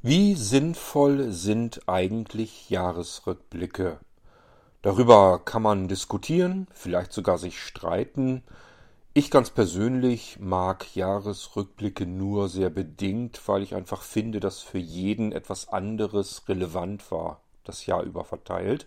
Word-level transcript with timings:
Wie 0.00 0.36
sinnvoll 0.36 1.32
sind 1.32 1.88
eigentlich 1.88 2.70
Jahresrückblicke? 2.70 3.98
Darüber 4.80 5.40
kann 5.44 5.62
man 5.62 5.88
diskutieren, 5.88 6.68
vielleicht 6.72 7.12
sogar 7.12 7.36
sich 7.36 7.60
streiten. 7.60 8.44
Ich 9.12 9.28
ganz 9.28 9.50
persönlich 9.50 10.38
mag 10.38 10.94
Jahresrückblicke 10.94 12.06
nur 12.06 12.48
sehr 12.48 12.70
bedingt, 12.70 13.40
weil 13.48 13.64
ich 13.64 13.74
einfach 13.74 14.02
finde, 14.02 14.38
dass 14.38 14.60
für 14.60 14.78
jeden 14.78 15.32
etwas 15.32 15.66
anderes 15.68 16.48
relevant 16.48 17.10
war, 17.10 17.40
das 17.64 17.84
Jahr 17.86 18.04
über 18.04 18.22
verteilt. 18.22 18.86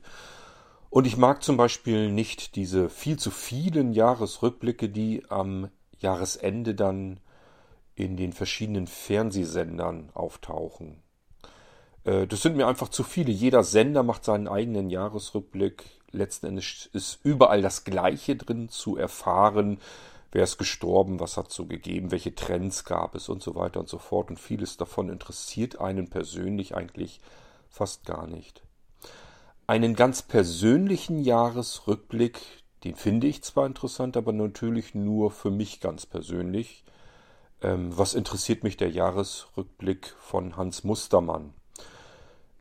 Und 0.89 1.05
ich 1.05 1.17
mag 1.17 1.43
zum 1.43 1.57
Beispiel 1.57 2.09
nicht 2.09 2.55
diese 2.55 2.87
viel 2.87 3.19
zu 3.19 3.31
vielen 3.31 3.91
Jahresrückblicke, 3.91 4.87
die 4.87 5.25
am 5.27 5.71
Jahresende 5.99 6.73
dann 6.73 7.19
in 7.95 8.17
den 8.17 8.33
verschiedenen 8.33 8.87
Fernsehsendern 8.87 10.09
auftauchen. 10.13 11.00
Äh, 12.03 12.27
das 12.27 12.41
sind 12.41 12.55
mir 12.55 12.67
einfach 12.67 12.89
zu 12.89 13.03
viele. 13.03 13.31
Jeder 13.31 13.63
Sender 13.63 14.03
macht 14.03 14.25
seinen 14.25 14.47
eigenen 14.47 14.89
Jahresrückblick. 14.89 15.83
Letzten 16.11 16.47
Endes 16.47 16.89
ist 16.93 17.19
überall 17.23 17.61
das 17.61 17.83
Gleiche 17.83 18.35
drin 18.35 18.69
zu 18.69 18.97
erfahren. 18.97 19.79
Wer 20.31 20.43
ist 20.43 20.57
gestorben, 20.57 21.19
was 21.19 21.35
hat 21.35 21.51
so 21.51 21.65
gegeben, 21.65 22.11
welche 22.11 22.33
Trends 22.33 22.85
gab 22.85 23.15
es 23.15 23.27
und 23.27 23.43
so 23.43 23.55
weiter 23.55 23.81
und 23.81 23.89
so 23.89 23.97
fort. 23.97 24.29
Und 24.29 24.39
vieles 24.39 24.77
davon 24.77 25.09
interessiert 25.09 25.79
einen 25.79 26.09
persönlich 26.09 26.75
eigentlich 26.75 27.19
fast 27.69 28.05
gar 28.05 28.27
nicht. 28.27 28.61
Einen 29.67 29.95
ganz 29.95 30.21
persönlichen 30.21 31.19
Jahresrückblick, 31.19 32.39
den 32.83 32.95
finde 32.95 33.27
ich 33.27 33.43
zwar 33.43 33.65
interessant, 33.65 34.17
aber 34.17 34.33
natürlich 34.33 34.95
nur 34.95 35.31
für 35.31 35.51
mich 35.51 35.79
ganz 35.79 36.05
persönlich. 36.05 36.83
Ähm, 37.61 37.95
was 37.95 38.13
interessiert 38.13 38.63
mich 38.63 38.75
der 38.75 38.89
Jahresrückblick 38.89 40.13
von 40.19 40.57
Hans 40.57 40.83
Mustermann? 40.83 41.53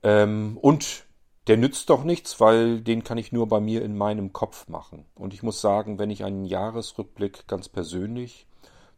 Ähm, 0.02 0.58
und 0.60 1.04
der 1.46 1.56
nützt 1.56 1.90
doch 1.90 2.04
nichts, 2.04 2.38
weil 2.40 2.80
den 2.80 3.02
kann 3.02 3.18
ich 3.18 3.32
nur 3.32 3.48
bei 3.48 3.60
mir 3.60 3.82
in 3.82 3.96
meinem 3.96 4.32
Kopf 4.32 4.68
machen. 4.68 5.06
Und 5.14 5.34
ich 5.34 5.42
muss 5.42 5.60
sagen, 5.60 5.98
wenn 5.98 6.10
ich 6.10 6.24
einen 6.24 6.44
Jahresrückblick 6.44 7.46
ganz 7.48 7.68
persönlich 7.68 8.46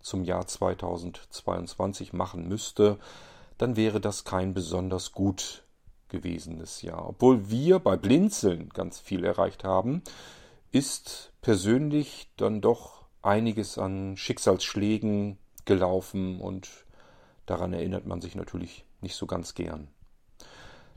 zum 0.01 0.25
Jahr 0.25 0.47
2022 0.47 2.13
machen 2.13 2.49
müsste, 2.49 2.99
dann 3.59 3.77
wäre 3.77 4.01
das 4.01 4.25
kein 4.25 4.55
besonders 4.55 5.13
gut 5.13 5.65
gewesenes 6.09 6.83
Jahr. 6.83 7.09
Obwohl 7.09 7.49
wir 7.49 7.79
bei 7.79 7.97
Blinzeln 7.97 8.69
ganz 8.71 8.99
viel 8.99 9.25
erreicht 9.25 9.65
haben, 9.65 10.03
ist 10.73 11.33
persönlich 11.41 12.31
dann 12.37 12.61
doch 12.61 13.07
einiges 13.23 13.79
an 13.79 14.17
Schicksalsschlägen 14.17 15.39
gelaufen 15.65 16.41
und 16.41 16.69
daran 17.47 17.73
erinnert 17.73 18.07
man 18.07 18.21
sich 18.21 18.35
natürlich 18.35 18.85
nicht 19.01 19.15
so 19.15 19.27
ganz 19.27 19.55
gern. 19.55 19.89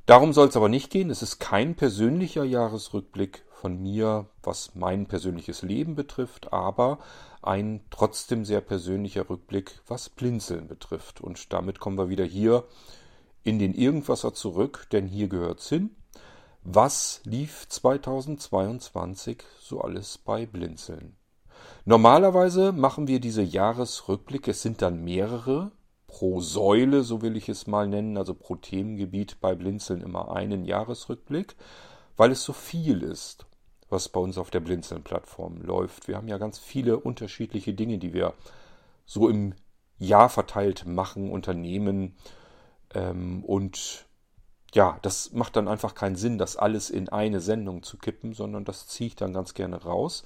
Darum 0.05 0.33
soll 0.33 0.49
es 0.49 0.57
aber 0.57 0.69
nicht 0.69 0.91
gehen. 0.91 1.09
Es 1.09 1.23
ist 1.23 1.39
kein 1.39 1.75
persönlicher 1.75 2.43
Jahresrückblick 2.43 3.43
von 3.49 3.81
mir, 3.81 4.27
was 4.43 4.75
mein 4.75 5.07
persönliches 5.07 5.63
Leben 5.63 5.95
betrifft, 5.95 6.53
aber 6.53 6.99
ein 7.41 7.81
trotzdem 7.89 8.45
sehr 8.45 8.61
persönlicher 8.61 9.27
Rückblick, 9.27 9.81
was 9.87 10.09
Blinzeln 10.09 10.67
betrifft. 10.67 11.21
Und 11.21 11.51
damit 11.53 11.79
kommen 11.79 11.97
wir 11.97 12.09
wieder 12.09 12.25
hier 12.25 12.65
in 13.43 13.57
den 13.57 13.73
Irgendwasser 13.73 14.33
zurück, 14.35 14.87
denn 14.91 15.07
hier 15.07 15.27
gehört's 15.27 15.69
hin. 15.69 15.95
Was 16.63 17.21
lief 17.23 17.67
2022 17.69 19.43
so 19.59 19.81
alles 19.81 20.19
bei 20.19 20.45
Blinzeln? 20.45 21.15
Normalerweise 21.85 22.71
machen 22.71 23.07
wir 23.07 23.19
diese 23.19 23.43
Jahresrückblicke, 23.43 24.51
es 24.51 24.61
sind 24.61 24.81
dann 24.81 25.03
mehrere, 25.03 25.71
pro 26.15 26.39
Säule, 26.39 27.03
so 27.03 27.21
will 27.21 27.35
ich 27.35 27.49
es 27.49 27.67
mal 27.67 27.89
nennen, 27.89 28.17
also 28.17 28.33
pro 28.33 28.55
Themengebiet 28.55 29.41
bei 29.41 29.53
Blinzeln 29.53 29.99
immer 29.99 30.33
einen 30.33 30.63
Jahresrückblick, 30.63 31.57
weil 32.15 32.31
es 32.31 32.41
so 32.41 32.53
viel 32.53 33.03
ist, 33.03 33.45
was 33.89 34.07
bei 34.07 34.21
uns 34.21 34.37
auf 34.37 34.49
der 34.49 34.61
Blinzeln-Plattform 34.61 35.61
läuft. 35.61 36.07
Wir 36.07 36.15
haben 36.15 36.29
ja 36.29 36.37
ganz 36.37 36.57
viele 36.57 36.99
unterschiedliche 36.99 37.73
Dinge, 37.73 37.97
die 37.97 38.13
wir 38.13 38.33
so 39.05 39.27
im 39.27 39.55
Jahr 39.99 40.29
verteilt 40.29 40.85
machen, 40.85 41.29
unternehmen 41.29 42.15
ähm, 42.93 43.43
und 43.43 44.05
ja, 44.73 44.97
das 45.01 45.33
macht 45.33 45.57
dann 45.57 45.67
einfach 45.67 45.95
keinen 45.95 46.15
Sinn, 46.15 46.37
das 46.37 46.55
alles 46.55 46.89
in 46.89 47.09
eine 47.09 47.41
Sendung 47.41 47.83
zu 47.83 47.97
kippen, 47.97 48.33
sondern 48.33 48.63
das 48.63 48.87
ziehe 48.87 49.07
ich 49.07 49.15
dann 49.17 49.33
ganz 49.33 49.53
gerne 49.53 49.83
raus. 49.83 50.23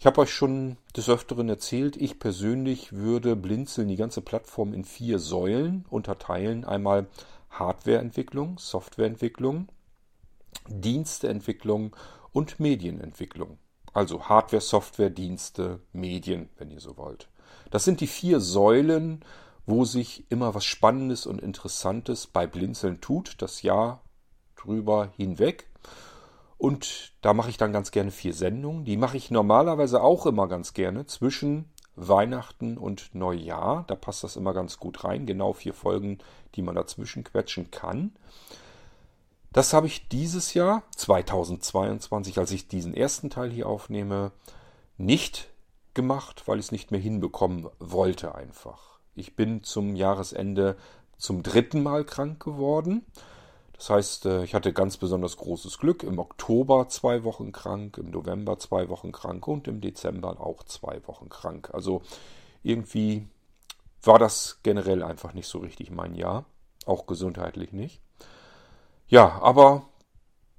Ich 0.00 0.06
habe 0.06 0.22
euch 0.22 0.32
schon 0.32 0.78
des 0.96 1.10
Öfteren 1.10 1.50
erzählt, 1.50 1.94
ich 1.98 2.18
persönlich 2.18 2.94
würde 2.94 3.36
Blinzeln 3.36 3.86
die 3.86 3.96
ganze 3.96 4.22
Plattform 4.22 4.72
in 4.72 4.86
vier 4.86 5.18
Säulen 5.18 5.84
unterteilen. 5.90 6.64
Einmal 6.64 7.06
Hardwareentwicklung, 7.50 8.56
Softwareentwicklung, 8.56 9.68
Diensteentwicklung 10.68 11.94
und 12.32 12.58
Medienentwicklung. 12.58 13.58
Also 13.92 14.24
Hardware, 14.26 14.62
Software, 14.62 15.10
Dienste, 15.10 15.80
Medien, 15.92 16.48
wenn 16.56 16.70
ihr 16.70 16.80
so 16.80 16.96
wollt. 16.96 17.28
Das 17.70 17.84
sind 17.84 18.00
die 18.00 18.06
vier 18.06 18.40
Säulen, 18.40 19.22
wo 19.66 19.84
sich 19.84 20.24
immer 20.30 20.54
was 20.54 20.64
Spannendes 20.64 21.26
und 21.26 21.42
Interessantes 21.42 22.26
bei 22.26 22.46
Blinzeln 22.46 23.02
tut, 23.02 23.34
das 23.42 23.60
Jahr 23.60 24.02
drüber 24.56 25.12
hinweg. 25.18 25.69
Und 26.60 27.14
da 27.22 27.32
mache 27.32 27.48
ich 27.48 27.56
dann 27.56 27.72
ganz 27.72 27.90
gerne 27.90 28.10
vier 28.10 28.34
Sendungen. 28.34 28.84
Die 28.84 28.98
mache 28.98 29.16
ich 29.16 29.30
normalerweise 29.30 30.02
auch 30.02 30.26
immer 30.26 30.46
ganz 30.46 30.74
gerne 30.74 31.06
zwischen 31.06 31.70
Weihnachten 31.96 32.76
und 32.76 33.14
Neujahr. 33.14 33.84
Da 33.86 33.94
passt 33.94 34.24
das 34.24 34.36
immer 34.36 34.52
ganz 34.52 34.76
gut 34.76 35.02
rein. 35.02 35.24
Genau 35.24 35.54
vier 35.54 35.72
Folgen, 35.72 36.18
die 36.54 36.60
man 36.60 36.74
dazwischen 36.74 37.24
quetschen 37.24 37.70
kann. 37.70 38.12
Das 39.54 39.72
habe 39.72 39.86
ich 39.86 40.08
dieses 40.08 40.52
Jahr, 40.52 40.82
2022, 40.96 42.36
als 42.36 42.50
ich 42.50 42.68
diesen 42.68 42.92
ersten 42.92 43.30
Teil 43.30 43.50
hier 43.50 43.66
aufnehme, 43.66 44.30
nicht 44.98 45.48
gemacht, 45.94 46.42
weil 46.44 46.58
ich 46.58 46.66
es 46.66 46.72
nicht 46.72 46.90
mehr 46.90 47.00
hinbekommen 47.00 47.70
wollte 47.78 48.34
einfach. 48.34 48.98
Ich 49.14 49.34
bin 49.34 49.62
zum 49.62 49.96
Jahresende 49.96 50.76
zum 51.16 51.42
dritten 51.42 51.82
Mal 51.82 52.04
krank 52.04 52.44
geworden. 52.44 53.06
Das 53.80 53.88
heißt, 53.88 54.26
äh, 54.26 54.44
ich 54.44 54.54
hatte 54.54 54.74
ganz 54.74 54.98
besonders 54.98 55.38
großes 55.38 55.78
Glück. 55.78 56.02
Im 56.02 56.18
Oktober 56.18 56.88
zwei 56.88 57.24
Wochen 57.24 57.50
krank, 57.50 57.96
im 57.96 58.10
November 58.10 58.58
zwei 58.58 58.90
Wochen 58.90 59.10
krank 59.10 59.48
und 59.48 59.66
im 59.68 59.80
Dezember 59.80 60.38
auch 60.38 60.64
zwei 60.64 61.00
Wochen 61.06 61.30
krank. 61.30 61.70
Also 61.72 62.02
irgendwie 62.62 63.26
war 64.02 64.18
das 64.18 64.58
generell 64.62 65.02
einfach 65.02 65.32
nicht 65.32 65.48
so 65.48 65.60
richtig 65.60 65.90
mein 65.90 66.14
Jahr. 66.14 66.44
Auch 66.84 67.06
gesundheitlich 67.06 67.72
nicht. 67.72 68.02
Ja, 69.08 69.40
aber 69.40 69.84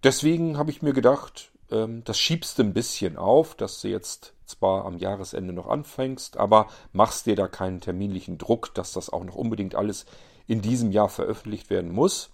deswegen 0.04 0.58
habe 0.58 0.72
ich 0.72 0.82
mir 0.82 0.94
gedacht, 0.94 1.52
ähm, 1.70 2.04
das 2.04 2.18
schiebst 2.18 2.58
du 2.58 2.64
ein 2.64 2.74
bisschen 2.74 3.18
auf, 3.18 3.54
dass 3.54 3.82
du 3.82 3.90
jetzt 3.90 4.34
zwar 4.48 4.86
am 4.86 4.98
Jahresende 4.98 5.54
noch 5.54 5.68
anfängst, 5.68 6.38
aber 6.38 6.70
machst 6.92 7.28
dir 7.28 7.36
da 7.36 7.48
keinen 7.48 7.82
terminlichen 7.82 8.40
Druck, 8.40 8.74
dass 8.74 8.94
das 8.94 9.12
auch 9.12 9.24
noch 9.24 9.36
unbedingt 9.36 9.76
alles 9.76 10.08
in 10.48 10.64
diesem 10.64 10.92
Jahr 10.92 11.08
veröffentlicht 11.08 11.70
werden 11.70 11.92
muss. 11.92 12.32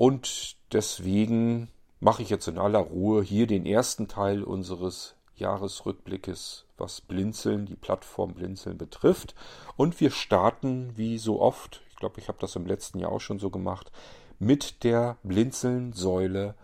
Und 0.00 0.56
deswegen 0.72 1.68
mache 1.98 2.22
ich 2.22 2.30
jetzt 2.30 2.48
in 2.48 2.56
aller 2.56 2.78
Ruhe 2.78 3.22
hier 3.22 3.46
den 3.46 3.66
ersten 3.66 4.08
Teil 4.08 4.42
unseres 4.42 5.14
Jahresrückblickes, 5.36 6.64
was 6.78 7.02
Blinzeln, 7.02 7.66
die 7.66 7.76
Plattform 7.76 8.32
Blinzeln 8.32 8.78
betrifft. 8.78 9.34
Und 9.76 10.00
wir 10.00 10.10
starten 10.10 10.96
wie 10.96 11.18
so 11.18 11.38
oft, 11.42 11.82
ich 11.90 11.96
glaube, 11.96 12.18
ich 12.18 12.28
habe 12.28 12.38
das 12.40 12.56
im 12.56 12.64
letzten 12.64 12.98
Jahr 12.98 13.12
auch 13.12 13.20
schon 13.20 13.38
so 13.38 13.50
gemacht, 13.50 13.92
mit 14.38 14.84
der 14.84 15.18
Blinzeln-Säule 15.22 16.54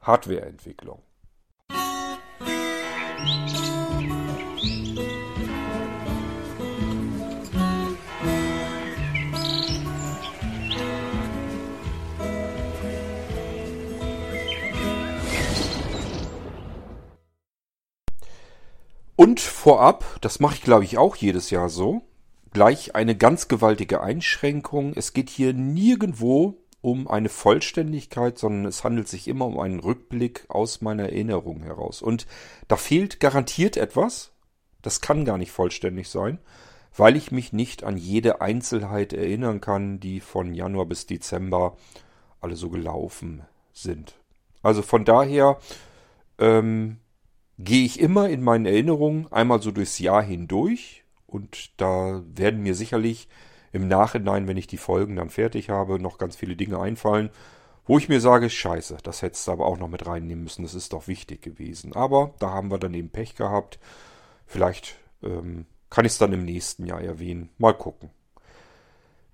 Hardwareentwicklung. 0.00 1.02
Musik 2.38 3.83
Und 19.16 19.40
vorab, 19.40 20.04
das 20.20 20.40
mache 20.40 20.54
ich 20.54 20.62
glaube 20.62 20.84
ich 20.84 20.98
auch 20.98 21.16
jedes 21.16 21.50
Jahr 21.50 21.68
so, 21.68 22.02
gleich 22.52 22.94
eine 22.94 23.16
ganz 23.16 23.48
gewaltige 23.48 24.00
Einschränkung. 24.00 24.92
Es 24.94 25.12
geht 25.12 25.30
hier 25.30 25.52
nirgendwo 25.52 26.58
um 26.80 27.08
eine 27.08 27.28
Vollständigkeit, 27.28 28.38
sondern 28.38 28.66
es 28.66 28.84
handelt 28.84 29.08
sich 29.08 29.26
immer 29.28 29.46
um 29.46 29.58
einen 29.58 29.80
Rückblick 29.80 30.44
aus 30.48 30.80
meiner 30.80 31.04
Erinnerung 31.04 31.62
heraus. 31.62 32.02
Und 32.02 32.26
da 32.68 32.76
fehlt 32.76 33.20
garantiert 33.20 33.76
etwas. 33.76 34.32
Das 34.82 35.00
kann 35.00 35.24
gar 35.24 35.38
nicht 35.38 35.50
vollständig 35.50 36.08
sein, 36.08 36.38
weil 36.94 37.16
ich 37.16 37.32
mich 37.32 37.52
nicht 37.52 37.84
an 37.84 37.96
jede 37.96 38.42
Einzelheit 38.42 39.14
erinnern 39.14 39.62
kann, 39.62 39.98
die 39.98 40.20
von 40.20 40.52
Januar 40.52 40.84
bis 40.84 41.06
Dezember 41.06 41.76
alle 42.42 42.54
so 42.54 42.68
gelaufen 42.68 43.42
sind. 43.72 44.14
Also 44.62 44.82
von 44.82 45.06
daher 45.06 45.58
ähm, 46.38 46.98
gehe 47.58 47.84
ich 47.84 48.00
immer 48.00 48.28
in 48.28 48.42
meinen 48.42 48.66
Erinnerungen 48.66 49.30
einmal 49.32 49.62
so 49.62 49.70
durchs 49.70 49.98
Jahr 49.98 50.22
hindurch 50.22 51.04
und 51.26 51.72
da 51.80 52.22
werden 52.34 52.62
mir 52.62 52.74
sicherlich 52.74 53.28
im 53.72 53.88
Nachhinein, 53.88 54.46
wenn 54.46 54.56
ich 54.56 54.66
die 54.66 54.76
Folgen 54.76 55.16
dann 55.16 55.30
fertig 55.30 55.70
habe, 55.70 55.98
noch 55.98 56.18
ganz 56.18 56.36
viele 56.36 56.56
Dinge 56.56 56.78
einfallen, 56.78 57.30
wo 57.86 57.98
ich 57.98 58.08
mir 58.08 58.20
sage, 58.20 58.48
scheiße, 58.48 58.98
das 59.02 59.20
hättest 59.20 59.46
du 59.46 59.52
aber 59.52 59.66
auch 59.66 59.78
noch 59.78 59.88
mit 59.88 60.06
reinnehmen 60.06 60.44
müssen, 60.44 60.62
das 60.62 60.74
ist 60.74 60.92
doch 60.92 61.06
wichtig 61.06 61.42
gewesen. 61.42 61.92
Aber 61.92 62.34
da 62.38 62.50
haben 62.50 62.70
wir 62.70 62.78
dann 62.78 62.94
eben 62.94 63.10
Pech 63.10 63.34
gehabt. 63.34 63.78
Vielleicht 64.46 64.96
ähm, 65.22 65.66
kann 65.90 66.04
ich 66.04 66.12
es 66.12 66.18
dann 66.18 66.32
im 66.32 66.44
nächsten 66.44 66.86
Jahr 66.86 67.00
erwähnen. 67.00 67.50
Mal 67.58 67.74
gucken. 67.74 68.10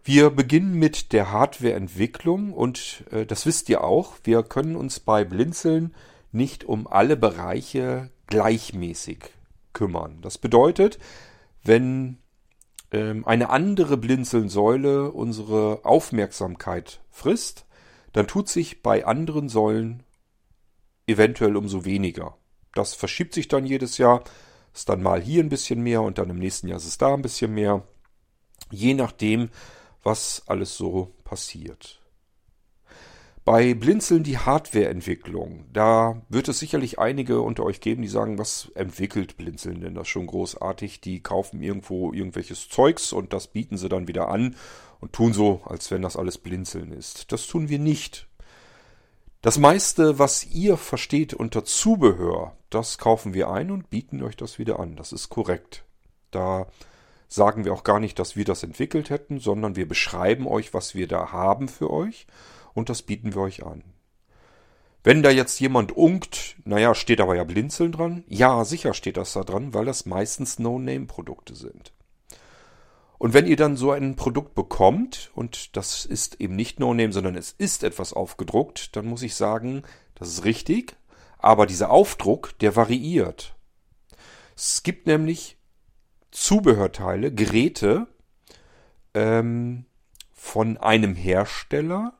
Wir 0.02 0.30
beginnen 0.30 0.74
mit 0.74 1.12
der 1.12 1.30
Hardwareentwicklung 1.30 2.52
und 2.52 3.04
äh, 3.12 3.26
das 3.26 3.46
wisst 3.46 3.68
ihr 3.68 3.84
auch, 3.84 4.14
wir 4.24 4.42
können 4.42 4.74
uns 4.74 4.98
bei 4.98 5.24
Blinzeln 5.24 5.94
nicht 6.32 6.64
um 6.64 6.86
alle 6.86 7.16
Bereiche 7.16 8.10
gleichmäßig 8.26 9.30
kümmern. 9.72 10.18
Das 10.22 10.38
bedeutet, 10.38 10.98
wenn 11.62 12.18
ähm, 12.92 13.26
eine 13.26 13.50
andere 13.50 13.96
Blinzelnsäule 13.96 15.10
unsere 15.10 15.84
Aufmerksamkeit 15.84 17.00
frisst, 17.10 17.66
dann 18.12 18.26
tut 18.26 18.48
sich 18.48 18.82
bei 18.82 19.04
anderen 19.06 19.48
Säulen 19.48 20.02
eventuell 21.06 21.56
umso 21.56 21.84
weniger. 21.84 22.36
Das 22.74 22.94
verschiebt 22.94 23.34
sich 23.34 23.48
dann 23.48 23.66
jedes 23.66 23.98
Jahr, 23.98 24.22
ist 24.74 24.88
dann 24.88 25.02
mal 25.02 25.20
hier 25.20 25.42
ein 25.42 25.48
bisschen 25.48 25.82
mehr 25.82 26.02
und 26.02 26.18
dann 26.18 26.30
im 26.30 26.38
nächsten 26.38 26.68
Jahr 26.68 26.78
ist 26.78 26.86
es 26.86 26.98
da 26.98 27.14
ein 27.14 27.22
bisschen 27.22 27.52
mehr, 27.52 27.86
je 28.70 28.94
nachdem, 28.94 29.50
was 30.02 30.42
alles 30.46 30.76
so 30.76 31.12
passiert. 31.24 31.99
Bei 33.44 33.72
Blinzeln 33.72 34.22
die 34.22 34.38
Hardwareentwicklung. 34.38 35.64
Da 35.72 36.20
wird 36.28 36.48
es 36.48 36.58
sicherlich 36.58 36.98
einige 36.98 37.40
unter 37.40 37.64
euch 37.64 37.80
geben, 37.80 38.02
die 38.02 38.08
sagen, 38.08 38.38
was 38.38 38.70
entwickelt 38.74 39.38
Blinzeln 39.38 39.80
denn 39.80 39.94
das 39.94 40.08
schon 40.08 40.26
großartig? 40.26 41.00
Die 41.00 41.22
kaufen 41.22 41.62
irgendwo 41.62 42.12
irgendwelches 42.12 42.68
Zeugs 42.68 43.12
und 43.12 43.32
das 43.32 43.46
bieten 43.48 43.78
sie 43.78 43.88
dann 43.88 44.08
wieder 44.08 44.28
an 44.28 44.56
und 45.00 45.14
tun 45.14 45.32
so, 45.32 45.62
als 45.64 45.90
wenn 45.90 46.02
das 46.02 46.16
alles 46.16 46.36
Blinzeln 46.36 46.92
ist. 46.92 47.32
Das 47.32 47.46
tun 47.46 47.70
wir 47.70 47.78
nicht. 47.78 48.28
Das 49.40 49.56
meiste, 49.56 50.18
was 50.18 50.44
ihr 50.44 50.76
versteht 50.76 51.32
unter 51.32 51.64
Zubehör, 51.64 52.54
das 52.68 52.98
kaufen 52.98 53.32
wir 53.32 53.48
ein 53.48 53.70
und 53.70 53.88
bieten 53.88 54.22
euch 54.22 54.36
das 54.36 54.58
wieder 54.58 54.78
an. 54.78 54.96
Das 54.96 55.12
ist 55.12 55.30
korrekt. 55.30 55.84
Da 56.30 56.66
sagen 57.26 57.64
wir 57.64 57.72
auch 57.72 57.84
gar 57.84 58.00
nicht, 58.00 58.18
dass 58.18 58.36
wir 58.36 58.44
das 58.44 58.62
entwickelt 58.62 59.08
hätten, 59.08 59.40
sondern 59.40 59.76
wir 59.76 59.88
beschreiben 59.88 60.46
euch, 60.46 60.74
was 60.74 60.94
wir 60.94 61.08
da 61.08 61.32
haben 61.32 61.68
für 61.68 61.90
euch 61.90 62.26
und 62.74 62.88
das 62.88 63.02
bieten 63.02 63.34
wir 63.34 63.42
euch 63.42 63.64
an. 63.64 63.82
Wenn 65.02 65.22
da 65.22 65.30
jetzt 65.30 65.58
jemand 65.60 65.92
unkt, 65.92 66.56
naja, 66.64 66.94
steht 66.94 67.20
aber 67.20 67.34
ja 67.34 67.44
Blinzeln 67.44 67.92
dran. 67.92 68.24
Ja, 68.28 68.64
sicher 68.64 68.92
steht 68.92 69.16
das 69.16 69.32
da 69.32 69.44
dran, 69.44 69.72
weil 69.72 69.86
das 69.86 70.04
meistens 70.04 70.58
No-Name-Produkte 70.58 71.54
sind. 71.54 71.92
Und 73.16 73.34
wenn 73.34 73.46
ihr 73.46 73.56
dann 73.56 73.76
so 73.76 73.92
ein 73.92 74.16
Produkt 74.16 74.54
bekommt, 74.54 75.30
und 75.34 75.76
das 75.76 76.04
ist 76.04 76.40
eben 76.40 76.54
nicht 76.54 76.80
No-Name, 76.80 77.12
sondern 77.12 77.36
es 77.36 77.52
ist 77.52 77.82
etwas 77.82 78.12
aufgedruckt, 78.12 78.94
dann 78.96 79.06
muss 79.06 79.22
ich 79.22 79.34
sagen, 79.34 79.82
das 80.14 80.28
ist 80.28 80.44
richtig, 80.44 80.96
aber 81.38 81.66
dieser 81.66 81.90
Aufdruck, 81.90 82.58
der 82.60 82.76
variiert. 82.76 83.54
Es 84.56 84.82
gibt 84.82 85.06
nämlich 85.06 85.56
Zubehörteile, 86.30 87.32
Geräte 87.32 88.06
ähm, 89.14 89.86
von 90.32 90.76
einem 90.76 91.14
Hersteller, 91.14 92.14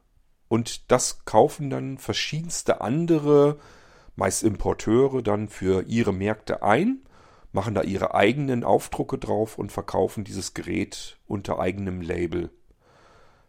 und 0.50 0.91
das 0.91 1.25
kaufen 1.25 1.70
dann 1.70 1.97
verschiedenste 1.97 2.81
andere, 2.81 3.61
meist 4.17 4.43
Importeure, 4.43 5.23
dann 5.23 5.49
für 5.49 5.85
ihre 5.87 6.12
Märkte 6.12 6.64
ein, 6.64 7.02
machen 7.52 7.73
da 7.73 7.82
ihre 7.82 8.17
eigenen 8.17 8.64
Aufdrucke 8.64 9.17
drauf 9.17 9.58
und 9.58 9.70
verkaufen 9.70 10.25
dieses 10.25 10.52
Gerät 10.52 11.19
unter 11.29 11.61
eigenem 11.61 12.00
Label. 12.00 12.50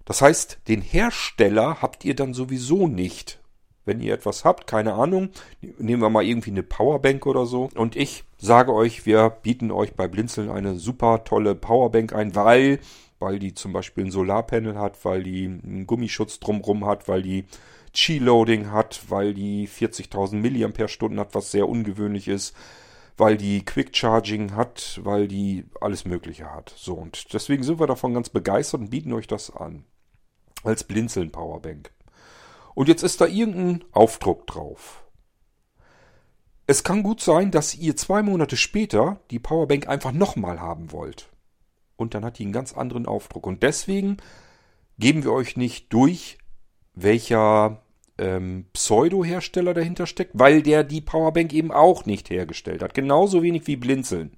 Das 0.06 0.22
heißt, 0.22 0.60
den 0.68 0.82
Hersteller 0.82 1.82
habt 1.82 2.06
ihr 2.06 2.16
dann 2.16 2.36
sowieso 2.36 2.88
nicht. 2.88 3.42
Wenn 3.84 4.00
ihr 4.00 4.14
etwas 4.14 4.46
habt, 4.46 4.68
keine 4.68 4.94
Ahnung, 4.94 5.32
nehmen 5.80 6.04
wir 6.04 6.10
mal 6.12 6.24
irgendwie 6.24 6.52
eine 6.52 6.62
Powerbank 6.62 7.26
oder 7.26 7.48
so. 7.48 7.72
Und 7.74 7.96
ich 7.96 8.26
sage 8.38 8.76
euch, 8.76 9.08
wir 9.08 9.32
bieten 9.32 9.72
euch 9.72 9.96
bei 9.96 10.08
Blinzeln 10.08 10.52
eine 10.52 10.76
super 10.76 11.24
tolle 11.24 11.56
Powerbank 11.56 12.14
ein, 12.14 12.36
weil 12.36 12.80
weil 13.22 13.40
die 13.40 13.54
zum 13.54 13.72
Beispiel 13.72 14.06
ein 14.06 14.12
Solarpanel 14.12 14.78
hat, 14.78 15.06
weil 15.06 15.24
die 15.24 15.46
einen 15.46 15.88
Gummischutz 15.88 16.40
drumrum 16.40 16.86
hat, 16.86 17.08
weil 17.08 17.22
die 17.22 17.46
Qi-Loading 17.94 18.72
hat, 18.72 19.02
weil 19.10 19.34
die 19.34 19.68
40.000 19.68 20.36
mAh 20.36 21.20
hat, 21.22 21.36
was 21.36 21.52
sehr 21.52 21.70
ungewöhnlich 21.70 22.28
ist, 22.28 22.56
weil 23.18 23.38
die 23.38 23.64
Quick 23.64 23.96
Charging 23.96 24.56
hat, 24.56 25.00
weil 25.04 25.28
die 25.28 25.66
alles 25.80 26.06
Mögliche 26.06 26.52
hat. 26.52 26.74
So, 26.76 26.96
und 26.96 27.34
deswegen 27.34 27.64
sind 27.64 27.80
wir 27.80 27.88
davon 27.88 28.14
ganz 28.14 28.30
begeistert 28.30 28.82
und 28.82 28.90
bieten 28.90 29.14
euch 29.14 29.28
das 29.28 29.56
an. 29.56 29.86
Als 30.64 30.84
Blinzeln 30.84 31.32
Powerbank. 31.32 31.92
Und 32.74 32.88
jetzt 32.88 33.04
ist 33.04 33.22
da 33.22 33.26
irgendein 33.26 33.84
Aufdruck 33.92 34.48
drauf. 34.48 35.04
Es 36.68 36.84
kann 36.84 37.04
gut 37.04 37.20
sein, 37.20 37.52
dass 37.52 37.76
ihr 37.76 37.96
zwei 37.98 38.24
Monate 38.24 38.56
später 38.56 39.20
die 39.30 39.40
Powerbank 39.40 39.90
einfach 39.90 40.14
nochmal 40.14 40.62
haben 40.62 40.92
wollt 40.92 41.31
und 42.02 42.14
dann 42.14 42.26
hat 42.26 42.40
die 42.40 42.44
einen 42.44 42.52
ganz 42.52 42.74
anderen 42.74 43.06
Aufdruck. 43.06 43.48
Und 43.48 43.64
deswegen 43.64 44.18
geben 45.00 45.24
wir 45.24 45.32
euch 45.32 45.56
nicht 45.56 45.94
durch, 45.94 46.38
welcher 46.94 47.82
ähm, 48.18 48.66
Pseudo-Hersteller 48.74 49.74
dahinter 49.74 50.06
steckt, 50.06 50.32
weil 50.34 50.62
der 50.62 50.84
die 50.84 51.02
Powerbank 51.02 51.54
eben 51.54 51.72
auch 51.72 52.06
nicht 52.06 52.30
hergestellt 52.30 52.84
hat. 52.84 52.94
Genauso 52.94 53.42
wenig 53.42 53.68
wie 53.68 53.76
Blinzeln. 53.76 54.32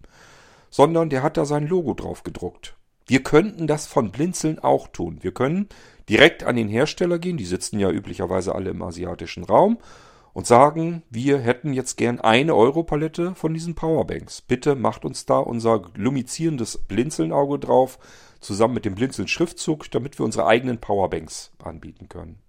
Sondern 0.69 1.09
der 1.09 1.23
hat 1.23 1.37
da 1.37 1.45
sein 1.45 1.67
Logo 1.67 1.93
drauf 1.93 2.23
gedruckt. 2.23 2.75
Wir 3.05 3.21
könnten 3.21 3.67
das 3.67 3.85
von 3.85 4.11
Blinzeln 4.11 4.59
auch 4.59 4.87
tun. 4.87 5.19
Wir 5.21 5.33
können 5.33 5.67
direkt 6.09 6.43
an 6.43 6.55
den 6.55 6.69
Hersteller 6.69 7.19
gehen, 7.19 7.37
die 7.37 7.45
sitzen 7.45 7.79
ja 7.79 7.89
üblicherweise 7.89 8.55
alle 8.55 8.69
im 8.69 8.81
asiatischen 8.81 9.43
Raum, 9.43 9.77
und 10.33 10.47
sagen, 10.47 11.03
wir 11.09 11.39
hätten 11.39 11.73
jetzt 11.73 11.95
gern 11.95 12.19
eine 12.19 12.55
Europalette 12.55 13.35
von 13.35 13.53
diesen 13.53 13.75
Powerbanks. 13.75 14.41
Bitte 14.41 14.75
macht 14.75 15.05
uns 15.05 15.25
da 15.25 15.37
unser 15.37 15.83
lumizierendes 15.95 16.79
Blinzelnauge 16.79 17.59
drauf, 17.59 17.99
zusammen 18.39 18.73
mit 18.73 18.85
dem 18.85 18.95
Blinzeln-Schriftzug, 18.95 19.89
damit 19.91 20.19
wir 20.19 20.25
unsere 20.25 20.47
eigenen 20.47 20.79
Powerbanks 20.79 21.51
anbieten 21.63 22.09
können. 22.09 22.39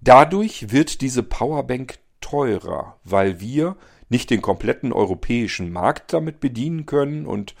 Dadurch 0.00 0.72
wird 0.72 1.00
diese 1.00 1.22
Powerbank 1.22 1.98
teurer, 2.20 2.98
weil 3.04 3.40
wir 3.40 3.76
nicht 4.08 4.30
den 4.30 4.42
kompletten 4.42 4.92
europäischen 4.92 5.72
Markt 5.72 6.12
damit 6.12 6.40
bedienen 6.40 6.86
können 6.86 7.26
und 7.26 7.54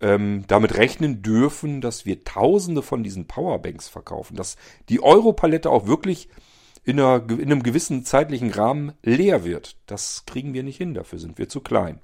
ähm, 0.00 0.44
damit 0.46 0.76
rechnen 0.76 1.22
dürfen, 1.22 1.80
dass 1.80 2.04
wir 2.04 2.24
Tausende 2.24 2.82
von 2.82 3.02
diesen 3.02 3.26
Powerbanks 3.26 3.88
verkaufen, 3.88 4.36
dass 4.36 4.56
die 4.88 5.02
Europalette 5.02 5.70
auch 5.70 5.86
wirklich 5.86 6.28
in, 6.86 7.00
einer, 7.00 7.28
in 7.28 7.42
einem 7.42 7.64
gewissen 7.64 8.04
zeitlichen 8.04 8.52
Rahmen 8.52 8.92
leer 9.02 9.44
wird. 9.44 9.76
Das 9.86 10.22
kriegen 10.24 10.54
wir 10.54 10.62
nicht 10.62 10.76
hin, 10.78 10.94
dafür 10.94 11.18
sind 11.18 11.36
wir 11.36 11.48
zu 11.48 11.60
klein. 11.60 12.00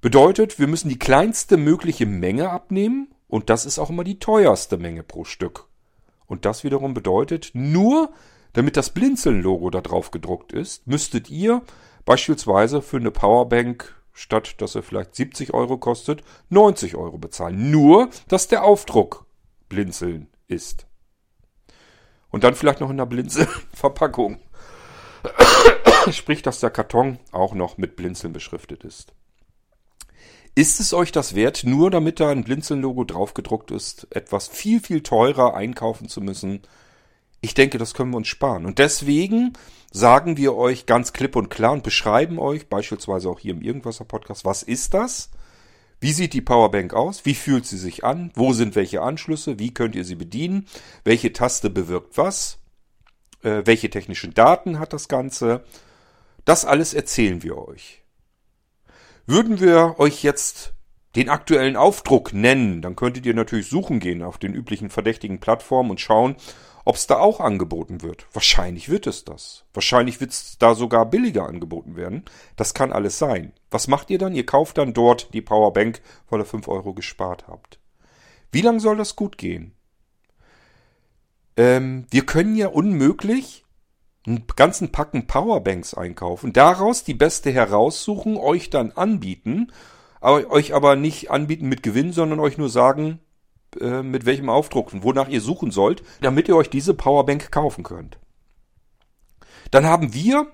Bedeutet, 0.00 0.58
wir 0.58 0.66
müssen 0.66 0.88
die 0.88 0.98
kleinste 0.98 1.58
mögliche 1.58 2.06
Menge 2.06 2.50
abnehmen 2.50 3.08
und 3.28 3.50
das 3.50 3.66
ist 3.66 3.78
auch 3.78 3.90
immer 3.90 4.04
die 4.04 4.18
teuerste 4.18 4.78
Menge 4.78 5.02
pro 5.02 5.24
Stück. 5.24 5.66
Und 6.26 6.46
das 6.46 6.64
wiederum 6.64 6.94
bedeutet, 6.94 7.50
nur 7.52 8.10
damit 8.54 8.76
das 8.76 8.90
Blinzeln-Logo 8.90 9.68
da 9.68 9.82
drauf 9.82 10.10
gedruckt 10.10 10.52
ist, 10.52 10.86
müsstet 10.86 11.28
ihr 11.28 11.62
beispielsweise 12.06 12.80
für 12.80 12.96
eine 12.96 13.10
Powerbank, 13.10 13.94
statt 14.14 14.62
dass 14.62 14.76
er 14.76 14.82
vielleicht 14.82 15.14
70 15.14 15.52
Euro 15.52 15.76
kostet, 15.76 16.22
90 16.48 16.96
Euro 16.96 17.18
bezahlen. 17.18 17.70
Nur, 17.70 18.08
dass 18.28 18.48
der 18.48 18.64
Aufdruck 18.64 19.26
Blinzeln 19.68 20.28
ist. 20.46 20.87
Und 22.30 22.44
dann 22.44 22.54
vielleicht 22.54 22.80
noch 22.80 22.90
in 22.90 22.96
einer 22.96 23.06
Blinzelverpackung. 23.06 24.38
Sprich, 26.10 26.42
dass 26.42 26.60
der 26.60 26.70
Karton 26.70 27.18
auch 27.32 27.54
noch 27.54 27.78
mit 27.78 27.96
Blinzeln 27.96 28.32
beschriftet 28.32 28.84
ist. 28.84 29.12
Ist 30.54 30.80
es 30.80 30.92
euch 30.92 31.12
das 31.12 31.34
wert, 31.34 31.62
nur 31.64 31.90
damit 31.90 32.20
da 32.20 32.30
ein 32.30 32.44
Blinzeln-Logo 32.44 33.04
draufgedruckt 33.04 33.70
ist, 33.70 34.08
etwas 34.10 34.48
viel, 34.48 34.80
viel 34.80 35.02
teurer 35.02 35.54
einkaufen 35.54 36.08
zu 36.08 36.20
müssen? 36.20 36.62
Ich 37.40 37.54
denke, 37.54 37.78
das 37.78 37.94
können 37.94 38.10
wir 38.10 38.16
uns 38.16 38.26
sparen. 38.26 38.66
Und 38.66 38.78
deswegen 38.80 39.52
sagen 39.92 40.36
wir 40.36 40.56
euch 40.56 40.86
ganz 40.86 41.12
klipp 41.12 41.36
und 41.36 41.48
klar 41.48 41.72
und 41.72 41.84
beschreiben 41.84 42.38
euch, 42.38 42.68
beispielsweise 42.68 43.28
auch 43.28 43.38
hier 43.38 43.52
im 43.52 43.62
Irgendwasser 43.62 44.04
Podcast, 44.04 44.44
was 44.44 44.64
ist 44.64 44.94
das? 44.94 45.30
Wie 46.00 46.12
sieht 46.12 46.32
die 46.32 46.40
Powerbank 46.40 46.94
aus? 46.94 47.24
Wie 47.24 47.34
fühlt 47.34 47.66
sie 47.66 47.78
sich 47.78 48.04
an? 48.04 48.30
Wo 48.34 48.52
sind 48.52 48.76
welche 48.76 49.02
Anschlüsse? 49.02 49.58
Wie 49.58 49.74
könnt 49.74 49.96
ihr 49.96 50.04
sie 50.04 50.14
bedienen? 50.14 50.66
Welche 51.04 51.32
Taste 51.32 51.70
bewirkt 51.70 52.16
was? 52.16 52.58
Äh, 53.42 53.62
welche 53.64 53.90
technischen 53.90 54.34
Daten 54.34 54.78
hat 54.78 54.92
das 54.92 55.08
Ganze? 55.08 55.64
Das 56.44 56.64
alles 56.64 56.94
erzählen 56.94 57.42
wir 57.42 57.58
euch. 57.58 58.02
Würden 59.26 59.60
wir 59.60 59.96
euch 59.98 60.22
jetzt 60.22 60.72
den 61.16 61.28
aktuellen 61.28 61.76
Aufdruck 61.76 62.32
nennen, 62.32 62.80
dann 62.80 62.96
könntet 62.96 63.26
ihr 63.26 63.34
natürlich 63.34 63.68
suchen 63.68 63.98
gehen 63.98 64.22
auf 64.22 64.38
den 64.38 64.54
üblichen 64.54 64.88
verdächtigen 64.88 65.40
Plattformen 65.40 65.90
und 65.90 66.00
schauen, 66.00 66.36
ob 66.88 66.96
es 66.96 67.06
da 67.06 67.18
auch 67.18 67.38
angeboten 67.38 68.00
wird. 68.00 68.26
Wahrscheinlich 68.32 68.88
wird 68.88 69.06
es 69.06 69.22
das. 69.22 69.66
Wahrscheinlich 69.74 70.22
wird 70.22 70.30
es 70.30 70.56
da 70.56 70.74
sogar 70.74 71.04
billiger 71.04 71.46
angeboten 71.46 71.96
werden. 71.96 72.24
Das 72.56 72.72
kann 72.72 72.94
alles 72.94 73.18
sein. 73.18 73.52
Was 73.70 73.88
macht 73.88 74.08
ihr 74.08 74.16
dann? 74.16 74.34
Ihr 74.34 74.46
kauft 74.46 74.78
dann 74.78 74.94
dort 74.94 75.34
die 75.34 75.42
Powerbank, 75.42 76.00
weil 76.30 76.40
ihr 76.40 76.46
5 76.46 76.66
Euro 76.66 76.94
gespart 76.94 77.46
habt. 77.46 77.78
Wie 78.52 78.62
lange 78.62 78.80
soll 78.80 78.96
das 78.96 79.16
gut 79.16 79.36
gehen? 79.36 79.74
Ähm, 81.58 82.06
wir 82.10 82.24
können 82.24 82.56
ja 82.56 82.68
unmöglich 82.68 83.66
einen 84.26 84.46
ganzen 84.56 84.90
Packen 84.90 85.26
Powerbanks 85.26 85.92
einkaufen, 85.92 86.54
daraus 86.54 87.04
die 87.04 87.12
beste 87.12 87.50
heraussuchen, 87.50 88.38
euch 88.38 88.70
dann 88.70 88.92
anbieten, 88.92 89.72
aber, 90.22 90.50
euch 90.50 90.72
aber 90.72 90.96
nicht 90.96 91.30
anbieten 91.30 91.68
mit 91.68 91.82
Gewinn, 91.82 92.14
sondern 92.14 92.40
euch 92.40 92.56
nur 92.56 92.70
sagen, 92.70 93.20
äh, 93.80 94.02
mit 94.02 94.26
welchem 94.26 94.48
Aufdruck 94.48 94.92
und 94.92 95.02
wonach 95.02 95.28
ihr 95.28 95.40
suchen 95.40 95.70
sollt, 95.70 96.02
damit 96.20 96.48
ihr 96.48 96.56
euch 96.56 96.70
diese 96.70 96.94
Powerbank 96.94 97.50
kaufen 97.50 97.84
könnt. 97.84 98.18
Dann 99.70 99.86
haben 99.86 100.14
wir 100.14 100.46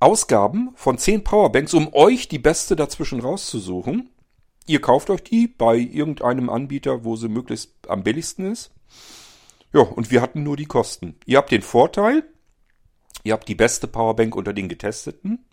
Ausgaben 0.00 0.70
von 0.74 0.98
10 0.98 1.24
Powerbanks, 1.24 1.74
um 1.74 1.92
euch 1.94 2.28
die 2.28 2.38
beste 2.38 2.76
dazwischen 2.76 3.20
rauszusuchen. 3.20 4.10
Ihr 4.66 4.80
kauft 4.80 5.10
euch 5.10 5.22
die 5.22 5.48
bei 5.48 5.76
irgendeinem 5.76 6.50
Anbieter, 6.50 7.04
wo 7.04 7.16
sie 7.16 7.28
möglichst 7.28 7.72
am 7.88 8.02
billigsten 8.02 8.50
ist. 8.50 8.72
Ja, 9.72 9.80
und 9.80 10.10
wir 10.10 10.20
hatten 10.20 10.42
nur 10.42 10.56
die 10.56 10.66
Kosten. 10.66 11.16
Ihr 11.24 11.38
habt 11.38 11.50
den 11.50 11.62
Vorteil, 11.62 12.24
ihr 13.24 13.32
habt 13.32 13.48
die 13.48 13.54
beste 13.54 13.88
Powerbank 13.88 14.36
unter 14.36 14.52
den 14.52 14.68
getesteten. 14.68 15.44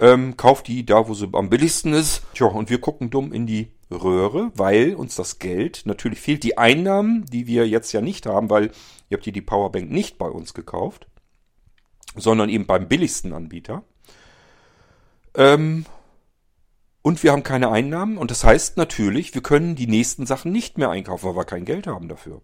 Ähm, 0.00 0.36
kauft 0.36 0.68
die 0.68 0.86
da, 0.86 1.08
wo 1.08 1.14
sie 1.14 1.28
am 1.32 1.50
billigsten 1.50 1.92
ist. 1.92 2.22
Tja, 2.34 2.46
und 2.46 2.70
wir 2.70 2.80
gucken 2.80 3.10
dumm 3.10 3.32
in 3.32 3.46
die 3.46 3.72
Röhre, 3.90 4.52
weil 4.54 4.94
uns 4.94 5.16
das 5.16 5.38
Geld 5.38 5.82
natürlich 5.84 6.20
fehlt. 6.20 6.42
Die 6.42 6.58
Einnahmen, 6.58 7.24
die 7.26 7.46
wir 7.46 7.66
jetzt 7.66 7.92
ja 7.92 8.00
nicht 8.00 8.26
haben, 8.26 8.50
weil 8.50 8.70
ihr 9.08 9.16
habt 9.16 9.24
hier 9.24 9.32
die 9.32 9.40
Powerbank 9.40 9.90
nicht 9.90 10.18
bei 10.18 10.28
uns 10.28 10.54
gekauft, 10.54 11.06
sondern 12.16 12.48
eben 12.48 12.66
beim 12.66 12.88
billigsten 12.88 13.32
Anbieter. 13.32 13.82
Ähm, 15.34 15.86
und 17.02 17.22
wir 17.22 17.32
haben 17.32 17.42
keine 17.42 17.70
Einnahmen 17.70 18.18
und 18.18 18.30
das 18.30 18.44
heißt 18.44 18.76
natürlich, 18.76 19.34
wir 19.34 19.42
können 19.42 19.76
die 19.76 19.86
nächsten 19.86 20.26
Sachen 20.26 20.52
nicht 20.52 20.76
mehr 20.76 20.90
einkaufen, 20.90 21.28
weil 21.28 21.36
wir 21.36 21.44
kein 21.44 21.64
Geld 21.64 21.86
haben 21.86 22.08
dafür. 22.08 22.42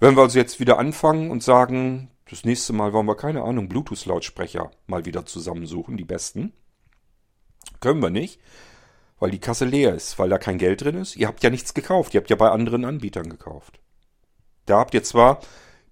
Wenn 0.00 0.16
wir 0.16 0.22
also 0.22 0.38
jetzt 0.38 0.60
wieder 0.60 0.78
anfangen 0.78 1.30
und 1.30 1.42
sagen, 1.42 2.10
das 2.28 2.44
nächste 2.44 2.72
Mal 2.72 2.92
wollen 2.92 3.06
wir 3.06 3.16
keine 3.16 3.42
Ahnung, 3.42 3.68
Bluetooth-Lautsprecher 3.68 4.70
mal 4.86 5.04
wieder 5.04 5.26
zusammensuchen, 5.26 5.96
die 5.96 6.04
besten, 6.04 6.52
können 7.80 8.02
wir 8.02 8.10
nicht, 8.10 8.40
weil 9.20 9.30
die 9.30 9.38
Kasse 9.38 9.64
leer 9.64 9.94
ist, 9.94 10.18
weil 10.18 10.28
da 10.28 10.38
kein 10.38 10.58
Geld 10.58 10.82
drin 10.82 10.96
ist. 10.96 11.14
Ihr 11.14 11.28
habt 11.28 11.44
ja 11.44 11.50
nichts 11.50 11.74
gekauft, 11.74 12.14
ihr 12.14 12.20
habt 12.20 12.30
ja 12.30 12.36
bei 12.36 12.50
anderen 12.50 12.84
Anbietern 12.84 13.28
gekauft. 13.28 13.78
Da 14.66 14.78
habt 14.78 14.94
ihr 14.94 15.04
zwar 15.04 15.40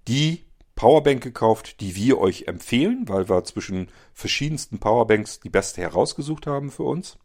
die 0.08 0.44
Powerbank 0.74 1.22
gekauft, 1.22 1.80
die 1.80 1.94
wir 1.94 2.18
euch 2.18 2.46
empfehlen, 2.46 3.04
weil 3.06 3.28
wir 3.28 3.44
zwischen 3.44 3.88
verschiedensten 4.14 4.78
Powerbanks 4.78 5.40
die 5.40 5.50
beste 5.50 5.82
herausgesucht 5.82 6.46
haben 6.46 6.70
für 6.70 6.84
uns. 6.84 7.18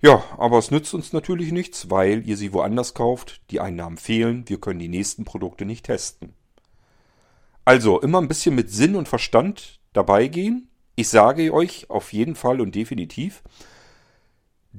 Ja, 0.00 0.22
aber 0.38 0.58
es 0.58 0.70
nützt 0.70 0.94
uns 0.94 1.12
natürlich 1.12 1.52
nichts, 1.52 1.90
weil 1.90 2.26
ihr 2.26 2.36
sie 2.36 2.52
woanders 2.52 2.94
kauft, 2.94 3.40
die 3.50 3.60
Einnahmen 3.60 3.96
fehlen, 3.96 4.48
wir 4.48 4.60
können 4.60 4.78
die 4.78 4.88
nächsten 4.88 5.24
Produkte 5.24 5.64
nicht 5.64 5.86
testen. 5.86 6.34
Also 7.64 8.00
immer 8.00 8.20
ein 8.20 8.28
bisschen 8.28 8.54
mit 8.54 8.70
Sinn 8.70 8.94
und 8.94 9.08
Verstand 9.08 9.80
dabei 9.92 10.28
gehen. 10.28 10.68
Ich 10.94 11.08
sage 11.08 11.52
euch 11.52 11.90
auf 11.90 12.12
jeden 12.12 12.36
Fall 12.36 12.60
und 12.60 12.74
definitiv, 12.74 13.42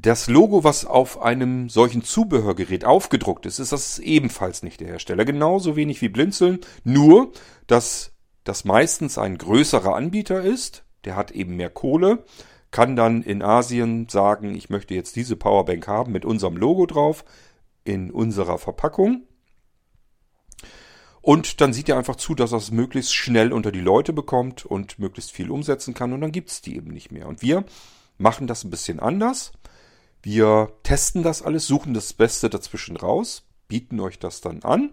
das 0.01 0.27
Logo, 0.27 0.63
was 0.63 0.85
auf 0.85 1.21
einem 1.21 1.69
solchen 1.69 2.03
Zubehörgerät 2.03 2.85
aufgedruckt 2.85 3.45
ist, 3.45 3.59
ist 3.59 3.71
das 3.71 3.99
ebenfalls 3.99 4.61
nicht 4.61 4.79
der 4.79 4.89
Hersteller. 4.89 5.25
Genauso 5.25 5.75
wenig 5.75 6.01
wie 6.01 6.09
Blinzeln, 6.09 6.59
nur 6.83 7.31
dass 7.65 8.11
das 8.43 8.63
meistens 8.63 9.17
ein 9.17 9.37
größerer 9.37 9.95
Anbieter 9.95 10.41
ist, 10.41 10.83
der 11.03 11.15
hat 11.15 11.31
eben 11.31 11.55
mehr 11.55 11.69
Kohle, 11.69 12.23
kann 12.69 12.95
dann 12.95 13.23
in 13.23 13.41
Asien 13.41 14.07
sagen, 14.07 14.53
ich 14.53 14.69
möchte 14.69 14.93
jetzt 14.93 15.15
diese 15.15 15.35
Powerbank 15.35 15.87
haben 15.87 16.11
mit 16.11 16.25
unserem 16.25 16.57
Logo 16.57 16.85
drauf, 16.85 17.25
in 17.83 18.11
unserer 18.11 18.57
Verpackung. 18.57 19.23
Und 21.21 21.59
dann 21.59 21.73
sieht 21.73 21.89
er 21.89 21.97
einfach 21.97 22.17
zu, 22.17 22.35
dass 22.35 22.51
er 22.51 22.59
es 22.59 22.71
möglichst 22.71 23.15
schnell 23.15 23.51
unter 23.51 23.71
die 23.71 23.81
Leute 23.81 24.13
bekommt 24.13 24.65
und 24.65 24.99
möglichst 24.99 25.31
viel 25.31 25.49
umsetzen 25.49 25.93
kann 25.93 26.13
und 26.13 26.21
dann 26.21 26.31
gibt 26.31 26.49
es 26.49 26.61
die 26.61 26.75
eben 26.75 26.91
nicht 26.91 27.11
mehr. 27.11 27.27
Und 27.27 27.41
wir 27.41 27.65
machen 28.17 28.47
das 28.47 28.63
ein 28.63 28.69
bisschen 28.69 28.99
anders. 28.99 29.53
Wir 30.29 30.73
testen 30.83 31.23
das 31.23 31.41
alles, 31.41 31.67
suchen 31.67 31.93
das 31.93 32.11
Beste 32.11 32.49
dazwischen 32.49 32.97
raus, 32.97 33.47
bieten 33.69 33.97
euch 34.01 34.19
das 34.19 34.41
dann 34.41 34.61
an. 34.61 34.91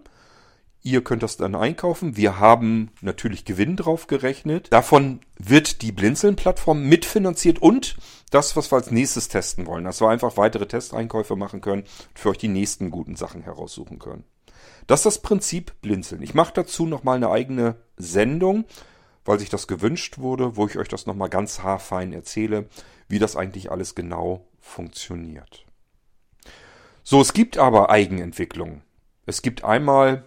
Ihr 0.81 1.03
könnt 1.03 1.23
das 1.23 1.35
dann 1.35 1.55
einkaufen. 1.55 2.15
Wir 2.15 2.39
haben 2.39 2.89
natürlich 3.01 3.43
Gewinn 3.43 3.75
drauf 3.75 4.07
gerechnet. 4.07 4.71
Davon 4.71 5.19
wird 5.37 5.81
die 5.81 5.91
Blinzeln-Plattform 5.91 6.83
mitfinanziert 6.83 7.61
und 7.61 7.97
das, 8.31 8.55
was 8.55 8.71
wir 8.71 8.77
als 8.77 8.91
nächstes 8.91 9.27
testen 9.27 9.65
wollen. 9.65 9.83
Dass 9.83 9.99
wir 9.99 10.07
einfach 10.07 10.37
weitere 10.37 10.67
Testeinkäufe 10.67 11.35
machen 11.35 11.59
können 11.59 11.81
und 11.81 12.17
für 12.17 12.29
euch 12.29 12.37
die 12.37 12.47
nächsten 12.47 12.89
guten 12.89 13.17
Sachen 13.17 13.41
heraussuchen 13.41 13.99
können. 13.99 14.23
Das 14.87 15.01
ist 15.01 15.05
das 15.05 15.21
Prinzip 15.21 15.73
Blinzeln. 15.81 16.21
Ich 16.21 16.33
mache 16.33 16.53
dazu 16.53 16.85
nochmal 16.85 17.17
eine 17.17 17.29
eigene 17.29 17.75
Sendung, 17.97 18.63
weil 19.25 19.39
sich 19.39 19.49
das 19.49 19.67
gewünscht 19.67 20.17
wurde, 20.17 20.55
wo 20.55 20.65
ich 20.65 20.77
euch 20.77 20.87
das 20.87 21.07
nochmal 21.07 21.27
ganz 21.27 21.61
haarfein 21.61 22.13
erzähle, 22.13 22.69
wie 23.07 23.19
das 23.19 23.35
eigentlich 23.35 23.71
alles 23.71 23.95
genau 23.95 24.47
funktioniert. 24.59 25.65
So, 27.03 27.21
es 27.21 27.33
gibt 27.33 27.57
aber 27.57 27.89
Eigenentwicklung. 27.89 28.81
Es 29.25 29.41
gibt 29.41 29.63
einmal 29.63 30.25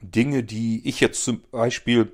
Dinge, 0.00 0.44
die 0.44 0.88
ich 0.88 1.00
jetzt 1.00 1.24
zum 1.24 1.42
Beispiel 1.50 2.12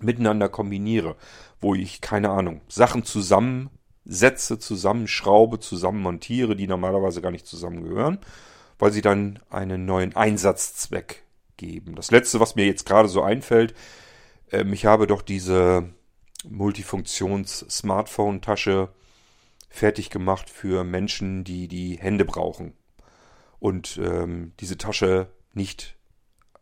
miteinander 0.00 0.48
kombiniere, 0.48 1.16
wo 1.60 1.74
ich, 1.74 2.00
keine 2.00 2.30
Ahnung, 2.30 2.62
Sachen 2.68 3.04
zusammensetze, 3.04 4.58
zusammenschraube, 4.58 5.60
zusammenmontiere, 5.60 6.56
die 6.56 6.66
normalerweise 6.66 7.20
gar 7.20 7.30
nicht 7.30 7.46
zusammengehören, 7.46 8.18
weil 8.78 8.92
sie 8.92 9.02
dann 9.02 9.40
einen 9.50 9.84
neuen 9.84 10.16
Einsatzzweck 10.16 11.22
geben. 11.56 11.94
Das 11.94 12.10
letzte, 12.10 12.40
was 12.40 12.56
mir 12.56 12.66
jetzt 12.66 12.86
gerade 12.86 13.08
so 13.08 13.22
einfällt, 13.22 13.74
äh, 14.50 14.64
ich 14.72 14.86
habe 14.86 15.06
doch 15.06 15.22
diese 15.22 15.90
Multifunktions-Smartphone-Tasche 16.48 18.88
fertig 19.74 20.08
gemacht 20.08 20.48
für 20.48 20.84
Menschen, 20.84 21.42
die 21.42 21.66
die 21.66 21.98
Hände 21.98 22.24
brauchen 22.24 22.74
und 23.58 23.98
ähm, 24.02 24.52
diese 24.60 24.78
Tasche 24.78 25.26
nicht 25.52 25.96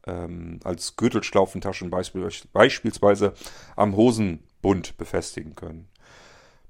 ähm, 0.07 0.61
als 0.64 0.97
Gürtelschlaufentaschen 0.97 1.90
beispielsweise 1.90 3.35
am 3.76 3.97
Hosenbund 3.97 4.97
befestigen 4.97 5.54
können. 5.54 5.88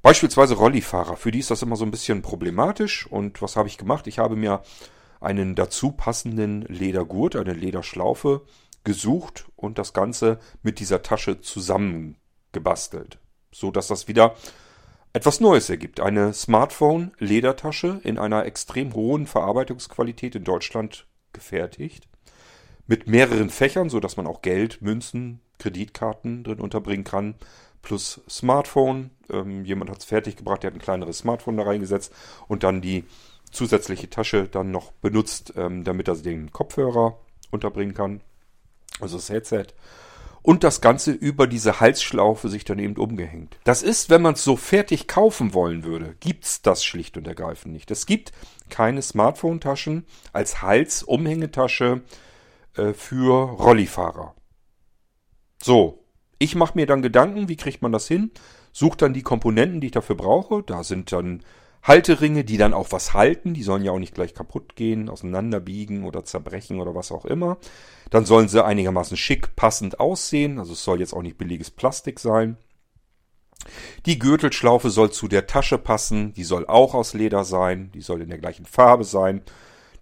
Beispielsweise 0.03 0.55
Rollifahrer, 0.55 1.17
für 1.17 1.31
die 1.31 1.39
ist 1.39 1.53
das 1.53 1.63
immer 1.63 1.77
so 1.77 1.85
ein 1.85 1.93
bisschen 1.93 2.23
problematisch. 2.23 3.07
Und 3.07 3.41
was 3.41 3.55
habe 3.55 3.69
ich 3.69 3.79
gemacht? 3.79 4.09
Ich 4.09 4.19
habe 4.19 4.35
mir 4.35 4.63
einen 5.21 5.55
dazu 5.55 5.93
passenden 5.93 6.63
Ledergurt, 6.63 7.37
eine 7.37 7.53
Lederschlaufe 7.53 8.43
gesucht 8.83 9.47
und 9.55 9.79
das 9.79 9.93
Ganze 9.93 10.41
mit 10.65 10.81
dieser 10.81 11.03
Tasche 11.03 11.41
zusammengebastelt, 11.41 13.19
so 13.53 13.71
dass 13.71 13.87
das 13.87 14.09
wieder 14.09 14.35
etwas 15.12 15.40
Neues 15.40 15.69
ergibt. 15.69 16.00
Eine 16.00 16.33
Smartphone-Ledertasche 16.33 18.00
in 18.02 18.19
einer 18.19 18.47
extrem 18.47 18.95
hohen 18.95 19.26
Verarbeitungsqualität 19.26 20.35
in 20.35 20.45
Deutschland 20.45 21.07
gefertigt. 21.33 22.09
Mit 22.87 23.07
mehreren 23.07 23.50
Fächern, 23.50 23.90
so 23.90 24.00
dass 24.00 24.16
man 24.16 24.26
auch 24.26 24.42
Geld, 24.42 24.83
Münzen, 24.83 25.40
Kreditkarten 25.59 26.45
drin 26.45 26.61
unterbringen 26.61 27.04
kann. 27.04 27.35
Plus 27.83 28.21
Smartphone. 28.28 29.11
Ähm, 29.31 29.64
jemand 29.64 29.90
hat 29.90 29.99
es 29.99 30.04
fertiggebracht, 30.04 30.62
der 30.62 30.71
hat 30.71 30.76
ein 30.76 30.83
kleineres 30.83 31.19
Smartphone 31.19 31.57
da 31.57 31.64
reingesetzt 31.64 32.12
und 32.49 32.62
dann 32.62 32.81
die 32.81 33.04
zusätzliche 33.50 34.09
Tasche 34.09 34.49
dann 34.49 34.71
noch 34.71 34.92
benutzt, 34.92 35.52
ähm, 35.57 35.85
damit 35.85 36.09
er 36.09 36.16
den 36.16 36.52
Kopfhörer 36.52 37.19
unterbringen 37.50 37.95
kann. 37.95 38.21
Also 39.00 39.16
das 39.16 39.31
Headset 39.31 39.66
und 40.43 40.65
das 40.65 40.81
Ganze 40.81 41.13
über 41.13 41.47
diese 41.47 41.81
Halsschlaufe 41.81 42.49
sich 42.49 42.65
dann 42.65 42.79
eben 42.79 42.97
umgehängt. 42.97 43.57
Das 43.65 43.83
ist, 43.83 44.11
wenn 44.11 44.23
man 44.23 44.35
es 44.35 44.45
so 44.45 44.57
fertig 44.57 45.07
kaufen 45.07 45.55
wollen 45.55 45.85
würde, 45.85 46.17
gibt's 46.21 46.63
das 46.63 46.85
schlicht 46.85 47.17
und 47.17 47.27
ergreifend 47.27 47.73
nicht. 47.73 47.91
Es 47.91 48.07
gibt 48.07 48.33
keine 48.69 49.03
Smartphone-Taschen 49.03 50.05
als 50.33 50.63
Halsumhängetasche 50.63 52.03
äh, 52.77 52.93
für 52.93 53.51
Rollifahrer. 53.51 54.35
So, 55.63 56.05
ich 56.39 56.57
mache 56.57 56.73
mir 56.75 56.87
dann 56.87 57.03
Gedanken, 57.03 57.49
wie 57.49 57.57
kriegt 57.57 57.83
man 57.83 57.93
das 57.93 58.09
hin? 58.09 58.33
Suche 58.73 58.97
dann 58.97 59.15
die 59.15 59.23
Komponenten, 59.23 59.81
die 59.81 59.89
ich 59.89 59.93
dafür 59.93 60.17
brauche. 60.17 60.63
Da 60.63 60.83
sind 60.83 61.13
dann 61.13 61.43
Halteringe, 61.83 62.45
die 62.45 62.57
dann 62.57 62.75
auch 62.75 62.93
was 62.93 63.12
halten. 63.12 63.55
Die 63.55 63.62
sollen 63.62 63.85
ja 63.85 63.93
auch 63.93 63.99
nicht 63.99 64.15
gleich 64.15 64.35
kaputt 64.35 64.77
gehen, 64.77 65.09
auseinanderbiegen 65.09 66.05
oder 66.05 66.25
zerbrechen 66.25 66.81
oder 66.81 66.95
was 66.95 67.11
auch 67.11 67.25
immer. 67.25 67.59
Dann 68.11 68.25
sollen 68.25 68.49
sie 68.49 68.65
einigermaßen 68.65 69.17
schick, 69.17 69.57
passend 69.57 69.99
aussehen. 69.99 70.59
Also 70.59 70.75
es 70.75 70.85
soll 70.85 71.01
jetzt 71.01 71.12
auch 71.12 71.23
nicht 71.23 71.39
billiges 71.39 71.71
Plastik 71.71 72.21
sein. 72.21 72.57
Die 74.07 74.19
Gürtelschlaufe 74.19 74.91
soll 74.91 75.11
zu 75.11 75.29
der 75.29 75.47
Tasche 75.47 75.79
passen. 75.79 76.33
Die 76.35 76.45
soll 76.45 76.67
auch 76.67 76.95
aus 76.95 77.15
Leder 77.15 77.45
sein. 77.45 77.91
Die 77.95 78.01
soll 78.01 78.23
in 78.23 78.29
der 78.29 78.39
gleichen 78.39 78.67
Farbe 78.67 79.05
sein. 79.05 79.43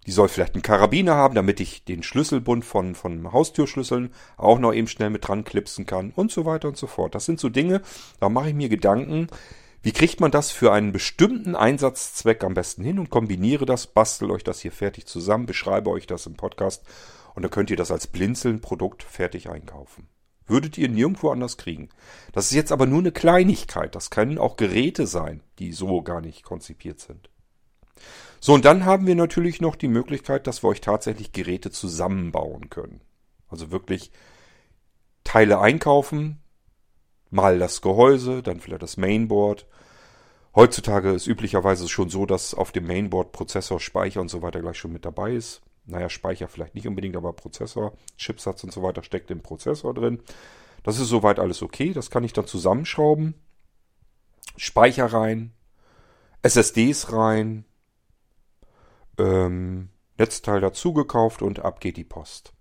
Die 0.07 0.11
soll 0.11 0.29
vielleicht 0.29 0.55
einen 0.55 0.63
Karabiner 0.63 1.15
haben, 1.15 1.35
damit 1.35 1.59
ich 1.59 1.85
den 1.85 2.01
Schlüsselbund 2.01 2.65
von, 2.65 2.95
von 2.95 3.31
Haustürschlüsseln 3.31 4.13
auch 4.35 4.57
noch 4.57 4.73
eben 4.73 4.87
schnell 4.87 5.11
mit 5.11 5.27
dran 5.27 5.43
klipsen 5.43 5.85
kann 5.85 6.11
und 6.15 6.31
so 6.31 6.45
weiter 6.45 6.67
und 6.67 6.77
so 6.77 6.87
fort. 6.87 7.13
Das 7.13 7.25
sind 7.25 7.39
so 7.39 7.49
Dinge, 7.49 7.81
da 8.19 8.29
mache 8.29 8.49
ich 8.49 8.55
mir 8.55 8.67
Gedanken, 8.67 9.27
Wie 9.83 9.91
kriegt 9.91 10.19
man 10.19 10.29
das 10.29 10.51
für 10.51 10.71
einen 10.71 10.91
bestimmten 10.91 11.55
Einsatzzweck 11.55 12.43
am 12.43 12.53
besten 12.53 12.83
hin 12.83 12.99
und 12.99 13.09
kombiniere 13.09 13.65
das, 13.65 13.87
bastel 13.87 14.29
euch 14.29 14.43
das 14.43 14.61
hier 14.61 14.71
fertig 14.71 15.07
zusammen, 15.07 15.47
beschreibe 15.47 15.89
euch 15.89 16.05
das 16.05 16.27
im 16.27 16.35
Podcast 16.35 16.83
und 17.33 17.41
dann 17.41 17.51
könnt 17.51 17.71
ihr 17.71 17.77
das 17.77 17.91
als 17.91 18.05
Blinzeln-Produkt 18.05 19.01
fertig 19.01 19.49
einkaufen. 19.49 20.07
Würdet 20.45 20.77
ihr 20.77 20.89
nirgendwo 20.89 21.29
anders 21.29 21.57
kriegen. 21.57 21.89
Das 22.33 22.45
ist 22.45 22.51
jetzt 22.51 22.71
aber 22.71 22.85
nur 22.85 22.99
eine 22.99 23.11
Kleinigkeit. 23.11 23.95
Das 23.95 24.09
können 24.09 24.37
auch 24.37 24.57
Geräte 24.57 25.07
sein, 25.07 25.41
die 25.59 25.71
so 25.71 26.01
gar 26.01 26.21
nicht 26.21 26.43
konzipiert 26.43 26.99
sind. 26.99 27.29
So, 28.39 28.53
und 28.53 28.65
dann 28.65 28.85
haben 28.85 29.07
wir 29.07 29.15
natürlich 29.15 29.61
noch 29.61 29.75
die 29.75 29.87
Möglichkeit, 29.87 30.47
dass 30.47 30.63
wir 30.63 30.69
euch 30.69 30.81
tatsächlich 30.81 31.31
Geräte 31.31 31.71
zusammenbauen 31.71 32.69
können. 32.69 33.01
Also 33.47 33.71
wirklich 33.71 34.11
Teile 35.23 35.59
einkaufen, 35.59 36.40
mal 37.31 37.57
das 37.57 37.81
Gehäuse, 37.81 38.43
dann 38.43 38.59
vielleicht 38.59 38.83
das 38.83 38.97
Mainboard. 38.97 39.65
Heutzutage 40.53 41.11
ist 41.11 41.27
üblicherweise 41.27 41.87
schon 41.87 42.09
so, 42.09 42.25
dass 42.25 42.53
auf 42.53 42.71
dem 42.71 42.85
Mainboard 42.85 43.31
Prozessor, 43.31 43.79
Speicher 43.79 44.21
und 44.21 44.29
so 44.29 44.41
weiter 44.41 44.59
gleich 44.59 44.77
schon 44.77 44.91
mit 44.91 45.05
dabei 45.05 45.33
ist. 45.33 45.61
Naja, 45.85 46.09
Speicher 46.09 46.47
vielleicht 46.47 46.75
nicht 46.75 46.87
unbedingt, 46.87 47.15
aber 47.15 47.33
Prozessor, 47.33 47.93
Chipsatz 48.17 48.63
und 48.63 48.71
so 48.71 48.83
weiter 48.83 49.01
steckt 49.01 49.31
im 49.31 49.41
Prozessor 49.41 49.93
drin. 49.93 50.19
Das 50.83 50.99
ist 50.99 51.07
soweit 51.07 51.39
alles 51.39 51.61
okay. 51.61 51.93
Das 51.93 52.11
kann 52.11 52.23
ich 52.23 52.33
dann 52.33 52.47
zusammenschrauben. 52.47 53.33
Speicher 54.57 55.05
rein, 55.05 55.53
SSDs 56.43 57.13
rein, 57.13 57.65
ähm, 59.17 59.89
Netzteil 60.17 60.59
dazugekauft 60.59 61.41
und 61.41 61.59
ab 61.59 61.79
geht 61.79 61.97
die 61.97 62.03
Post. 62.03 62.53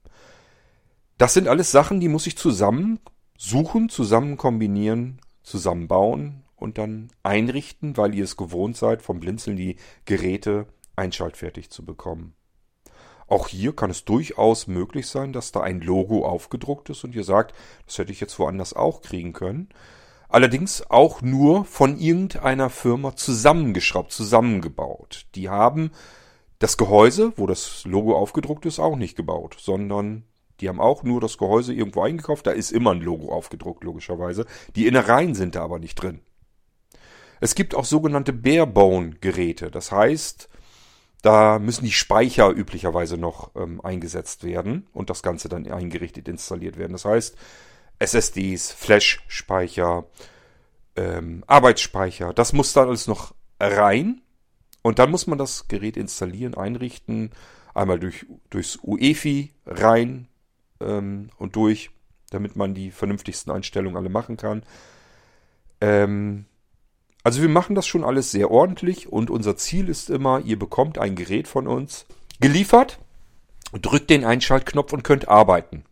Das 1.18 1.34
sind 1.34 1.48
alles 1.48 1.72
Sachen, 1.72 2.00
die 2.00 2.08
muss 2.08 2.26
ich 2.26 2.38
zusammen 2.38 3.00
suchen, 3.42 3.88
zusammen 3.88 4.36
kombinieren, 4.36 5.18
zusammenbauen 5.42 6.44
und 6.56 6.76
dann 6.76 7.08
einrichten, 7.22 7.96
weil 7.96 8.14
ihr 8.14 8.24
es 8.24 8.36
gewohnt 8.36 8.76
seid, 8.76 9.00
vom 9.00 9.18
Blinzeln 9.18 9.56
die 9.56 9.76
Geräte 10.04 10.66
einschaltfertig 10.94 11.70
zu 11.70 11.82
bekommen. 11.82 12.34
Auch 13.28 13.48
hier 13.48 13.74
kann 13.74 13.88
es 13.88 14.04
durchaus 14.04 14.66
möglich 14.66 15.06
sein, 15.06 15.32
dass 15.32 15.52
da 15.52 15.62
ein 15.62 15.80
Logo 15.80 16.26
aufgedruckt 16.26 16.90
ist 16.90 17.02
und 17.02 17.14
ihr 17.14 17.24
sagt, 17.24 17.54
das 17.86 17.96
hätte 17.96 18.12
ich 18.12 18.20
jetzt 18.20 18.38
woanders 18.38 18.74
auch 18.74 19.00
kriegen 19.00 19.32
können. 19.32 19.70
Allerdings 20.28 20.90
auch 20.90 21.22
nur 21.22 21.64
von 21.64 21.98
irgendeiner 21.98 22.68
Firma 22.68 23.16
zusammengeschraubt, 23.16 24.12
zusammengebaut. 24.12 25.26
Die 25.34 25.48
haben 25.48 25.92
das 26.58 26.76
Gehäuse, 26.76 27.32
wo 27.36 27.46
das 27.46 27.84
Logo 27.86 28.14
aufgedruckt 28.14 28.66
ist, 28.66 28.80
auch 28.80 28.96
nicht 28.96 29.16
gebaut, 29.16 29.56
sondern 29.58 30.24
die 30.60 30.68
haben 30.68 30.80
auch 30.80 31.02
nur 31.02 31.20
das 31.20 31.38
Gehäuse 31.38 31.72
irgendwo 31.72 32.02
eingekauft. 32.02 32.46
Da 32.46 32.52
ist 32.52 32.70
immer 32.70 32.92
ein 32.92 33.00
Logo 33.00 33.32
aufgedruckt, 33.32 33.84
logischerweise. 33.84 34.46
Die 34.76 34.86
Innereien 34.86 35.34
sind 35.34 35.54
da 35.54 35.62
aber 35.62 35.78
nicht 35.78 35.96
drin. 35.96 36.20
Es 37.40 37.54
gibt 37.54 37.74
auch 37.74 37.84
sogenannte 37.84 38.32
Barebone-Geräte. 38.32 39.70
Das 39.70 39.92
heißt, 39.92 40.48
da 41.22 41.58
müssen 41.58 41.84
die 41.84 41.92
Speicher 41.92 42.50
üblicherweise 42.50 43.16
noch 43.16 43.50
ähm, 43.54 43.80
eingesetzt 43.82 44.44
werden 44.44 44.86
und 44.92 45.10
das 45.10 45.22
Ganze 45.22 45.48
dann 45.48 45.70
eingerichtet 45.70 46.28
installiert 46.28 46.76
werden. 46.78 46.92
Das 46.92 47.04
heißt, 47.04 47.36
SSDs, 47.98 48.72
Flash-Speicher, 48.72 50.06
ähm, 50.96 51.44
Arbeitsspeicher, 51.46 52.32
das 52.32 52.52
muss 52.52 52.72
dann 52.72 52.88
alles 52.88 53.06
noch 53.06 53.34
rein. 53.58 54.22
Und 54.82 54.98
dann 54.98 55.10
muss 55.10 55.26
man 55.26 55.36
das 55.36 55.68
Gerät 55.68 55.98
installieren, 55.98 56.54
einrichten, 56.54 57.32
einmal 57.74 57.98
durch, 57.98 58.24
durchs 58.48 58.78
UEFI 58.82 59.52
rein, 59.66 60.26
ähm, 60.80 61.30
und 61.38 61.56
durch, 61.56 61.90
damit 62.30 62.56
man 62.56 62.74
die 62.74 62.90
vernünftigsten 62.90 63.52
Einstellungen 63.52 63.96
alle 63.96 64.08
machen 64.08 64.36
kann. 64.36 64.62
Ähm, 65.80 66.46
also 67.22 67.42
wir 67.42 67.48
machen 67.48 67.74
das 67.74 67.86
schon 67.86 68.04
alles 68.04 68.30
sehr 68.30 68.50
ordentlich 68.50 69.08
und 69.10 69.30
unser 69.30 69.56
Ziel 69.56 69.88
ist 69.88 70.08
immer, 70.08 70.40
ihr 70.40 70.58
bekommt 70.58 70.98
ein 70.98 71.16
Gerät 71.16 71.48
von 71.48 71.66
uns 71.66 72.06
geliefert, 72.40 72.98
drückt 73.72 74.10
den 74.10 74.24
Einschaltknopf 74.24 74.92
und 74.92 75.04
könnt 75.04 75.28
arbeiten. 75.28 75.84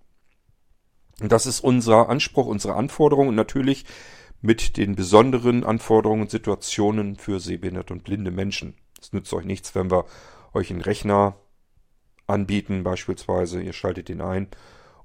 Und 1.20 1.32
das 1.32 1.46
ist 1.46 1.60
unser 1.60 2.08
Anspruch, 2.08 2.46
unsere 2.46 2.74
Anforderung 2.74 3.28
und 3.28 3.34
natürlich 3.34 3.84
mit 4.40 4.76
den 4.76 4.94
besonderen 4.94 5.64
Anforderungen 5.64 6.22
und 6.22 6.30
Situationen 6.30 7.16
für 7.16 7.40
sehbehinderte 7.40 7.92
und 7.92 8.04
blinde 8.04 8.30
Menschen. 8.30 8.74
Es 9.00 9.12
nützt 9.12 9.32
euch 9.34 9.44
nichts, 9.44 9.74
wenn 9.74 9.90
wir 9.90 10.06
euch 10.54 10.70
einen 10.70 10.80
Rechner 10.80 11.36
anbieten, 12.26 12.84
beispielsweise, 12.84 13.60
ihr 13.60 13.72
schaltet 13.72 14.10
ihn 14.10 14.20
ein 14.20 14.48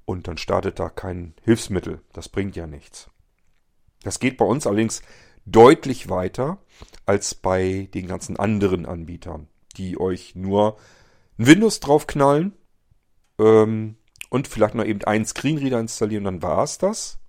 und 0.06 0.28
dann 0.28 0.38
startet 0.38 0.80
da 0.80 0.90
kein 0.90 1.34
Hilfsmittel. 1.44 2.02
Das 2.14 2.30
bringt 2.30 2.56
ja 2.56 2.68
nichts. 2.68 3.10
Das 4.04 4.20
geht 4.20 4.38
bei 4.38 4.46
uns 4.46 4.68
allerdings 4.68 5.02
deutlich 5.46 6.10
weiter 6.10 6.60
als 7.06 7.36
bei 7.36 7.90
den 7.94 8.08
ganzen 8.08 8.38
anderen 8.38 8.86
Anbietern, 8.86 9.48
die 9.78 10.00
euch 10.00 10.36
nur 10.36 10.78
ein 11.38 11.48
Windows 11.48 11.80
draufknallen 11.80 12.54
ähm, 13.40 13.96
und 14.30 14.48
vielleicht 14.48 14.76
noch 14.76 14.86
eben 14.86 15.04
einen 15.04 15.26
Screenreader 15.26 15.80
installieren, 15.80 16.24
dann 16.26 16.42
war 16.42 16.64
es 16.64 16.78
das. 16.78 17.20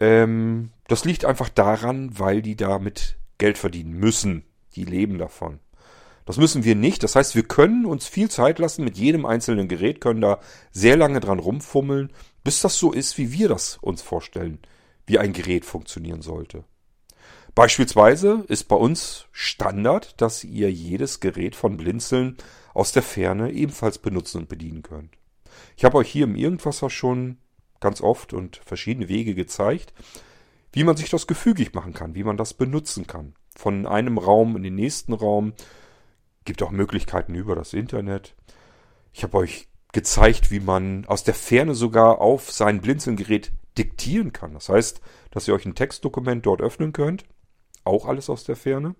Ähm, 0.00 0.70
das 0.86 1.04
liegt 1.04 1.24
einfach 1.24 1.48
daran, 1.48 2.18
weil 2.18 2.42
die 2.42 2.56
damit 2.56 3.16
Geld 3.38 3.58
verdienen 3.58 3.92
müssen. 3.92 4.44
Die 4.74 4.84
leben 4.84 5.18
davon. 5.18 5.60
Das 6.28 6.36
müssen 6.36 6.62
wir 6.62 6.74
nicht. 6.74 7.02
Das 7.02 7.16
heißt, 7.16 7.36
wir 7.36 7.42
können 7.42 7.86
uns 7.86 8.06
viel 8.06 8.30
Zeit 8.30 8.58
lassen 8.58 8.84
mit 8.84 8.98
jedem 8.98 9.24
einzelnen 9.24 9.66
Gerät, 9.66 10.02
können 10.02 10.20
da 10.20 10.40
sehr 10.72 10.94
lange 10.94 11.20
dran 11.20 11.38
rumfummeln, 11.38 12.12
bis 12.44 12.60
das 12.60 12.76
so 12.76 12.92
ist, 12.92 13.16
wie 13.16 13.32
wir 13.32 13.48
das 13.48 13.78
uns 13.80 14.02
vorstellen, 14.02 14.58
wie 15.06 15.18
ein 15.18 15.32
Gerät 15.32 15.64
funktionieren 15.64 16.20
sollte. 16.20 16.64
Beispielsweise 17.54 18.44
ist 18.46 18.64
bei 18.64 18.76
uns 18.76 19.24
Standard, 19.32 20.20
dass 20.20 20.44
ihr 20.44 20.70
jedes 20.70 21.20
Gerät 21.20 21.56
von 21.56 21.78
Blinzeln 21.78 22.36
aus 22.74 22.92
der 22.92 23.02
Ferne 23.02 23.50
ebenfalls 23.50 23.96
benutzen 23.96 24.42
und 24.42 24.50
bedienen 24.50 24.82
könnt. 24.82 25.16
Ich 25.78 25.84
habe 25.86 25.96
euch 25.96 26.10
hier 26.10 26.24
im 26.24 26.36
Irgendwasser 26.36 26.90
schon 26.90 27.38
ganz 27.80 28.02
oft 28.02 28.34
und 28.34 28.60
verschiedene 28.66 29.08
Wege 29.08 29.34
gezeigt, 29.34 29.94
wie 30.74 30.84
man 30.84 30.98
sich 30.98 31.08
das 31.08 31.26
gefügig 31.26 31.72
machen 31.72 31.94
kann, 31.94 32.14
wie 32.14 32.24
man 32.24 32.36
das 32.36 32.52
benutzen 32.52 33.06
kann. 33.06 33.32
Von 33.56 33.86
einem 33.86 34.18
Raum 34.18 34.56
in 34.56 34.62
den 34.62 34.74
nächsten 34.74 35.14
Raum, 35.14 35.54
gibt 36.48 36.62
auch 36.62 36.70
Möglichkeiten 36.70 37.34
über 37.34 37.54
das 37.54 37.74
Internet. 37.74 38.34
Ich 39.12 39.22
habe 39.22 39.36
euch 39.36 39.68
gezeigt, 39.92 40.50
wie 40.50 40.60
man 40.60 41.04
aus 41.04 41.22
der 41.22 41.34
Ferne 41.34 41.74
sogar 41.74 42.22
auf 42.22 42.50
sein 42.50 42.80
Blinzelgerät 42.80 43.52
diktieren 43.76 44.32
kann. 44.32 44.54
Das 44.54 44.70
heißt, 44.70 45.02
dass 45.30 45.46
ihr 45.46 45.52
euch 45.52 45.66
ein 45.66 45.74
Textdokument 45.74 46.46
dort 46.46 46.62
öffnen 46.62 46.94
könnt, 46.94 47.26
auch 47.84 48.06
alles 48.06 48.30
aus 48.30 48.44
der 48.44 48.56
Ferne, 48.56 48.94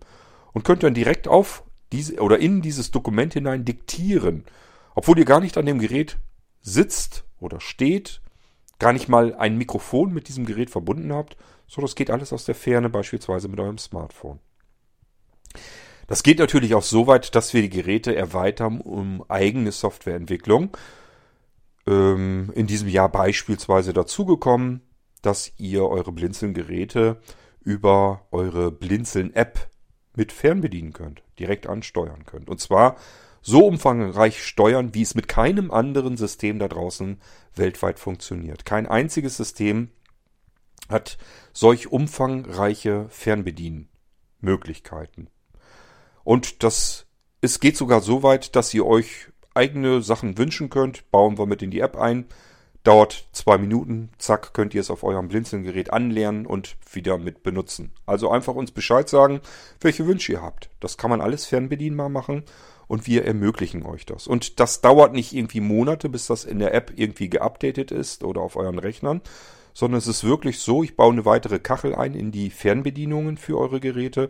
und 0.53 0.65
könnt 0.65 0.83
dann 0.83 0.93
direkt 0.93 1.27
auf 1.27 1.65
diese 1.91 2.21
oder 2.21 2.39
in 2.39 2.61
dieses 2.61 2.91
Dokument 2.91 3.33
hinein 3.33 3.65
diktieren, 3.65 4.45
obwohl 4.95 5.19
ihr 5.19 5.25
gar 5.25 5.41
nicht 5.41 5.57
an 5.57 5.65
dem 5.65 5.79
Gerät 5.79 6.19
sitzt 6.61 7.25
oder 7.41 7.61
steht, 7.61 8.21
gar 8.79 8.93
nicht 8.93 9.09
mal 9.09 9.35
ein 9.35 9.57
Mikrofon 9.57 10.13
mit 10.13 10.29
diesem 10.29 10.45
Gerät 10.45 10.69
verbunden 10.69 11.15
habt, 11.15 11.39
so 11.67 11.81
das 11.81 11.95
geht 11.95 12.11
alles 12.11 12.35
aus 12.35 12.45
der 12.45 12.55
Ferne, 12.55 12.91
beispielsweise 12.91 13.49
mit 13.49 13.59
eurem 13.59 13.79
Smartphone. 13.79 14.39
Das 16.09 16.23
geht 16.23 16.39
natürlich 16.39 16.75
auch 16.75 16.83
so 16.83 17.07
weit, 17.07 17.35
dass 17.35 17.55
wir 17.55 17.63
die 17.63 17.69
Geräte 17.69 18.17
erweitern 18.17 18.81
um 18.81 19.23
eigene 19.29 19.73
Softwareentwicklung. 19.73 20.75
Ähm, 21.87 22.51
in 22.55 22.67
diesem 22.67 22.89
Jahr 22.89 23.11
beispielsweise 23.11 23.93
dazugekommen, 23.93 24.81
dass 25.21 25.53
ihr 25.59 25.85
eure 25.85 26.13
Blinzeln-Geräte 26.13 27.21
über 27.61 28.27
eure 28.31 28.73
Blinzeln-App 28.73 29.69
mit 30.17 30.33
fernbedienen 30.33 30.95
könnt, 30.95 31.23
direkt 31.39 31.67
ansteuern 31.67 32.25
könnt. 32.25 32.49
Und 32.49 32.59
zwar 32.59 32.97
so 33.43 33.67
umfangreich 33.67 34.43
steuern, 34.43 34.95
wie 34.95 35.03
es 35.03 35.15
mit 35.15 35.29
keinem 35.29 35.71
anderen 35.71 36.17
System 36.17 36.59
da 36.59 36.69
draußen 36.69 37.21
weltweit 37.55 37.99
funktioniert. 37.99 38.65
Kein 38.65 38.87
einziges 38.87 39.37
System 39.37 39.91
hat 40.89 41.19
solch 41.53 41.93
umfangreiche 41.93 43.11
Fernbedienmöglichkeiten. 43.11 45.29
Und 46.29 46.63
das, 46.63 47.07
es 47.41 47.59
geht 47.59 47.79
sogar 47.79 48.03
so 48.03 48.23
weit, 48.23 48.55
dass 48.55 48.75
ihr 48.75 48.85
euch 48.85 49.29
eigene 49.55 50.03
Sachen 50.03 50.37
wünschen 50.37 50.69
könnt. 50.69 51.11
Bauen 51.11 51.39
wir 51.39 51.47
mit 51.47 51.63
in 51.63 51.71
die 51.71 51.81
App 51.81 51.97
ein. 51.97 52.27
Dauert 52.85 53.29
zwei 53.33 53.57
Minuten. 53.57 54.11
Zack, 54.19 54.53
könnt 54.53 54.75
ihr 54.75 54.83
es 54.83 54.91
auf 54.91 55.05
eurem 55.05 55.29
Blinzelgerät 55.29 55.91
anlernen 55.91 56.45
und 56.45 56.77
wieder 56.93 57.17
mit 57.17 57.43
benutzen. 57.43 57.93
Also 58.05 58.29
einfach 58.31 58.55
uns 58.57 58.73
Bescheid 58.73 59.09
sagen, 59.09 59.41
welche 59.81 60.07
Wünsche 60.07 60.33
ihr 60.33 60.43
habt. 60.43 60.69
Das 60.81 60.99
kann 60.99 61.09
man 61.09 61.23
alles 61.23 61.47
fernbedienbar 61.47 62.11
machen 62.11 62.43
und 62.89 63.07
wir 63.07 63.25
ermöglichen 63.25 63.87
euch 63.87 64.05
das. 64.05 64.27
Und 64.27 64.61
das 64.61 64.83
dauert 64.83 65.15
nicht 65.15 65.33
irgendwie 65.33 65.61
Monate, 65.63 66.11
bis 66.11 66.27
das 66.27 66.45
in 66.45 66.59
der 66.59 66.75
App 66.75 66.93
irgendwie 66.95 67.31
geupdatet 67.31 67.91
ist 67.91 68.23
oder 68.23 68.43
auf 68.43 68.57
euren 68.57 68.79
Rechnern, 68.79 69.23
sondern 69.73 69.97
es 69.97 70.07
ist 70.07 70.25
wirklich 70.25 70.59
so, 70.59 70.83
ich 70.83 70.95
baue 70.95 71.13
eine 71.15 71.25
weitere 71.25 71.59
Kachel 71.59 71.95
ein 71.95 72.13
in 72.13 72.33
die 72.33 72.51
Fernbedienungen 72.51 73.39
für 73.39 73.57
eure 73.57 73.81
Geräte 73.81 74.29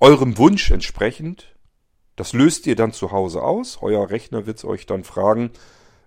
eurem 0.00 0.38
Wunsch 0.38 0.70
entsprechend. 0.70 1.56
Das 2.16 2.32
löst 2.32 2.66
ihr 2.66 2.76
dann 2.76 2.92
zu 2.92 3.12
Hause 3.12 3.42
aus. 3.42 3.78
Euer 3.82 4.10
Rechner 4.10 4.46
wird 4.46 4.64
euch 4.64 4.86
dann 4.86 5.04
fragen, 5.04 5.50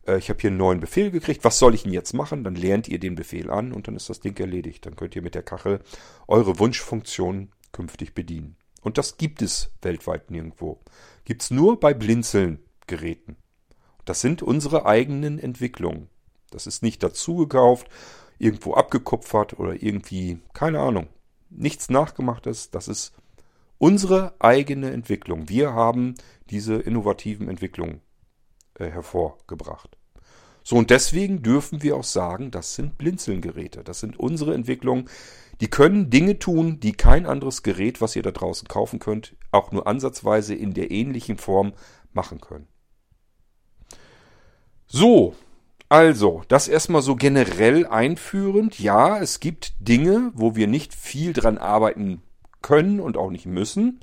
äh, 0.08 0.18
ich 0.18 0.30
habe 0.30 0.40
hier 0.40 0.50
einen 0.50 0.58
neuen 0.58 0.80
Befehl 0.80 1.12
gekriegt, 1.12 1.44
was 1.44 1.60
soll 1.60 1.76
ich 1.76 1.84
denn 1.84 1.94
jetzt 1.94 2.14
machen? 2.14 2.44
Dann 2.44 2.56
lernt 2.56 2.88
ihr 2.88 3.00
den 3.00 3.16
Befehl 3.16 3.50
an 3.50 3.72
und 3.72 3.88
dann 3.88 3.96
ist 3.96 4.10
das 4.10 4.20
Ding 4.20 4.38
erledigt. 4.40 4.86
Dann 4.86 4.96
könnt 4.96 5.16
ihr 5.16 5.22
mit 5.22 5.36
der 5.36 5.44
Kachel 5.44 5.80
eure 6.28 6.60
Wunschfunktion 6.60 7.52
künftig 7.72 8.14
bedienen. 8.14 8.56
Und 8.82 8.98
das 8.98 9.18
gibt 9.18 9.42
es 9.42 9.72
weltweit 9.82 10.32
nirgendwo. 10.32 10.80
Gibt 11.26 11.44
es 11.44 11.52
nur 11.52 11.80
bei 11.80 11.94
Blinzeln-Geräten. 11.94 13.36
Das 14.06 14.22
sind 14.22 14.42
unsere 14.42 14.86
eigenen 14.86 15.38
Entwicklungen. 15.38 16.10
Das 16.50 16.66
ist 16.66 16.82
nicht 16.82 17.04
dazu 17.04 17.36
gekauft, 17.36 17.88
irgendwo 18.40 18.74
abgekupfert 18.74 19.60
oder 19.60 19.84
irgendwie, 19.84 20.40
keine 20.54 20.80
Ahnung. 20.80 21.08
Nichts 21.50 21.90
nachgemachtes. 21.90 22.72
Das 22.72 22.88
ist 22.88 23.14
unsere 23.80 24.36
eigene 24.40 24.92
Entwicklung. 24.92 25.50
Wir 25.50 25.74
haben 25.74 26.14
diese 26.52 26.76
innovativen 26.76 27.50
Entwicklungen 27.50 28.02
äh, 28.76 28.86
hervorgebracht. 28.86 29.98
So, 30.64 30.76
und 30.76 30.92
deswegen 30.92 31.42
dürfen 31.42 31.82
wir 31.82 31.96
auch 31.96 32.04
sagen, 32.04 32.52
das 32.52 32.76
sind 32.76 33.00
Blinzelgeräte. 33.00 33.84
Das 33.84 34.02
sind 34.02 34.20
unsere 34.20 34.54
Entwicklungen. 34.54 35.10
Die 35.62 35.70
können 35.70 36.10
Dinge 36.10 36.38
tun, 36.38 36.80
die 36.80 36.92
kein 36.92 37.26
anderes 37.26 37.64
Gerät, 37.64 38.02
was 38.02 38.16
ihr 38.16 38.22
da 38.22 38.32
draußen 38.32 38.68
kaufen 38.68 39.00
könnt, 39.00 39.36
auch 39.52 39.72
nur 39.72 39.88
ansatzweise 39.88 40.54
in 40.54 40.74
der 40.74 40.92
ähnlichen 40.92 41.38
Form 41.38 41.74
machen 42.14 42.40
können. 42.40 42.68
So, 44.86 45.36
also, 45.88 46.44
das 46.50 46.68
erstmal 46.68 47.02
so 47.02 47.16
generell 47.16 47.88
einführend. 47.88 48.80
Ja, 48.80 49.20
es 49.20 49.40
gibt 49.40 49.74
Dinge, 49.80 50.32
wo 50.36 50.56
wir 50.56 50.68
nicht 50.68 50.94
viel 50.94 51.34
dran 51.34 51.58
arbeiten 51.58 52.22
können 52.62 53.00
und 53.00 53.18
auch 53.18 53.32
nicht 53.32 53.46
müssen, 53.46 54.02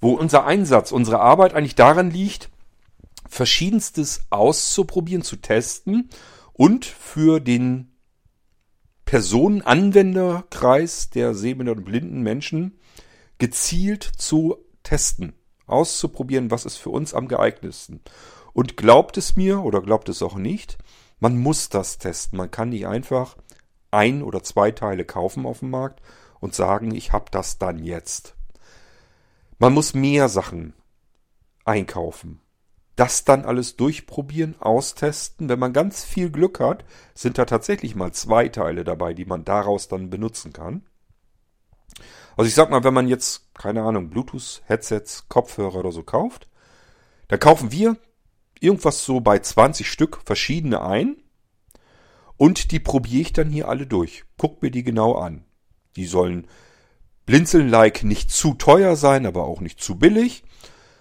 wo 0.00 0.12
unser 0.12 0.44
Einsatz, 0.44 0.92
unsere 0.92 1.20
Arbeit 1.20 1.54
eigentlich 1.54 1.74
daran 1.74 2.10
liegt, 2.10 2.50
verschiedenstes 3.28 4.26
auszuprobieren, 4.30 5.22
zu 5.22 5.36
testen 5.36 6.10
und 6.52 6.84
für 6.84 7.40
den 7.40 7.92
Personenanwenderkreis 9.04 11.10
der 11.10 11.34
sehbehinderten 11.34 11.84
und 11.84 11.90
blinden 11.90 12.22
Menschen 12.22 12.78
gezielt 13.38 14.02
zu 14.02 14.56
testen, 14.82 15.34
auszuprobieren, 15.66 16.50
was 16.50 16.64
ist 16.64 16.76
für 16.76 16.90
uns 16.90 17.14
am 17.14 17.28
geeignetsten. 17.28 18.00
Und 18.52 18.76
glaubt 18.76 19.16
es 19.16 19.36
mir 19.36 19.62
oder 19.62 19.82
glaubt 19.82 20.08
es 20.08 20.22
auch 20.22 20.36
nicht, 20.36 20.78
man 21.20 21.38
muss 21.38 21.68
das 21.68 21.98
testen. 21.98 22.38
Man 22.38 22.50
kann 22.50 22.70
nicht 22.70 22.86
einfach 22.86 23.36
ein 23.90 24.22
oder 24.22 24.42
zwei 24.42 24.70
Teile 24.70 25.04
kaufen 25.04 25.46
auf 25.46 25.60
dem 25.60 25.70
Markt 25.70 26.00
und 26.40 26.54
sagen, 26.54 26.94
ich 26.94 27.12
habe 27.12 27.26
das 27.30 27.58
dann 27.58 27.82
jetzt. 27.82 28.34
Man 29.58 29.72
muss 29.72 29.94
mehr 29.94 30.28
Sachen 30.28 30.74
einkaufen 31.64 32.40
das 32.96 33.24
dann 33.24 33.44
alles 33.44 33.76
durchprobieren, 33.76 34.56
austesten. 34.58 35.50
Wenn 35.50 35.58
man 35.58 35.74
ganz 35.74 36.02
viel 36.02 36.30
Glück 36.30 36.60
hat, 36.60 36.84
sind 37.14 37.38
da 37.38 37.44
tatsächlich 37.44 37.94
mal 37.94 38.12
zwei 38.12 38.48
Teile 38.48 38.84
dabei, 38.84 39.12
die 39.12 39.26
man 39.26 39.44
daraus 39.44 39.88
dann 39.88 40.10
benutzen 40.10 40.52
kann. 40.54 40.82
Also 42.36 42.48
ich 42.48 42.54
sag 42.54 42.70
mal, 42.70 42.84
wenn 42.84 42.94
man 42.94 43.06
jetzt, 43.06 43.54
keine 43.54 43.82
Ahnung, 43.82 44.10
Bluetooth-Headsets, 44.10 45.28
Kopfhörer 45.28 45.76
oder 45.76 45.92
so 45.92 46.02
kauft, 46.02 46.48
dann 47.28 47.38
kaufen 47.38 47.70
wir 47.70 47.96
irgendwas 48.60 49.04
so 49.04 49.20
bei 49.20 49.38
20 49.38 49.88
Stück 49.88 50.20
verschiedene 50.24 50.82
ein 50.82 51.16
und 52.36 52.70
die 52.72 52.80
probiere 52.80 53.22
ich 53.22 53.32
dann 53.32 53.50
hier 53.50 53.68
alle 53.68 53.86
durch. 53.86 54.24
Guck 54.38 54.62
mir 54.62 54.70
die 54.70 54.82
genau 54.82 55.14
an. 55.14 55.44
Die 55.96 56.06
sollen 56.06 56.46
blinzeln-like 57.26 58.04
nicht 58.04 58.30
zu 58.30 58.54
teuer 58.54 58.96
sein, 58.96 59.26
aber 59.26 59.44
auch 59.44 59.60
nicht 59.60 59.82
zu 59.82 59.96
billig. 59.96 60.44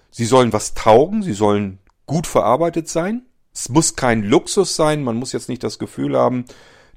Sie 0.10 0.26
sollen 0.26 0.54
was 0.54 0.74
taugen, 0.74 1.22
sie 1.22 1.34
sollen 1.34 1.80
gut 2.06 2.28
verarbeitet 2.28 2.90
sein. 2.90 3.26
Es 3.54 3.70
muss 3.70 3.96
kein 3.96 4.24
Luxus 4.24 4.76
sein. 4.76 5.04
Man 5.04 5.18
muss 5.18 5.32
jetzt 5.32 5.50
nicht 5.50 5.64
das 5.64 5.80
Gefühl 5.80 6.18
haben, 6.18 6.46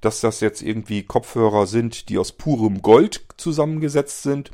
dass 0.01 0.21
das 0.21 0.41
jetzt 0.41 0.63
irgendwie 0.63 1.03
Kopfhörer 1.03 1.67
sind, 1.67 2.09
die 2.09 2.19
aus 2.19 2.33
purem 2.33 2.83
Gold 2.83 3.25
zusammengesetzt 3.37 4.23
sind. 4.23 4.51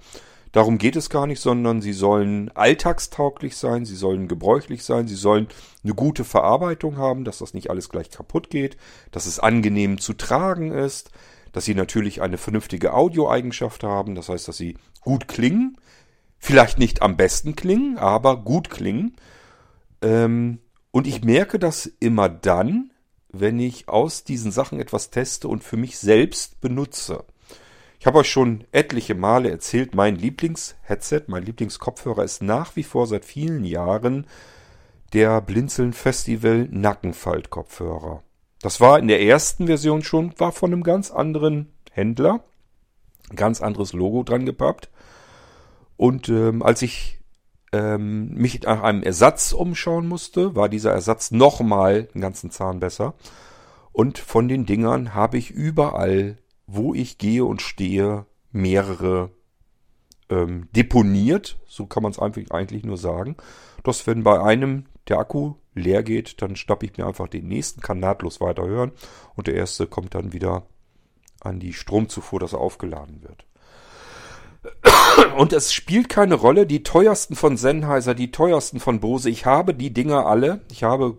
Darum 0.52 0.78
geht 0.78 0.94
es 0.94 1.10
gar 1.10 1.26
nicht, 1.26 1.40
sondern 1.40 1.82
sie 1.82 1.92
sollen 1.92 2.48
alltagstauglich 2.54 3.56
sein, 3.56 3.84
sie 3.84 3.96
sollen 3.96 4.28
gebräuchlich 4.28 4.84
sein, 4.84 5.08
sie 5.08 5.16
sollen 5.16 5.48
eine 5.82 5.94
gute 5.94 6.22
Verarbeitung 6.22 6.96
haben, 6.96 7.24
dass 7.24 7.38
das 7.38 7.54
nicht 7.54 7.70
alles 7.70 7.88
gleich 7.88 8.08
kaputt 8.08 8.50
geht, 8.50 8.76
dass 9.10 9.26
es 9.26 9.40
angenehm 9.40 9.98
zu 9.98 10.12
tragen 10.12 10.70
ist, 10.70 11.10
dass 11.54 11.64
sie 11.64 11.74
natürlich 11.74 12.20
eine 12.20 12.36
vernünftige 12.36 12.92
Audioeigenschaft 12.92 13.84
haben, 13.84 14.14
das 14.14 14.28
heißt, 14.28 14.46
dass 14.46 14.58
sie 14.58 14.76
gut 15.00 15.28
klingen, 15.28 15.78
vielleicht 16.36 16.78
nicht 16.78 17.00
am 17.00 17.16
besten 17.16 17.56
klingen, 17.56 17.96
aber 17.96 18.36
gut 18.44 18.68
klingen 18.68 19.16
ähm, 20.02 20.58
und 20.90 21.06
ich 21.06 21.24
merke 21.24 21.58
das 21.58 21.86
immer 21.86 22.28
dann, 22.28 22.92
wenn 23.30 23.58
ich 23.58 23.88
aus 23.88 24.24
diesen 24.24 24.52
Sachen 24.52 24.78
etwas 24.78 25.10
teste 25.10 25.48
und 25.48 25.64
für 25.64 25.76
mich 25.76 25.98
selbst 25.98 26.60
benutze. 26.60 27.24
Ich 27.98 28.06
habe 28.06 28.18
euch 28.18 28.30
schon 28.30 28.64
etliche 28.70 29.14
Male 29.14 29.50
erzählt, 29.50 29.94
mein 29.94 30.14
Lieblingsheadset, 30.14 31.28
mein 31.28 31.42
Lieblingskopfhörer 31.42 32.22
ist 32.22 32.42
nach 32.42 32.76
wie 32.76 32.82
vor 32.82 33.06
seit 33.06 33.24
vielen 33.24 33.64
Jahren 33.64 34.26
der 35.14 35.40
Blinzeln 35.40 35.94
Festival 35.94 36.68
Nackenfaltkopfhörer. 36.70 38.22
Das 38.64 38.80
war 38.80 38.98
in 38.98 39.08
der 39.08 39.20
ersten 39.20 39.66
Version 39.66 40.02
schon, 40.02 40.32
war 40.38 40.50
von 40.50 40.72
einem 40.72 40.82
ganz 40.84 41.10
anderen 41.10 41.74
Händler, 41.92 42.42
ganz 43.36 43.60
anderes 43.60 43.92
Logo 43.92 44.22
dran 44.22 44.46
gepappt. 44.46 44.88
Und 45.98 46.30
ähm, 46.30 46.62
als 46.62 46.80
ich 46.80 47.20
ähm, 47.72 48.32
mich 48.32 48.62
nach 48.62 48.82
einem 48.82 49.02
Ersatz 49.02 49.52
umschauen 49.52 50.06
musste, 50.06 50.56
war 50.56 50.70
dieser 50.70 50.92
Ersatz 50.92 51.30
nochmal 51.30 52.08
einen 52.14 52.22
ganzen 52.22 52.50
Zahn 52.50 52.80
besser. 52.80 53.12
Und 53.92 54.16
von 54.16 54.48
den 54.48 54.64
Dingern 54.64 55.12
habe 55.12 55.36
ich 55.36 55.50
überall, 55.50 56.38
wo 56.66 56.94
ich 56.94 57.18
gehe 57.18 57.44
und 57.44 57.60
stehe, 57.60 58.24
mehrere 58.50 59.30
ähm, 60.30 60.70
deponiert. 60.74 61.58
So 61.66 61.84
kann 61.84 62.02
man 62.02 62.12
es 62.12 62.18
eigentlich 62.18 62.84
nur 62.84 62.96
sagen. 62.96 63.36
Dass 63.82 64.06
wenn 64.06 64.22
bei 64.22 64.42
einem 64.42 64.86
der 65.08 65.18
Akku 65.18 65.54
leer 65.74 66.02
geht, 66.02 66.40
dann 66.42 66.56
schnappe 66.56 66.86
ich 66.86 66.96
mir 66.96 67.06
einfach 67.06 67.28
den 67.28 67.48
nächsten, 67.48 67.80
kann 67.80 68.00
nahtlos 68.00 68.40
weiterhören 68.40 68.92
und 69.34 69.46
der 69.46 69.54
erste 69.54 69.86
kommt 69.86 70.14
dann 70.14 70.32
wieder 70.32 70.66
an 71.40 71.60
die 71.60 71.72
Stromzufuhr, 71.72 72.40
dass 72.40 72.52
er 72.52 72.60
aufgeladen 72.60 73.22
wird. 73.22 73.44
Und 75.36 75.52
es 75.52 75.72
spielt 75.72 76.08
keine 76.08 76.34
Rolle, 76.34 76.66
die 76.66 76.82
teuersten 76.82 77.36
von 77.36 77.56
Sennheiser, 77.56 78.14
die 78.14 78.30
teuersten 78.30 78.80
von 78.80 79.00
Bose. 79.00 79.28
Ich 79.28 79.44
habe 79.44 79.74
die 79.74 79.92
Dinger 79.92 80.26
alle. 80.26 80.62
Ich 80.70 80.84
habe 80.84 81.18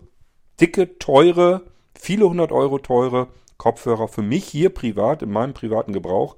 dicke, 0.60 0.98
teure, 0.98 1.62
viele 1.94 2.28
hundert 2.28 2.50
Euro 2.50 2.78
teure 2.78 3.28
Kopfhörer 3.56 4.08
für 4.08 4.22
mich 4.22 4.44
hier 4.44 4.70
privat, 4.70 5.22
in 5.22 5.30
meinem 5.30 5.54
privaten 5.54 5.92
Gebrauch. 5.92 6.36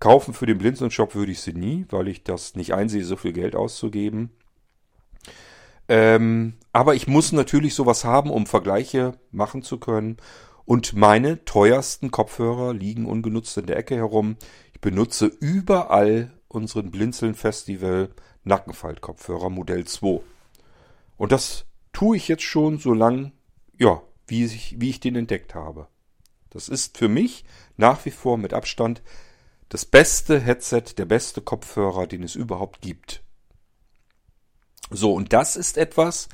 Kaufen 0.00 0.34
für 0.34 0.46
den 0.46 0.58
Blinzeln-Shop 0.58 1.14
würde 1.14 1.32
ich 1.32 1.40
sie 1.40 1.54
nie, 1.54 1.86
weil 1.88 2.08
ich 2.08 2.24
das 2.24 2.56
nicht 2.56 2.74
einsehe, 2.74 3.04
so 3.04 3.16
viel 3.16 3.32
Geld 3.32 3.56
auszugeben. 3.56 4.30
Ähm, 5.88 6.54
aber 6.72 6.94
ich 6.94 7.06
muss 7.06 7.32
natürlich 7.32 7.74
sowas 7.74 8.04
haben, 8.04 8.30
um 8.30 8.46
Vergleiche 8.46 9.18
machen 9.30 9.62
zu 9.62 9.78
können. 9.78 10.16
Und 10.64 10.94
meine 10.94 11.44
teuersten 11.44 12.10
Kopfhörer 12.10 12.72
liegen 12.72 13.06
ungenutzt 13.06 13.56
in 13.58 13.66
der 13.66 13.76
Ecke 13.76 13.96
herum. 13.96 14.36
Ich 14.72 14.80
benutze 14.80 15.26
überall 15.26 16.32
unseren 16.48 16.90
Blinzeln 16.90 17.34
Festival 17.34 18.10
Nackenfaltkopfhörer 18.44 19.50
Modell 19.50 19.84
2. 19.84 20.20
Und 21.16 21.32
das 21.32 21.66
tue 21.92 22.16
ich 22.16 22.28
jetzt 22.28 22.42
schon 22.42 22.78
so 22.78 22.92
lang, 22.92 23.32
ja, 23.78 24.02
wie 24.26 24.44
ich, 24.44 24.80
wie 24.80 24.90
ich 24.90 25.00
den 25.00 25.16
entdeckt 25.16 25.54
habe. 25.54 25.88
Das 26.50 26.68
ist 26.68 26.96
für 26.96 27.08
mich 27.08 27.44
nach 27.76 28.04
wie 28.04 28.10
vor 28.10 28.38
mit 28.38 28.54
Abstand 28.54 29.02
das 29.68 29.84
beste 29.84 30.38
Headset, 30.38 30.84
der 30.96 31.04
beste 31.04 31.40
Kopfhörer, 31.40 32.06
den 32.06 32.22
es 32.22 32.36
überhaupt 32.36 32.80
gibt. 32.80 33.22
So, 34.90 35.12
und 35.14 35.32
das 35.32 35.56
ist 35.56 35.76
etwas, 35.78 36.28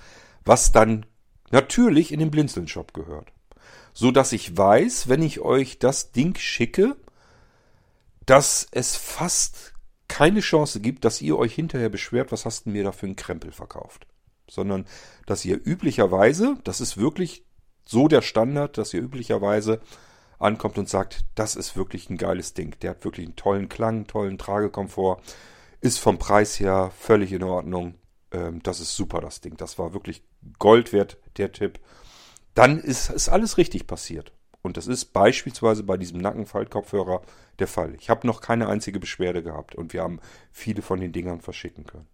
was 0.45 0.73
dann 0.73 1.07
natürlich 1.51 2.13
in 2.13 2.21
den 2.21 2.31
Blinzeln-Shop 2.31 2.95
gehört. 2.95 3.33
So 3.93 4.11
dass 4.11 4.33
ich 4.33 4.57
weiß, 4.57 5.09
wenn 5.09 5.23
ich 5.23 5.41
euch 5.41 5.79
das 5.79 6.13
Ding 6.13 6.37
schicke, 6.37 6.97
dass 8.27 8.67
es 8.71 8.97
fast 8.97 9.75
keine 10.09 10.41
Chance 10.41 10.81
gibt, 10.81 11.05
dass 11.05 11.21
ihr 11.21 11.39
euch 11.39 11.55
hinterher 11.55 11.89
beschwert, 11.89 12.33
was 12.33 12.45
hast 12.45 12.67
du 12.67 12.71
mir 12.71 12.85
da 12.85 12.93
für 12.93 13.07
einen 13.07 13.17
Krempel 13.17 13.53
verkauft. 13.53 14.07
Sondern, 14.49 14.87
dass 15.27 15.45
ihr 15.45 15.61
üblicherweise, 15.65 16.57
das 16.65 16.81
ist 16.81 16.97
wirklich 16.97 17.45
so 17.85 18.09
der 18.09 18.23
Standard, 18.23 18.79
dass 18.79 18.95
ihr 18.95 19.01
üblicherweise 19.01 19.81
ankommt 20.39 20.79
und 20.79 20.89
sagt, 20.89 21.25
das 21.35 21.55
ist 21.55 21.77
wirklich 21.77 22.11
ein 22.11 22.17
geiles 22.17 22.55
Ding. 22.55 22.77
Der 22.81 22.91
hat 22.91 23.05
wirklich 23.05 23.27
einen 23.27 23.37
tollen 23.37 23.69
Klang, 23.69 24.07
tollen 24.07 24.39
Tragekomfort, 24.39 25.21
ist 25.81 25.99
vom 25.99 26.19
Preis 26.19 26.59
her 26.59 26.91
völlig 26.99 27.33
in 27.33 27.43
Ordnung. 27.43 27.95
Ähm, 28.33 28.63
das 28.63 28.81
ist 28.81 28.97
super, 28.97 29.21
das 29.21 29.41
Ding. 29.41 29.57
Das 29.57 29.79
war 29.79 29.93
wirklich 29.93 30.23
Gold 30.59 30.93
wert, 30.93 31.19
der 31.37 31.53
Tipp. 31.53 31.81
Dann 32.55 32.79
ist, 32.79 33.11
ist 33.11 33.29
alles 33.29 33.59
richtig 33.59 33.87
passiert. 33.87 34.33
Und 34.63 34.77
das 34.77 34.87
ist 34.87 35.07
beispielsweise 35.07 35.83
bei 35.83 35.97
diesem 35.97 36.21
Nackenfaltkopfhörer 36.21 37.23
der 37.59 37.67
Fall. 37.67 37.95
Ich 37.99 38.11
habe 38.11 38.27
noch 38.27 38.41
keine 38.41 38.69
einzige 38.69 39.01
Beschwerde 39.01 39.43
gehabt 39.43 39.75
und 39.75 39.93
wir 39.93 40.03
haben 40.03 40.21
viele 40.53 40.83
von 40.83 41.01
den 41.01 41.13
Dingern 41.13 41.41
verschicken 41.41 41.87
können. 41.87 42.09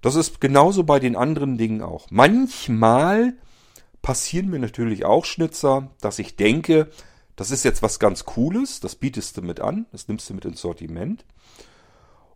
Das 0.00 0.14
ist 0.14 0.40
genauso 0.40 0.84
bei 0.84 1.00
den 1.00 1.16
anderen 1.16 1.58
Dingen 1.58 1.82
auch. 1.82 2.06
Manchmal 2.10 3.34
passieren 4.02 4.50
mir 4.50 4.58
natürlich 4.58 5.04
auch 5.04 5.24
Schnitzer, 5.24 5.90
dass 6.00 6.18
ich 6.18 6.36
denke, 6.36 6.90
das 7.36 7.50
ist 7.50 7.64
jetzt 7.64 7.82
was 7.82 7.98
ganz 7.98 8.24
Cooles, 8.24 8.80
das 8.80 8.94
bietest 8.94 9.36
du 9.36 9.42
mit 9.42 9.60
an, 9.60 9.86
das 9.90 10.06
nimmst 10.06 10.28
du 10.30 10.34
mit 10.34 10.44
ins 10.44 10.60
Sortiment 10.60 11.24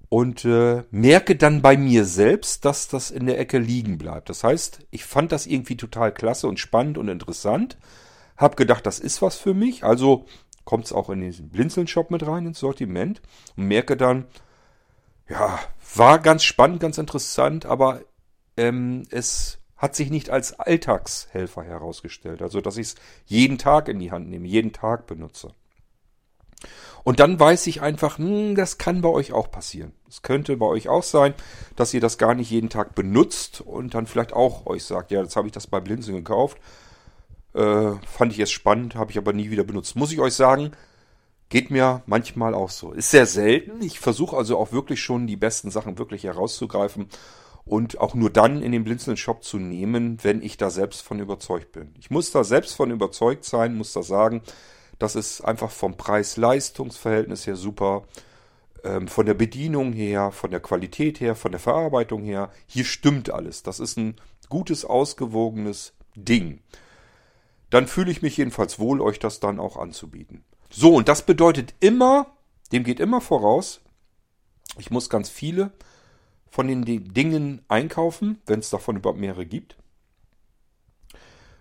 und 0.09 0.45
äh, 0.45 0.85
merke 0.91 1.37
dann 1.37 1.61
bei 1.63 1.77
mir 1.77 2.05
selbst, 2.05 2.65
dass 2.65 2.89
das 2.89 3.11
in 3.11 3.27
der 3.27 3.39
Ecke 3.39 3.59
liegen 3.59 3.99
bleibt. 3.99 4.31
Das 4.31 4.43
heißt, 4.43 4.87
ich 4.91 5.05
fand 5.05 5.33
das 5.33 5.47
irgendwie 5.47 5.77
total 5.77 6.13
klasse 6.13 6.49
und 6.49 6.59
spannend 6.59 6.99
und 6.99 7.09
interessant, 7.09 7.79
hab 8.37 8.57
gedacht, 8.57 8.87
das 8.87 9.01
ist 9.01 9.21
was 9.21 9.37
für 9.37 9.55
mich, 9.55 9.85
also 9.85 10.25
kommt 10.65 10.87
es 10.87 10.93
auch 10.93 11.11
in 11.11 11.21
den 11.21 11.49
Blinzeln-Shop 11.49 12.11
mit 12.11 12.27
rein 12.27 12.47
ins 12.47 12.61
Sortiment 12.61 13.21
und 13.57 13.67
merke 13.67 13.97
dann, 13.97 14.27
ja, 15.29 15.59
war 15.95 16.19
ganz 16.19 16.45
spannend, 16.45 16.81
ganz 16.81 16.99
interessant, 16.99 17.67
aber 17.67 18.03
ähm, 18.57 19.03
es 19.11 19.59
hat 19.77 19.95
sich 19.95 20.11
nicht 20.11 20.31
als 20.31 20.59
Alltagshelfer 20.59 21.63
herausgestellt. 21.63 22.43
Also, 22.43 22.61
dass 22.61 22.77
ich 22.77 22.89
es 22.89 22.95
jeden 23.27 23.59
Tag 23.59 23.89
in 23.89 23.99
die 23.99 24.11
Hand 24.11 24.29
nehme, 24.29 24.47
jeden 24.47 24.73
Tag 24.73 25.07
benutze. 25.07 25.53
Und 27.05 27.21
dann 27.21 27.39
weiß 27.39 27.67
ich 27.69 27.81
einfach, 27.81 28.19
hm, 28.19 28.55
das 28.55 28.79
kann 28.79 29.01
bei 29.01 29.09
euch 29.09 29.33
auch 29.33 29.51
passieren. 29.51 29.93
Es 30.09 30.23
könnte 30.23 30.57
bei 30.57 30.67
euch 30.67 30.89
auch 30.89 31.03
sein, 31.03 31.35
dass 31.77 31.95
ihr 31.95 32.01
das 32.01 32.19
gar 32.19 32.35
nicht 32.35 32.51
jeden 32.51 32.71
Tag 32.71 32.95
benutzt 32.95 33.61
und 33.61 33.95
dann 33.95 34.07
vielleicht 34.07 34.33
auch 34.33 34.67
euch 34.67 34.85
sagt, 34.85 35.11
ja, 35.11 35.23
jetzt 35.23 35.37
habe 35.37 35.49
ich 35.49 35.53
das 35.53 35.67
bei 35.67 35.81
Blinzeln 35.81 36.17
gekauft. 36.19 36.59
Äh, 37.55 37.93
fand 38.07 38.33
ich 38.33 38.39
jetzt 38.39 38.53
spannend, 38.53 38.95
habe 38.95 39.11
ich 39.11 39.19
aber 39.19 39.33
nie 39.33 39.51
wieder 39.51 39.65
benutzt. 39.65 39.97
Muss 39.97 40.13
ich 40.13 40.21
euch 40.21 40.35
sagen, 40.35 40.73
geht 41.49 41.71
mir 41.71 42.03
manchmal 42.07 42.55
auch 42.55 42.71
so. 42.71 42.93
Ist 42.93 43.11
sehr 43.11 43.27
selten. 43.27 43.81
Ich 43.83 44.01
versuche 44.01 44.37
also 44.37 44.59
auch 44.59 44.73
wirklich 44.73 45.01
schon 45.01 45.27
die 45.27 45.37
besten 45.37 45.71
Sachen 45.71 45.99
wirklich 45.99 46.25
herauszugreifen 46.25 47.09
und 47.65 48.01
auch 48.01 48.15
nur 48.15 48.31
dann 48.31 48.63
in 48.63 48.73
den 48.73 48.85
blinzelnden 48.85 49.17
Shop 49.17 49.45
zu 49.45 49.59
nehmen, 49.59 50.19
wenn 50.23 50.43
ich 50.43 50.57
da 50.57 50.71
selbst 50.71 51.03
von 51.03 51.21
überzeugt 51.21 51.73
bin. 51.73 51.95
Ich 51.99 52.11
muss 52.11 52.31
da 52.31 52.45
selbst 52.45 52.75
von 52.75 52.91
überzeugt 52.91 53.45
sein, 53.45 53.77
muss 53.77 53.93
da 53.93 54.03
sagen, 54.03 54.43
das 54.99 55.15
ist 55.17 55.43
einfach 55.43 55.71
vom 55.71 55.97
Preis-Leistungs-Verhältnis 55.97 57.47
her 57.47 57.57
super, 57.57 58.05
ähm, 58.85 59.09
von 59.09 59.27
der 59.27 59.35
Bedienung 59.35 59.93
her, 59.93 60.31
von 60.31 60.51
der 60.51 60.61
Qualität 60.61 61.21
her, 61.21 61.35
von 61.35 61.53
der 61.53 61.61
Verarbeitung 61.61 62.23
her. 62.23 62.51
Hier 62.67 62.85
stimmt 62.85 63.31
alles. 63.31 63.63
Das 63.63 63.81
ist 63.81 63.97
ein 63.97 64.17
gutes, 64.49 64.85
ausgewogenes 64.85 65.95
Ding. 66.15 66.61
Dann 67.71 67.87
fühle 67.87 68.11
ich 68.11 68.23
mich 68.23 68.37
jedenfalls 68.37 68.79
wohl, 68.79 69.01
euch 69.01 69.19
das 69.19 69.41
dann 69.41 69.61
auch 69.61 69.77
anzubieten. 69.77 70.45
So, 70.71 70.95
und 70.95 71.09
das 71.09 71.23
bedeutet 71.23 71.75
immer, 71.81 72.27
dem 72.73 72.85
geht 72.85 73.01
immer 73.01 73.21
voraus, 73.21 73.81
ich 74.79 74.91
muss 74.91 75.11
ganz 75.11 75.29
viele 75.29 75.73
von 76.51 76.67
den 76.67 76.85
Dingen 76.85 77.63
einkaufen, 77.69 78.41
wenn 78.47 78.61
es 78.61 78.71
davon 78.71 78.97
überhaupt 78.97 79.21
mehrere 79.21 79.47
gibt. 79.47 79.77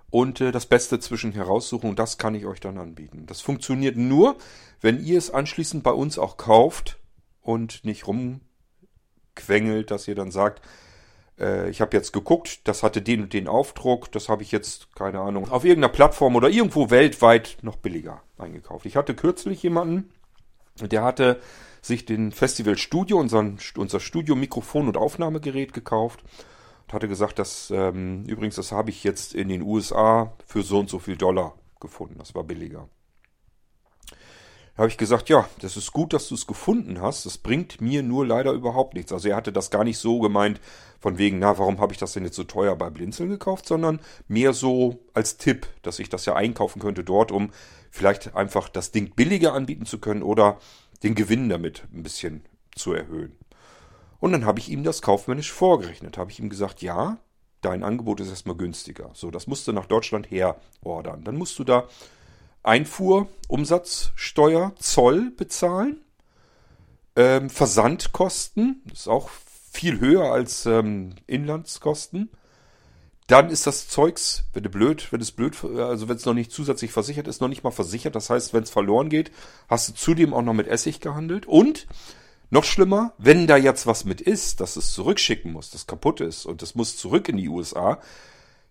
Und 0.10 0.40
äh, 0.42 0.52
das 0.52 0.66
Beste 0.66 1.00
zwischen 1.00 1.34
heraussuchen 1.34 1.90
und 1.90 2.00
das 2.00 2.18
kann 2.18 2.36
ich 2.36 2.46
euch 2.46 2.60
dann 2.60 2.78
anbieten. 2.78 3.26
Das 3.28 3.42
funktioniert 3.42 3.98
nur, 3.98 4.38
wenn 4.80 5.04
ihr 5.04 5.18
es 5.18 5.32
anschließend 5.32 5.84
bei 5.84 5.92
uns 5.92 6.18
auch 6.18 6.38
kauft 6.38 6.98
und 7.42 7.84
nicht 7.84 8.08
rumquengelt, 8.08 9.92
dass 9.92 10.08
ihr 10.08 10.16
dann 10.16 10.32
sagt, 10.32 10.62
äh, 11.40 11.70
ich 11.70 11.82
habe 11.82 11.96
jetzt 11.96 12.14
geguckt, 12.14 12.68
das 12.68 12.84
hatte 12.84 13.02
den 13.02 13.24
und 13.24 13.34
den 13.34 13.48
Aufdruck, 13.48 14.12
das 14.12 14.30
habe 14.30 14.44
ich 14.44 14.52
jetzt, 14.52 14.96
keine 14.96 15.20
Ahnung, 15.20 15.50
auf 15.50 15.66
irgendeiner 15.66 15.94
Plattform 15.94 16.36
oder 16.36 16.50
irgendwo 16.50 16.90
weltweit 16.90 17.58
noch 17.62 17.76
billiger 17.76 18.22
eingekauft. 18.38 18.86
Ich 18.86 18.96
hatte 18.96 19.16
kürzlich 19.16 19.62
jemanden, 19.64 20.10
der 20.80 21.04
hatte 21.04 21.40
sich 21.82 22.06
den 22.06 22.32
Festival 22.32 22.78
Studio, 22.78 23.20
unseren, 23.20 23.58
unser 23.78 24.00
Studio-Mikrofon 24.00 24.88
und 24.88 24.98
Aufnahmegerät 24.98 25.74
gekauft 25.74 26.24
hatte 26.94 27.08
gesagt, 27.08 27.40
dass 27.40 27.72
ähm, 27.72 28.24
übrigens, 28.26 28.56
das 28.56 28.72
habe 28.72 28.90
ich 28.90 29.04
jetzt 29.04 29.34
in 29.34 29.50
den 29.50 29.62
USA 29.62 30.34
für 30.46 30.64
so 30.64 30.80
und 30.80 30.90
so 30.90 31.00
viel 31.00 31.18
Dollar 31.18 31.56
gefunden. 31.80 32.16
Das 32.18 32.34
war 32.36 32.44
billiger. 32.44 32.88
Da 34.78 34.84
habe 34.84 34.92
ich 34.92 34.98
gesagt, 34.98 35.28
ja, 35.28 35.50
das 35.60 35.76
ist 35.76 35.92
gut, 35.92 36.14
dass 36.14 36.28
du 36.28 36.36
es 36.36 36.46
gefunden 36.46 37.02
hast. 37.02 37.26
Das 37.26 37.40
bringt 37.40 37.82
mir 37.82 38.04
nur 38.04 38.28
leider 38.28 38.52
überhaupt 38.52 38.94
nichts. 38.94 39.12
Also 39.12 39.28
er 39.28 39.36
hatte 39.36 39.52
das 39.52 39.72
gar 39.72 39.84
nicht 39.84 39.98
so 39.98 40.20
gemeint, 40.20 40.62
von 41.00 41.18
wegen, 41.18 41.40
na, 41.40 41.58
warum 41.58 41.80
habe 41.80 41.94
ich 41.94 42.00
das 42.00 42.14
denn 42.14 42.24
jetzt 42.24 42.36
so 42.36 42.44
teuer 42.44 42.76
bei 42.76 42.92
Blinzeln 42.92 43.30
gekauft, 43.30 43.68
sondern 43.68 44.00
mehr 44.28 44.54
so 44.54 45.00
als 45.16 45.38
Tipp, 45.38 45.68
dass 45.82 45.98
ich 45.98 46.10
das 46.10 46.26
ja 46.26 46.36
einkaufen 46.36 46.80
könnte 46.80 47.04
dort, 47.04 47.32
um 47.32 47.50
vielleicht 47.90 48.36
einfach 48.36 48.70
das 48.70 48.92
Ding 48.92 49.16
billiger 49.16 49.54
anbieten 49.54 49.88
zu 49.88 49.98
können 49.98 50.22
oder 50.22 50.60
den 51.02 51.16
Gewinn 51.16 51.50
damit 51.50 51.88
ein 51.92 52.04
bisschen 52.04 52.44
zu 52.76 52.94
erhöhen. 52.94 53.36
Und 54.20 54.32
dann 54.32 54.46
habe 54.46 54.60
ich 54.60 54.70
ihm 54.70 54.84
das 54.84 55.02
kaufmännisch 55.02 55.52
vorgerechnet. 55.52 56.18
Habe 56.18 56.32
ich 56.32 56.40
ihm 56.40 56.50
gesagt, 56.50 56.82
ja, 56.82 57.18
dein 57.62 57.84
Angebot 57.84 58.20
ist 58.20 58.30
erstmal 58.30 58.56
günstiger. 58.56 59.12
So, 59.14 59.32
das 59.32 59.48
musst 59.48 59.68
du 59.68 59.74
nach 59.74 59.86
Deutschland 59.86 60.30
her 60.32 60.58
ordern. 60.82 61.24
Dann 61.24 61.38
musst 61.38 61.58
du 61.60 61.64
da 61.64 61.88
Einfuhr, 62.64 63.28
Umsatzsteuer, 63.48 64.74
Zoll 64.78 65.32
bezahlen. 65.32 66.02
Ähm, 67.16 67.50
Versandkosten, 67.50 68.82
das 68.86 69.02
ist 69.02 69.08
auch 69.08 69.30
viel 69.72 70.00
höher 70.00 70.32
als 70.32 70.66
ähm, 70.66 71.16
Inlandskosten. 71.26 72.30
Dann 73.28 73.50
ist 73.50 73.68
das 73.68 73.90
Zeugs, 73.90 74.46
wenn 74.54 74.64
du 74.64 74.70
blöd, 74.70 75.12
wenn 75.12 75.20
es 75.20 75.32
blöd, 75.32 75.62
also 75.64 76.08
wenn 76.08 76.16
es 76.16 76.26
noch 76.26 76.34
nicht 76.34 76.52
zusätzlich 76.52 76.92
versichert 76.92 77.28
ist, 77.28 77.42
noch 77.42 77.50
nicht 77.50 77.64
mal 77.64 77.72
versichert. 77.72 78.16
Das 78.16 78.30
heißt, 78.30 78.54
wenn 78.54 78.64
es 78.64 78.70
verloren 78.70 79.10
geht, 79.10 79.32
hast 79.68 79.90
du 79.90 79.94
zudem 79.94 80.34
auch 80.34 80.42
noch 80.42 80.54
mit 80.54 80.68
Essig 80.68 81.02
gehandelt. 81.02 81.46
Und 81.46 81.88
noch 82.50 82.64
schlimmer, 82.64 83.14
wenn 83.18 83.48
da 83.48 83.58
jetzt 83.58 83.88
was 83.88 84.06
mit 84.06 84.22
ist, 84.22 84.62
dass 84.62 84.76
es 84.76 84.94
zurückschicken 84.94 85.52
muss, 85.52 85.70
das 85.70 85.88
kaputt 85.88 86.22
ist 86.22 86.46
und 86.46 86.64
es 86.64 86.76
muss 86.76 86.98
zurück 86.98 87.30
in 87.30 87.38
die 87.38 87.50
USA, 87.50 88.00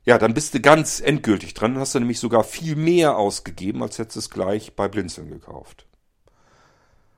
ja, 0.04 0.18
dann 0.18 0.34
bist 0.34 0.54
du 0.54 0.60
ganz 0.60 1.00
endgültig 1.00 1.52
dran. 1.54 1.74
Dann 1.74 1.80
hast 1.80 1.94
du 1.94 1.98
nämlich 1.98 2.20
sogar 2.20 2.44
viel 2.44 2.76
mehr 2.76 3.18
ausgegeben, 3.18 3.82
als 3.82 3.98
hättest 3.98 4.16
du 4.16 4.20
es 4.20 4.30
gleich 4.30 4.74
bei 4.74 4.86
Blinzeln 4.86 5.28
gekauft. 5.28 5.86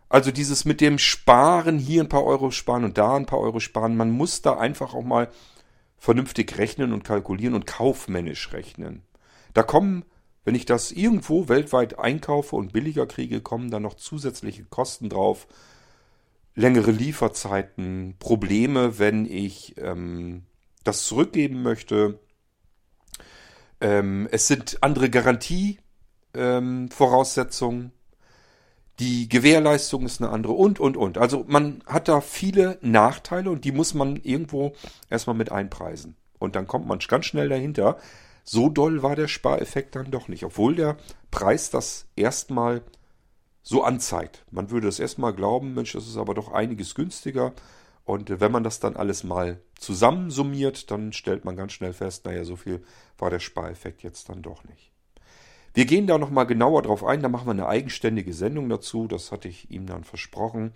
Also 0.08 0.30
dieses 0.30 0.64
mit 0.64 0.80
dem 0.80 0.98
Sparen, 0.98 1.78
hier 1.78 2.02
ein 2.02 2.08
paar 2.08 2.24
Euro 2.24 2.50
sparen 2.50 2.84
und 2.84 2.96
da 2.96 3.14
ein 3.14 3.26
paar 3.26 3.40
Euro 3.40 3.60
sparen, 3.60 3.96
man 3.96 4.10
muss 4.10 4.40
da 4.40 4.56
einfach 4.56 4.94
auch 4.94 5.04
mal 5.04 5.30
vernünftig 5.98 6.56
rechnen 6.56 6.94
und 6.94 7.04
kalkulieren 7.04 7.54
und 7.54 7.66
kaufmännisch 7.66 8.52
rechnen. 8.52 9.02
Da 9.52 9.62
kommen, 9.62 10.04
wenn 10.44 10.54
ich 10.54 10.64
das 10.64 10.90
irgendwo 10.90 11.48
weltweit 11.48 11.98
einkaufe 11.98 12.56
und 12.56 12.72
billiger 12.72 13.06
kriege, 13.06 13.42
kommen 13.42 13.70
da 13.70 13.80
noch 13.80 13.94
zusätzliche 13.94 14.64
Kosten 14.64 15.10
drauf. 15.10 15.46
Längere 16.58 16.90
Lieferzeiten, 16.90 18.16
Probleme, 18.18 18.98
wenn 18.98 19.24
ich 19.26 19.76
ähm, 19.78 20.42
das 20.82 21.04
zurückgeben 21.04 21.62
möchte. 21.62 22.18
Ähm, 23.80 24.28
es 24.32 24.48
sind 24.48 24.78
andere 24.80 25.08
Garantievoraussetzungen. 25.08 27.80
Ähm, 27.80 27.92
die 28.98 29.28
Gewährleistung 29.28 30.04
ist 30.04 30.20
eine 30.20 30.32
andere 30.32 30.54
und, 30.54 30.80
und, 30.80 30.96
und. 30.96 31.16
Also 31.16 31.44
man 31.46 31.84
hat 31.86 32.08
da 32.08 32.20
viele 32.20 32.78
Nachteile 32.80 33.52
und 33.52 33.64
die 33.64 33.70
muss 33.70 33.94
man 33.94 34.16
irgendwo 34.16 34.72
erstmal 35.08 35.36
mit 35.36 35.52
einpreisen. 35.52 36.16
Und 36.40 36.56
dann 36.56 36.66
kommt 36.66 36.88
man 36.88 36.98
ganz 36.98 37.26
schnell 37.26 37.48
dahinter. 37.48 37.98
So 38.42 38.68
doll 38.68 39.04
war 39.04 39.14
der 39.14 39.28
Spareffekt 39.28 39.94
dann 39.94 40.10
doch 40.10 40.26
nicht, 40.26 40.44
obwohl 40.44 40.74
der 40.74 40.96
Preis 41.30 41.70
das 41.70 42.06
erstmal 42.16 42.82
so 43.68 43.84
anzeigt. 43.84 44.46
Man 44.50 44.70
würde 44.70 44.88
es 44.88 44.98
erstmal 44.98 45.34
glauben, 45.34 45.74
Mensch, 45.74 45.92
das 45.92 46.08
ist 46.08 46.16
aber 46.16 46.32
doch 46.32 46.50
einiges 46.52 46.94
günstiger. 46.94 47.52
Und 48.02 48.40
wenn 48.40 48.50
man 48.50 48.64
das 48.64 48.80
dann 48.80 48.96
alles 48.96 49.24
mal 49.24 49.60
zusammensummiert, 49.78 50.90
dann 50.90 51.12
stellt 51.12 51.44
man 51.44 51.54
ganz 51.54 51.74
schnell 51.74 51.92
fest, 51.92 52.24
naja, 52.24 52.44
so 52.44 52.56
viel 52.56 52.82
war 53.18 53.28
der 53.28 53.40
Spareffekt 53.40 54.02
jetzt 54.02 54.30
dann 54.30 54.40
doch 54.40 54.64
nicht. 54.64 54.90
Wir 55.74 55.84
gehen 55.84 56.06
da 56.06 56.16
nochmal 56.16 56.46
genauer 56.46 56.80
drauf 56.80 57.04
ein, 57.04 57.20
da 57.20 57.28
machen 57.28 57.46
wir 57.46 57.50
eine 57.50 57.68
eigenständige 57.68 58.32
Sendung 58.32 58.70
dazu, 58.70 59.06
das 59.06 59.32
hatte 59.32 59.48
ich 59.48 59.70
ihm 59.70 59.84
dann 59.84 60.02
versprochen, 60.02 60.72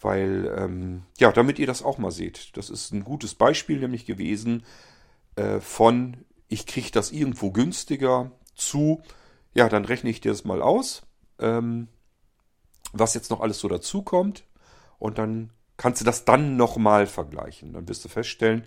weil, 0.00 0.52
ähm, 0.58 1.02
ja, 1.18 1.30
damit 1.30 1.60
ihr 1.60 1.68
das 1.68 1.84
auch 1.84 1.98
mal 1.98 2.10
seht. 2.10 2.56
Das 2.56 2.68
ist 2.68 2.92
ein 2.92 3.04
gutes 3.04 3.36
Beispiel 3.36 3.78
nämlich 3.78 4.06
gewesen 4.06 4.64
äh, 5.36 5.60
von, 5.60 6.16
ich 6.48 6.66
kriege 6.66 6.90
das 6.90 7.12
irgendwo 7.12 7.52
günstiger 7.52 8.32
zu, 8.56 9.02
ja, 9.54 9.68
dann 9.68 9.84
rechne 9.84 10.10
ich 10.10 10.20
dir 10.20 10.32
das 10.32 10.44
mal 10.44 10.62
aus, 10.62 11.02
ähm, 11.38 11.86
was 12.92 13.14
jetzt 13.14 13.30
noch 13.30 13.40
alles 13.40 13.58
so 13.60 13.68
dazukommt 13.68 14.44
und 14.98 15.18
dann 15.18 15.50
kannst 15.76 16.00
du 16.00 16.04
das 16.04 16.24
dann 16.24 16.56
nochmal 16.56 17.06
vergleichen. 17.06 17.72
Dann 17.72 17.88
wirst 17.88 18.04
du 18.04 18.08
feststellen, 18.08 18.64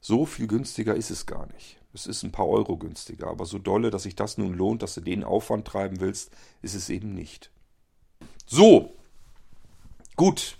so 0.00 0.26
viel 0.26 0.46
günstiger 0.46 0.94
ist 0.94 1.10
es 1.10 1.26
gar 1.26 1.46
nicht. 1.52 1.78
Es 1.94 2.06
ist 2.06 2.22
ein 2.22 2.32
paar 2.32 2.48
Euro 2.48 2.76
günstiger, 2.76 3.28
aber 3.28 3.46
so 3.46 3.58
dolle, 3.58 3.90
dass 3.90 4.02
sich 4.02 4.14
das 4.14 4.38
nun 4.38 4.54
lohnt, 4.54 4.82
dass 4.82 4.94
du 4.94 5.00
den 5.00 5.24
Aufwand 5.24 5.66
treiben 5.66 6.00
willst, 6.00 6.30
ist 6.62 6.74
es 6.74 6.90
eben 6.90 7.14
nicht. 7.14 7.50
So, 8.46 8.92
gut. 10.16 10.56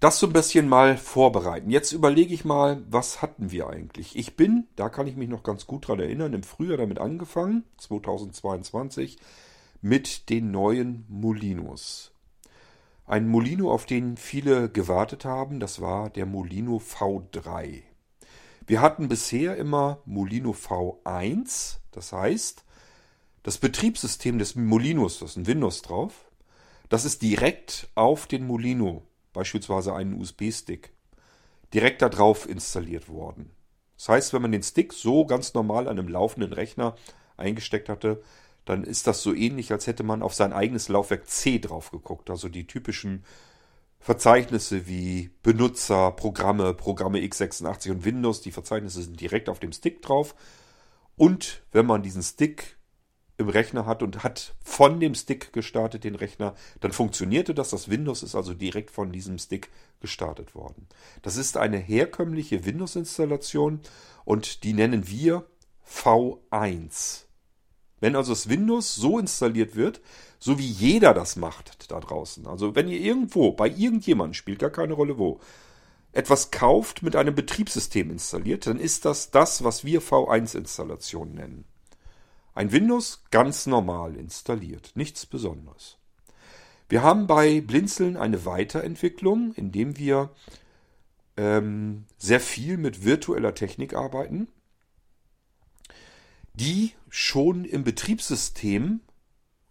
Das 0.00 0.18
so 0.18 0.26
ein 0.26 0.32
bisschen 0.32 0.66
mal 0.66 0.96
vorbereiten. 0.96 1.68
Jetzt 1.68 1.92
überlege 1.92 2.32
ich 2.32 2.46
mal, 2.46 2.82
was 2.88 3.20
hatten 3.20 3.50
wir 3.50 3.68
eigentlich? 3.68 4.16
Ich 4.16 4.34
bin, 4.34 4.66
da 4.74 4.88
kann 4.88 5.06
ich 5.06 5.16
mich 5.16 5.28
noch 5.28 5.42
ganz 5.42 5.66
gut 5.66 5.88
dran 5.88 6.00
erinnern, 6.00 6.32
im 6.32 6.42
Frühjahr 6.42 6.78
damit 6.78 6.98
angefangen, 6.98 7.64
2022, 7.76 9.18
mit 9.82 10.30
den 10.30 10.50
neuen 10.50 11.04
Molinos. 11.08 12.09
Ein 13.10 13.26
Molino, 13.26 13.72
auf 13.72 13.86
den 13.86 14.16
viele 14.16 14.68
gewartet 14.68 15.24
haben, 15.24 15.58
das 15.58 15.80
war 15.80 16.10
der 16.10 16.26
Molino 16.26 16.76
V3. 16.76 17.82
Wir 18.68 18.80
hatten 18.80 19.08
bisher 19.08 19.56
immer 19.56 19.98
Molino 20.04 20.52
V1 20.52 21.78
Das 21.90 22.12
heißt, 22.12 22.64
das 23.42 23.58
Betriebssystem 23.58 24.38
des 24.38 24.54
Molinos, 24.54 25.18
da 25.18 25.24
ist 25.24 25.36
ein 25.36 25.48
Windows 25.48 25.82
drauf, 25.82 26.30
das 26.88 27.04
ist 27.04 27.20
direkt 27.22 27.88
auf 27.96 28.28
den 28.28 28.46
Molino, 28.46 29.02
beispielsweise 29.32 29.92
einen 29.92 30.14
USB-Stick, 30.14 30.92
direkt 31.74 32.02
da 32.02 32.10
drauf 32.10 32.48
installiert 32.48 33.08
worden. 33.08 33.50
Das 33.96 34.08
heißt, 34.08 34.32
wenn 34.34 34.42
man 34.42 34.52
den 34.52 34.62
Stick 34.62 34.92
so 34.92 35.26
ganz 35.26 35.52
normal 35.52 35.88
an 35.88 35.98
einem 35.98 36.06
laufenden 36.06 36.52
Rechner 36.52 36.94
eingesteckt 37.36 37.88
hatte, 37.88 38.22
dann 38.64 38.84
ist 38.84 39.06
das 39.06 39.22
so 39.22 39.34
ähnlich, 39.34 39.72
als 39.72 39.86
hätte 39.86 40.02
man 40.02 40.22
auf 40.22 40.34
sein 40.34 40.52
eigenes 40.52 40.88
Laufwerk 40.88 41.26
C 41.26 41.58
drauf 41.58 41.90
geguckt. 41.90 42.30
Also 42.30 42.48
die 42.48 42.66
typischen 42.66 43.24
Verzeichnisse 43.98 44.86
wie 44.86 45.30
Benutzer, 45.42 46.12
Programme, 46.12 46.72
Programme 46.74 47.18
x86 47.18 47.90
und 47.90 48.04
Windows, 48.04 48.40
die 48.40 48.52
Verzeichnisse 48.52 49.02
sind 49.02 49.20
direkt 49.20 49.48
auf 49.48 49.60
dem 49.60 49.72
Stick 49.72 50.02
drauf. 50.02 50.34
Und 51.16 51.62
wenn 51.72 51.86
man 51.86 52.02
diesen 52.02 52.22
Stick 52.22 52.78
im 53.40 53.48
Rechner 53.48 53.86
hat 53.86 54.02
und 54.02 54.22
hat 54.22 54.54
von 54.62 55.00
dem 55.00 55.14
Stick 55.14 55.52
gestartet 55.52 56.04
den 56.04 56.14
Rechner, 56.14 56.54
dann 56.80 56.92
funktionierte 56.92 57.54
das. 57.54 57.70
Das 57.70 57.88
Windows 57.88 58.22
ist 58.22 58.34
also 58.34 58.54
direkt 58.54 58.90
von 58.90 59.12
diesem 59.12 59.38
Stick 59.38 59.70
gestartet 60.00 60.54
worden. 60.54 60.86
Das 61.22 61.36
ist 61.36 61.56
eine 61.56 61.78
herkömmliche 61.78 62.64
Windows-Installation 62.64 63.80
und 64.24 64.62
die 64.62 64.74
nennen 64.74 65.08
wir 65.08 65.46
V1. 65.86 67.24
Wenn 68.00 68.16
also 68.16 68.32
das 68.32 68.48
Windows 68.48 68.94
so 68.94 69.18
installiert 69.18 69.76
wird, 69.76 70.00
so 70.38 70.58
wie 70.58 70.66
jeder 70.66 71.12
das 71.12 71.36
macht 71.36 71.90
da 71.90 72.00
draußen, 72.00 72.46
also 72.46 72.74
wenn 72.74 72.88
ihr 72.88 72.98
irgendwo, 72.98 73.52
bei 73.52 73.68
irgendjemandem, 73.68 74.34
spielt 74.34 74.58
gar 74.58 74.70
keine 74.70 74.94
Rolle 74.94 75.18
wo, 75.18 75.40
etwas 76.12 76.50
kauft, 76.50 77.02
mit 77.02 77.14
einem 77.14 77.34
Betriebssystem 77.34 78.10
installiert, 78.10 78.66
dann 78.66 78.80
ist 78.80 79.04
das 79.04 79.30
das, 79.30 79.62
was 79.62 79.84
wir 79.84 80.02
V1-Installation 80.02 81.34
nennen. 81.34 81.64
Ein 82.54 82.72
Windows 82.72 83.22
ganz 83.30 83.66
normal 83.66 84.16
installiert, 84.16 84.92
nichts 84.94 85.26
Besonderes. 85.26 85.98
Wir 86.88 87.02
haben 87.02 87.28
bei 87.28 87.60
Blinzeln 87.60 88.16
eine 88.16 88.44
Weiterentwicklung, 88.44 89.52
indem 89.54 89.96
wir 89.98 90.30
ähm, 91.36 92.06
sehr 92.18 92.40
viel 92.40 92.76
mit 92.76 93.04
virtueller 93.04 93.54
Technik 93.54 93.94
arbeiten 93.94 94.48
die 96.54 96.92
schon 97.08 97.64
im 97.64 97.84
Betriebssystem, 97.84 99.00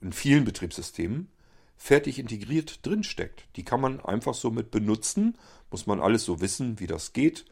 in 0.01 0.13
vielen 0.13 0.45
Betriebssystemen, 0.45 1.29
fertig 1.77 2.19
integriert 2.19 2.85
drinsteckt. 2.85 3.47
Die 3.55 3.63
kann 3.63 3.81
man 3.81 3.99
einfach 4.01 4.33
so 4.33 4.51
mit 4.51 4.69
benutzen, 4.71 5.37
muss 5.71 5.87
man 5.87 6.01
alles 6.01 6.25
so 6.25 6.41
wissen, 6.41 6.79
wie 6.79 6.87
das 6.87 7.13
geht. 7.13 7.45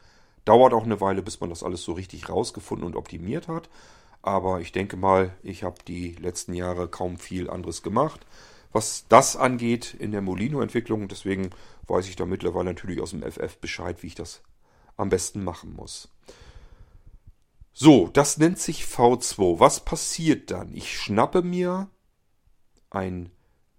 Dauert 0.44 0.72
auch 0.72 0.84
eine 0.84 1.00
Weile, 1.00 1.22
bis 1.22 1.40
man 1.40 1.50
das 1.50 1.62
alles 1.62 1.82
so 1.82 1.92
richtig 1.92 2.28
rausgefunden 2.28 2.86
und 2.86 2.96
optimiert 2.96 3.48
hat. 3.48 3.68
Aber 4.22 4.60
ich 4.60 4.72
denke 4.72 4.96
mal, 4.96 5.34
ich 5.42 5.62
habe 5.62 5.76
die 5.86 6.12
letzten 6.12 6.52
Jahre 6.54 6.88
kaum 6.88 7.18
viel 7.18 7.48
anderes 7.48 7.82
gemacht, 7.82 8.26
was 8.72 9.06
das 9.08 9.36
angeht 9.36 9.94
in 9.94 10.12
der 10.12 10.20
Molino-Entwicklung. 10.20 11.08
Deswegen 11.08 11.50
weiß 11.86 12.08
ich 12.08 12.16
da 12.16 12.26
mittlerweile 12.26 12.66
natürlich 12.66 13.00
aus 13.00 13.10
dem 13.10 13.22
FF 13.22 13.58
Bescheid, 13.58 14.02
wie 14.02 14.08
ich 14.08 14.14
das 14.14 14.42
am 14.96 15.08
besten 15.08 15.44
machen 15.44 15.74
muss. 15.74 16.08
So, 17.80 18.08
das 18.08 18.38
nennt 18.38 18.58
sich 18.58 18.82
V2. 18.86 19.60
Was 19.60 19.84
passiert 19.84 20.50
dann? 20.50 20.74
Ich 20.74 20.98
schnappe 20.98 21.42
mir 21.42 21.88
ein 22.90 23.30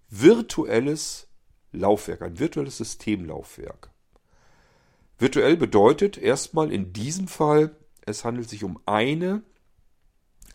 virtuelles 0.08 1.28
Laufwerk, 1.70 2.22
ein 2.22 2.38
virtuelles 2.38 2.78
Systemlaufwerk. 2.78 3.90
Virtuell 5.18 5.58
bedeutet 5.58 6.16
erstmal 6.16 6.72
in 6.72 6.94
diesem 6.94 7.28
Fall, 7.28 7.76
es 8.06 8.24
handelt 8.24 8.48
sich 8.48 8.64
um 8.64 8.80
eine 8.86 9.42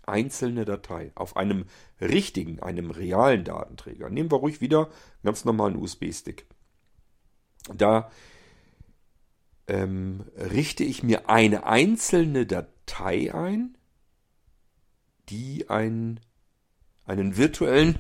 einzelne 0.08 0.66
Datei 0.66 1.12
auf 1.14 1.38
einem 1.38 1.66
richtigen, 2.02 2.62
einem 2.62 2.90
realen 2.90 3.44
Datenträger. 3.44 4.10
Nehmen 4.10 4.32
wir 4.32 4.40
ruhig 4.40 4.60
wieder 4.60 4.86
einen 4.88 5.24
ganz 5.26 5.46
normalen 5.46 5.76
USB-Stick. 5.76 6.48
Da 7.76 8.10
ähm, 9.68 10.26
richte 10.36 10.84
ich 10.84 11.04
mir 11.04 11.30
eine 11.30 11.68
einzelne 11.68 12.48
Datei 12.48 12.74
ein, 13.32 13.78
die 15.30 15.70
ein, 15.70 16.20
einen 17.06 17.38
virtuellen, 17.38 18.00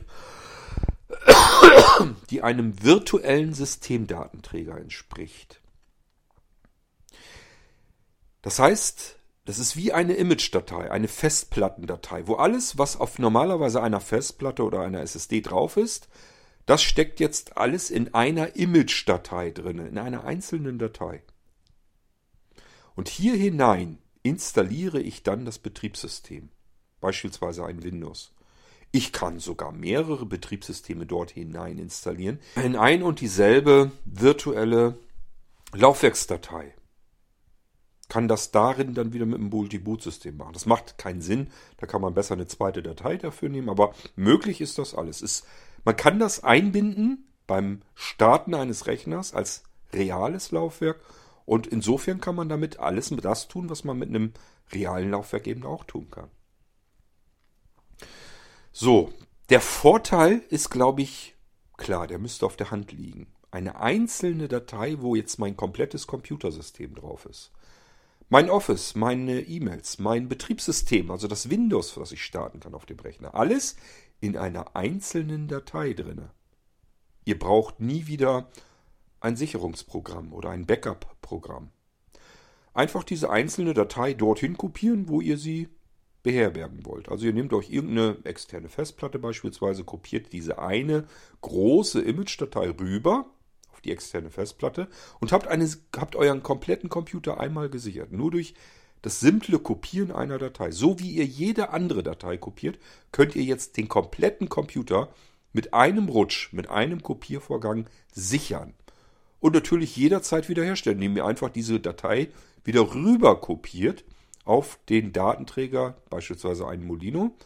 die 2.30 2.42
einem 2.42 2.84
virtuellen 2.84 3.54
Systemdatenträger 3.54 4.78
entspricht. 4.78 5.62
Das 8.42 8.60
heißt, 8.60 9.18
das 9.46 9.60
ist 9.60 9.76
wie 9.76 9.94
eine 9.94 10.14
Image-Datei, 10.14 10.92
eine 10.92 11.08
Festplattendatei, 11.08 12.28
wo 12.28 12.36
alles, 12.36 12.78
was 12.78 12.98
auf 12.98 13.20
normalerweise 13.20 13.82
einer 13.82 14.02
Festplatte 14.02 14.64
oder 14.64 14.82
einer 14.82 15.02
SSD 15.02 15.42
drauf 15.42 15.78
ist, 15.78 16.10
das 16.66 16.82
steckt 16.82 17.20
jetzt 17.20 17.58
alles 17.58 17.92
in 17.92 18.14
einer 18.16 18.56
Image-Datei 18.56 19.52
drin, 19.52 19.80
in 19.80 19.98
einer 20.00 20.24
einzelnen 20.24 20.80
Datei. 20.80 21.22
Und 22.96 23.08
hier 23.08 23.36
hinein 23.36 24.00
installiere 24.26 25.00
ich 25.00 25.22
dann 25.22 25.46
das 25.46 25.60
Betriebssystem, 25.60 26.50
beispielsweise 27.00 27.64
ein 27.64 27.84
Windows. 27.84 28.34
Ich 28.92 29.14
kann 29.14 29.40
sogar 29.40 29.72
mehrere 29.72 30.26
Betriebssysteme 30.26 31.06
dort 31.06 31.30
hinein 31.32 31.78
installieren, 31.78 32.40
in 32.56 32.76
ein 32.76 33.04
und 33.04 33.22
dieselbe 33.22 33.92
virtuelle 34.06 34.98
Laufwerksdatei. 35.74 36.74
Kann 38.10 38.28
das 38.28 38.50
darin 38.50 38.96
dann 38.96 39.14
wieder 39.14 39.28
mit 39.28 39.38
dem 39.38 39.50
Multi-Boot-System 39.50 40.38
machen. 40.38 40.54
Das 40.54 40.66
macht 40.66 40.98
keinen 40.98 41.22
Sinn, 41.22 41.52
da 41.78 41.86
kann 41.86 42.02
man 42.02 42.16
besser 42.16 42.34
eine 42.34 42.48
zweite 42.48 42.82
Datei 42.82 43.18
dafür 43.18 43.50
nehmen, 43.50 43.70
aber 43.70 43.94
möglich 44.16 44.60
ist 44.60 44.80
das 44.80 44.96
alles. 44.96 45.22
Ist, 45.22 45.46
man 45.84 45.96
kann 45.96 46.18
das 46.18 46.44
einbinden 46.44 47.28
beim 47.46 47.82
Starten 47.94 48.56
eines 48.56 48.88
Rechners 48.88 49.36
als 49.36 49.64
reales 49.94 50.50
Laufwerk 50.52 51.00
und 51.46 51.68
insofern 51.68 52.20
kann 52.20 52.36
man 52.36 52.50
damit 52.50 52.80
alles 52.80 53.10
das 53.10 53.48
tun, 53.48 53.70
was 53.70 53.84
man 53.84 53.98
mit 53.98 54.10
einem 54.10 54.34
realen 54.72 55.12
Laufwerk 55.12 55.48
eben 55.48 55.64
auch 55.64 55.84
tun 55.84 56.10
kann. 56.10 56.30
So, 58.72 59.14
der 59.50 59.62
Vorteil 59.62 60.42
ist, 60.50 60.70
glaube 60.70 61.02
ich, 61.02 61.36
klar, 61.78 62.08
der 62.08 62.20
müsste 62.20 62.46
auf 62.46 62.58
der 62.58 62.72
Hand 62.72 62.92
liegen. 62.92 63.28
Eine 63.52 63.80
einzelne 63.80 64.48
Datei, 64.48 64.98
wo 65.00 65.16
jetzt 65.16 65.40
mein 65.40 65.56
komplettes 65.56 66.08
Computersystem 66.08 66.96
drauf 66.96 67.26
ist. 67.26 67.52
Mein 68.28 68.50
Office, 68.50 68.96
meine 68.96 69.42
E-Mails, 69.42 70.00
mein 70.00 70.28
Betriebssystem, 70.28 71.12
also 71.12 71.28
das 71.28 71.50
Windows, 71.52 71.94
das 71.94 72.12
ich 72.12 72.24
starten 72.24 72.60
kann 72.60 72.74
auf 72.74 72.88
dem 72.88 73.00
Rechner. 73.00 73.36
Alles 73.36 73.76
in 74.20 74.36
einer 74.36 74.76
einzelnen 74.76 75.48
Datei 75.48 75.94
drinne. 75.94 76.32
Ihr 77.24 77.38
braucht 77.38 77.80
nie 77.80 78.08
wieder 78.08 78.50
ein 79.26 79.36
Sicherungsprogramm 79.36 80.32
oder 80.34 80.52
ein 80.52 80.66
Backup-Programm. 80.66 81.72
Einfach 82.74 83.04
diese 83.04 83.30
einzelne 83.30 83.74
Datei 83.74 84.14
dorthin 84.14 84.56
kopieren, 84.56 85.10
wo 85.10 85.20
ihr 85.20 85.38
sie 85.38 85.68
beherbergen 86.24 86.86
wollt. 86.86 87.10
Also 87.10 87.26
ihr 87.26 87.34
nehmt 87.34 87.54
euch 87.54 87.70
irgendeine 87.70 88.18
externe 88.24 88.70
Festplatte 88.70 89.20
beispielsweise, 89.20 89.84
kopiert 89.84 90.32
diese 90.32 90.60
eine 90.60 91.08
große 91.42 92.02
Image-Datei 92.02 92.70
rüber 92.70 93.26
auf 93.72 93.82
die 93.82 93.92
externe 93.92 94.30
Festplatte 94.30 94.88
und 95.20 95.32
habt, 95.32 95.48
eine, 95.48 95.70
habt 95.96 96.16
euren 96.16 96.44
kompletten 96.44 96.90
Computer 96.90 97.40
einmal 97.40 97.70
gesichert. 97.70 98.12
Nur 98.12 98.32
durch 98.32 98.54
das 99.02 99.20
simple 99.20 99.60
Kopieren 99.60 100.12
einer 100.12 100.38
Datei. 100.38 100.72
So 100.72 101.00
wie 101.00 101.12
ihr 101.12 101.26
jede 101.26 101.70
andere 101.70 102.04
Datei 102.04 102.38
kopiert, 102.38 102.80
könnt 103.12 103.36
ihr 103.36 103.44
jetzt 103.44 103.78
den 103.78 103.88
kompletten 103.88 104.50
Computer 104.50 105.10
mit 105.54 105.74
einem 105.74 106.10
Rutsch, 106.10 106.52
mit 106.54 106.70
einem 106.70 107.02
Kopiervorgang 107.02 107.88
sichern 108.12 108.74
und 109.46 109.54
natürlich 109.54 109.96
jederzeit 109.96 110.50
wiederherstellen, 110.50 110.98
indem 110.98 111.18
ihr 111.18 111.26
einfach 111.26 111.50
diese 111.50 111.80
Datei 111.80 112.30
wieder 112.64 112.96
rüber 112.96 113.40
kopiert 113.40 114.04
auf 114.44 114.80
den 114.90 115.14
Datenträger, 115.14 116.02
beispielsweise 116.10 116.68
einen 116.68 116.84
Molino, 116.84 117.38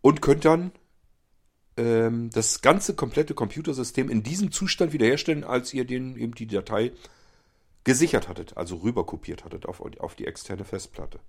und 0.00 0.20
könnt 0.20 0.44
dann 0.44 0.72
ähm, 1.76 2.30
das 2.30 2.60
ganze 2.60 2.96
komplette 2.96 3.34
Computersystem 3.34 4.10
in 4.10 4.24
diesem 4.24 4.50
Zustand 4.50 4.92
wiederherstellen, 4.92 5.44
als 5.44 5.72
ihr 5.72 5.84
den, 5.84 6.16
eben 6.16 6.34
die 6.34 6.48
Datei 6.48 6.90
gesichert 7.84 8.28
hattet, 8.28 8.56
also 8.56 8.78
rüber 8.78 9.06
kopiert 9.06 9.44
hattet 9.44 9.66
auf, 9.66 9.80
auf 9.80 10.16
die 10.16 10.26
externe 10.26 10.64
Festplatte. 10.64 11.20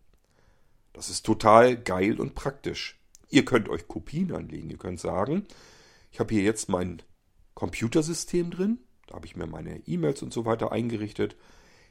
Das 0.91 1.12
ist 1.12 1.24
total 1.24 1.78
geil 1.78 2.20
und 2.20 2.34
praktisch. 2.34 2.99
Ihr 3.30 3.45
könnt 3.45 3.70
euch 3.70 3.88
Kopien 3.88 4.34
anlegen. 4.34 4.72
Ihr 4.72 4.80
könnt 4.80 4.99
sagen, 4.99 5.45
ich 6.12 6.20
habe 6.20 6.34
hier 6.34 6.41
jetzt 6.41 6.68
mein 6.68 7.03
Computersystem 7.53 8.49
drin. 8.49 8.80
Da 9.12 9.18
habe 9.18 9.26
ich 9.26 9.36
mir 9.36 9.45
meine 9.45 9.86
E-Mails 9.88 10.24
und 10.24 10.32
so 10.32 10.45
weiter 10.45 10.72
eingerichtet. 10.72 11.36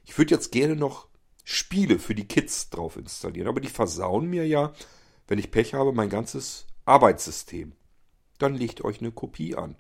Ich 0.05 0.17
würde 0.17 0.35
jetzt 0.35 0.53
gerne 0.53 0.75
noch 0.75 1.07
Spiele 1.45 1.99
für 1.99 2.15
die 2.15 2.27
Kids 2.27 2.71
drauf 2.71 2.97
installieren, 2.97 3.47
aber 3.47 3.61
die 3.61 3.69
versauen 3.69 4.27
mir 4.27 4.47
ja, 4.47 4.73
wenn 5.29 5.39
ich 5.39 5.51
Pech 5.51 5.75
habe, 5.75 5.93
mein 5.93 6.09
ganzes 6.09 6.67
Arbeitssystem. 6.87 7.73
Dann 8.39 8.55
legt 8.55 8.83
euch 8.83 9.01
eine 9.01 9.13
Kopie 9.13 9.55
an. 9.55 9.77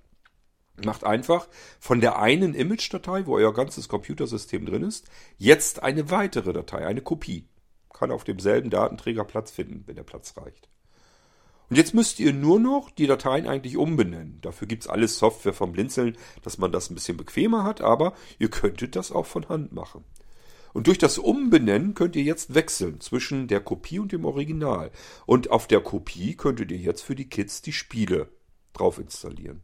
Macht 0.84 1.04
einfach 1.04 1.48
von 1.78 2.02
der 2.02 2.18
einen 2.18 2.54
Image-Datei, 2.54 3.24
wo 3.24 3.36
euer 3.36 3.54
ganzes 3.54 3.88
Computersystem 3.88 4.66
drin 4.66 4.82
ist, 4.82 5.08
jetzt 5.38 5.82
eine 5.82 6.10
weitere 6.10 6.52
Datei, 6.52 6.86
eine 6.86 7.00
Kopie. 7.00 7.48
kann 7.90 8.10
auf 8.10 8.24
demselben 8.24 8.68
Datenträger 8.68 9.24
Platz 9.24 9.50
finden, 9.50 9.84
wenn 9.86 9.96
der 9.96 10.04
Platz 10.04 10.36
reicht. 10.36 10.68
Und 11.70 11.76
jetzt 11.76 11.94
müsst 11.94 12.18
ihr 12.18 12.32
nur 12.32 12.58
noch 12.58 12.90
die 12.90 13.06
Dateien 13.06 13.46
eigentlich 13.46 13.76
umbenennen. 13.76 14.40
Dafür 14.40 14.66
gibt 14.66 14.82
es 14.82 14.88
alles 14.88 15.18
Software 15.18 15.52
vom 15.52 15.70
Blinzeln, 15.70 16.16
dass 16.42 16.58
man 16.58 16.72
das 16.72 16.90
ein 16.90 16.94
bisschen 16.94 17.16
bequemer 17.16 17.62
hat, 17.62 17.80
aber 17.80 18.12
ihr 18.40 18.50
könntet 18.50 18.96
das 18.96 19.12
auch 19.12 19.26
von 19.26 19.48
Hand 19.48 19.72
machen. 19.72 20.04
Und 20.72 20.88
durch 20.88 20.98
das 20.98 21.16
Umbenennen 21.18 21.94
könnt 21.94 22.16
ihr 22.16 22.24
jetzt 22.24 22.54
wechseln 22.54 23.00
zwischen 23.00 23.46
der 23.46 23.60
Kopie 23.60 24.00
und 24.00 24.10
dem 24.10 24.24
Original. 24.24 24.90
Und 25.26 25.50
auf 25.50 25.68
der 25.68 25.80
Kopie 25.80 26.34
könntet 26.34 26.72
ihr 26.72 26.78
jetzt 26.78 27.02
für 27.02 27.14
die 27.14 27.28
Kids 27.28 27.62
die 27.62 27.72
Spiele 27.72 28.28
drauf 28.72 28.98
installieren. 28.98 29.62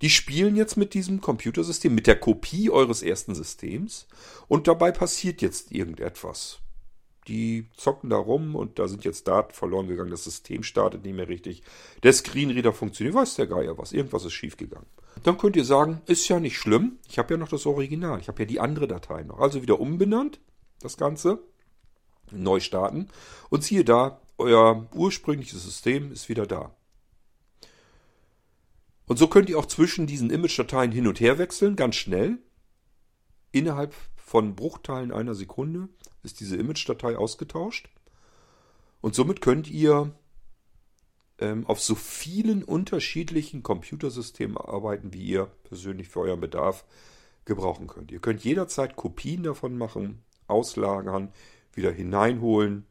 Die 0.00 0.10
spielen 0.10 0.56
jetzt 0.56 0.76
mit 0.76 0.94
diesem 0.94 1.20
Computersystem, 1.20 1.94
mit 1.94 2.06
der 2.06 2.18
Kopie 2.18 2.70
eures 2.70 3.02
ersten 3.02 3.34
Systems 3.34 4.06
und 4.48 4.66
dabei 4.66 4.92
passiert 4.92 5.42
jetzt 5.42 5.72
irgendetwas. 5.72 6.61
Die 7.28 7.68
zocken 7.76 8.10
da 8.10 8.16
rum 8.16 8.56
und 8.56 8.78
da 8.78 8.88
sind 8.88 9.04
jetzt 9.04 9.28
Daten 9.28 9.52
verloren 9.52 9.86
gegangen, 9.86 10.10
das 10.10 10.24
System 10.24 10.64
startet 10.64 11.04
nicht 11.04 11.14
mehr 11.14 11.28
richtig, 11.28 11.62
der 12.02 12.12
Screenreader 12.12 12.72
funktioniert, 12.72 13.14
weiß 13.14 13.36
der 13.36 13.46
Geier 13.46 13.78
was, 13.78 13.92
irgendwas 13.92 14.24
ist 14.24 14.32
schiefgegangen. 14.32 14.88
Dann 15.22 15.38
könnt 15.38 15.54
ihr 15.54 15.64
sagen, 15.64 16.02
ist 16.06 16.26
ja 16.28 16.40
nicht 16.40 16.58
schlimm, 16.58 16.98
ich 17.08 17.18
habe 17.18 17.34
ja 17.34 17.38
noch 17.38 17.48
das 17.48 17.64
Original, 17.66 18.18
ich 18.18 18.26
habe 18.26 18.42
ja 18.42 18.46
die 18.46 18.58
andere 18.58 18.88
Datei 18.88 19.22
noch. 19.22 19.38
Also 19.38 19.62
wieder 19.62 19.78
umbenannt, 19.78 20.40
das 20.80 20.96
Ganze, 20.96 21.38
neu 22.32 22.60
starten. 22.60 23.08
Und 23.50 23.62
siehe 23.62 23.84
da, 23.84 24.20
euer 24.38 24.88
ursprüngliches 24.94 25.62
System 25.62 26.10
ist 26.10 26.28
wieder 26.28 26.46
da. 26.46 26.74
Und 29.06 29.18
so 29.18 29.28
könnt 29.28 29.50
ihr 29.50 29.58
auch 29.58 29.66
zwischen 29.66 30.06
diesen 30.06 30.30
Image-Dateien 30.30 30.90
hin 30.90 31.06
und 31.06 31.20
her 31.20 31.38
wechseln, 31.38 31.76
ganz 31.76 31.96
schnell. 31.96 32.38
Innerhalb 33.52 33.94
von 34.16 34.56
Bruchteilen 34.56 35.12
einer 35.12 35.34
Sekunde 35.34 35.88
ist 36.22 36.40
diese 36.40 36.56
Image-Datei 36.56 37.16
ausgetauscht. 37.16 37.88
Und 39.00 39.14
somit 39.14 39.40
könnt 39.40 39.68
ihr 39.68 40.12
ähm, 41.38 41.66
auf 41.66 41.80
so 41.80 41.94
vielen 41.94 42.62
unterschiedlichen 42.62 43.62
Computersystemen 43.62 44.56
arbeiten, 44.56 45.12
wie 45.12 45.24
ihr 45.24 45.46
persönlich 45.64 46.08
für 46.08 46.20
euren 46.20 46.40
Bedarf 46.40 46.84
gebrauchen 47.44 47.88
könnt. 47.88 48.12
Ihr 48.12 48.20
könnt 48.20 48.44
jederzeit 48.44 48.94
Kopien 48.94 49.42
davon 49.42 49.76
machen, 49.76 50.22
auslagern, 50.46 51.32
wieder 51.74 51.90
hineinholen, 51.90 52.86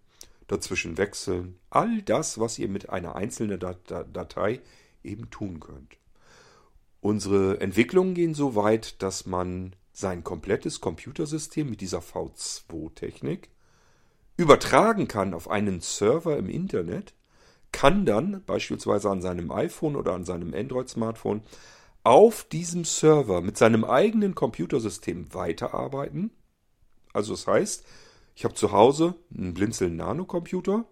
dazwischen 0.48 0.98
wechseln. 0.98 1.58
All 1.70 2.02
das, 2.02 2.40
was 2.40 2.60
ihr 2.60 2.68
mit 2.68 2.90
einer 2.90 3.16
einzelnen 3.16 3.60
Datei 3.60 4.60
eben 5.04 5.30
tun 5.30 5.60
könnt. 5.60 5.98
Unsere 7.00 7.60
Entwicklungen 7.62 8.14
gehen 8.14 8.34
so 8.34 8.56
weit, 8.56 9.02
dass 9.02 9.26
man 9.26 9.76
sein 9.92 10.24
komplettes 10.24 10.82
Computersystem 10.82 11.70
mit 11.70 11.82
dieser 11.82 12.00
V2-Technik 12.00 13.50
übertragen 14.38 15.08
kann 15.08 15.34
auf 15.34 15.50
einen 15.50 15.82
Server 15.82 16.38
im 16.38 16.50
Internet, 16.50 17.14
kann 17.72 18.06
dann 18.06 18.44
beispielsweise 18.46 19.10
an 19.10 19.22
seinem 19.22 19.52
iPhone 19.52 19.96
oder 19.96 20.14
an 20.14 20.26
seinem 20.26 20.54
Android-Smartphone 20.54 21.42
auf 22.04 22.44
diesem 22.46 22.84
Server 22.84 23.42
mit 23.42 23.58
seinem 23.58 23.86
eigenen 23.86 24.34
Computersystem 24.34 25.34
weiterarbeiten. 25.34 26.32
Also 27.14 27.34
das 27.34 27.46
heißt, 27.48 27.86
ich 28.36 28.44
habe 28.44 28.56
zu 28.56 28.72
Hause 28.72 29.16
einen 29.36 29.54
Blinzeln 29.54 29.96
Nano-Computer. 29.98 30.86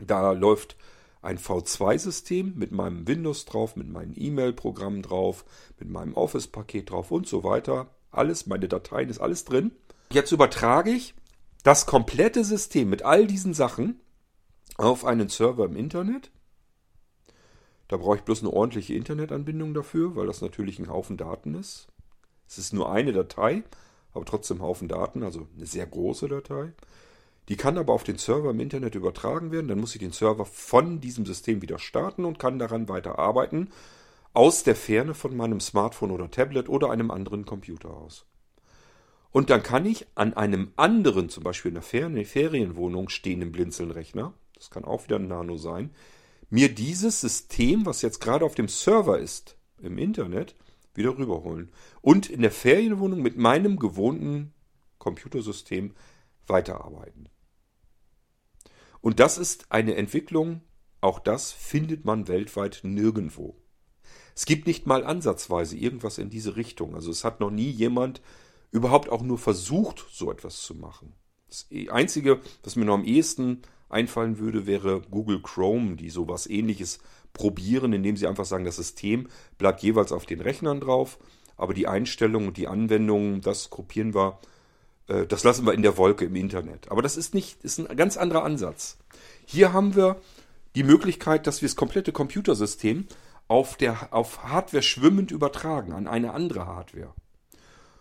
Da 0.00 0.32
läuft 0.32 0.76
ein 1.24 1.38
V2-System 1.38 2.54
mit 2.56 2.72
meinem 2.72 3.08
Windows 3.08 3.44
drauf, 3.44 3.76
mit 3.76 3.88
meinen 3.88 4.14
E-Mail-Programmen 4.16 5.02
drauf, 5.02 5.44
mit 5.78 5.88
meinem 5.88 6.14
Office-Paket 6.14 6.90
drauf 6.90 7.10
und 7.10 7.26
so 7.26 7.44
weiter. 7.44 7.88
Alles, 8.10 8.46
meine 8.46 8.68
Dateien 8.68 9.08
ist 9.08 9.20
alles 9.20 9.44
drin. 9.44 9.72
Jetzt 10.10 10.32
übertrage 10.32 10.90
ich 10.90 11.14
das 11.62 11.86
komplette 11.86 12.44
System 12.44 12.90
mit 12.90 13.02
all 13.02 13.26
diesen 13.26 13.54
Sachen 13.54 14.00
auf 14.76 15.04
einen 15.04 15.28
Server 15.28 15.64
im 15.64 15.76
Internet. 15.76 16.30
Da 17.88 17.96
brauche 17.96 18.16
ich 18.16 18.22
bloß 18.22 18.40
eine 18.40 18.52
ordentliche 18.52 18.94
Internetanbindung 18.94 19.74
dafür, 19.74 20.16
weil 20.16 20.26
das 20.26 20.40
natürlich 20.40 20.78
ein 20.78 20.88
Haufen 20.88 21.16
Daten 21.16 21.54
ist. 21.54 21.88
Es 22.48 22.58
ist 22.58 22.72
nur 22.72 22.90
eine 22.90 23.12
Datei, 23.12 23.62
aber 24.12 24.24
trotzdem 24.24 24.58
ein 24.58 24.62
Haufen 24.62 24.88
Daten, 24.88 25.22
also 25.22 25.48
eine 25.56 25.66
sehr 25.66 25.86
große 25.86 26.28
Datei. 26.28 26.72
Die 27.48 27.56
kann 27.56 27.76
aber 27.76 27.92
auf 27.92 28.04
den 28.04 28.18
Server 28.18 28.50
im 28.50 28.60
Internet 28.60 28.94
übertragen 28.94 29.52
werden. 29.52 29.68
Dann 29.68 29.80
muss 29.80 29.94
ich 29.94 30.00
den 30.00 30.12
Server 30.12 30.44
von 30.44 31.00
diesem 31.00 31.26
System 31.26 31.60
wieder 31.62 31.78
starten 31.78 32.24
und 32.24 32.38
kann 32.38 32.58
daran 32.58 32.88
weiter 32.88 33.18
arbeiten. 33.18 33.70
Aus 34.32 34.62
der 34.62 34.74
Ferne 34.74 35.14
von 35.14 35.36
meinem 35.36 35.60
Smartphone 35.60 36.10
oder 36.10 36.30
Tablet 36.30 36.68
oder 36.68 36.90
einem 36.90 37.10
anderen 37.10 37.44
Computer 37.44 37.90
aus. 37.90 38.26
Und 39.30 39.50
dann 39.50 39.62
kann 39.62 39.84
ich 39.84 40.06
an 40.14 40.34
einem 40.34 40.72
anderen, 40.76 41.28
zum 41.28 41.42
Beispiel 41.42 41.70
in 41.70 42.14
der 42.14 42.24
Ferienwohnung 42.24 43.08
stehenden 43.08 43.52
Blinzelnrechner, 43.52 44.32
das 44.54 44.70
kann 44.70 44.84
auch 44.84 45.04
wieder 45.04 45.16
ein 45.16 45.26
Nano 45.26 45.56
sein, 45.56 45.90
mir 46.50 46.72
dieses 46.72 47.20
System, 47.20 47.84
was 47.84 48.02
jetzt 48.02 48.20
gerade 48.20 48.44
auf 48.44 48.54
dem 48.54 48.68
Server 48.68 49.18
ist, 49.18 49.56
im 49.80 49.98
Internet, 49.98 50.54
wieder 50.94 51.18
rüberholen. 51.18 51.72
Und 52.00 52.30
in 52.30 52.42
der 52.42 52.52
Ferienwohnung 52.52 53.22
mit 53.22 53.36
meinem 53.36 53.76
gewohnten 53.76 54.54
Computersystem 54.98 55.94
weiterarbeiten. 56.46 57.28
Und 59.04 59.20
das 59.20 59.36
ist 59.36 59.66
eine 59.68 59.96
Entwicklung, 59.96 60.62
auch 61.02 61.18
das 61.18 61.52
findet 61.52 62.06
man 62.06 62.26
weltweit 62.26 62.80
nirgendwo. 62.84 63.54
Es 64.34 64.46
gibt 64.46 64.66
nicht 64.66 64.86
mal 64.86 65.04
ansatzweise 65.04 65.76
irgendwas 65.76 66.16
in 66.16 66.30
diese 66.30 66.56
Richtung. 66.56 66.94
Also 66.94 67.10
es 67.10 67.22
hat 67.22 67.38
noch 67.38 67.50
nie 67.50 67.68
jemand 67.68 68.22
überhaupt 68.70 69.10
auch 69.10 69.20
nur 69.20 69.36
versucht, 69.36 70.06
so 70.10 70.32
etwas 70.32 70.62
zu 70.62 70.74
machen. 70.74 71.12
Das 71.48 71.66
Einzige, 71.90 72.40
was 72.62 72.76
mir 72.76 72.86
noch 72.86 72.94
am 72.94 73.04
ehesten 73.04 73.60
einfallen 73.90 74.38
würde, 74.38 74.64
wäre 74.64 75.02
Google 75.02 75.42
Chrome, 75.42 75.96
die 75.96 76.08
sowas 76.08 76.46
ähnliches 76.46 76.98
probieren, 77.34 77.92
indem 77.92 78.16
sie 78.16 78.26
einfach 78.26 78.46
sagen, 78.46 78.64
das 78.64 78.76
System 78.76 79.28
bleibt 79.58 79.82
jeweils 79.82 80.12
auf 80.12 80.24
den 80.24 80.40
Rechnern 80.40 80.80
drauf, 80.80 81.18
aber 81.58 81.74
die 81.74 81.88
Einstellungen 81.88 82.48
und 82.48 82.56
die 82.56 82.68
Anwendungen, 82.68 83.42
das 83.42 83.68
kopieren 83.68 84.14
wir 84.14 84.38
äh, 85.08 85.26
das 85.26 85.44
lassen 85.44 85.66
wir 85.66 85.74
in 85.74 85.82
der 85.82 85.96
Wolke 85.96 86.24
im 86.24 86.36
Internet. 86.36 86.90
Aber 86.90 87.02
das 87.02 87.16
ist 87.16 87.34
nicht, 87.34 87.62
ist 87.62 87.78
ein 87.78 87.96
ganz 87.96 88.16
anderer 88.16 88.44
Ansatz. 88.44 88.98
Hier 89.46 89.72
haben 89.72 89.94
wir 89.94 90.16
die 90.74 90.82
Möglichkeit, 90.82 91.46
dass 91.46 91.62
wir 91.62 91.68
das 91.68 91.76
komplette 91.76 92.12
Computersystem 92.12 93.06
auf, 93.46 93.76
der, 93.76 94.12
auf 94.12 94.42
Hardware 94.44 94.82
schwimmend 94.82 95.30
übertragen, 95.30 95.92
an 95.92 96.06
eine 96.06 96.32
andere 96.32 96.66
Hardware. 96.66 97.14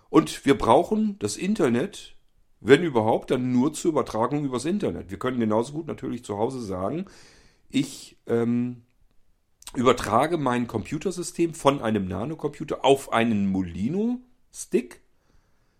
Und 0.10 0.45
wir 0.45 0.58
brauchen 0.58 1.18
das 1.20 1.38
Internet, 1.38 2.16
wenn 2.60 2.84
überhaupt, 2.84 3.32
dann 3.32 3.51
nur 3.51 3.74
zur 3.74 3.91
Übertragung 3.91 4.45
übers 4.45 4.66
Internet. 4.66 5.12
Wir 5.12 5.20
können 5.20 5.39
genauso 5.39 5.74
gut 5.74 5.88
natürlich 5.88 6.24
zu 6.24 6.38
Hause 6.38 6.62
sagen, 6.62 7.06
ich 7.70 8.18
ähm, 8.28 8.84
übertrage 9.76 10.38
mein 10.38 10.68
Computersystem 10.68 11.54
von 11.54 11.82
einem 11.82 12.08
Nanocomputer 12.08 12.86
auf 12.86 13.12
einen 13.12 13.47
Molino-Stick 13.47 15.03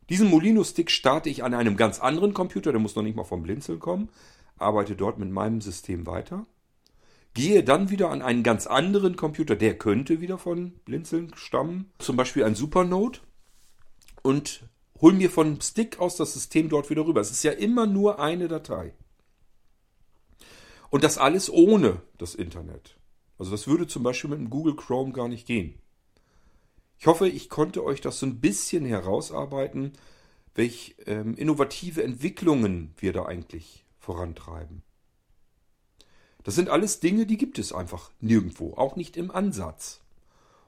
diesen 0.10 0.30
Molino-Stick 0.30 0.92
starte 0.92 1.30
ich 1.30 1.44
an 1.44 1.54
einem 1.54 1.78
ganz 1.78 2.00
anderen 2.00 2.34
Computer, 2.34 2.72
der 2.72 2.82
muss 2.82 2.96
noch 2.96 3.04
nicht 3.04 3.16
mal 3.16 3.24
vom 3.24 3.44
Blinzeln 3.44 3.80
kommen, 3.80 4.10
arbeite 4.58 4.96
dort 4.96 5.18
mit 5.18 5.32
meinem 5.32 5.62
System 5.62 6.06
weiter, 6.06 6.46
gehe 7.34 7.64
dann 7.64 7.90
wieder 7.90 8.10
an 8.10 8.22
einen 8.22 8.44
ganz 8.44 8.68
anderen 8.68 9.16
Computer, 9.16 9.56
der 9.56 9.78
könnte 9.78 10.22
wieder 10.22 10.38
von 10.38 10.74
Blinzeln 10.86 11.32
stammen, 11.36 11.92
zum 12.00 12.16
Beispiel 12.16 12.44
ein 12.44 12.56
Supernode, 12.56 13.20
und 14.22 14.64
hol 15.02 15.14
mir 15.14 15.30
von 15.30 15.60
Stick 15.62 16.00
aus 16.00 16.16
das 16.16 16.34
System 16.34 16.70
dort 16.70 16.90
wieder 16.90 17.06
rüber. 17.06 17.22
Es 17.22 17.32
ist 17.32 17.44
ja 17.44 17.52
immer 17.52 17.86
nur 17.86 18.20
eine 18.20 18.48
Datei. 18.48 18.94
Und 20.90 21.04
das 21.04 21.18
alles 21.18 21.52
ohne 21.52 22.02
das 22.18 22.36
Internet. 22.36 22.98
Also 23.38 23.52
das 23.52 23.68
würde 23.68 23.88
zum 23.88 24.04
Beispiel 24.04 24.30
mit 24.30 24.40
dem 24.40 24.50
Google 24.50 24.76
Chrome 24.76 25.12
gar 25.12 25.28
nicht 25.28 25.46
gehen. 25.46 25.80
Ich 27.04 27.08
hoffe, 27.08 27.28
ich 27.28 27.50
konnte 27.50 27.84
euch 27.84 28.00
das 28.00 28.20
so 28.20 28.26
ein 28.26 28.40
bisschen 28.40 28.86
herausarbeiten, 28.86 29.92
welche 30.56 30.94
ähm, 31.02 31.36
innovative 31.36 32.02
Entwicklungen 32.02 32.94
wir 32.96 33.12
da 33.12 33.26
eigentlich 33.26 33.84
vorantreiben. 34.00 34.84
Das 36.46 36.56
sind 36.56 36.70
alles 36.70 37.02
Dinge, 37.02 37.26
die 37.26 37.36
gibt 37.36 37.60
es 37.60 37.74
einfach 37.74 38.10
nirgendwo, 38.22 38.76
auch 38.76 38.96
nicht 38.96 39.18
im 39.18 39.32
Ansatz. 39.32 40.00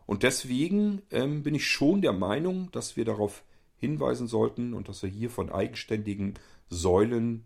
Und 0.06 0.24
deswegen 0.24 1.04
ähm, 1.10 1.42
bin 1.42 1.56
ich 1.56 1.68
schon 1.68 2.02
der 2.02 2.12
Meinung, 2.12 2.70
dass 2.74 2.98
wir 2.98 3.06
darauf 3.06 3.46
hinweisen 3.78 4.28
sollten 4.28 4.74
und 4.74 4.90
dass 4.90 5.04
wir 5.04 5.10
hier 5.10 5.30
von 5.30 5.50
eigenständigen 5.50 6.34
Säulen 6.68 7.46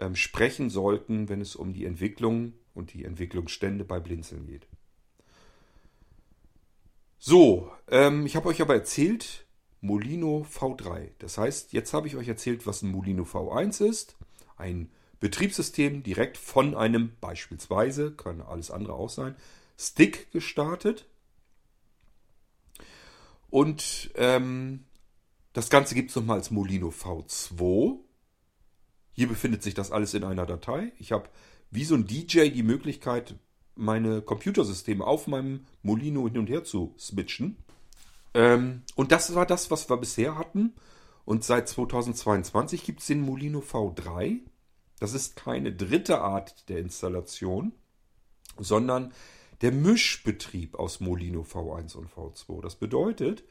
ähm, 0.00 0.16
sprechen 0.16 0.68
sollten, 0.68 1.28
wenn 1.28 1.40
es 1.40 1.54
um 1.54 1.72
die 1.72 1.84
Entwicklung 1.84 2.54
und 2.74 2.92
die 2.92 3.04
Entwicklungsstände 3.04 3.84
bei 3.84 4.00
Blinzeln 4.00 4.48
geht. 4.48 4.66
So, 7.26 7.72
ähm, 7.88 8.26
ich 8.26 8.36
habe 8.36 8.48
euch 8.48 8.60
aber 8.60 8.74
erzählt, 8.74 9.46
Molino 9.80 10.46
V3. 10.52 11.12
Das 11.20 11.38
heißt, 11.38 11.72
jetzt 11.72 11.94
habe 11.94 12.06
ich 12.06 12.16
euch 12.16 12.28
erzählt, 12.28 12.66
was 12.66 12.82
ein 12.82 12.90
Molino 12.90 13.22
V1 13.22 13.82
ist. 13.82 14.18
Ein 14.58 14.90
Betriebssystem 15.20 16.02
direkt 16.02 16.36
von 16.36 16.76
einem 16.76 17.12
beispielsweise, 17.22 18.12
kann 18.12 18.42
alles 18.42 18.70
andere 18.70 18.92
auch 18.92 19.08
sein, 19.08 19.36
Stick 19.78 20.32
gestartet. 20.32 21.06
Und 23.48 24.10
ähm, 24.16 24.84
das 25.54 25.70
Ganze 25.70 25.94
gibt 25.94 26.10
es 26.10 26.16
nochmal 26.16 26.36
als 26.36 26.50
Molino 26.50 26.90
V2. 26.90 28.00
Hier 29.12 29.28
befindet 29.28 29.62
sich 29.62 29.72
das 29.72 29.92
alles 29.92 30.12
in 30.12 30.24
einer 30.24 30.44
Datei. 30.44 30.92
Ich 30.98 31.12
habe 31.12 31.30
wie 31.70 31.86
so 31.86 31.94
ein 31.94 32.06
DJ 32.06 32.50
die 32.50 32.62
Möglichkeit, 32.62 33.34
meine 33.76 34.22
Computersysteme 34.22 35.04
auf 35.04 35.26
meinem 35.26 35.66
Molino 35.82 36.26
hin 36.28 36.38
und 36.38 36.48
her 36.48 36.64
zu 36.64 36.94
switchen. 36.98 37.56
Ähm, 38.34 38.82
und 38.94 39.12
das 39.12 39.34
war 39.34 39.46
das, 39.46 39.70
was 39.70 39.88
wir 39.88 39.96
bisher 39.96 40.36
hatten. 40.36 40.74
Und 41.24 41.44
seit 41.44 41.68
2022 41.68 42.84
gibt 42.84 43.00
es 43.00 43.06
den 43.06 43.20
Molino 43.20 43.60
V3. 43.60 44.40
Das 45.00 45.14
ist 45.14 45.36
keine 45.36 45.72
dritte 45.72 46.20
Art 46.20 46.68
der 46.68 46.78
Installation, 46.78 47.72
sondern 48.58 49.12
der 49.60 49.72
Mischbetrieb 49.72 50.74
aus 50.74 51.00
Molino 51.00 51.42
V1 51.42 51.96
und 51.96 52.10
V2. 52.10 52.60
Das 52.60 52.76
bedeutet, 52.76 53.44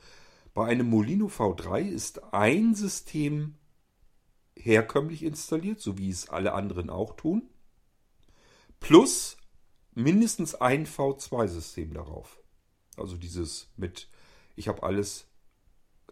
bei 0.53 0.67
einem 0.67 0.89
Molino 0.89 1.27
V3 1.27 1.81
ist 1.81 2.33
ein 2.33 2.75
System 2.75 3.55
herkömmlich 4.55 5.23
installiert, 5.23 5.79
so 5.79 5.97
wie 5.97 6.09
es 6.09 6.29
alle 6.29 6.53
anderen 6.53 6.89
auch 6.89 7.15
tun, 7.15 7.49
plus 8.79 9.37
mindestens 9.95 10.55
ein 10.55 10.85
V2-System 10.85 11.93
darauf. 11.93 12.39
Also 12.97 13.17
dieses 13.17 13.69
mit, 13.75 14.07
ich 14.55 14.67
habe 14.67 14.83
alles 14.83 15.27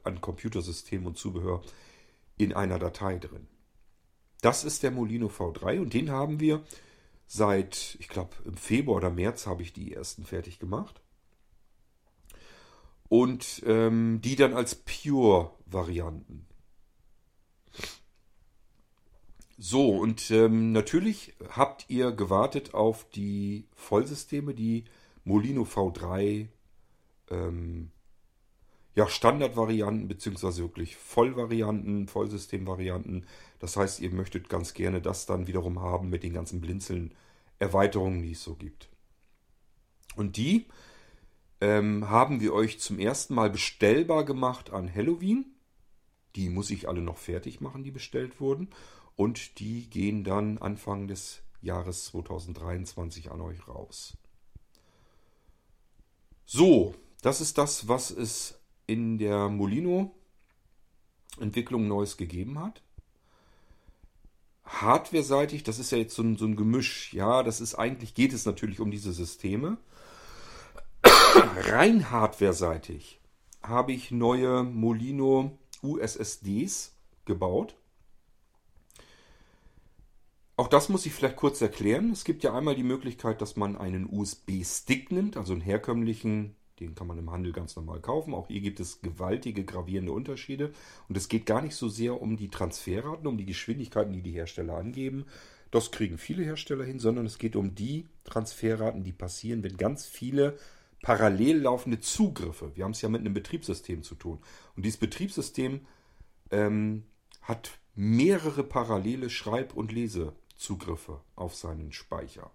an 0.04 0.22
Computersystem 0.22 1.06
und 1.06 1.18
Zubehör 1.18 1.62
in 2.38 2.54
einer 2.54 2.80
Datei 2.80 3.18
drin. 3.20 3.48
Das 4.42 4.64
ist 4.64 4.82
der 4.84 4.92
Molino 4.92 5.28
V3 5.28 5.80
und 5.80 5.94
den 5.94 6.10
haben 6.10 6.40
wir 6.40 6.64
seit, 7.28 7.96
ich 8.00 8.10
glaube, 8.10 8.36
im 8.46 8.58
Februar 8.58 8.98
oder 8.98 9.10
März 9.10 9.46
habe 9.46 9.62
ich 9.62 9.74
die 9.74 9.94
ersten 9.94 10.26
fertig 10.26 10.60
gemacht. 10.60 11.02
Und 13.08 13.62
ähm, 13.66 14.20
die 14.24 14.36
dann 14.36 14.54
als 14.54 14.76
Pure-Varianten. 14.76 16.48
So, 19.64 19.92
und 19.92 20.32
ähm, 20.32 20.72
natürlich 20.72 21.36
habt 21.52 21.86
ihr 21.88 22.12
gewartet 22.12 22.74
auf 22.74 23.08
die 23.12 23.68
Vollsysteme, 23.76 24.56
die 24.56 24.86
Molino 25.24 25.66
V3 25.66 26.48
ähm, 27.30 27.92
ja, 28.96 29.08
Standardvarianten 29.08 30.08
beziehungsweise 30.08 30.64
wirklich 30.64 30.96
Vollvarianten, 30.96 32.08
Vollsystemvarianten. 32.08 33.28
Das 33.60 33.78
heißt, 33.78 34.00
ihr 34.00 34.10
möchtet 34.10 34.50
ganz 34.50 34.74
gerne 34.74 35.00
das 35.00 35.28
dann 35.28 35.46
wiederum 35.46 35.80
haben 35.80 36.10
mit 36.10 36.24
den 36.24 36.34
ganzen 36.34 36.60
Blinzeln-Erweiterungen, 36.60 38.24
die 38.24 38.32
es 38.32 38.44
so 38.44 38.56
gibt. 38.56 38.90
Und 40.16 40.38
die 40.38 40.66
ähm, 41.62 42.10
haben 42.10 42.42
wir 42.42 42.54
euch 42.54 42.80
zum 42.80 42.98
ersten 42.98 43.36
Mal 43.36 43.52
bestellbar 43.52 44.26
gemacht 44.26 44.72
an 44.72 44.92
Halloween. 44.92 45.46
Die 46.36 46.50
muss 46.50 46.72
ich 46.72 46.90
alle 46.90 47.02
noch 47.02 47.18
fertig 47.18 47.62
machen, 47.62 47.84
die 47.84 47.92
bestellt 47.92 48.40
wurden 48.40 48.68
und 49.16 49.60
die 49.60 49.90
gehen 49.90 50.24
dann 50.24 50.58
Anfang 50.58 51.08
des 51.08 51.42
Jahres 51.62 52.06
2023 52.06 53.32
an 53.32 53.42
euch 53.42 53.68
raus. 53.68 54.18
So, 56.46 56.96
das 57.22 57.40
ist 57.40 57.58
das, 57.58 57.88
was 57.88 58.12
es 58.12 58.60
in 58.88 59.18
der 59.18 59.48
Molino 59.48 60.14
Entwicklung 61.40 61.88
Neues 61.88 62.18
gegeben 62.18 62.60
hat. 62.60 62.82
Hardware-seitig, 64.66 65.64
das 65.64 65.80
ist 65.80 65.92
ja 65.92 65.98
jetzt 65.98 66.16
so 66.16 66.24
ein, 66.24 66.38
so 66.38 66.46
ein 66.46 66.56
Gemisch. 66.56 67.14
Ja, 67.14 67.44
das 67.44 67.62
ist 67.62 67.76
eigentlich, 67.76 68.14
geht 68.16 68.34
es 68.34 68.46
natürlich 68.46 68.80
um 68.80 68.92
diese 68.92 69.14
Systeme. 69.14 69.78
Rein 71.04 72.10
Hardware-seitig 72.10 73.20
habe 73.62 73.92
ich 73.92 74.12
neue 74.12 74.64
Molino 74.64 75.58
USSDs 75.84 76.96
gebaut. 77.26 77.76
Auch 80.62 80.68
das 80.68 80.90
muss 80.90 81.08
ich 81.08 81.14
vielleicht 81.14 81.38
kurz 81.38 81.60
erklären. 81.60 82.12
Es 82.12 82.24
gibt 82.24 82.44
ja 82.44 82.56
einmal 82.56 82.76
die 82.76 82.84
Möglichkeit, 82.84 83.42
dass 83.42 83.56
man 83.56 83.76
einen 83.76 84.08
USB-Stick 84.08 85.12
nimmt, 85.12 85.36
also 85.36 85.54
einen 85.54 85.62
herkömmlichen, 85.64 86.56
den 86.80 86.94
kann 86.94 87.08
man 87.08 87.18
im 87.18 87.32
Handel 87.32 87.52
ganz 87.52 87.76
normal 87.76 88.00
kaufen. 88.00 88.36
Auch 88.36 88.48
hier 88.48 88.62
gibt 88.62 88.80
es 88.80 89.02
gewaltige 89.02 89.66
gravierende 89.66 90.12
Unterschiede. 90.12 90.72
Und 91.10 91.18
es 91.18 91.30
geht 91.30 91.48
gar 91.48 91.64
nicht 91.64 91.74
so 91.74 91.90
sehr 91.90 92.22
um 92.22 92.38
die 92.38 92.50
Transferraten, 92.50 93.26
um 93.26 93.40
die 93.40 93.48
Geschwindigkeiten, 93.48 94.14
die 94.14 94.22
die 94.22 94.34
Hersteller 94.34 94.78
angeben. 94.78 95.26
Das 95.72 95.90
kriegen 95.90 96.20
viele 96.20 96.44
Hersteller 96.44 96.84
hin, 96.86 97.00
sondern 97.00 97.26
es 97.26 97.40
geht 97.40 97.56
um 97.56 97.74
die 97.74 98.06
Transferraten, 98.24 99.04
die 99.04 99.14
passieren, 99.14 99.64
wenn 99.64 99.78
ganz 99.78 100.06
viele 100.06 100.60
parallel 101.02 101.62
laufende 101.62 102.02
Zugriffe, 102.02 102.76
wir 102.76 102.84
haben 102.84 102.92
es 102.92 103.02
ja 103.02 103.10
mit 103.10 103.22
einem 103.22 103.34
Betriebssystem 103.34 104.04
zu 104.04 104.14
tun, 104.14 104.38
und 104.76 104.86
dieses 104.86 105.00
Betriebssystem 105.00 105.88
ähm, 106.52 107.06
hat 107.42 107.80
mehrere 107.96 108.64
parallele 108.64 109.32
Schreib- 109.32 109.74
und 109.74 109.92
Lese 109.92 110.36
Zugriffe 110.62 111.20
auf 111.36 111.56
seinen 111.56 111.92
Speicher. 111.92 112.52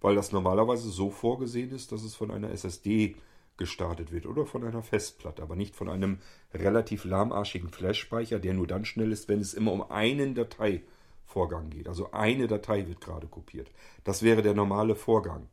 Weil 0.00 0.16
das 0.16 0.32
normalerweise 0.32 0.90
so 0.90 1.10
vorgesehen 1.10 1.70
ist, 1.70 1.92
dass 1.92 2.02
es 2.02 2.14
von 2.14 2.30
einer 2.30 2.50
SSD 2.50 3.16
gestartet 3.56 4.10
wird 4.10 4.26
oder 4.26 4.46
von 4.46 4.64
einer 4.64 4.82
Festplatte, 4.82 5.42
aber 5.42 5.54
nicht 5.54 5.76
von 5.76 5.88
einem 5.88 6.18
relativ 6.52 7.04
lahmarschigen 7.04 7.70
Flash-Speicher, 7.70 8.40
der 8.40 8.54
nur 8.54 8.66
dann 8.66 8.84
schnell 8.84 9.12
ist, 9.12 9.28
wenn 9.28 9.40
es 9.40 9.54
immer 9.54 9.72
um 9.72 9.88
einen 9.90 10.34
Dateivorgang 10.34 11.70
geht. 11.70 11.86
Also 11.88 12.10
eine 12.10 12.48
Datei 12.48 12.88
wird 12.88 13.00
gerade 13.00 13.28
kopiert. 13.28 13.70
Das 14.02 14.22
wäre 14.22 14.42
der 14.42 14.54
normale 14.54 14.96
Vorgang. 14.96 15.48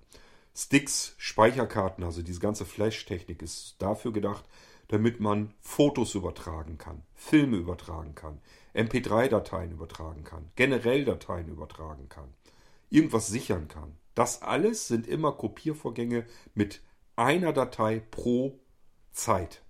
Sticks, 0.55 1.14
Speicherkarten, 1.18 2.03
also 2.03 2.24
diese 2.24 2.39
ganze 2.39 2.66
Flash-Technik 2.66 3.41
ist 3.43 3.76
dafür 3.78 4.12
gedacht, 4.12 4.43
damit 4.88 5.20
man 5.20 5.53
Fotos 5.62 6.16
übertragen 6.16 6.78
kann, 6.78 7.03
Filme 7.14 7.57
übertragen 7.57 8.16
kann, 8.16 8.39
MP3-Dateien 8.74 9.72
übertragen 9.72 10.24
kann, 10.24 10.51
generell 10.55 11.05
Dateien 11.05 11.47
übertragen 11.47 12.09
kann, 12.09 12.34
irgendwas 12.89 13.28
sichern 13.28 13.67
kann. 13.67 13.97
Das 14.15 14.41
alles 14.41 14.88
sind 14.88 15.07
immer 15.07 15.32
Kopiervorgänge 15.32 16.26
mit 16.53 16.82
einer 17.15 17.53
Datei 17.53 17.99
pro 18.11 18.59
Zeit. 19.11 19.61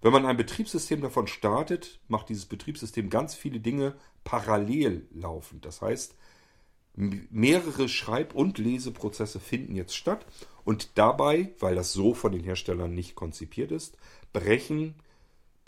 Wenn 0.00 0.12
man 0.12 0.26
ein 0.26 0.36
Betriebssystem 0.36 1.00
davon 1.00 1.26
startet, 1.26 2.00
macht 2.08 2.28
dieses 2.28 2.46
Betriebssystem 2.46 3.08
ganz 3.08 3.34
viele 3.34 3.60
Dinge 3.60 3.94
parallel 4.22 5.08
laufend. 5.12 5.64
Das 5.64 5.80
heißt, 5.80 6.14
mehrere 6.94 7.88
Schreib- 7.88 8.34
und 8.34 8.58
Leseprozesse 8.58 9.40
finden 9.40 9.74
jetzt 9.74 9.96
statt 9.96 10.26
und 10.64 10.98
dabei, 10.98 11.54
weil 11.58 11.74
das 11.74 11.92
so 11.92 12.14
von 12.14 12.32
den 12.32 12.44
Herstellern 12.44 12.94
nicht 12.94 13.14
konzipiert 13.14 13.72
ist, 13.72 13.96
brechen 14.32 14.94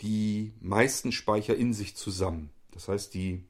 die 0.01 0.53
meisten 0.59 1.11
Speicher 1.11 1.55
in 1.55 1.73
sich 1.73 1.95
zusammen. 1.95 2.49
Das 2.71 2.87
heißt, 2.87 3.13
die 3.13 3.43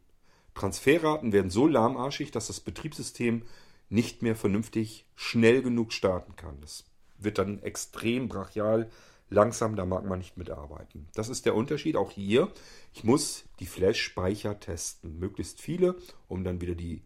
Transferraten 0.53 1.33
werden 1.33 1.51
so 1.51 1.67
lahmarschig, 1.67 2.31
dass 2.31 2.47
das 2.47 2.59
Betriebssystem 2.59 3.43
nicht 3.89 4.21
mehr 4.21 4.35
vernünftig 4.35 5.05
schnell 5.15 5.61
genug 5.61 5.93
starten 5.93 6.35
kann. 6.35 6.59
Das 6.61 6.85
wird 7.17 7.37
dann 7.37 7.61
extrem 7.63 8.27
brachial 8.27 8.89
langsam, 9.29 9.75
da 9.75 9.85
mag 9.85 10.05
man 10.05 10.19
nicht 10.19 10.37
mitarbeiten. 10.37 11.07
Das 11.13 11.29
ist 11.29 11.45
der 11.45 11.55
Unterschied 11.55 11.95
auch 11.95 12.11
hier. 12.11 12.51
Ich 12.93 13.03
muss 13.03 13.45
die 13.59 13.65
Flash-Speicher 13.65 14.59
testen, 14.59 15.19
möglichst 15.19 15.61
viele, 15.61 15.95
um 16.27 16.43
dann 16.43 16.61
wieder 16.61 16.75
die 16.75 17.01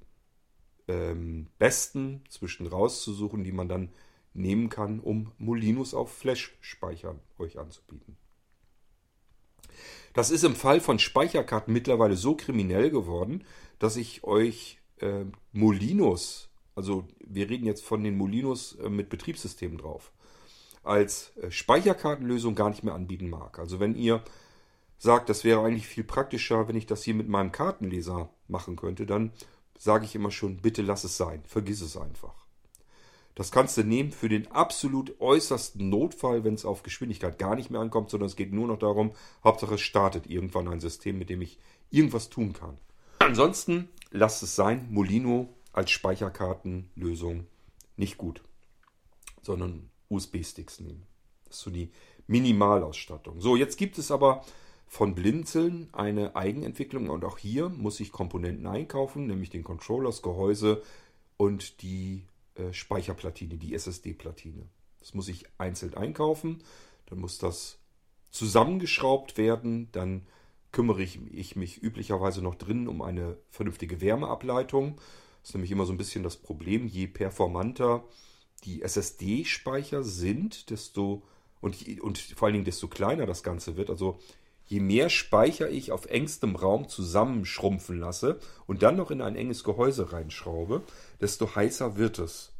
ähm, 0.88 1.48
besten 1.58 2.24
zwischen 2.30 2.68
rauszusuchen, 2.68 3.44
die 3.44 3.52
man 3.52 3.70
dann 3.70 3.90
nehmen 4.34 4.70
kann, 4.70 5.00
um 5.00 5.32
Molinos 5.38 5.94
auf 5.94 6.14
Flash-Speichern 6.14 7.20
euch 7.38 7.60
anzubieten. 7.60 8.18
Das 10.14 10.32
ist 10.32 10.44
im 10.44 10.56
Fall 10.56 10.82
von 10.82 11.00
Speicherkarten 11.00 11.74
mittlerweile 11.74 12.16
so 12.16 12.36
kriminell 12.36 12.90
geworden, 12.90 13.44
dass 13.80 13.96
ich 13.96 14.24
euch 14.24 14.80
äh, 15.00 15.26
Molinos, 15.54 16.50
also 16.76 17.06
wir 17.20 17.50
reden 17.50 17.66
jetzt 17.66 17.84
von 17.84 18.04
den 18.04 18.18
Molinos 18.18 18.76
äh, 18.76 18.90
mit 18.90 19.10
Betriebssystemen 19.10 19.78
drauf, 19.78 20.12
als 20.84 21.32
äh, 21.38 21.50
Speicherkartenlösung 21.50 22.56
gar 22.56 22.70
nicht 22.70 22.84
mehr 22.84 22.94
anbieten 22.94 23.30
mag. 23.30 23.60
Also 23.60 23.80
wenn 23.80 23.96
ihr 23.96 24.24
sagt, 24.98 25.30
das 25.30 25.44
wäre 25.44 25.62
eigentlich 25.62 25.88
viel 25.88 26.04
praktischer, 26.04 26.68
wenn 26.68 26.76
ich 26.76 26.86
das 26.86 27.04
hier 27.04 27.16
mit 27.16 27.28
meinem 27.28 27.52
Kartenleser 27.52 28.30
machen 28.48 28.76
könnte, 28.76 29.06
dann 29.06 29.32
sage 29.78 30.06
ich 30.06 30.14
immer 30.14 30.30
schon, 30.30 30.58
bitte 30.58 30.84
lass 30.84 31.04
es 31.04 31.18
sein, 31.18 31.42
vergiss 31.48 31.82
es 31.82 31.98
einfach. 31.98 32.41
Das 33.36 33.52
kannst 33.52 33.78
du 33.78 33.84
nehmen 33.84 34.12
für 34.12 34.30
den 34.30 34.52
absolut 34.52 35.20
äußersten 35.20 35.90
Notfall, 35.90 36.44
wenn 36.44 36.54
es 36.54 36.66
auf 36.66 36.84
Geschwindigkeit 36.84 37.40
gar 37.40 37.56
nicht 37.56 37.70
mehr 37.72 37.82
ankommt, 37.82 38.10
sondern 38.10 38.28
es 38.28 38.36
geht 38.36 38.52
nur 38.52 38.68
noch 38.68 38.80
darum, 38.80 39.12
Hauptsache 39.44 39.76
es 39.76 39.82
startet 39.82 40.28
irgendwann 40.28 40.68
ein 40.68 40.80
System, 40.80 41.18
mit 41.18 41.30
dem 41.30 41.42
ich 41.42 41.58
irgendwas 41.90 42.30
tun 42.30 42.54
kann. 42.54 42.78
Ansonsten 43.20 43.90
lasst 44.12 44.44
es 44.44 44.56
sein, 44.56 44.88
Molino 44.90 45.50
als 45.74 45.92
Speicherkartenlösung 45.92 47.48
nicht 47.96 48.18
gut, 48.18 48.42
sondern 49.42 49.90
USB-Sticks 50.10 50.80
nehmen. 50.80 51.04
Das 51.46 51.58
ist 51.58 51.64
so 51.64 51.72
die 51.72 51.92
Minimalausstattung. 52.28 53.40
So, 53.40 53.56
jetzt 53.56 53.78
gibt 53.78 53.98
es 53.98 54.12
aber 54.12 54.44
von 54.88 55.16
Blinzeln 55.16 55.88
eine 55.94 56.36
Eigenentwicklung 56.36 57.10
und 57.10 57.24
auch 57.24 57.38
hier 57.38 57.70
muss 57.70 58.00
ich 58.02 58.12
Komponenten 58.12 58.68
einkaufen, 58.68 59.28
nämlich 59.28 59.50
den 59.50 59.64
Controller, 59.64 60.10
das 60.10 60.22
Gehäuse 60.22 60.82
und 61.38 61.82
die 61.82 62.24
äh, 62.56 62.74
Speicherplatine, 62.74 63.58
die 63.58 63.74
SSD-Platine. 63.74 64.68
Das 65.00 65.14
muss 65.14 65.28
ich 65.28 65.46
einzeln 65.58 65.94
einkaufen. 65.96 66.64
Dann 67.08 67.20
muss 67.20 67.38
das 67.38 67.80
zusammengeschraubt 68.30 69.38
werden. 69.38 69.92
Dann 69.92 70.28
kümmere 70.72 71.02
ich, 71.02 71.20
ich 71.32 71.56
mich 71.56 71.82
üblicherweise 71.82 72.42
noch 72.42 72.56
drin 72.56 72.88
um 72.88 73.02
eine 73.02 73.38
vernünftige 73.50 74.02
Wärmeableitung. 74.02 74.96
Das 75.42 75.50
ist 75.50 75.56
nämlich 75.56 75.72
immer 75.72 75.86
so 75.86 75.94
ein 75.94 75.98
bisschen 75.98 76.24
das 76.24 76.38
Problem. 76.38 76.88
Je 76.88 77.08
performanter 77.08 78.04
die 78.64 78.84
SSD-Speicher 78.84 80.04
sind, 80.04 80.70
desto 80.70 81.24
und, 81.62 82.00
und 82.00 82.18
vor 82.18 82.48
allen 82.48 82.54
Dingen 82.54 82.66
desto 82.66 82.88
kleiner 82.88 83.26
das 83.26 83.44
Ganze 83.44 83.78
wird. 83.78 83.90
Also 83.90 84.20
je 84.72 84.80
mehr 84.80 85.10
Speicher 85.10 85.70
ich 85.70 85.92
auf 85.92 86.06
engstem 86.06 86.56
Raum 86.56 86.88
zusammenschrumpfen 86.88 88.00
lasse 88.00 88.40
und 88.68 88.84
dann 88.84 88.96
noch 88.96 89.12
in 89.12 89.22
ein 89.22 89.36
enges 89.36 89.66
Gehäuse 89.66 90.14
reinschraube, 90.14 90.82
desto 91.20 91.56
heißer 91.56 91.98
wird 91.98 92.20
es. 92.20 92.54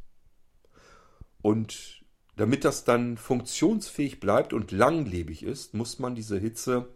Und 1.40 2.04
damit 2.36 2.66
das 2.66 2.84
dann 2.84 3.16
funktionsfähig 3.16 4.20
bleibt 4.20 4.52
und 4.52 4.72
langlebig 4.72 5.42
ist, 5.42 5.72
muss 5.72 5.98
man 5.98 6.14
diese 6.14 6.38
Hitze 6.38 6.94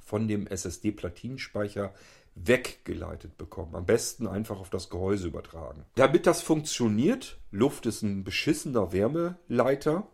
von 0.00 0.28
dem 0.28 0.46
SSD-Platinenspeicher 0.46 1.92
weggeleitet 2.36 3.36
bekommen. 3.36 3.74
Am 3.74 3.86
besten 3.86 4.28
einfach 4.28 4.60
auf 4.60 4.70
das 4.70 4.88
Gehäuse 4.88 5.26
übertragen. 5.26 5.84
Damit 5.96 6.28
das 6.28 6.42
funktioniert, 6.42 7.40
Luft 7.50 7.86
ist 7.86 8.02
ein 8.02 8.22
beschissener 8.22 8.92
Wärmeleiter, 8.92 10.06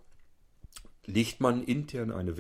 legt 1.04 1.42
man 1.42 1.62
intern 1.62 2.10
eine 2.10 2.38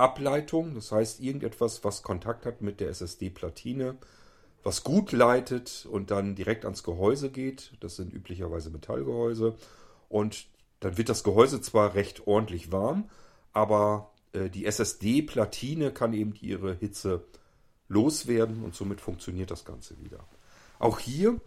Wärmeableitung, 0.00 0.74
das 0.74 0.92
heißt 0.92 1.20
irgendetwas, 1.20 1.84
was 1.84 2.02
Kontakt 2.02 2.46
hat 2.46 2.62
mit 2.62 2.80
der 2.80 2.88
SSD-Platine, 2.88 3.96
was 4.62 4.82
gut 4.82 5.12
leitet 5.12 5.86
und 5.90 6.10
dann 6.10 6.34
direkt 6.34 6.64
ans 6.64 6.82
Gehäuse 6.82 7.30
geht. 7.30 7.72
Das 7.80 7.96
sind 7.96 8.12
üblicherweise 8.12 8.70
Metallgehäuse. 8.70 9.56
Und 10.08 10.46
dann 10.80 10.96
wird 10.96 11.08
das 11.08 11.24
Gehäuse 11.24 11.60
zwar 11.60 11.94
recht 11.94 12.26
ordentlich 12.26 12.72
warm, 12.72 13.10
aber 13.52 14.12
äh, 14.32 14.48
die 14.48 14.66
SSD-Platine 14.66 15.92
kann 15.92 16.14
eben 16.14 16.34
ihre 16.40 16.74
Hitze 16.74 17.24
loswerden 17.88 18.62
und 18.62 18.74
somit 18.74 19.00
funktioniert 19.00 19.50
das 19.50 19.64
Ganze 19.64 20.00
wieder. 20.00 20.24
Auch 20.78 20.98
hier 20.98 21.40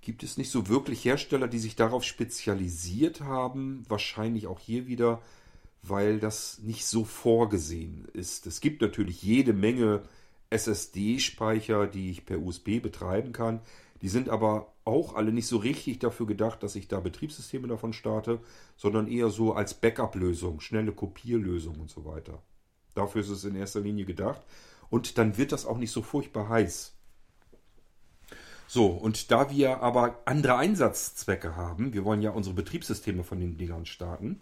gibt 0.00 0.22
es 0.22 0.36
nicht 0.36 0.50
so 0.50 0.68
wirklich 0.68 1.04
Hersteller, 1.04 1.48
die 1.48 1.58
sich 1.58 1.74
darauf 1.74 2.04
spezialisiert 2.04 3.22
haben. 3.22 3.84
Wahrscheinlich 3.88 4.46
auch 4.46 4.60
hier 4.60 4.86
wieder, 4.86 5.20
weil 5.88 6.18
das 6.18 6.58
nicht 6.60 6.86
so 6.86 7.04
vorgesehen 7.04 8.06
ist. 8.12 8.46
Es 8.46 8.60
gibt 8.60 8.82
natürlich 8.82 9.22
jede 9.22 9.52
Menge 9.52 10.02
SSD-Speicher, 10.50 11.86
die 11.86 12.10
ich 12.10 12.24
per 12.24 12.40
USB 12.40 12.80
betreiben 12.80 13.32
kann. 13.32 13.60
Die 14.02 14.08
sind 14.08 14.28
aber 14.28 14.72
auch 14.84 15.14
alle 15.14 15.32
nicht 15.32 15.46
so 15.46 15.56
richtig 15.56 15.98
dafür 15.98 16.26
gedacht, 16.26 16.62
dass 16.62 16.76
ich 16.76 16.86
da 16.88 17.00
Betriebssysteme 17.00 17.66
davon 17.66 17.92
starte, 17.92 18.40
sondern 18.76 19.08
eher 19.08 19.30
so 19.30 19.54
als 19.54 19.74
Backup-Lösung, 19.74 20.60
schnelle 20.60 20.92
Kopierlösung 20.92 21.80
und 21.80 21.90
so 21.90 22.04
weiter. 22.04 22.42
Dafür 22.94 23.22
ist 23.22 23.30
es 23.30 23.44
in 23.44 23.56
erster 23.56 23.80
Linie 23.80 24.04
gedacht. 24.04 24.42
Und 24.88 25.18
dann 25.18 25.36
wird 25.36 25.52
das 25.52 25.66
auch 25.66 25.78
nicht 25.78 25.90
so 25.90 26.02
furchtbar 26.02 26.48
heiß. 26.48 26.94
So, 28.68 28.86
und 28.86 29.30
da 29.30 29.50
wir 29.50 29.80
aber 29.82 30.20
andere 30.24 30.56
Einsatzzwecke 30.56 31.56
haben, 31.56 31.92
wir 31.92 32.04
wollen 32.04 32.22
ja 32.22 32.30
unsere 32.30 32.54
Betriebssysteme 32.54 33.24
von 33.24 33.40
den 33.40 33.56
Dingern 33.56 33.86
starten 33.86 34.40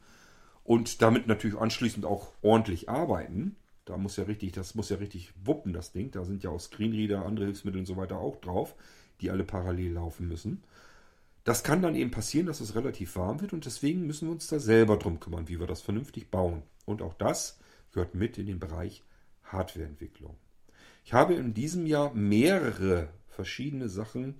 und 0.64 1.02
damit 1.02 1.26
natürlich 1.26 1.56
anschließend 1.56 2.04
auch 2.04 2.32
ordentlich 2.42 2.88
arbeiten, 2.88 3.56
da 3.84 3.96
muss 3.96 4.16
ja 4.16 4.24
richtig, 4.24 4.52
das 4.52 4.74
muss 4.74 4.88
ja 4.88 4.96
richtig 4.96 5.32
wuppen, 5.44 5.72
das 5.72 5.92
Ding. 5.92 6.10
Da 6.10 6.24
sind 6.24 6.42
ja 6.42 6.50
auch 6.50 6.60
Screenreader, 6.60 7.24
andere 7.24 7.44
Hilfsmittel 7.46 7.80
und 7.80 7.86
so 7.86 7.96
weiter 7.96 8.18
auch 8.18 8.36
drauf 8.36 8.74
die 9.20 9.30
alle 9.30 9.44
parallel 9.44 9.92
laufen 9.92 10.28
müssen. 10.28 10.62
Das 11.44 11.62
kann 11.62 11.82
dann 11.82 11.94
eben 11.94 12.10
passieren, 12.10 12.46
dass 12.46 12.60
es 12.60 12.74
relativ 12.74 13.16
warm 13.16 13.40
wird 13.40 13.52
und 13.52 13.66
deswegen 13.66 14.06
müssen 14.06 14.28
wir 14.28 14.32
uns 14.32 14.46
da 14.46 14.58
selber 14.58 14.96
drum 14.96 15.20
kümmern, 15.20 15.48
wie 15.48 15.60
wir 15.60 15.66
das 15.66 15.82
vernünftig 15.82 16.30
bauen. 16.30 16.62
Und 16.86 17.02
auch 17.02 17.14
das 17.14 17.58
gehört 17.92 18.14
mit 18.14 18.38
in 18.38 18.46
den 18.46 18.58
Bereich 18.58 19.02
Hardwareentwicklung. 19.44 20.36
Ich 21.04 21.12
habe 21.12 21.34
in 21.34 21.52
diesem 21.52 21.86
Jahr 21.86 22.14
mehrere 22.14 23.08
verschiedene 23.28 23.88
Sachen 23.88 24.36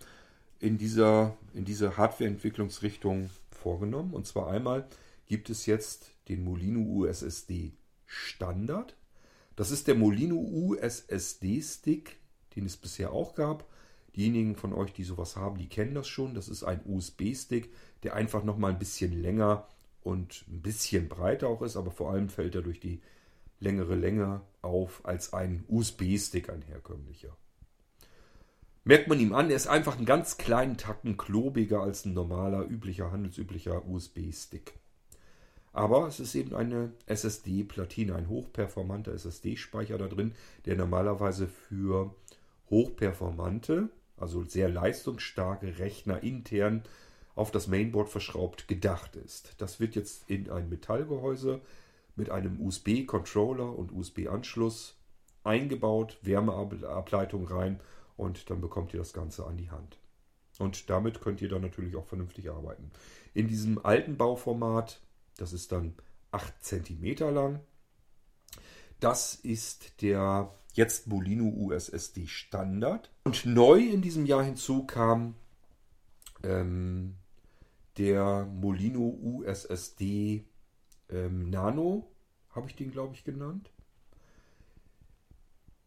in 0.60 0.78
dieser, 0.78 1.36
in 1.52 1.66
dieser 1.66 1.98
Hardwareentwicklungsrichtung 1.98 3.28
vorgenommen. 3.50 4.14
Und 4.14 4.26
zwar 4.26 4.48
einmal 4.48 4.88
gibt 5.26 5.50
es 5.50 5.66
jetzt 5.66 6.10
den 6.28 6.44
Molino 6.44 6.80
USSD 6.80 7.72
Standard. 8.06 8.96
Das 9.56 9.70
ist 9.70 9.86
der 9.86 9.94
Molino 9.94 10.36
USSD 10.36 11.62
Stick, 11.62 12.16
den 12.56 12.66
es 12.66 12.76
bisher 12.76 13.12
auch 13.12 13.34
gab. 13.34 13.68
Diejenigen 14.16 14.56
von 14.56 14.72
euch, 14.72 14.92
die 14.92 15.04
sowas 15.04 15.36
haben, 15.36 15.58
die 15.58 15.68
kennen 15.68 15.94
das 15.94 16.06
schon. 16.06 16.34
Das 16.34 16.48
ist 16.48 16.62
ein 16.62 16.80
USB-Stick, 16.84 17.72
der 18.02 18.14
einfach 18.14 18.44
nochmal 18.44 18.72
ein 18.72 18.78
bisschen 18.78 19.12
länger 19.12 19.66
und 20.02 20.44
ein 20.48 20.62
bisschen 20.62 21.08
breiter 21.08 21.48
auch 21.48 21.62
ist, 21.62 21.76
aber 21.76 21.90
vor 21.90 22.12
allem 22.12 22.28
fällt 22.28 22.54
er 22.54 22.62
durch 22.62 22.78
die 22.78 23.00
längere 23.58 23.96
Länge 23.96 24.42
auf 24.62 25.04
als 25.04 25.32
ein 25.32 25.64
USB-Stick, 25.68 26.50
ein 26.50 26.62
herkömmlicher. 26.62 27.36
Merkt 28.84 29.08
man 29.08 29.18
ihm 29.18 29.32
an, 29.32 29.48
er 29.48 29.56
ist 29.56 29.66
einfach 29.66 29.96
einen 29.96 30.04
ganz 30.04 30.36
kleinen 30.36 30.76
Tacken 30.76 31.16
klobiger 31.16 31.80
als 31.80 32.04
ein 32.04 32.12
normaler, 32.12 32.68
üblicher, 32.68 33.10
handelsüblicher 33.10 33.86
USB-Stick. 33.86 34.74
Aber 35.74 36.06
es 36.06 36.20
ist 36.20 36.34
eben 36.36 36.54
eine 36.54 36.92
SSD-Platine, 37.06 38.14
ein 38.14 38.28
hochperformanter 38.28 39.12
SSD-Speicher 39.12 39.98
da 39.98 40.06
drin, 40.06 40.32
der 40.64 40.76
normalerweise 40.76 41.48
für 41.48 42.14
hochperformante 42.70 43.90
also 44.16 44.44
sehr 44.44 44.68
leistungsstarke 44.68 45.78
Rechner 45.78 46.22
intern 46.22 46.82
auf 47.34 47.50
das 47.50 47.66
Mainboard 47.66 48.08
verschraubt 48.08 48.68
gedacht 48.68 49.16
ist. 49.16 49.54
Das 49.58 49.80
wird 49.80 49.96
jetzt 49.96 50.30
in 50.30 50.50
ein 50.50 50.68
Metallgehäuse 50.68 51.60
mit 52.14 52.30
einem 52.30 52.60
USB-Controller 52.60 53.76
und 53.76 53.92
USB-Anschluss 53.92 54.96
eingebaut, 55.42 56.18
Wärmeableitung 56.22 57.46
rein 57.46 57.80
und 58.16 58.48
dann 58.50 58.60
bekommt 58.60 58.94
ihr 58.94 59.00
das 59.00 59.12
Ganze 59.12 59.44
an 59.44 59.56
die 59.56 59.70
Hand. 59.70 59.98
Und 60.60 60.88
damit 60.88 61.20
könnt 61.20 61.42
ihr 61.42 61.48
dann 61.48 61.62
natürlich 61.62 61.96
auch 61.96 62.06
vernünftig 62.06 62.50
arbeiten. 62.50 62.92
In 63.34 63.48
diesem 63.48 63.84
alten 63.84 64.16
Bauformat, 64.16 65.00
das 65.36 65.52
ist 65.52 65.72
dann 65.72 65.94
8 66.30 66.52
cm 66.62 67.34
lang, 67.34 67.60
das 69.00 69.34
ist 69.34 70.02
der 70.02 70.54
jetzt 70.72 71.06
Molino 71.06 71.44
USSD 71.44 72.26
Standard. 72.26 73.10
Und 73.24 73.46
neu 73.46 73.78
in 73.80 74.02
diesem 74.02 74.26
Jahr 74.26 74.42
hinzu 74.42 74.84
kam 74.84 75.34
ähm, 76.42 77.16
der 77.96 78.44
Molino 78.46 79.16
USSD 79.22 80.44
ähm, 81.10 81.50
Nano, 81.50 82.10
habe 82.50 82.68
ich 82.68 82.76
den 82.76 82.90
glaube 82.90 83.14
ich 83.14 83.24
genannt. 83.24 83.70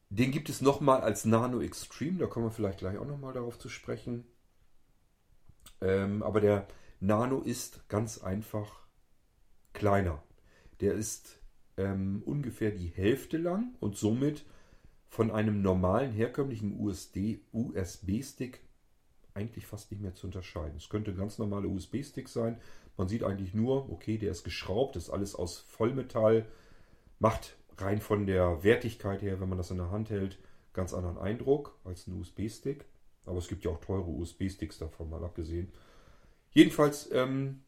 Den 0.09 0.31
gibt 0.31 0.49
es 0.49 0.61
nochmal 0.61 1.01
als 1.01 1.25
Nano 1.25 1.61
Extreme, 1.61 2.19
da 2.19 2.27
kommen 2.27 2.45
wir 2.45 2.51
vielleicht 2.51 2.79
gleich 2.79 2.97
auch 2.97 3.05
nochmal 3.05 3.33
darauf 3.33 3.59
zu 3.59 3.67
sprechen. 3.67 4.25
Ähm, 5.81 6.23
aber 6.23 6.39
der 6.39 6.65
Nano 7.01 7.41
ist 7.41 7.87
ganz 7.89 8.19
einfach 8.19 8.86
kleiner. 9.77 10.21
Der 10.81 10.93
ist 10.93 11.39
ähm, 11.77 12.21
ungefähr 12.25 12.71
die 12.71 12.87
Hälfte 12.87 13.37
lang 13.37 13.75
und 13.79 13.95
somit 13.95 14.45
von 15.07 15.31
einem 15.31 15.61
normalen 15.61 16.11
herkömmlichen 16.11 16.77
USB-Stick 16.79 18.59
eigentlich 19.33 19.67
fast 19.67 19.91
nicht 19.91 20.01
mehr 20.01 20.15
zu 20.15 20.27
unterscheiden. 20.27 20.77
Es 20.77 20.89
könnte 20.89 21.11
ein 21.11 21.17
ganz 21.17 21.37
normaler 21.37 21.69
USB-Stick 21.69 22.27
sein. 22.27 22.59
Man 22.97 23.07
sieht 23.07 23.23
eigentlich 23.23 23.53
nur, 23.53 23.91
okay, 23.91 24.17
der 24.17 24.31
ist 24.31 24.43
geschraubt, 24.43 24.95
ist 24.95 25.11
alles 25.11 25.35
aus 25.35 25.59
Vollmetall, 25.59 26.47
macht 27.19 27.55
rein 27.77 28.01
von 28.01 28.25
der 28.25 28.63
Wertigkeit 28.63 29.21
her, 29.21 29.39
wenn 29.39 29.49
man 29.49 29.59
das 29.59 29.69
in 29.69 29.77
der 29.77 29.91
Hand 29.91 30.09
hält, 30.09 30.39
ganz 30.73 30.93
anderen 30.93 31.19
Eindruck 31.19 31.77
als 31.83 32.07
ein 32.07 32.19
USB-Stick. 32.19 32.85
Aber 33.25 33.37
es 33.37 33.47
gibt 33.47 33.63
ja 33.63 33.71
auch 33.71 33.79
teure 33.79 34.09
USB-Sticks 34.09 34.79
davon 34.79 35.09
mal 35.09 35.23
abgesehen. 35.23 35.71
Jedenfalls 36.51 37.11
ähm, 37.11 37.61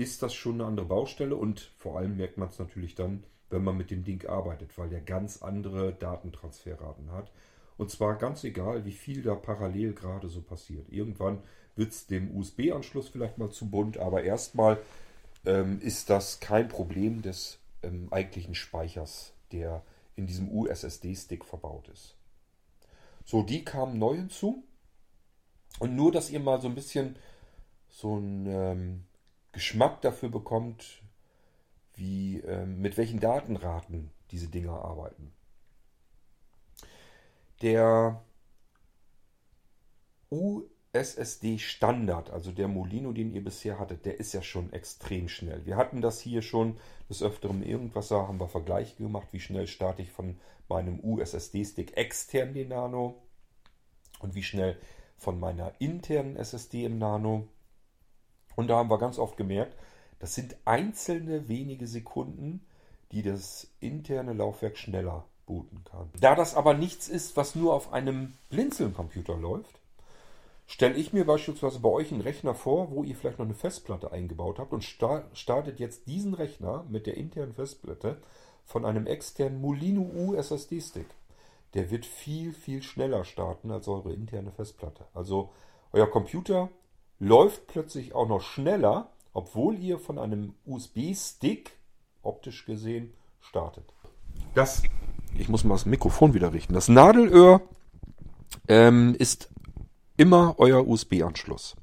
ist 0.00 0.22
das 0.22 0.32
schon 0.32 0.54
eine 0.54 0.64
andere 0.64 0.86
Baustelle 0.86 1.36
und 1.36 1.72
vor 1.76 1.98
allem 1.98 2.16
merkt 2.16 2.38
man 2.38 2.48
es 2.48 2.58
natürlich 2.58 2.94
dann, 2.94 3.22
wenn 3.50 3.62
man 3.62 3.76
mit 3.76 3.90
dem 3.90 4.02
Ding 4.02 4.26
arbeitet, 4.26 4.78
weil 4.78 4.88
der 4.88 5.02
ganz 5.02 5.42
andere 5.42 5.92
Datentransferraten 5.92 7.12
hat. 7.12 7.30
Und 7.76 7.90
zwar 7.90 8.16
ganz 8.16 8.42
egal, 8.44 8.86
wie 8.86 8.92
viel 8.92 9.22
da 9.22 9.34
parallel 9.34 9.92
gerade 9.92 10.28
so 10.28 10.40
passiert. 10.40 10.88
Irgendwann 10.90 11.42
wird 11.76 11.92
es 11.92 12.06
dem 12.06 12.34
USB-Anschluss 12.34 13.08
vielleicht 13.08 13.36
mal 13.36 13.50
zu 13.50 13.68
bunt, 13.68 13.98
aber 13.98 14.22
erstmal 14.22 14.78
ähm, 15.44 15.80
ist 15.80 16.08
das 16.08 16.40
kein 16.40 16.68
Problem 16.68 17.20
des 17.20 17.58
ähm, 17.82 18.08
eigentlichen 18.10 18.54
Speichers, 18.54 19.34
der 19.52 19.82
in 20.16 20.26
diesem 20.26 20.50
USSD-Stick 20.50 21.44
verbaut 21.44 21.88
ist. 21.88 22.16
So, 23.24 23.42
die 23.42 23.64
kamen 23.64 23.98
neu 23.98 24.16
hinzu. 24.16 24.64
Und 25.78 25.94
nur, 25.94 26.10
dass 26.10 26.30
ihr 26.30 26.40
mal 26.40 26.60
so 26.60 26.68
ein 26.68 26.74
bisschen 26.74 27.16
so 27.88 28.16
einen 28.16 28.46
ähm, 28.46 29.04
Geschmack 29.52 30.00
dafür 30.02 30.28
bekommt, 30.28 31.02
wie, 31.94 32.40
äh, 32.40 32.66
mit 32.66 32.96
welchen 32.96 33.20
Datenraten 33.20 34.10
diese 34.30 34.48
Dinger 34.48 34.84
arbeiten. 34.84 35.32
Der 37.62 38.22
SSD 40.92 41.58
Standard, 41.58 42.30
also 42.30 42.50
der 42.52 42.68
Molino, 42.68 43.12
den 43.12 43.32
ihr 43.32 43.44
bisher 43.44 43.78
hattet, 43.78 44.06
der 44.06 44.18
ist 44.18 44.32
ja 44.32 44.42
schon 44.42 44.72
extrem 44.72 45.28
schnell. 45.28 45.64
Wir 45.66 45.76
hatten 45.76 46.00
das 46.00 46.20
hier 46.20 46.42
schon 46.42 46.78
des 47.08 47.22
Öfteren 47.22 47.62
irgendwas, 47.62 48.10
haben 48.10 48.40
wir 48.40 48.48
Vergleiche 48.48 48.96
gemacht, 48.96 49.28
wie 49.32 49.40
schnell 49.40 49.66
starte 49.66 50.02
ich 50.02 50.10
von 50.10 50.38
meinem 50.68 51.00
USSD-Stick 51.00 51.96
extern 51.96 52.54
den 52.54 52.68
Nano 52.68 53.22
und 54.20 54.34
wie 54.34 54.42
schnell 54.42 54.76
von 55.16 55.38
meiner 55.38 55.72
internen 55.80 56.36
SSD 56.36 56.84
im 56.84 56.98
Nano. 56.98 57.46
Und 58.56 58.68
da 58.68 58.76
haben 58.76 58.90
wir 58.90 58.98
ganz 58.98 59.18
oft 59.18 59.36
gemerkt, 59.36 59.76
das 60.18 60.34
sind 60.34 60.56
einzelne 60.64 61.48
wenige 61.48 61.86
Sekunden, 61.86 62.64
die 63.12 63.22
das 63.22 63.68
interne 63.80 64.32
Laufwerk 64.32 64.76
schneller 64.76 65.24
booten 65.46 65.82
kann. 65.84 66.10
Da 66.20 66.34
das 66.34 66.54
aber 66.54 66.74
nichts 66.74 67.08
ist, 67.08 67.36
was 67.36 67.54
nur 67.54 67.74
auf 67.74 67.92
einem 67.92 68.34
Blinzeln-Computer 68.50 69.36
läuft, 69.36 69.80
stelle 70.66 70.94
ich 70.94 71.12
mir 71.12 71.26
beispielsweise 71.26 71.80
bei 71.80 71.88
euch 71.88 72.12
einen 72.12 72.20
Rechner 72.20 72.54
vor, 72.54 72.92
wo 72.92 73.02
ihr 73.02 73.16
vielleicht 73.16 73.38
noch 73.38 73.46
eine 73.46 73.54
Festplatte 73.54 74.12
eingebaut 74.12 74.60
habt 74.60 74.72
und 74.72 74.84
startet 74.84 75.80
jetzt 75.80 76.06
diesen 76.06 76.34
Rechner 76.34 76.84
mit 76.88 77.06
der 77.06 77.16
internen 77.16 77.54
Festplatte 77.54 78.18
von 78.64 78.84
einem 78.84 79.06
externen 79.08 79.60
Molino 79.60 80.02
U 80.02 80.34
SSD 80.34 80.80
Stick. 80.80 81.08
Der 81.74 81.90
wird 81.90 82.06
viel, 82.06 82.52
viel 82.52 82.82
schneller 82.82 83.24
starten 83.24 83.72
als 83.72 83.88
eure 83.88 84.12
interne 84.12 84.52
Festplatte. 84.52 85.06
Also 85.14 85.50
euer 85.92 86.08
Computer 86.08 86.68
läuft 87.20 87.68
plötzlich 87.68 88.14
auch 88.14 88.26
noch 88.26 88.40
schneller, 88.40 89.10
obwohl 89.32 89.78
ihr 89.78 89.98
von 89.98 90.18
einem 90.18 90.54
USB-Stick, 90.66 91.76
optisch 92.22 92.66
gesehen, 92.66 93.12
startet. 93.40 93.84
Das, 94.54 94.82
ich 95.38 95.48
muss 95.48 95.62
mal 95.62 95.74
das 95.74 95.86
Mikrofon 95.86 96.34
wieder 96.34 96.52
richten. 96.52 96.74
Das 96.74 96.88
Nadelöhr 96.88 97.60
ähm, 98.66 99.14
ist 99.18 99.50
immer 100.16 100.56
euer 100.58 100.86
USB-Anschluss. 100.86 101.76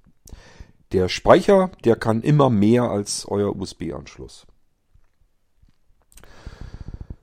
Der 0.91 1.09
Speicher, 1.09 1.71
der 1.83 1.95
kann 1.95 2.21
immer 2.21 2.49
mehr 2.49 2.83
als 2.83 3.27
euer 3.27 3.55
USB-Anschluss. 3.55 4.47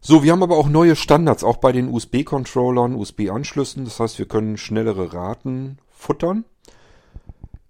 So, 0.01 0.23
wir 0.23 0.33
haben 0.33 0.43
aber 0.43 0.59
auch 0.59 0.69
neue 0.69 0.97
Standards, 0.97 1.45
auch 1.45 1.57
bei 1.57 1.73
den 1.73 1.89
USB-Controllern, 1.89 2.95
USB-Anschlüssen. 2.95 3.85
Das 3.85 4.01
heißt, 4.01 4.19
wir 4.19 4.29
können 4.29 4.59
schnellere 4.59 5.15
Raten 5.15 5.79
futtern. 5.91 6.45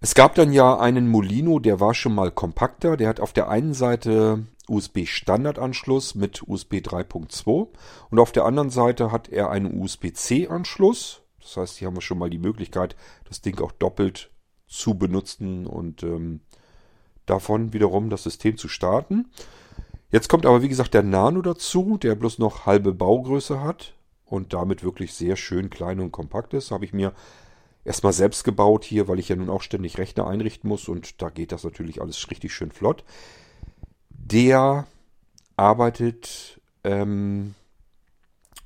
Es 0.04 0.14
gab 0.14 0.34
dann 0.34 0.52
ja 0.52 0.78
einen 0.78 1.08
Molino, 1.08 1.60
der 1.60 1.80
war 1.80 1.94
schon 1.94 2.14
mal 2.14 2.30
kompakter. 2.30 2.98
Der 2.98 3.08
hat 3.08 3.20
auf 3.20 3.32
der 3.32 3.48
einen 3.48 3.72
Seite 3.72 4.44
USB-Standardanschluss 4.68 6.14
mit 6.14 6.46
USB 6.46 6.74
3.2 6.74 7.68
und 8.10 8.18
auf 8.18 8.30
der 8.30 8.44
anderen 8.44 8.68
Seite 8.68 9.10
hat 9.10 9.30
er 9.30 9.48
einen 9.48 9.80
USB-C-Anschluss. 9.80 11.22
Das 11.40 11.56
heißt, 11.56 11.78
hier 11.78 11.88
haben 11.88 11.96
wir 11.96 12.02
schon 12.02 12.18
mal 12.18 12.28
die 12.28 12.36
Möglichkeit, 12.36 12.96
das 13.26 13.40
Ding 13.40 13.58
auch 13.62 13.72
doppelt 13.72 14.30
zu 14.66 14.98
benutzen 14.98 15.66
und 15.66 16.02
ähm, 16.02 16.40
davon 17.24 17.72
wiederum 17.72 18.10
das 18.10 18.24
System 18.24 18.58
zu 18.58 18.68
starten. 18.68 19.30
Jetzt 20.10 20.28
kommt 20.28 20.44
aber 20.44 20.60
wie 20.60 20.68
gesagt 20.68 20.92
der 20.92 21.02
Nano 21.02 21.40
dazu, 21.40 21.96
der 21.96 22.14
bloß 22.14 22.38
noch 22.40 22.66
halbe 22.66 22.92
Baugröße 22.92 23.62
hat 23.62 23.94
und 24.26 24.52
damit 24.52 24.84
wirklich 24.84 25.14
sehr 25.14 25.36
schön 25.36 25.70
klein 25.70 25.98
und 25.98 26.12
kompakt 26.12 26.52
ist. 26.52 26.72
Habe 26.72 26.84
ich 26.84 26.92
mir 26.92 27.14
erstmal 27.84 28.12
selbst 28.12 28.44
gebaut 28.44 28.84
hier, 28.84 29.08
weil 29.08 29.18
ich 29.18 29.28
ja 29.28 29.36
nun 29.36 29.50
auch 29.50 29.62
ständig 29.62 29.98
Rechner 29.98 30.26
einrichten 30.26 30.68
muss 30.68 30.88
und 30.88 31.20
da 31.22 31.30
geht 31.30 31.52
das 31.52 31.64
natürlich 31.64 32.00
alles 32.00 32.30
richtig 32.30 32.52
schön 32.54 32.72
flott. 32.72 33.04
Der 34.08 34.86
arbeitet, 35.56 36.60
ähm, 36.82 37.54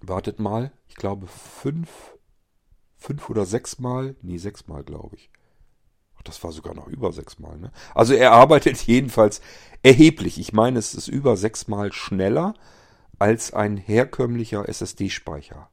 wartet 0.01 0.39
mal, 0.39 0.73
ich 0.89 0.95
glaube 0.95 1.27
fünf 1.27 1.89
fünf 2.99 3.31
oder 3.31 3.47
sechs 3.47 3.79
Mal, 3.79 4.17
nee, 4.23 4.39
sechs 4.39 4.67
Mal, 4.67 4.83
glaube 4.83 5.17
ich. 5.17 5.31
Ach, 6.17 6.23
das 6.23 6.43
war 6.43 6.53
sogar 6.53 6.75
noch 6.75 6.89
über 6.89 7.13
sechs 7.13 7.39
Mal, 7.39 7.57
ne? 7.57 7.73
Also 7.95 8.13
er 8.13 8.33
arbeitet 8.33 8.77
jedenfalls 8.87 9.41
erheblich. 9.83 10.39
Ich 10.39 10.53
meine, 10.53 10.79
es 10.79 10.95
ist 10.95 11.09
über 11.09 11.37
sechs 11.37 11.69
Mal 11.69 11.93
schneller 11.93 12.55
als 13.19 13.53
ein 13.53 13.77
herkömmlicher 13.77 14.69
SSD-Speicher. 14.69 15.71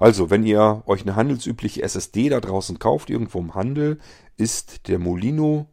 Also, 0.00 0.30
wenn 0.30 0.44
ihr 0.44 0.82
euch 0.86 1.02
eine 1.02 1.14
handelsübliche 1.14 1.82
SSD 1.82 2.30
da 2.30 2.40
draußen 2.40 2.78
kauft, 2.78 3.10
irgendwo 3.10 3.38
im 3.38 3.54
Handel, 3.54 4.00
ist 4.38 4.88
der 4.88 4.98
Molino 4.98 5.66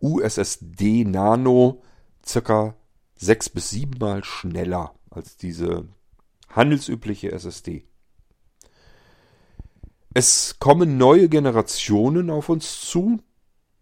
USSD 0.00 1.04
Nano 1.04 1.82
circa 2.26 2.74
sechs 3.16 3.50
bis 3.50 3.68
sieben 3.68 3.98
Mal 3.98 4.24
schneller 4.24 4.94
als 5.10 5.36
diese 5.36 5.86
handelsübliche 6.48 7.32
SSD. 7.32 7.84
Es 10.14 10.56
kommen 10.58 10.96
neue 10.96 11.28
Generationen 11.28 12.30
auf 12.30 12.48
uns 12.48 12.80
zu. 12.80 13.20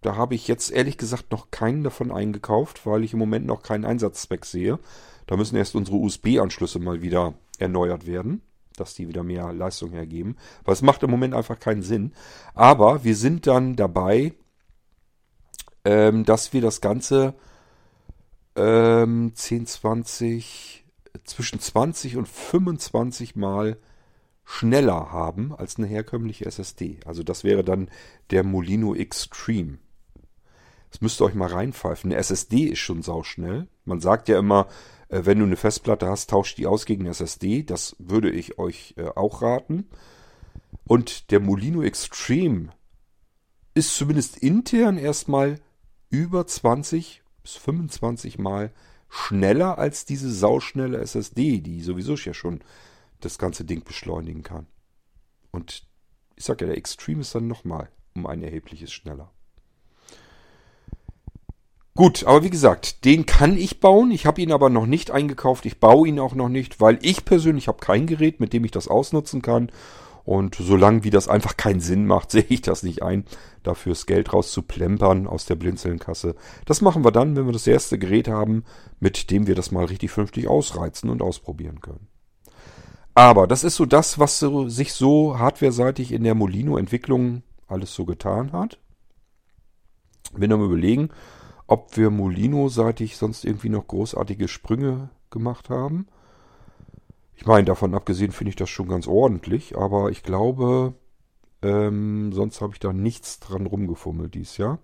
Da 0.01 0.17
habe 0.17 0.35
ich 0.35 0.49
jetzt 0.49 0.73
ehrlich 0.73 0.99
gesagt 0.99 1.31
noch 1.31 1.53
keinen 1.53 1.85
davon 1.85 2.11
eingekauft, 2.11 2.85
weil 2.85 3.05
ich 3.05 3.13
im 3.13 3.21
Moment 3.21 3.47
noch 3.47 3.63
keinen 3.63 3.85
Einsatzzweck 3.85 4.45
sehe. 4.45 4.81
Da 5.29 5.37
müssen 5.37 5.55
erst 5.55 5.77
unsere 5.77 5.99
USB-Anschlüsse 5.99 6.81
mal 6.81 7.01
wieder 7.01 7.35
erneuert 7.59 8.07
werden, 8.07 8.43
dass 8.81 8.95
die 8.95 9.09
wieder 9.09 9.23
mehr 9.23 9.53
Leistung 9.53 9.91
hergeben. 9.91 10.37
Weil 10.65 10.75
es 10.75 10.83
macht 10.83 11.03
im 11.03 11.11
Moment 11.11 11.35
einfach 11.35 11.59
keinen 11.59 11.83
Sinn. 11.83 12.13
Aber 12.55 13.05
wir 13.05 13.17
sind 13.17 13.47
dann 13.47 13.77
dabei, 13.77 14.35
ähm, 15.85 16.25
dass 16.25 16.53
wir 16.53 16.61
das 16.61 16.81
Ganze 16.81 17.35
ähm, 18.57 19.33
10, 19.35 19.67
20, 19.67 20.85
zwischen 21.25 21.61
20 21.61 22.17
und 22.17 22.29
25 22.29 23.37
Mal 23.37 23.79
schneller 24.45 25.13
haben 25.13 25.55
als 25.55 25.77
eine 25.77 25.87
herkömmliche 25.87 26.47
SSD. 26.47 27.01
Also 27.05 27.23
das 27.23 27.45
wäre 27.45 27.63
dann 27.63 27.91
der 28.31 28.45
Molino 28.45 28.95
Extreme. 28.95 29.79
Das 30.91 31.01
müsst 31.03 31.21
ihr 31.21 31.27
euch 31.27 31.35
mal 31.35 31.51
reinpfeifen. 31.51 32.11
Eine 32.11 32.19
SSD 32.19 32.65
ist 32.65 32.79
schon 32.79 33.03
sauschnell. 33.03 33.69
Man 33.89 34.01
sagt 34.01 34.29
ja 34.29 34.39
immer, 34.39 34.69
äh, 35.09 35.23
wenn 35.25 35.39
du 35.39 35.45
eine 35.45 35.57
Festplatte 35.57 36.07
hast, 36.07 36.31
tauscht 36.31 36.59
die 36.59 36.67
aus 36.67 36.85
gegen 36.85 37.03
eine 37.03 37.11
SSD. 37.11 37.63
Das 37.63 37.97
würde 37.99 38.31
ich 38.31 38.59
euch 38.59 38.95
äh, 38.97 39.09
auch 39.09 39.43
raten. 39.43 39.89
Und 40.87 41.31
der 41.31 41.41
Molino 41.41 41.83
Extreme 41.83 42.69
ist 43.75 43.95
zumindest 43.97 44.39
intern 44.39 44.99
erstmal 44.99 45.61
über 46.11 46.47
20 46.47 47.23
bis 47.43 47.57
25 47.57 48.39
Mal 48.39 48.73
schneller 49.09 49.79
als 49.79 50.05
diese 50.05 50.31
sauschnelle 50.31 50.99
SSD, 50.99 51.61
die 51.61 51.81
sowieso 51.81 52.15
ja 52.15 52.35
schon 52.35 52.61
das 53.21 53.39
ganze 53.39 53.65
Ding 53.65 53.85
beschleunigen 53.85 54.43
kann. 54.43 54.67
Und 55.51 55.87
ich 56.37 56.45
sage 56.45 56.65
ja, 56.65 56.69
der 56.69 56.79
Extreme 56.79 57.23
ist 57.23 57.35
dann 57.35 57.49
nochmal 57.49 57.91
um 58.15 58.27
ein 58.27 58.43
erhebliches 58.43 58.93
schneller. 58.93 59.33
Gut, 61.99 62.23
aber 62.23 62.45
wie 62.45 62.51
gesagt, 62.51 63.05
den 63.05 63.27
kann 63.27 63.57
ich 63.57 63.81
bauen. 63.81 64.13
Ich 64.13 64.25
habe 64.25 64.41
ihn 64.41 64.53
aber 64.53 64.71
noch 64.71 64.87
nicht 64.87 65.11
eingekauft. 65.11 65.67
Ich 65.67 65.81
baue 65.81 66.07
ihn 66.07 66.21
auch 66.21 66.37
noch 66.37 66.49
nicht, 66.49 66.81
weil 66.81 66.97
ich 67.03 67.25
persönlich 67.25 67.67
habe 67.67 67.79
kein 67.81 68.07
Gerät, 68.07 68.39
mit 68.39 68.53
dem 68.53 68.65
ich 68.65 68.71
das 68.71 68.87
ausnutzen 68.87 69.43
kann. 69.43 69.73
Und 70.25 70.55
solange 70.55 71.03
wie 71.03 71.11
das 71.11 71.27
einfach 71.27 71.57
keinen 71.57 71.81
Sinn 71.81 72.07
macht, 72.07 72.31
sehe 72.31 72.47
ich 72.51 72.63
das 72.63 72.85
nicht 72.85 73.03
ein, 73.03 73.25
dafür 73.65 73.95
das 73.95 74.07
Geld 74.07 74.33
rauszuplempern 74.33 75.27
aus 75.27 75.47
der 75.47 75.57
Blinzelnkasse. 75.57 76.37
Das 76.67 76.83
machen 76.83 77.05
wir 77.05 77.11
dann, 77.11 77.35
wenn 77.35 77.47
wir 77.47 77.53
das 77.53 77.67
erste 77.67 77.99
Gerät 77.99 78.29
haben, 78.29 78.63
mit 79.01 79.33
dem 79.33 79.49
wir 79.49 79.57
das 79.57 79.73
mal 79.73 79.87
richtig 79.87 80.13
vernünftig 80.13 80.47
ausreizen 80.47 81.11
und 81.11 81.21
ausprobieren 81.21 81.81
können. 81.81 82.07
Aber 83.17 83.49
das 83.49 83.65
ist 83.65 83.75
so 83.75 83.87
das, 83.87 84.21
was 84.21 84.39
so, 84.39 84.69
sich 84.69 84.93
so 84.93 85.37
hardware-seitig 85.41 86.13
in 86.13 86.23
der 86.23 86.37
Molino-Entwicklung 86.37 87.43
alles 87.67 87.93
so 87.93 88.05
getan 88.05 88.53
hat. 88.53 88.79
Bin 90.37 90.53
am 90.53 90.63
überlegen, 90.63 91.11
ob 91.69 91.97
wir 91.97 92.11
Molino-seitig 92.11 93.17
sonst 93.17 93.45
irgendwie 93.45 93.69
noch 93.69 93.87
großartige 93.87 94.49
Sprünge 94.49 95.11
gemacht 95.31 95.71
haben. 95.71 96.09
Ich 97.37 97.47
meine, 97.47 97.67
davon 97.67 97.95
abgesehen 97.95 98.33
finde 98.33 98.51
ich 98.51 98.57
das 98.57 98.69
schon 98.69 98.89
ganz 98.89 99.07
ordentlich, 99.07 99.79
aber 99.79 100.11
ich 100.11 100.25
glaube, 100.25 100.95
ähm, 101.63 102.33
sonst 102.33 102.61
habe 102.61 102.73
ich 102.73 102.81
da 102.81 102.93
nichts 102.93 103.39
dran 103.39 103.67
rumgefummelt 103.67 104.35
dieses 104.35 104.57
Jahr. 104.57 104.81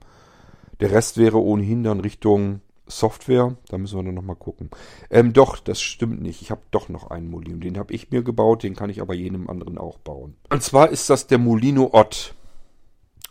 Der 0.78 0.92
Rest 0.92 1.16
wäre 1.18 1.42
ohnehin 1.42 1.82
dann 1.82 2.00
Richtung 2.00 2.60
Software, 2.86 3.56
da 3.68 3.78
müssen 3.78 3.98
wir 3.98 4.04
dann 4.04 4.14
nochmal 4.14 4.36
gucken. 4.36 4.70
Ähm, 5.08 5.32
doch, 5.32 5.58
das 5.58 5.80
stimmt 5.80 6.20
nicht. 6.20 6.42
Ich 6.42 6.50
habe 6.50 6.60
doch 6.70 6.90
noch 6.90 7.10
einen 7.10 7.30
Molino. 7.30 7.58
Den 7.58 7.78
habe 7.78 7.94
ich 7.94 8.10
mir 8.10 8.22
gebaut, 8.22 8.62
den 8.62 8.76
kann 8.76 8.90
ich 8.90 9.00
aber 9.00 9.14
jedem 9.14 9.48
anderen 9.48 9.78
auch 9.78 9.98
bauen. 9.98 10.36
Und 10.50 10.62
zwar 10.62 10.90
ist 10.90 11.08
das 11.08 11.26
der 11.26 11.38
Molino 11.38 11.88
Ott. 11.92 12.34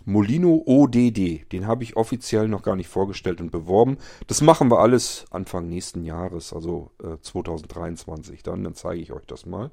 Molino 0.06 0.64
ODD. 0.66 1.52
Den 1.52 1.68
habe 1.68 1.84
ich 1.84 1.96
offiziell 1.96 2.48
noch 2.48 2.64
gar 2.64 2.76
nicht 2.76 2.90
vorgestellt 2.90 3.42
und 3.42 3.52
beworben. 3.52 3.98
Das 4.28 4.42
machen 4.42 4.70
wir 4.70 4.80
alles 4.80 5.26
Anfang 5.32 5.68
nächsten 5.68 6.04
Jahres, 6.04 6.54
also 6.54 6.92
äh, 7.04 7.18
2023 7.22 8.44
dann. 8.44 8.64
Dann 8.64 8.76
zeige 8.76 9.02
ich 9.02 9.12
euch 9.12 9.26
das 9.26 9.46
mal. 9.46 9.72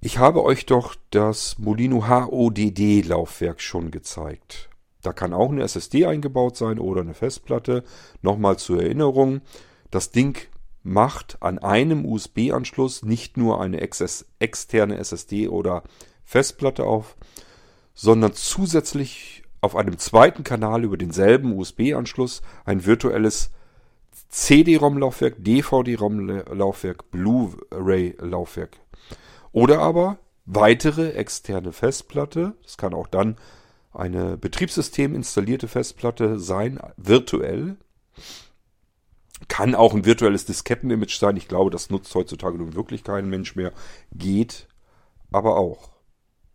Ich 0.00 0.18
habe 0.18 0.42
euch 0.42 0.66
doch 0.66 0.96
das 1.10 1.58
Molino 1.58 2.08
HODD 2.08 3.02
Laufwerk 3.02 3.60
schon 3.60 3.90
gezeigt. 3.90 4.68
Da 5.00 5.12
kann 5.12 5.32
auch 5.32 5.50
eine 5.50 5.62
SSD 5.62 6.06
eingebaut 6.06 6.56
sein 6.56 6.78
oder 6.78 7.02
eine 7.02 7.14
Festplatte. 7.14 7.84
Nochmal 8.20 8.56
zur 8.56 8.82
Erinnerung, 8.82 9.42
das 9.90 10.10
Ding 10.10 10.38
macht 10.82 11.36
an 11.40 11.58
einem 11.58 12.04
USB-Anschluss 12.04 13.04
nicht 13.04 13.36
nur 13.36 13.60
eine 13.60 13.80
externe 13.80 14.98
SSD 14.98 15.48
oder 15.48 15.82
Festplatte 16.24 16.84
auf, 16.84 17.16
sondern 17.94 18.34
zusätzlich 18.34 19.42
auf 19.60 19.76
einem 19.76 19.98
zweiten 19.98 20.44
Kanal 20.44 20.84
über 20.84 20.96
denselben 20.96 21.56
USB-Anschluss 21.56 22.42
ein 22.64 22.84
virtuelles 22.84 23.50
CD-ROM-Laufwerk, 24.28 25.36
DVD-ROM-Laufwerk, 25.38 27.10
Blu-ray-Laufwerk. 27.10 28.78
Oder 29.52 29.80
aber 29.80 30.18
weitere 30.46 31.12
externe 31.12 31.72
Festplatte. 31.72 32.54
Das 32.62 32.76
kann 32.76 32.94
auch 32.94 33.06
dann 33.06 33.36
eine 33.92 34.36
Betriebssystem 34.36 35.14
installierte 35.14 35.68
Festplatte 35.68 36.38
sein, 36.38 36.80
virtuell. 36.96 37.76
Kann 39.48 39.74
auch 39.74 39.94
ein 39.94 40.04
virtuelles 40.04 40.46
Disketten-Image 40.46 41.18
sein. 41.18 41.36
Ich 41.36 41.48
glaube, 41.48 41.70
das 41.70 41.90
nutzt 41.90 42.14
heutzutage 42.14 42.56
nun 42.58 42.74
wirklich 42.74 43.04
kein 43.04 43.28
Mensch 43.28 43.54
mehr. 43.54 43.72
Geht 44.12 44.66
aber 45.30 45.56
auch. 45.56 45.91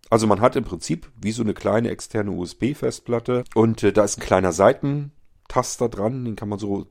Also 0.10 0.28
man 0.28 0.42
hat 0.42 0.56
im 0.56 0.64
Prinzip 0.64 1.12
wie 1.22 1.32
so 1.32 1.44
eine 1.44 1.54
kleine 1.54 1.90
externe 1.90 2.32
USB-Festplatte 2.32 3.44
und 3.56 3.84
äh, 3.84 3.92
da 3.92 4.04
ist 4.04 4.18
ein 4.18 4.26
kleiner 4.26 4.54
Seitentaster 4.54 5.90
dran, 5.90 6.26
den 6.26 6.36
kann 6.36 6.50
man 6.50 6.60
so 6.60 6.88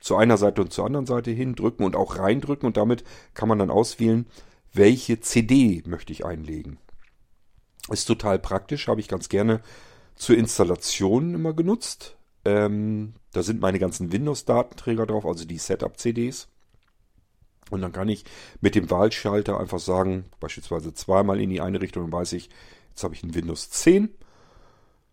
zu 0.00 0.16
einer 0.16 0.36
Seite 0.36 0.62
und 0.62 0.72
zur 0.72 0.86
anderen 0.86 1.06
Seite 1.06 1.30
hindrücken 1.30 1.84
und 1.84 1.96
auch 1.96 2.18
reindrücken 2.18 2.66
und 2.66 2.76
damit 2.76 3.04
kann 3.34 3.48
man 3.48 3.58
dann 3.58 3.70
auswählen, 3.70 4.26
welche 4.72 5.20
CD 5.20 5.82
möchte 5.86 6.12
ich 6.12 6.24
einlegen. 6.24 6.78
Ist 7.90 8.04
total 8.04 8.38
praktisch, 8.38 8.88
habe 8.88 9.00
ich 9.00 9.08
ganz 9.08 9.28
gerne 9.28 9.60
zur 10.14 10.36
Installation 10.36 11.34
immer 11.34 11.52
genutzt. 11.52 12.16
Ähm, 12.44 13.14
da 13.32 13.42
sind 13.42 13.60
meine 13.60 13.78
ganzen 13.78 14.12
Windows-Datenträger 14.12 15.06
drauf, 15.06 15.24
also 15.26 15.44
die 15.44 15.58
Setup-CDs. 15.58 16.48
Und 17.70 17.82
dann 17.82 17.92
kann 17.92 18.08
ich 18.08 18.24
mit 18.60 18.74
dem 18.74 18.90
Wahlschalter 18.90 19.58
einfach 19.60 19.78
sagen, 19.78 20.26
beispielsweise 20.40 20.94
zweimal 20.94 21.40
in 21.40 21.50
die 21.50 21.60
eine 21.60 21.80
Richtung, 21.80 22.04
dann 22.04 22.12
weiß 22.12 22.32
ich, 22.32 22.50
jetzt 22.90 23.04
habe 23.04 23.14
ich 23.14 23.22
ein 23.22 23.34
Windows 23.34 23.70
10. 23.70 24.10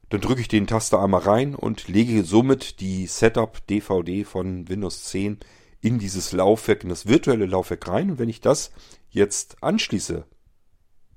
Dann 0.09 0.21
drücke 0.21 0.41
ich 0.41 0.47
den 0.47 0.67
Taster 0.67 1.01
einmal 1.01 1.21
rein 1.21 1.55
und 1.55 1.87
lege 1.87 2.23
somit 2.23 2.79
die 2.79 3.07
Setup 3.07 3.65
DVD 3.67 4.23
von 4.23 4.69
Windows 4.69 5.05
10 5.05 5.39
in 5.81 5.99
dieses 5.99 6.31
Laufwerk, 6.31 6.83
in 6.83 6.89
das 6.89 7.07
virtuelle 7.07 7.45
Laufwerk 7.45 7.87
rein. 7.87 8.11
Und 8.11 8.19
wenn 8.19 8.29
ich 8.29 8.41
das 8.41 8.71
jetzt 9.09 9.61
anschließe 9.63 10.25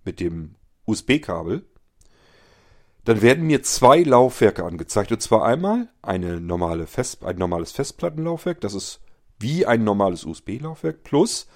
mit 0.05 0.21
dem 0.21 0.55
USB-Kabel, 0.87 1.65
dann 3.05 3.23
werden 3.23 3.47
mir 3.47 3.63
zwei 3.63 4.03
Laufwerke 4.03 4.65
angezeigt. 4.65 5.13
Und 5.13 5.23
zwar 5.23 5.45
einmal 5.45 5.89
eine 6.03 6.41
normale 6.41 6.87
Fest, 6.87 7.25
ein 7.25 7.37
normales 7.37 7.73
Festplattenlaufwerk, 7.73 8.61
das 8.61 8.75
ist 8.75 9.01
wie 9.39 9.67
ein 9.67 9.85
normales 9.85 10.25
USB-Laufwerk, 10.25 11.03
plus 11.05 11.47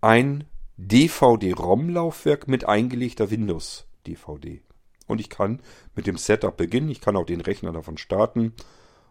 ein 0.00 0.44
DVD-ROM-Laufwerk 0.76 2.46
mit 2.48 2.68
eingelegter 2.68 3.30
Windows-DVD. 3.30 4.62
Und 5.06 5.20
ich 5.20 5.28
kann 5.28 5.60
mit 5.96 6.06
dem 6.06 6.16
Setup 6.16 6.56
beginnen, 6.56 6.90
ich 6.90 7.00
kann 7.00 7.16
auch 7.16 7.26
den 7.26 7.40
Rechner 7.40 7.72
davon 7.72 7.98
starten 7.98 8.52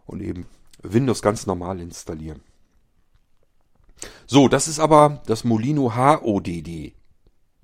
und 0.06 0.22
eben 0.22 0.46
Windows 0.82 1.22
ganz 1.22 1.46
normal 1.46 1.80
installieren. 1.80 2.40
So, 4.26 4.48
das 4.48 4.68
ist 4.68 4.78
aber 4.78 5.22
das 5.26 5.44
Molino 5.44 5.96
HODD. 5.96 6.94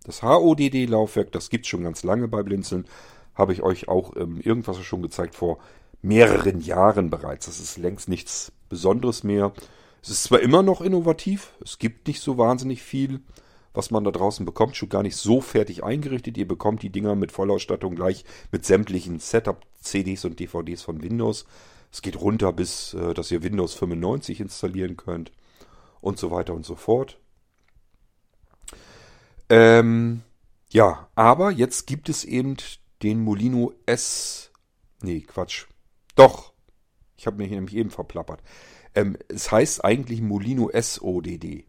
Das 0.04 0.22
HODD-Laufwerk, 0.22 1.32
das 1.32 1.48
gibt 1.48 1.64
es 1.64 1.70
schon 1.70 1.84
ganz 1.84 2.02
lange 2.02 2.28
bei 2.28 2.42
Blinzeln, 2.42 2.86
habe 3.34 3.52
ich 3.52 3.62
euch 3.62 3.88
auch 3.88 4.14
ähm, 4.16 4.40
irgendwas 4.40 4.78
schon 4.84 5.02
gezeigt 5.02 5.34
vor 5.34 5.58
mehreren 6.02 6.60
Jahren 6.60 7.08
bereits. 7.08 7.46
Das 7.46 7.60
ist 7.60 7.78
längst 7.78 8.08
nichts 8.08 8.52
Besonderes 8.68 9.24
mehr. 9.24 9.52
Es 10.04 10.10
ist 10.10 10.24
zwar 10.24 10.40
immer 10.40 10.62
noch 10.62 10.82
innovativ, 10.82 11.54
es 11.64 11.78
gibt 11.78 12.08
nicht 12.08 12.20
so 12.20 12.36
wahnsinnig 12.36 12.82
viel, 12.82 13.22
was 13.72 13.90
man 13.90 14.04
da 14.04 14.10
draußen 14.10 14.44
bekommt, 14.44 14.76
schon 14.76 14.90
gar 14.90 15.02
nicht 15.02 15.16
so 15.16 15.40
fertig 15.40 15.82
eingerichtet. 15.82 16.36
Ihr 16.36 16.46
bekommt 16.46 16.82
die 16.82 16.90
Dinger 16.90 17.14
mit 17.14 17.32
Vollausstattung 17.32 17.94
gleich 17.94 18.26
mit 18.52 18.66
sämtlichen 18.66 19.18
Setup-CDs 19.18 20.26
und 20.26 20.38
DVDs 20.38 20.82
von 20.82 21.02
Windows. 21.02 21.46
Es 21.90 22.02
geht 22.02 22.20
runter 22.20 22.52
bis, 22.52 22.92
äh, 22.92 23.14
dass 23.14 23.30
ihr 23.30 23.42
Windows 23.42 23.72
95 23.72 24.40
installieren 24.40 24.98
könnt 24.98 25.32
und 26.02 26.18
so 26.18 26.30
weiter 26.30 26.52
und 26.52 26.66
so 26.66 26.74
fort. 26.74 27.18
Ähm, 29.48 30.20
ja, 30.68 31.08
aber 31.14 31.50
jetzt 31.50 31.86
gibt 31.86 32.10
es 32.10 32.24
eben 32.24 32.58
den 33.02 33.22
Molino 33.22 33.72
S. 33.86 34.50
Nee, 35.00 35.22
Quatsch. 35.22 35.64
Doch. 36.14 36.52
Ich 37.16 37.26
habe 37.26 37.38
mich 37.38 37.50
nämlich 37.50 37.74
eben 37.74 37.90
verplappert. 37.90 38.42
Ähm, 38.94 39.16
es 39.28 39.50
heißt 39.50 39.84
eigentlich 39.84 40.20
Molino 40.20 40.70
SODD. 40.72 41.64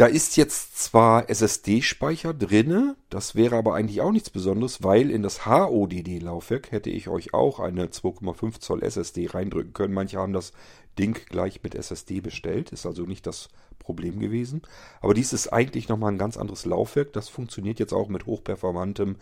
Da 0.00 0.06
ist 0.06 0.38
jetzt 0.38 0.78
zwar 0.78 1.28
SSD-Speicher 1.28 2.32
drinne, 2.32 2.96
das 3.10 3.34
wäre 3.34 3.56
aber 3.56 3.74
eigentlich 3.74 4.00
auch 4.00 4.12
nichts 4.12 4.30
Besonderes, 4.30 4.82
weil 4.82 5.10
in 5.10 5.22
das 5.22 5.44
HODD-Laufwerk 5.44 6.72
hätte 6.72 6.88
ich 6.88 7.08
euch 7.08 7.34
auch 7.34 7.60
eine 7.60 7.88
2,5 7.88 8.60
Zoll 8.60 8.82
SSD 8.82 9.26
reindrücken 9.26 9.74
können. 9.74 9.92
Manche 9.92 10.16
haben 10.16 10.32
das 10.32 10.52
Ding 10.98 11.20
gleich 11.28 11.62
mit 11.62 11.74
SSD 11.74 12.22
bestellt, 12.22 12.72
ist 12.72 12.86
also 12.86 13.02
nicht 13.02 13.26
das 13.26 13.50
Problem 13.78 14.20
gewesen. 14.20 14.62
Aber 15.02 15.12
dies 15.12 15.34
ist 15.34 15.48
eigentlich 15.48 15.90
nochmal 15.90 16.12
ein 16.12 16.18
ganz 16.18 16.38
anderes 16.38 16.64
Laufwerk. 16.64 17.12
Das 17.12 17.28
funktioniert 17.28 17.78
jetzt 17.78 17.92
auch 17.92 18.08
mit 18.08 18.24
hochperformantem 18.24 19.16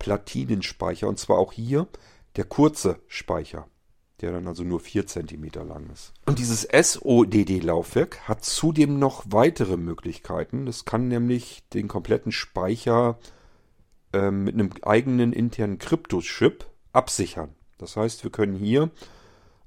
Platinenspeicher 0.00 1.06
und 1.06 1.20
zwar 1.20 1.38
auch 1.38 1.52
hier 1.52 1.86
der 2.34 2.46
kurze 2.46 2.98
Speicher 3.06 3.68
der 4.20 4.32
dann 4.32 4.48
also 4.48 4.64
nur 4.64 4.80
4 4.80 5.06
cm 5.06 5.50
lang 5.68 5.90
ist. 5.92 6.12
Und 6.24 6.38
dieses 6.38 6.62
SODD-Laufwerk 6.62 8.28
hat 8.28 8.44
zudem 8.44 8.98
noch 8.98 9.24
weitere 9.28 9.76
Möglichkeiten. 9.76 10.66
Es 10.66 10.84
kann 10.84 11.08
nämlich 11.08 11.62
den 11.74 11.88
kompletten 11.88 12.32
Speicher 12.32 13.18
äh, 14.12 14.30
mit 14.30 14.54
einem 14.54 14.70
eigenen 14.82 15.32
internen 15.32 15.78
Kryptochip 15.78 16.66
absichern. 16.92 17.54
Das 17.78 17.96
heißt, 17.96 18.24
wir 18.24 18.30
können 18.30 18.56
hier 18.56 18.90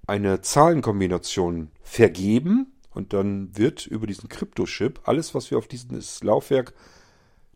eine 0.07 0.41
Zahlenkombination 0.41 1.69
vergeben 1.83 2.73
und 2.89 3.13
dann 3.13 3.55
wird 3.55 3.85
über 3.85 4.07
diesen 4.07 4.29
Kryptochip 4.29 5.01
alles, 5.03 5.35
was 5.35 5.51
wir 5.51 5.59
auf 5.59 5.67
dieses 5.67 6.23
Laufwerk 6.23 6.73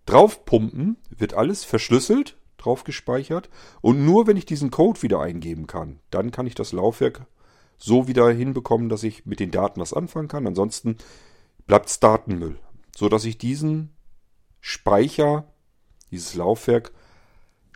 draufpumpen, 0.06 0.98
wird 1.10 1.34
alles 1.34 1.64
verschlüsselt 1.64 2.38
drauf 2.64 2.84
gespeichert. 2.84 3.50
Und 3.82 4.06
nur 4.06 4.28
wenn 4.28 4.38
ich 4.38 4.46
diesen 4.46 4.72
Code 4.72 5.02
wieder 5.02 5.22
eingeben 5.22 5.68
kann, 5.68 6.00
dann 6.10 6.32
kann 6.32 6.48
ich 6.48 6.56
das 6.56 6.72
Laufwerk 6.72 7.26
so 7.78 8.08
wieder 8.08 8.30
hinbekommen, 8.30 8.90
dass 8.90 9.04
ich 9.04 9.26
mit 9.26 9.40
den 9.40 9.52
Daten 9.52 9.82
was 9.82 9.94
anfangen 9.94 10.28
kann. 10.28 10.48
Ansonsten 10.48 10.98
bleibt 11.68 11.90
es 11.90 12.00
Datenmüll. 12.00 12.58
So 12.96 13.10
dass 13.10 13.26
ich 13.26 13.38
diesen 13.38 13.90
Speicher, 14.62 15.46
dieses 16.12 16.36
Laufwerk, 16.36 16.92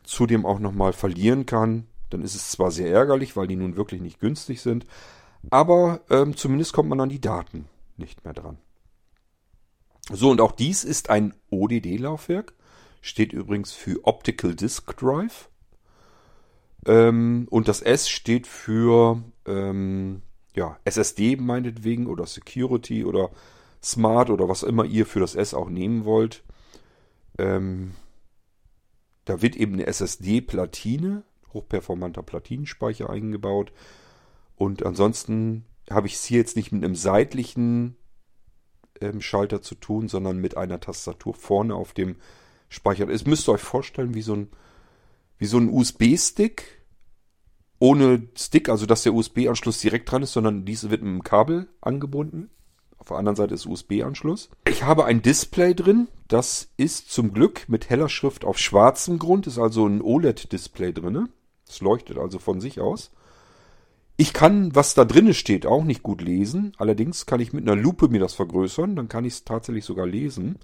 zudem 0.04 0.46
auch 0.46 0.60
nochmal 0.60 0.94
verlieren 0.94 1.46
kann. 1.46 1.88
Dann 2.10 2.22
ist 2.22 2.36
es 2.36 2.52
zwar 2.52 2.72
sehr 2.72 2.90
ärgerlich, 2.90 3.36
weil 3.36 3.48
die 3.48 3.58
nun 3.58 3.76
wirklich 3.76 4.02
nicht 4.02 4.20
günstig 4.20 4.62
sind, 4.62 4.86
aber 5.50 6.02
ähm, 6.10 6.36
zumindest 6.36 6.74
kommt 6.74 6.90
man 6.90 7.02
an 7.02 7.10
die 7.10 7.22
Daten 7.22 7.66
nicht 7.98 8.24
mehr 8.24 8.34
dran. 8.34 8.58
So, 10.10 10.30
und 10.32 10.40
auch 10.40 10.54
dies 10.54 10.86
ist 10.86 11.10
ein 11.10 11.34
ODD-Laufwerk. 11.50 12.54
Steht 13.02 13.34
übrigens 13.34 13.74
für 13.74 14.06
Optical 14.06 14.56
Disk 14.56 14.96
Drive. 14.98 15.50
Ähm, 16.86 17.48
und 17.50 17.68
das 17.68 17.82
S 17.82 18.10
steht 18.10 18.48
für 18.48 19.24
ähm, 19.46 20.22
ja, 20.56 20.80
SSD 20.86 21.36
meinetwegen 21.36 22.08
oder 22.08 22.26
Security 22.26 23.06
oder 23.06 23.32
Smart 23.84 24.30
oder 24.30 24.50
was 24.50 24.64
immer 24.64 24.86
ihr 24.86 25.06
für 25.06 25.20
das 25.20 25.36
S 25.36 25.54
auch 25.54 25.70
nehmen 25.70 26.06
wollt. 26.06 26.44
Ähm, 27.38 27.92
da 29.26 29.42
wird 29.42 29.56
eben 29.56 29.74
eine 29.74 29.88
SSD-Platine, 29.88 31.24
hochperformanter 31.54 32.24
Platinenspeicher 32.24 33.10
eingebaut. 33.10 33.72
Und 34.56 34.86
ansonsten 34.86 35.66
habe 35.90 36.08
ich 36.08 36.16
es 36.16 36.24
hier 36.24 36.40
jetzt 36.40 36.56
nicht 36.56 36.72
mit 36.72 36.84
einem 36.84 36.96
seitlichen 36.96 37.98
ähm, 39.02 39.22
Schalter 39.22 39.62
zu 39.62 39.76
tun, 39.76 40.08
sondern 40.08 40.40
mit 40.40 40.58
einer 40.58 40.80
Tastatur 40.80 41.34
vorne 41.34 41.76
auf 41.76 41.94
dem 41.94 42.16
speichert. 42.70 43.10
Es 43.10 43.26
müsst 43.26 43.48
ihr 43.48 43.54
euch 43.54 43.62
vorstellen, 43.62 44.14
wie 44.14 44.22
so 44.22 44.36
ein, 44.36 44.50
so 45.40 45.58
ein 45.58 45.70
USB-Stick. 45.70 46.78
Ohne 47.80 48.28
Stick, 48.36 48.70
also 48.70 48.88
dass 48.88 49.04
der 49.04 49.14
USB-Anschluss 49.14 49.80
direkt 49.82 50.12
dran 50.12 50.24
ist, 50.24 50.34
sondern 50.34 50.66
diese 50.66 50.90
wird 50.90 51.04
mit 51.04 51.12
einem 51.12 51.24
Kabel 51.24 51.68
angebunden. 51.80 52.50
Auf 52.98 53.10
der 53.10 53.18
anderen 53.18 53.36
Seite 53.36 53.54
ist 53.54 53.68
USB-Anschluss. 53.68 54.50
Ich 54.68 54.84
habe 54.84 55.06
ein 55.06 55.22
Display 55.22 55.76
drin. 55.76 56.08
Das 56.28 56.70
ist 56.78 57.12
zum 57.12 57.34
Glück 57.34 57.70
mit 57.70 57.90
heller 57.90 58.10
Schrift 58.10 58.44
auf 58.44 58.58
schwarzem 58.58 59.20
Grund. 59.20 59.48
Ist 59.48 59.60
also 59.60 59.88
ein 59.88 60.02
OLED-Display 60.02 60.92
drin. 60.92 61.30
Es 61.68 61.82
leuchtet 61.82 62.18
also 62.18 62.40
von 62.40 62.60
sich 62.60 62.82
aus. 62.82 63.12
Ich 64.18 64.34
kann, 64.34 64.74
was 64.76 64.96
da 64.96 65.06
drinnen 65.06 65.36
steht, 65.36 65.68
auch 65.68 65.84
nicht 65.84 66.02
gut 66.02 66.22
lesen. 66.22 66.74
Allerdings 66.78 67.28
kann 67.28 67.40
ich 67.40 67.54
mit 67.54 67.70
einer 67.70 67.80
Lupe 67.80 68.08
mir 68.08 68.20
das 68.20 68.34
vergrößern. 68.34 68.96
Dann 68.96 69.08
kann 69.08 69.26
ich 69.26 69.34
es 69.34 69.46
tatsächlich 69.46 69.86
sogar 69.86 70.08
lesen. 70.08 70.58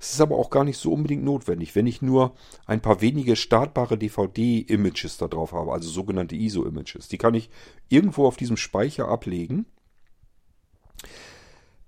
Es 0.00 0.14
ist 0.14 0.20
aber 0.20 0.36
auch 0.36 0.50
gar 0.50 0.64
nicht 0.64 0.78
so 0.78 0.92
unbedingt 0.92 1.22
notwendig, 1.22 1.76
wenn 1.76 1.86
ich 1.86 2.02
nur 2.02 2.34
ein 2.66 2.80
paar 2.80 3.00
wenige 3.00 3.36
startbare 3.36 3.98
DVD-Images 3.98 5.18
da 5.18 5.28
drauf 5.28 5.52
habe, 5.52 5.72
also 5.72 5.88
sogenannte 5.88 6.34
ISO-Images. 6.34 7.08
Die 7.08 7.18
kann 7.18 7.34
ich 7.34 7.50
irgendwo 7.88 8.26
auf 8.26 8.36
diesem 8.36 8.56
Speicher 8.56 9.08
ablegen. 9.08 9.66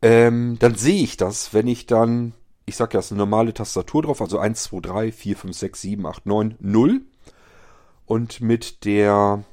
Ähm, 0.02 0.56
dann 0.58 0.74
sehe 0.74 1.02
ich 1.02 1.16
das, 1.16 1.54
wenn 1.54 1.66
ich 1.66 1.86
dann 1.86 2.34
ich 2.64 2.76
sage 2.76 2.94
ja, 2.94 3.00
es 3.00 3.06
ist 3.06 3.12
eine 3.12 3.18
normale 3.18 3.54
Tastatur 3.54 4.02
drauf, 4.02 4.20
also 4.20 4.38
1, 4.38 4.62
2, 4.62 4.80
3, 4.80 5.12
4, 5.12 5.36
5, 5.36 5.56
6, 5.56 5.80
7, 5.80 6.06
8, 6.06 6.26
9, 6.26 6.56
0. 6.60 7.00
Und 8.06 8.40
mit 8.40 8.84
der 8.84 9.44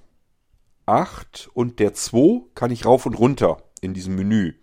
8 0.86 1.50
und 1.54 1.80
der 1.80 1.94
2 1.94 2.42
kann 2.56 2.72
ich 2.72 2.86
rauf 2.86 3.06
und 3.06 3.16
runter 3.16 3.64
in 3.82 3.94
diesem 3.94 4.16
Menü. 4.16 4.54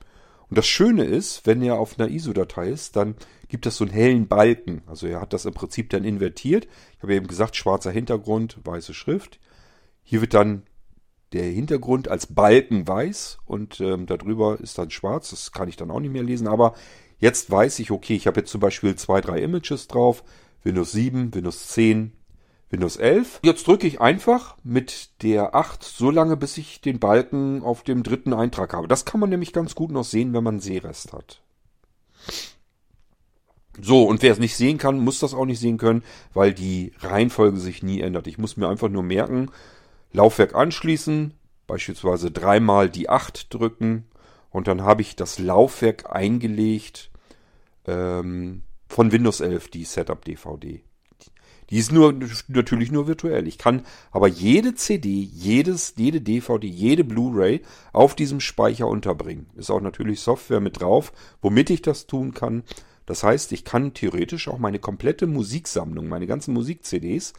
Und 0.48 0.58
das 0.58 0.66
Schöne 0.66 1.04
ist, 1.04 1.46
wenn 1.46 1.60
er 1.62 1.78
auf 1.78 1.98
einer 1.98 2.08
ISO-Datei 2.08 2.68
ist, 2.68 2.96
dann 2.96 3.16
gibt 3.48 3.66
es 3.66 3.76
so 3.76 3.84
einen 3.84 3.92
hellen 3.92 4.28
Balken. 4.28 4.82
Also 4.86 5.06
er 5.06 5.20
hat 5.20 5.32
das 5.32 5.44
im 5.44 5.54
Prinzip 5.54 5.90
dann 5.90 6.04
invertiert. 6.04 6.68
Ich 6.96 7.02
habe 7.02 7.14
eben 7.14 7.26
gesagt, 7.26 7.56
schwarzer 7.56 7.90
Hintergrund, 7.90 8.58
weiße 8.64 8.94
Schrift. 8.94 9.40
Hier 10.02 10.20
wird 10.20 10.34
dann 10.34 10.62
der 11.32 11.44
Hintergrund 11.44 12.08
als 12.08 12.28
Balken 12.28 12.86
weiß 12.86 13.38
und 13.44 13.80
ähm, 13.80 14.06
darüber 14.06 14.60
ist 14.60 14.78
dann 14.78 14.90
schwarz. 14.90 15.30
Das 15.30 15.52
kann 15.52 15.68
ich 15.68 15.76
dann 15.76 15.90
auch 15.90 16.00
nicht 16.00 16.12
mehr 16.12 16.22
lesen. 16.22 16.46
Aber 16.46 16.74
jetzt 17.18 17.50
weiß 17.50 17.80
ich, 17.80 17.90
okay, 17.90 18.14
ich 18.14 18.26
habe 18.26 18.40
jetzt 18.40 18.50
zum 18.50 18.60
Beispiel 18.60 18.94
zwei, 18.94 19.20
drei 19.20 19.40
Images 19.40 19.88
drauf. 19.88 20.22
Windows 20.62 20.92
7, 20.92 21.34
Windows 21.34 21.68
10, 21.68 22.12
Windows 22.76 22.96
11. 22.96 23.40
Jetzt 23.42 23.66
drücke 23.66 23.86
ich 23.86 24.02
einfach 24.02 24.54
mit 24.62 25.22
der 25.22 25.54
8 25.54 25.82
so 25.82 26.10
lange, 26.10 26.36
bis 26.36 26.58
ich 26.58 26.82
den 26.82 26.98
Balken 26.98 27.62
auf 27.62 27.82
dem 27.82 28.02
dritten 28.02 28.34
Eintrag 28.34 28.74
habe. 28.74 28.86
Das 28.86 29.06
kann 29.06 29.18
man 29.18 29.30
nämlich 29.30 29.54
ganz 29.54 29.74
gut 29.74 29.90
noch 29.90 30.04
sehen, 30.04 30.34
wenn 30.34 30.44
man 30.44 30.56
einen 30.56 30.60
Sehrest 30.60 31.14
hat. 31.14 31.40
So, 33.80 34.04
und 34.04 34.20
wer 34.20 34.32
es 34.32 34.38
nicht 34.38 34.56
sehen 34.56 34.76
kann, 34.76 34.98
muss 34.98 35.20
das 35.20 35.32
auch 35.32 35.46
nicht 35.46 35.58
sehen 35.58 35.78
können, 35.78 36.04
weil 36.34 36.52
die 36.52 36.92
Reihenfolge 37.00 37.58
sich 37.58 37.82
nie 37.82 38.02
ändert. 38.02 38.26
Ich 38.26 38.36
muss 38.36 38.58
mir 38.58 38.68
einfach 38.68 38.90
nur 38.90 39.02
merken, 39.02 39.50
Laufwerk 40.12 40.54
anschließen, 40.54 41.32
beispielsweise 41.66 42.30
dreimal 42.30 42.90
die 42.90 43.08
8 43.08 43.52
drücken 43.54 44.04
und 44.50 44.68
dann 44.68 44.82
habe 44.82 45.00
ich 45.00 45.16
das 45.16 45.38
Laufwerk 45.38 46.14
eingelegt 46.14 47.10
ähm, 47.86 48.64
von 48.86 49.12
Windows 49.12 49.40
11, 49.40 49.70
die 49.70 49.84
Setup 49.84 50.22
DVD. 50.22 50.85
Die 51.70 51.78
ist 51.78 51.92
nur 51.92 52.14
natürlich 52.48 52.92
nur 52.92 53.08
virtuell. 53.08 53.48
Ich 53.48 53.58
kann 53.58 53.82
aber 54.12 54.28
jede 54.28 54.74
CD, 54.74 55.08
jedes, 55.08 55.94
jede 55.96 56.20
DVD, 56.20 56.66
jede 56.66 57.04
Blu-ray 57.04 57.62
auf 57.92 58.14
diesem 58.14 58.40
Speicher 58.40 58.86
unterbringen. 58.86 59.46
Ist 59.56 59.70
auch 59.70 59.80
natürlich 59.80 60.20
Software 60.20 60.60
mit 60.60 60.80
drauf, 60.80 61.12
womit 61.42 61.70
ich 61.70 61.82
das 61.82 62.06
tun 62.06 62.34
kann. 62.34 62.62
Das 63.04 63.22
heißt, 63.22 63.52
ich 63.52 63.64
kann 63.64 63.94
theoretisch 63.94 64.48
auch 64.48 64.58
meine 64.58 64.78
komplette 64.78 65.26
Musiksammlung, 65.26 66.08
meine 66.08 66.26
ganzen 66.26 66.54
Musik-CDs 66.54 67.32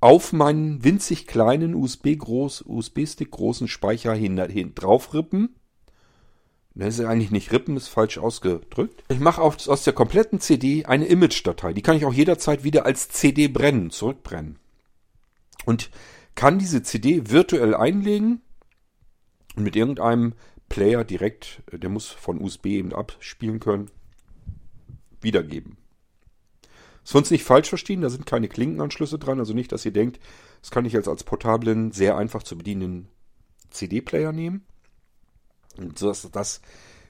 auf 0.00 0.32
meinen 0.32 0.82
winzig 0.82 1.28
kleinen 1.28 1.76
USB-Groß, 1.76 2.64
USB-Stick 2.66 3.30
großen 3.30 3.68
Speicher 3.68 4.12
hin, 4.12 4.36
hin 4.50 4.74
drauf 4.74 5.14
rippen. 5.14 5.54
Das 6.74 6.98
ist 6.98 7.04
eigentlich 7.04 7.30
nicht 7.30 7.52
rippen, 7.52 7.76
ist 7.76 7.88
falsch 7.88 8.16
ausgedrückt. 8.18 9.04
Ich 9.08 9.20
mache 9.20 9.42
aus 9.42 9.84
der 9.84 9.92
kompletten 9.92 10.40
CD 10.40 10.86
eine 10.86 11.06
Image-Datei. 11.06 11.74
Die 11.74 11.82
kann 11.82 11.96
ich 11.96 12.06
auch 12.06 12.14
jederzeit 12.14 12.64
wieder 12.64 12.86
als 12.86 13.08
CD 13.10 13.48
brennen, 13.48 13.90
zurückbrennen. 13.90 14.58
Und 15.66 15.90
kann 16.34 16.58
diese 16.58 16.82
CD 16.82 17.30
virtuell 17.30 17.74
einlegen 17.74 18.40
und 19.54 19.64
mit 19.64 19.76
irgendeinem 19.76 20.32
Player 20.70 21.04
direkt, 21.04 21.62
der 21.70 21.90
muss 21.90 22.08
von 22.08 22.40
USB 22.40 22.66
eben 22.66 22.94
abspielen 22.94 23.60
können, 23.60 23.90
wiedergeben. 25.20 25.76
Uns 27.12 27.30
nicht 27.30 27.44
falsch 27.44 27.68
verstehen, 27.68 28.00
da 28.00 28.08
sind 28.08 28.24
keine 28.24 28.48
Klinkenanschlüsse 28.48 29.18
dran, 29.18 29.38
also 29.40 29.52
nicht, 29.52 29.72
dass 29.72 29.84
ihr 29.84 29.92
denkt, 29.92 30.20
das 30.62 30.70
kann 30.70 30.86
ich 30.86 30.94
jetzt 30.94 31.08
als 31.08 31.24
portablen, 31.24 31.92
sehr 31.92 32.16
einfach 32.16 32.42
zu 32.42 32.56
bedienenden 32.56 33.08
CD-Player 33.68 34.32
nehmen. 34.32 34.64
Das, 35.76 36.28
das 36.30 36.60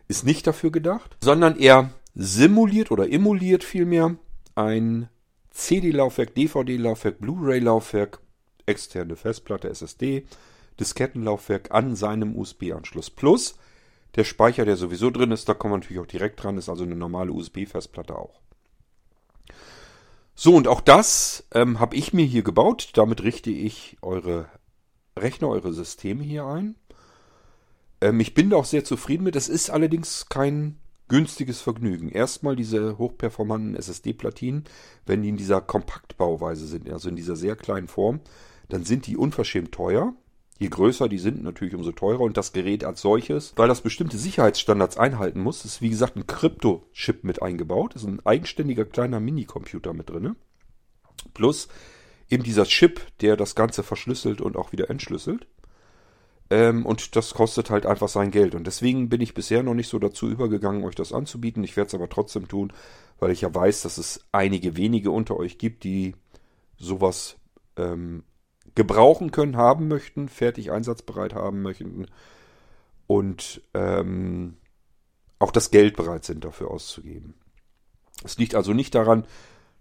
ist 0.08 0.24
nicht 0.24 0.46
dafür 0.46 0.70
gedacht, 0.70 1.16
sondern 1.22 1.58
er 1.58 1.90
simuliert 2.14 2.90
oder 2.90 3.10
emuliert 3.10 3.64
vielmehr 3.64 4.16
ein 4.54 5.08
CD-Laufwerk, 5.50 6.34
DVD-Laufwerk, 6.34 7.18
Blu-ray-Laufwerk, 7.20 8.20
externe 8.66 9.16
Festplatte, 9.16 9.68
SSD, 9.68 10.26
Diskettenlaufwerk 10.80 11.70
an 11.70 11.96
seinem 11.96 12.36
USB-Anschluss. 12.36 13.10
Plus 13.10 13.56
der 14.16 14.24
Speicher, 14.24 14.64
der 14.64 14.76
sowieso 14.76 15.10
drin 15.10 15.30
ist, 15.30 15.48
da 15.48 15.54
kommen 15.54 15.74
wir 15.74 15.78
natürlich 15.78 16.02
auch 16.02 16.06
direkt 16.06 16.42
dran, 16.42 16.58
ist 16.58 16.68
also 16.68 16.84
eine 16.84 16.96
normale 16.96 17.32
USB-Festplatte 17.32 18.16
auch. 18.16 18.40
So, 20.34 20.54
und 20.54 20.68
auch 20.68 20.80
das 20.80 21.46
ähm, 21.52 21.78
habe 21.78 21.96
ich 21.96 22.12
mir 22.12 22.24
hier 22.24 22.42
gebaut. 22.42 22.90
Damit 22.94 23.22
richte 23.22 23.50
ich 23.50 23.96
eure 24.02 24.46
Rechner, 25.18 25.48
eure 25.48 25.72
Systeme 25.72 26.22
hier 26.24 26.46
ein. 26.46 26.74
Ähm, 28.02 28.20
ich 28.20 28.34
bin 28.34 28.50
da 28.50 28.56
auch 28.56 28.64
sehr 28.64 28.84
zufrieden 28.84 29.24
mit. 29.24 29.36
Es 29.36 29.48
ist 29.48 29.70
allerdings 29.70 30.26
kein 30.28 30.76
günstiges 31.08 31.60
Vergnügen. 31.60 32.10
Erstmal 32.10 32.56
diese 32.56 32.98
hochperformanten 32.98 33.76
SSD-Platinen, 33.76 34.64
wenn 35.06 35.22
die 35.22 35.28
in 35.28 35.36
dieser 35.36 35.60
Kompaktbauweise 35.60 36.66
sind, 36.66 36.90
also 36.90 37.08
in 37.08 37.16
dieser 37.16 37.36
sehr 37.36 37.54
kleinen 37.54 37.88
Form, 37.88 38.20
dann 38.68 38.84
sind 38.84 39.06
die 39.06 39.16
unverschämt 39.16 39.72
teuer. 39.72 40.14
Je 40.58 40.68
größer 40.68 41.08
die 41.08 41.18
sind, 41.18 41.42
natürlich 41.42 41.74
umso 41.74 41.92
teurer. 41.92 42.20
Und 42.20 42.36
das 42.36 42.52
Gerät 42.52 42.84
als 42.84 43.02
solches, 43.02 43.52
weil 43.56 43.68
das 43.68 43.82
bestimmte 43.82 44.18
Sicherheitsstandards 44.18 44.96
einhalten 44.96 45.40
muss, 45.40 45.64
ist 45.64 45.80
wie 45.80 45.90
gesagt 45.90 46.16
ein 46.16 46.26
Krypto-Chip 46.26 47.24
mit 47.24 47.42
eingebaut. 47.42 47.94
Ist 47.94 48.04
ein 48.04 48.24
eigenständiger 48.24 48.84
kleiner 48.84 49.20
Minicomputer 49.20 49.92
mit 49.92 50.10
drin. 50.10 50.34
Plus 51.34 51.68
eben 52.28 52.42
dieser 52.42 52.64
Chip, 52.64 53.00
der 53.20 53.36
das 53.36 53.54
Ganze 53.54 53.82
verschlüsselt 53.82 54.40
und 54.40 54.56
auch 54.56 54.72
wieder 54.72 54.88
entschlüsselt. 54.90 55.46
Ähm, 56.52 56.84
und 56.84 57.16
das 57.16 57.32
kostet 57.32 57.70
halt 57.70 57.86
einfach 57.86 58.08
sein 58.08 58.30
Geld. 58.30 58.54
Und 58.54 58.66
deswegen 58.66 59.08
bin 59.08 59.22
ich 59.22 59.32
bisher 59.32 59.62
noch 59.62 59.72
nicht 59.72 59.88
so 59.88 59.98
dazu 59.98 60.28
übergegangen, 60.28 60.84
euch 60.84 60.94
das 60.94 61.14
anzubieten. 61.14 61.64
Ich 61.64 61.78
werde 61.78 61.88
es 61.88 61.94
aber 61.94 62.10
trotzdem 62.10 62.46
tun, 62.46 62.74
weil 63.18 63.30
ich 63.30 63.40
ja 63.40 63.54
weiß, 63.54 63.80
dass 63.80 63.96
es 63.96 64.26
einige 64.32 64.76
wenige 64.76 65.12
unter 65.12 65.38
euch 65.38 65.56
gibt, 65.56 65.82
die 65.82 66.14
sowas 66.76 67.36
ähm, 67.78 68.24
gebrauchen 68.74 69.30
können, 69.30 69.56
haben 69.56 69.88
möchten, 69.88 70.28
fertig 70.28 70.70
einsatzbereit 70.70 71.32
haben 71.32 71.62
möchten 71.62 72.06
und 73.06 73.62
ähm, 73.72 74.58
auch 75.38 75.52
das 75.52 75.70
Geld 75.70 75.96
bereit 75.96 76.26
sind 76.26 76.44
dafür 76.44 76.70
auszugeben. 76.70 77.32
Es 78.24 78.36
liegt 78.36 78.54
also 78.54 78.74
nicht 78.74 78.94
daran, 78.94 79.26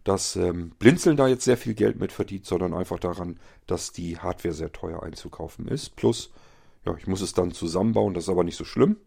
dass 0.06 0.38
ähm, 0.38 0.72
Blinzeln 0.80 1.18
da 1.18 1.28
jetzt 1.28 1.44
sehr 1.44 1.58
viel 1.58 1.74
Geld 1.74 2.00
mit 2.00 2.14
verdient, 2.14 2.46
sondern 2.46 2.74
einfach 2.74 3.00
daran, 3.00 3.42
dass 3.68 3.92
die 3.92 4.20
Hardware 4.20 4.54
sehr 4.54 4.72
teuer 4.72 5.04
einzukaufen 5.04 5.68
ist. 5.68 5.98
Plus, 5.98 6.32
ja, 6.86 6.96
ich 6.98 7.08
muss 7.08 7.22
es 7.22 7.34
dann 7.34 7.52
zusammenbauen, 7.52 8.14
das 8.14 8.26
ist 8.26 8.30
aber 8.30 8.44
nicht 8.44 8.58
so 8.58 8.66
schlimm 8.66 8.98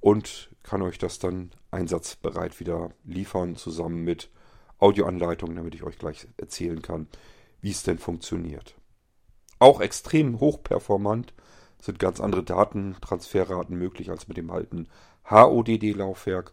und 0.00 0.50
kann 0.62 0.82
euch 0.82 0.98
das 0.98 1.18
dann 1.18 1.50
einsatzbereit 1.70 2.60
wieder 2.60 2.90
liefern, 3.04 3.56
zusammen 3.56 4.04
mit 4.04 4.30
Audioanleitungen, 4.78 5.56
damit 5.56 5.74
ich 5.74 5.82
euch 5.82 5.98
gleich 5.98 6.28
erzählen 6.36 6.82
kann, 6.82 7.08
wie 7.60 7.70
es 7.70 7.82
denn 7.82 7.98
funktioniert. 7.98 8.76
Auch 9.58 9.80
extrem 9.80 10.38
hochperformant 10.38 11.34
sind 11.80 11.98
ganz 11.98 12.20
andere 12.20 12.44
Datentransferraten 12.44 13.76
möglich 13.76 14.10
als 14.10 14.28
mit 14.28 14.36
dem 14.36 14.50
alten 14.50 14.88
HODD-Laufwerk. 15.28 16.52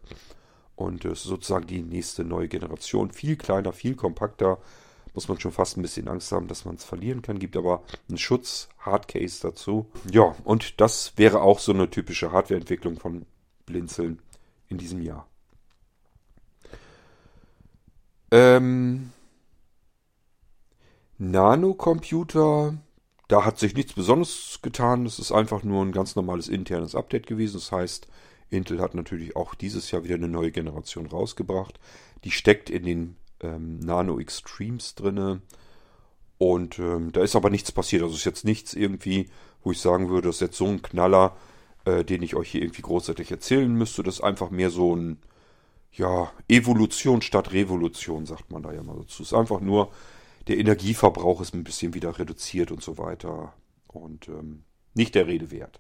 Und 0.76 1.06
es 1.06 1.20
ist 1.20 1.24
sozusagen 1.26 1.68
die 1.68 1.82
nächste 1.82 2.26
neue 2.26 2.48
Generation. 2.48 3.12
Viel 3.12 3.36
kleiner, 3.38 3.74
viel 3.74 3.96
kompakter. 3.96 4.60
Muss 5.16 5.28
man 5.28 5.40
schon 5.40 5.52
fast 5.52 5.78
ein 5.78 5.82
bisschen 5.82 6.08
Angst 6.08 6.32
haben, 6.32 6.48
dass 6.48 6.66
man 6.66 6.76
es 6.76 6.84
verlieren 6.84 7.22
kann. 7.22 7.40
Gibt 7.40 7.58
aber 7.58 7.82
einen 8.08 8.18
Schutz, 8.18 8.70
Hardcase 8.80 9.42
dazu. 9.42 9.90
Ja, 10.12 10.36
und 10.44 10.80
das 10.80 11.14
wäre 11.16 11.42
auch 11.42 11.60
so 11.60 11.72
eine 11.72 11.90
typische 11.90 12.32
Hardwareentwicklung 12.32 13.00
von 13.00 13.26
Blinzeln 13.66 14.22
in 14.68 14.78
diesem 14.78 15.02
Jahr. 15.02 15.28
Ähm, 18.32 19.12
Nanocomputer 21.18 22.76
da 23.28 23.44
hat 23.44 23.58
sich 23.58 23.76
nichts 23.76 23.94
Besonderes 23.94 24.60
getan. 24.62 25.06
Es 25.06 25.20
ist 25.20 25.32
einfach 25.32 25.64
nur 25.64 25.84
ein 25.84 25.92
ganz 25.92 26.16
normales 26.16 26.48
internes 26.48 26.96
Update 26.96 27.26
gewesen. 27.26 27.56
Das 27.56 27.72
heißt, 27.72 28.08
Intel 28.50 28.80
hat 28.80 28.94
natürlich 28.94 29.36
auch 29.36 29.56
dieses 29.56 29.90
Jahr 29.92 30.04
wieder 30.04 30.16
eine 30.16 30.28
neue 30.28 30.52
Generation 30.52 31.08
rausgebracht. 31.08 31.80
Die 32.24 32.32
steckt 32.32 32.70
in 32.70 32.84
den 32.84 33.16
ähm, 33.42 33.80
Nano 33.80 34.20
Extremes 34.20 34.96
drinne. 34.96 35.42
Und 36.38 36.80
ähm, 36.80 37.12
da 37.12 37.22
ist 37.22 37.36
aber 37.36 37.50
nichts 37.50 37.72
passiert. 37.72 38.04
Also 38.04 38.16
ist 38.16 38.26
jetzt 38.26 38.46
nichts 38.46 38.74
irgendwie, 38.74 39.30
wo 39.64 39.72
ich 39.72 39.80
sagen 39.80 40.10
würde, 40.10 40.28
das 40.28 40.38
ist 40.38 40.42
jetzt 40.42 40.58
so 40.58 40.66
ein 40.66 40.82
Knaller, 40.82 41.36
äh, 41.86 42.04
den 42.04 42.24
ich 42.24 42.36
euch 42.36 42.52
hier 42.52 42.62
irgendwie 42.62 42.82
großartig 42.82 43.32
erzählen 43.32 43.74
müsste. 43.74 44.04
Das 44.04 44.16
ist 44.16 44.24
einfach 44.24 44.50
mehr 44.50 44.70
so 44.70 44.96
ein, 44.96 45.18
ja, 45.94 46.32
Evolution 46.50 47.22
statt 47.22 47.54
Revolution, 47.54 48.26
sagt 48.26 48.52
man 48.52 48.64
da 48.64 48.74
ja 48.74 48.84
mal 48.84 48.98
dazu. 48.98 49.24
Es 49.24 49.32
ist 49.32 49.34
einfach 49.34 49.62
nur 49.62 49.92
der 50.48 50.58
Energieverbrauch 50.58 51.42
ist 51.42 51.54
ein 51.54 51.64
bisschen 51.64 51.94
wieder 51.94 52.20
reduziert 52.20 52.72
und 52.72 52.84
so 52.84 52.98
weiter. 52.98 53.54
Und 53.88 54.28
ähm, 54.28 54.64
nicht 54.94 55.16
der 55.16 55.28
Rede 55.28 55.52
wert. 55.52 55.80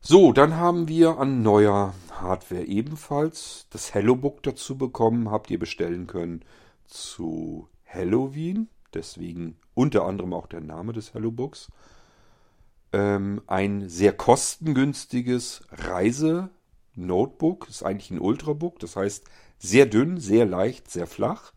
So, 0.00 0.32
dann 0.32 0.56
haben 0.56 0.88
wir 0.88 1.18
an 1.18 1.42
neuer 1.42 1.92
Hardware 2.12 2.64
ebenfalls 2.64 3.66
das 3.70 3.94
HelloBook 3.94 4.42
dazu 4.42 4.78
bekommen. 4.78 5.30
Habt 5.30 5.50
ihr 5.50 5.58
bestellen 5.58 6.06
können 6.06 6.44
zu 6.86 7.68
Halloween. 7.84 8.68
Deswegen 8.94 9.58
unter 9.74 10.04
anderem 10.04 10.32
auch 10.32 10.46
der 10.46 10.60
Name 10.60 10.92
des 10.92 11.14
HelloBooks. 11.14 11.70
Ähm, 12.92 13.42
ein 13.46 13.88
sehr 13.88 14.12
kostengünstiges 14.12 15.62
Reise 15.70 16.50
Notebook, 16.94 17.68
ist 17.68 17.82
eigentlich 17.82 18.10
ein 18.10 18.20
Ultrabook, 18.20 18.78
das 18.80 18.96
heißt 18.96 19.24
sehr 19.58 19.86
dünn, 19.86 20.18
sehr 20.18 20.46
leicht, 20.46 20.90
sehr 20.90 21.06
flach, 21.06 21.52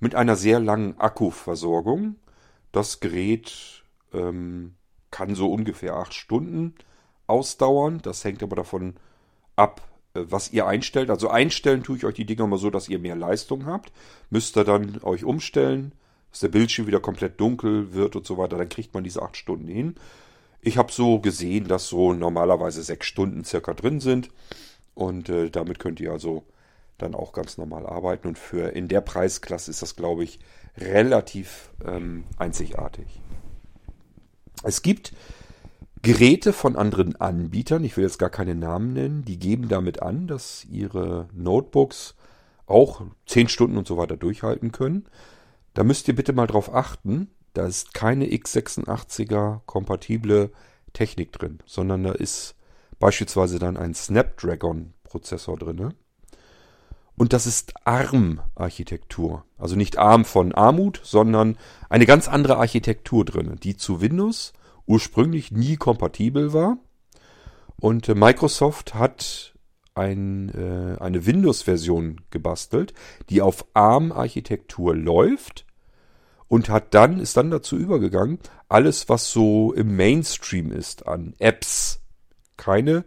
mit 0.00 0.14
einer 0.14 0.36
sehr 0.36 0.60
langen 0.60 0.98
Akkuversorgung. 0.98 2.16
Das 2.72 3.00
Gerät 3.00 3.84
ähm, 4.12 4.74
kann 5.10 5.34
so 5.34 5.52
ungefähr 5.52 5.94
acht 5.94 6.14
Stunden 6.14 6.74
ausdauern. 7.26 8.00
Das 8.02 8.24
hängt 8.24 8.42
aber 8.42 8.56
davon 8.56 8.94
ab, 9.56 9.80
äh, 10.14 10.20
was 10.24 10.52
ihr 10.52 10.66
einstellt. 10.66 11.10
Also 11.10 11.28
einstellen 11.28 11.82
tue 11.82 11.96
ich 11.96 12.04
euch 12.04 12.14
die 12.14 12.26
Dinger 12.26 12.46
mal 12.46 12.58
so, 12.58 12.70
dass 12.70 12.88
ihr 12.88 12.98
mehr 12.98 13.16
Leistung 13.16 13.66
habt. 13.66 13.92
Müsst 14.30 14.56
ihr 14.56 14.64
dann 14.64 15.00
euch 15.02 15.24
umstellen, 15.24 15.92
dass 16.30 16.40
der 16.40 16.48
Bildschirm 16.48 16.86
wieder 16.86 17.00
komplett 17.00 17.40
dunkel 17.40 17.94
wird 17.94 18.16
und 18.16 18.26
so 18.26 18.38
weiter. 18.38 18.56
Dann 18.56 18.68
kriegt 18.68 18.94
man 18.94 19.04
diese 19.04 19.22
acht 19.22 19.36
Stunden 19.36 19.68
hin. 19.68 19.94
Ich 20.60 20.78
habe 20.78 20.92
so 20.92 21.18
gesehen, 21.18 21.66
dass 21.66 21.88
so 21.88 22.12
normalerweise 22.12 22.82
sechs 22.82 23.06
Stunden 23.06 23.44
circa 23.44 23.74
drin 23.74 24.00
sind. 24.00 24.30
Und 24.94 25.28
äh, 25.28 25.50
damit 25.50 25.78
könnt 25.78 26.00
ihr 26.00 26.12
also 26.12 26.44
dann 26.98 27.14
auch 27.14 27.32
ganz 27.32 27.58
normal 27.58 27.86
arbeiten. 27.86 28.28
Und 28.28 28.38
für 28.38 28.68
in 28.68 28.88
der 28.88 29.00
Preisklasse 29.00 29.70
ist 29.70 29.82
das, 29.82 29.96
glaube 29.96 30.24
ich, 30.24 30.38
relativ 30.78 31.70
ähm, 31.84 32.24
einzigartig. 32.38 33.06
Es 34.62 34.82
gibt 34.82 35.12
Geräte 36.02 36.52
von 36.52 36.74
anderen 36.74 37.14
Anbietern, 37.20 37.84
ich 37.84 37.96
will 37.96 38.02
jetzt 38.02 38.18
gar 38.18 38.30
keine 38.30 38.56
Namen 38.56 38.92
nennen, 38.92 39.24
die 39.24 39.38
geben 39.38 39.68
damit 39.68 40.02
an, 40.02 40.26
dass 40.26 40.64
ihre 40.64 41.28
Notebooks 41.32 42.16
auch 42.66 43.02
10 43.26 43.48
Stunden 43.48 43.76
und 43.76 43.86
so 43.86 43.96
weiter 43.96 44.16
durchhalten 44.16 44.72
können. 44.72 45.06
Da 45.74 45.84
müsst 45.84 46.08
ihr 46.08 46.16
bitte 46.16 46.32
mal 46.32 46.48
drauf 46.48 46.74
achten, 46.74 47.28
da 47.54 47.66
ist 47.66 47.94
keine 47.94 48.26
x86er 48.26 49.60
kompatible 49.66 50.50
Technik 50.92 51.32
drin, 51.32 51.60
sondern 51.66 52.02
da 52.02 52.12
ist 52.12 52.56
beispielsweise 52.98 53.60
dann 53.60 53.76
ein 53.76 53.94
Snapdragon 53.94 54.94
Prozessor 55.04 55.56
drin. 55.56 55.94
Und 57.16 57.32
das 57.32 57.46
ist 57.46 57.74
ARM-Architektur. 57.86 59.44
Also 59.58 59.76
nicht 59.76 59.98
ARM 59.98 60.24
von 60.24 60.52
Armut, 60.52 61.00
sondern 61.04 61.58
eine 61.88 62.06
ganz 62.06 62.26
andere 62.26 62.56
Architektur 62.56 63.24
drin, 63.24 63.56
die 63.62 63.76
zu 63.76 64.00
Windows 64.00 64.52
ursprünglich 64.86 65.52
nie 65.52 65.76
kompatibel 65.76 66.52
war. 66.52 66.78
Und 67.80 68.08
äh, 68.08 68.14
Microsoft 68.14 68.94
hat 68.94 69.54
ein, 69.94 70.48
äh, 70.50 71.00
eine 71.00 71.26
Windows-Version 71.26 72.20
gebastelt, 72.30 72.94
die 73.28 73.42
auf 73.42 73.66
ARM-Architektur 73.74 74.94
läuft 74.94 75.66
und 76.48 76.68
hat 76.68 76.94
dann, 76.94 77.18
ist 77.18 77.36
dann 77.36 77.50
dazu 77.50 77.76
übergegangen, 77.76 78.38
alles, 78.68 79.08
was 79.08 79.30
so 79.30 79.72
im 79.72 79.96
Mainstream 79.96 80.70
ist 80.70 81.06
an 81.06 81.34
Apps, 81.38 82.00
keine 82.56 83.04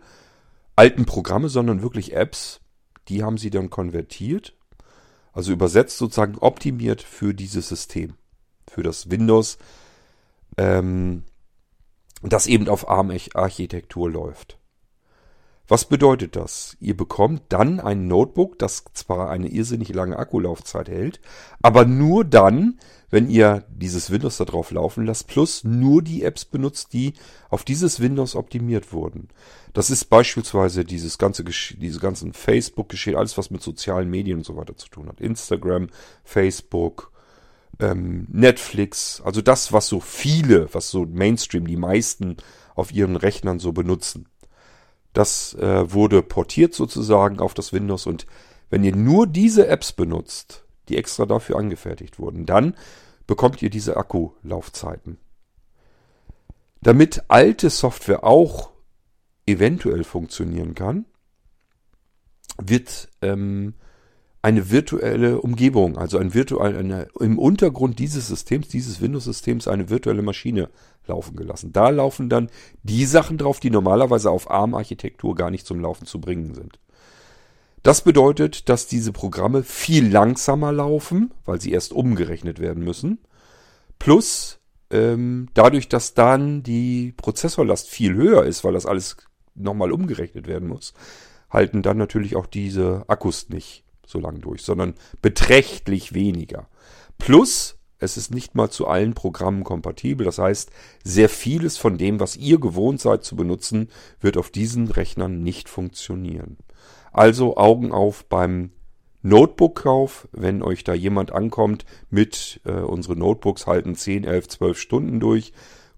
alten 0.76 1.06
Programme, 1.06 1.50
sondern 1.50 1.82
wirklich 1.82 2.14
Apps, 2.14 2.60
die 3.08 3.24
haben 3.24 3.38
sie 3.38 3.50
dann 3.50 3.70
konvertiert, 3.70 4.56
also 5.32 5.52
übersetzt 5.52 5.98
sozusagen 5.98 6.38
optimiert 6.40 7.02
für 7.02 7.34
dieses 7.34 7.70
System, 7.70 8.16
für 8.68 8.84
das 8.84 9.10
Windows, 9.10 9.58
ähm, 10.58 11.24
das 12.22 12.48
eben 12.48 12.68
auf 12.70 12.90
ARM-Architektur 12.90 14.10
läuft. 14.10 14.58
Was 15.68 15.86
bedeutet 15.86 16.36
das? 16.36 16.78
Ihr 16.80 16.96
bekommt 16.96 17.42
dann 17.50 17.80
ein 17.80 18.08
Notebook, 18.08 18.60
das 18.60 18.84
zwar 18.94 19.32
eine 19.32 19.48
irrsinnig 19.48 19.90
lange 19.90 20.18
Akkulaufzeit 20.18 20.90
hält, 20.90 21.20
aber 21.60 21.86
nur 21.86 22.24
dann, 22.24 22.80
wenn 23.10 23.28
ihr 23.28 23.66
dieses 23.70 24.12
Windows 24.12 24.38
da 24.38 24.46
drauf 24.46 24.70
laufen 24.70 25.08
lasst, 25.08 25.28
plus 25.28 25.64
nur 25.64 26.04
die 26.04 26.22
Apps 26.22 26.46
benutzt, 26.46 26.94
die 26.94 27.14
auf 27.50 27.64
dieses 27.64 28.00
Windows 28.00 28.36
optimiert 28.36 28.94
wurden. 28.94 29.30
Das 29.74 29.90
ist 29.90 30.06
beispielsweise 30.06 30.86
dieses 30.86 31.18
ganze, 31.18 31.44
diese 31.44 32.00
ganzen 32.00 32.34
Facebook-Geschehen, 32.34 33.16
alles 33.16 33.36
was 33.38 33.50
mit 33.50 33.64
sozialen 33.64 34.10
Medien 34.10 34.38
und 34.38 34.46
so 34.46 34.58
weiter 34.58 34.76
zu 34.76 34.90
tun 34.90 35.08
hat. 35.08 35.20
Instagram, 35.20 35.90
Facebook, 36.24 37.12
ähm, 37.80 38.28
Netflix, 38.32 39.22
also 39.24 39.42
das, 39.42 39.74
was 39.74 39.88
so 39.88 40.00
viele, 40.00 40.74
was 40.74 40.90
so 40.90 41.06
Mainstream, 41.06 41.68
die 41.68 41.78
meisten 41.78 42.38
auf 42.76 42.92
ihren 42.92 43.16
Rechnern 43.16 43.60
so 43.60 43.72
benutzen. 43.72 44.28
Das 45.14 45.54
äh, 45.56 45.92
wurde 45.94 46.22
portiert 46.22 46.74
sozusagen 46.74 47.40
auf 47.40 47.54
das 47.54 47.74
Windows 47.74 48.06
und 48.06 48.26
wenn 48.70 48.84
ihr 48.84 48.96
nur 48.96 49.28
diese 49.28 49.68
Apps 49.68 49.94
benutzt, 49.94 50.66
die 50.90 50.98
extra 50.98 51.26
dafür 51.26 51.58
angefertigt 51.58 52.20
wurden, 52.20 52.46
dann 52.46 52.76
bekommt 53.28 53.62
ihr 53.62 53.70
diese 53.70 53.98
Akkulaufzeiten. 53.98 55.18
Damit 56.82 57.24
alte 57.30 57.70
Software 57.70 58.24
auch 58.24 58.72
eventuell 59.46 60.04
funktionieren 60.04 60.76
kann, 60.76 61.06
wird 62.58 63.10
ähm, 63.22 63.76
eine 64.46 64.70
virtuelle 64.70 65.42
Umgebung, 65.42 65.98
also 65.98 66.20
ein 66.20 66.36
virtuell, 66.36 66.78
eine, 66.78 67.08
im 67.20 67.40
Untergrund 67.40 67.98
dieses 67.98 68.28
Systems, 68.28 68.68
dieses 68.68 69.02
Windows-Systems, 69.02 69.68
eine 69.68 69.90
virtuelle 69.90 70.22
Maschine 70.22 70.70
laufen 71.08 71.36
gelassen. 71.36 71.74
Da 71.74 71.90
laufen 71.90 72.30
dann 72.30 72.52
die 72.84 73.06
Sachen 73.06 73.40
drauf, 73.40 73.60
die 73.60 73.72
normalerweise 73.72 74.30
auf 74.30 74.52
ARM-Architektur 74.52 75.34
gar 75.34 75.50
nicht 75.50 75.66
zum 75.66 75.80
Laufen 75.80 76.06
zu 76.06 76.22
bringen 76.22 76.54
sind. 76.54 76.78
Das 77.82 78.02
bedeutet, 78.02 78.70
dass 78.70 78.86
diese 78.86 79.12
Programme 79.12 79.64
viel 79.64 80.12
langsamer 80.12 80.72
laufen, 80.72 81.34
weil 81.46 81.60
sie 81.60 81.72
erst 81.72 81.92
umgerechnet 81.92 82.60
werden 82.60 82.84
müssen. 82.84 83.18
Plus, 83.98 84.60
ähm, 84.92 85.48
dadurch, 85.56 85.90
dass 85.90 86.14
dann 86.14 86.62
die 86.62 87.16
Prozessorlast 87.18 87.90
viel 87.90 88.14
höher 88.14 88.44
ist, 88.46 88.64
weil 88.64 88.74
das 88.74 88.86
alles 88.86 89.18
nochmal 89.56 89.92
umgerechnet 89.92 90.46
werden 90.46 90.68
muss, 90.68 90.94
halten 91.50 91.82
dann 91.82 91.98
natürlich 91.98 92.36
auch 92.36 92.46
diese 92.46 93.06
Akkus 93.08 93.50
nicht 93.50 93.85
so 94.08 94.20
lang 94.20 94.42
durch, 94.42 94.64
sondern 94.64 94.96
beträchtlich 95.22 96.14
weniger. 96.14 96.68
Plus, 97.18 97.78
es 98.00 98.18
ist 98.18 98.34
nicht 98.34 98.56
mal 98.56 98.70
zu 98.70 98.88
allen 98.88 99.14
Programmen 99.14 99.64
kompatibel. 99.64 100.26
Das 100.26 100.38
heißt, 100.38 100.70
sehr 101.04 101.30
vieles 101.30 101.78
von 101.78 101.98
dem, 101.98 102.20
was 102.20 102.36
ihr 102.36 102.60
gewohnt 102.60 103.00
seid 103.00 103.24
zu 103.24 103.36
benutzen, 103.36 103.90
wird 104.20 104.38
auf 104.38 104.50
diesen 104.50 104.88
Rechnern 104.88 105.42
nicht 105.42 105.70
funktionieren. 105.70 106.58
Also 107.12 107.58
Augen 107.58 107.92
auf 107.92 108.26
beim 108.26 108.72
Notebook-Kauf, 109.22 110.28
wenn 110.34 110.62
euch 110.62 110.84
da 110.84 110.94
jemand 110.94 111.32
ankommt 111.32 111.86
mit 112.10 112.62
äh, 112.66 112.74
unsere 112.74 113.16
Notebooks 113.16 113.66
halten 113.66 113.96
10, 113.96 114.24
11, 114.24 114.50
12 114.50 114.78
Stunden 114.78 115.20
durch. 115.20 115.54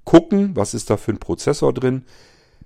Gucken, 0.05 0.55
was 0.55 0.73
ist 0.73 0.89
da 0.89 0.95
für 0.95 1.11
ein 1.11 1.19
Prozessor 1.19 1.73
drin 1.73 2.05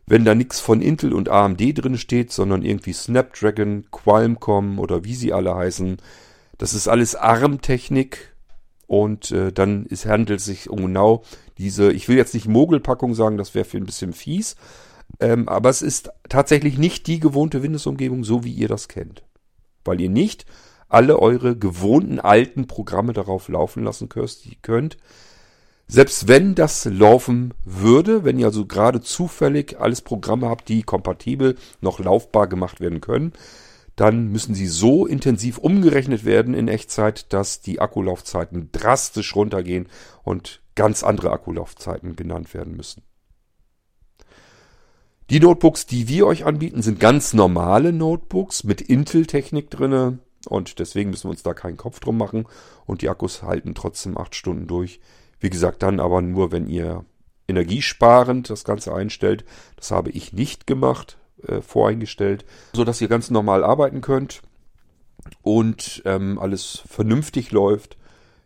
wenn 0.06 0.26
da 0.26 0.36
nichts 0.36 0.60
von 0.60 0.82
Intel 0.82 1.14
und 1.14 1.30
AMD 1.30 1.60
drin 1.78 1.97
steht, 1.97 2.32
sondern 2.32 2.64
irgendwie 2.64 2.93
Snapdragon, 2.93 3.86
Qualcomm 3.91 4.80
oder 4.80 5.04
wie 5.04 5.16
sie 5.16 5.34
alle 5.34 5.56
heißen, 5.56 5.97
das 6.58 6.74
ist 6.74 6.88
alles 6.88 7.16
ARM-Technik 7.16 8.36
und 8.88 9.32
äh, 9.32 9.52
dann 9.52 9.86
ist, 9.86 10.06
handelt 10.06 10.39
es 10.39 10.45
sich 10.45 10.70
um 10.70 10.82
genau 10.82 11.24
diese, 11.58 11.91
ich 11.91 12.08
will 12.08 12.18
jetzt 12.18 12.34
nicht 12.34 12.47
Mogelpackung 12.47 13.14
sagen, 13.14 13.38
das 13.38 13.56
wäre 13.56 13.66
für 13.66 13.78
ein 13.78 13.86
bisschen 13.86 14.14
fies, 14.14 14.56
ähm, 15.20 15.47
aber 15.47 15.70
es 15.70 15.82
ist 15.82 16.10
tatsächlich 16.30 16.78
nicht 16.78 17.08
die 17.08 17.20
gewohnte 17.20 17.64
Windows-Umgebung, 17.64 18.24
so 18.24 18.43
wie 18.43 18.52
ihr 18.52 18.68
das 18.68 18.88
kennt. 18.88 19.24
Weil 19.84 20.02
ihr 20.02 20.10
nicht 20.10 20.45
alle 20.89 21.20
eure 21.20 21.58
gewohnten 21.58 22.20
alten 22.20 22.68
Programme 22.68 23.14
darauf 23.14 23.47
laufen 23.47 23.84
lassen 23.84 24.10
könnt, 24.10 24.97
selbst 25.93 26.29
wenn 26.29 26.55
das 26.55 26.85
laufen 26.85 27.53
würde, 27.65 28.23
wenn 28.23 28.39
ihr 28.39 28.45
also 28.45 28.65
gerade 28.65 29.01
zufällig 29.01 29.77
alles 29.77 30.01
Programme 30.01 30.47
habt, 30.47 30.69
die 30.69 30.84
kompatibel 30.84 31.57
noch 31.81 31.99
laufbar 31.99 32.47
gemacht 32.47 32.80
werden 32.80 33.01
können, 33.01 33.34
dann 33.97 34.30
müssen 34.30 34.55
sie 34.55 34.68
so 34.68 35.05
intensiv 35.05 35.57
umgerechnet 35.57 36.23
werden 36.23 36.53
in 36.53 36.69
Echtzeit, 36.69 37.34
dass 37.34 37.59
die 37.59 37.81
Akkulaufzeiten 37.81 38.69
drastisch 38.72 39.35
runtergehen 39.35 39.89
und 40.23 40.61
ganz 40.76 41.03
andere 41.03 41.31
Akkulaufzeiten 41.31 42.15
genannt 42.15 42.53
werden 42.53 42.77
müssen. 42.77 43.03
Die 45.30 45.41
Notebooks, 45.41 45.88
die 45.88 46.07
wir 46.07 46.26
euch 46.26 46.45
anbieten, 46.45 46.81
sind 46.81 47.01
ganz 47.01 47.34
normale 47.34 47.91
Notebooks 47.91 48.63
mit 48.63 48.80
Intel-Technik 48.80 49.69
drinne 49.69 50.19
und 50.47 50.80
deswegen 50.80 51.09
müssen 51.09 51.26
wir 51.26 51.31
uns 51.31 51.43
da 51.43 51.53
keinen 51.53 51.76
Kopf 51.76 51.99
drum 51.99 52.18
machen 52.18 52.45
und 52.85 53.01
die 53.01 53.09
Akkus 53.09 53.43
halten 53.43 53.76
trotzdem 53.76 54.18
acht 54.18 54.35
Stunden 54.35 54.68
durch. 54.68 55.01
Wie 55.41 55.49
gesagt, 55.49 55.84
dann 55.84 55.99
aber 55.99 56.22
nur, 56.22 56.53
wenn 56.53 56.68
ihr 56.68 57.03
energiesparend 57.51 58.49
das 58.49 58.63
Ganze 58.63 58.93
einstellt. 58.93 59.45
Das 59.76 59.91
habe 59.91 60.09
ich 60.09 60.34
nicht 60.34 60.65
gemacht, 60.65 61.18
äh, 61.45 61.61
voreingestellt, 61.61 62.45
so 62.73 62.84
dass 62.84 63.01
ihr 63.01 63.07
ganz 63.07 63.30
normal 63.30 63.63
arbeiten 63.63 64.01
könnt 64.01 64.41
und 65.41 66.01
ähm, 66.05 66.39
alles 66.39 66.84
vernünftig 66.88 67.51
läuft. 67.51 67.97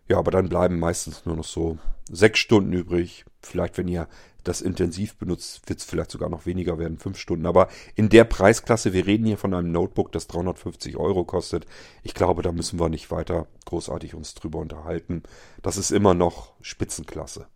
Ja, 0.07 0.17
aber 0.17 0.31
dann 0.31 0.49
bleiben 0.49 0.79
meistens 0.79 1.25
nur 1.25 1.35
noch 1.35 1.45
so 1.45 1.77
sechs 2.09 2.39
Stunden 2.39 2.73
übrig. 2.73 3.25
Vielleicht, 3.41 3.77
wenn 3.77 3.87
ihr 3.87 4.07
das 4.45 4.61
intensiv 4.61 5.17
benutzt, 5.17 5.67
wird 5.67 5.79
es 5.79 5.85
vielleicht 5.85 6.11
sogar 6.11 6.29
noch 6.29 6.45
weniger 6.45 6.77
werden, 6.79 6.97
fünf 6.97 7.17
Stunden. 7.17 7.45
Aber 7.45 7.67
in 7.95 8.09
der 8.09 8.23
Preisklasse, 8.23 8.93
wir 8.93 9.05
reden 9.05 9.25
hier 9.25 9.37
von 9.37 9.53
einem 9.53 9.71
Notebook, 9.71 10.11
das 10.11 10.27
350 10.27 10.97
Euro 10.97 11.25
kostet. 11.25 11.65
Ich 12.03 12.13
glaube, 12.13 12.43
da 12.43 12.51
müssen 12.51 12.79
wir 12.79 12.87
nicht 12.87 13.11
weiter 13.11 13.47
großartig 13.65 14.13
uns 14.13 14.35
drüber 14.35 14.59
unterhalten. 14.59 15.23
Das 15.61 15.77
ist 15.77 15.91
immer 15.91 16.13
noch 16.13 16.53
Spitzenklasse. 16.61 17.47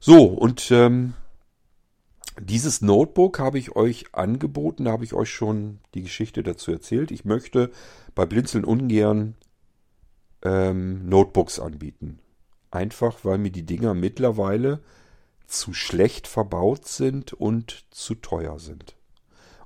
So, 0.00 0.24
und 0.24 0.70
ähm, 0.70 1.14
dieses 2.40 2.80
Notebook 2.80 3.38
habe 3.38 3.58
ich 3.58 3.76
euch 3.76 4.14
angeboten, 4.14 4.84
da 4.84 4.92
habe 4.92 5.04
ich 5.04 5.12
euch 5.12 5.30
schon 5.30 5.80
die 5.94 6.02
Geschichte 6.02 6.42
dazu 6.42 6.72
erzählt. 6.72 7.10
Ich 7.10 7.24
möchte 7.24 7.70
bei 8.14 8.24
Blinzeln 8.24 8.64
ungern 8.64 9.34
ähm, 10.42 11.08
Notebooks 11.08 11.58
anbieten. 11.58 12.20
Einfach 12.70 13.24
weil 13.24 13.38
mir 13.38 13.50
die 13.50 13.66
Dinger 13.66 13.94
mittlerweile 13.94 14.80
zu 15.48 15.72
schlecht 15.72 16.28
verbaut 16.28 16.86
sind 16.86 17.32
und 17.32 17.84
zu 17.90 18.14
teuer 18.14 18.58
sind. 18.58 18.96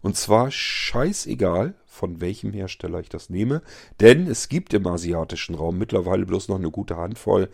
Und 0.00 0.16
zwar 0.16 0.50
scheißegal, 0.50 1.74
von 1.86 2.20
welchem 2.20 2.52
Hersteller 2.52 3.00
ich 3.00 3.08
das 3.08 3.30
nehme, 3.30 3.62
denn 4.00 4.26
es 4.26 4.48
gibt 4.48 4.74
im 4.74 4.86
asiatischen 4.86 5.54
Raum 5.54 5.78
mittlerweile 5.78 6.24
bloß 6.24 6.48
noch 6.48 6.56
eine 6.56 6.70
gute 6.70 6.96
Handvoll 6.96 7.48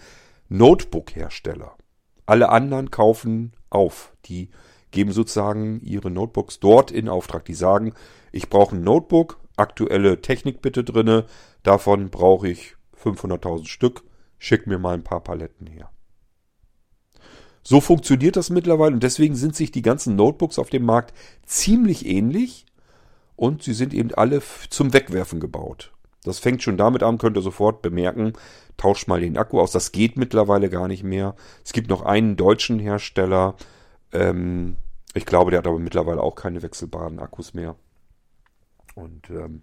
Notebook-Hersteller. 0.48 1.76
Alle 2.24 2.48
anderen 2.50 2.90
kaufen 2.90 3.52
auf. 3.70 4.12
Die 4.26 4.50
geben 4.90 5.12
sozusagen 5.12 5.80
ihre 5.82 6.10
Notebooks 6.10 6.60
dort 6.60 6.90
in 6.90 7.08
Auftrag. 7.08 7.44
Die 7.44 7.54
sagen, 7.54 7.92
ich 8.32 8.48
brauche 8.48 8.76
ein 8.76 8.82
Notebook, 8.82 9.38
aktuelle 9.56 10.22
Technik 10.22 10.62
bitte 10.62 10.84
drinne, 10.84 11.26
davon 11.62 12.10
brauche 12.10 12.48
ich 12.48 12.76
500.000 13.02 13.66
Stück, 13.66 14.04
schick 14.38 14.66
mir 14.66 14.78
mal 14.78 14.94
ein 14.94 15.04
paar 15.04 15.20
Paletten 15.20 15.66
her. 15.66 15.90
So 17.62 17.80
funktioniert 17.80 18.36
das 18.36 18.50
mittlerweile 18.50 18.94
und 18.94 19.02
deswegen 19.02 19.34
sind 19.34 19.54
sich 19.54 19.70
die 19.70 19.82
ganzen 19.82 20.16
Notebooks 20.16 20.58
auf 20.58 20.70
dem 20.70 20.84
Markt 20.84 21.12
ziemlich 21.44 22.06
ähnlich 22.06 22.66
und 23.36 23.62
sie 23.62 23.74
sind 23.74 23.94
eben 23.94 24.12
alle 24.14 24.42
zum 24.70 24.92
Wegwerfen 24.92 25.40
gebaut. 25.40 25.92
Das 26.24 26.38
fängt 26.38 26.62
schon 26.62 26.76
damit 26.76 27.02
an, 27.02 27.18
könnt 27.18 27.36
ihr 27.36 27.42
sofort 27.42 27.82
bemerken, 27.82 28.32
tauscht 28.76 29.08
mal 29.08 29.20
den 29.20 29.38
Akku 29.38 29.60
aus. 29.60 29.72
Das 29.72 29.92
geht 29.92 30.16
mittlerweile 30.16 30.68
gar 30.68 30.88
nicht 30.88 31.04
mehr. 31.04 31.36
Es 31.64 31.72
gibt 31.72 31.88
noch 31.88 32.02
einen 32.02 32.36
deutschen 32.36 32.78
Hersteller. 32.78 33.54
Ähm, 34.12 34.76
ich 35.14 35.26
glaube, 35.26 35.50
der 35.50 35.58
hat 35.58 35.66
aber 35.66 35.78
mittlerweile 35.78 36.22
auch 36.22 36.34
keine 36.34 36.62
wechselbaren 36.62 37.18
Akkus 37.18 37.54
mehr. 37.54 37.76
Und 38.94 39.30
ähm, 39.30 39.62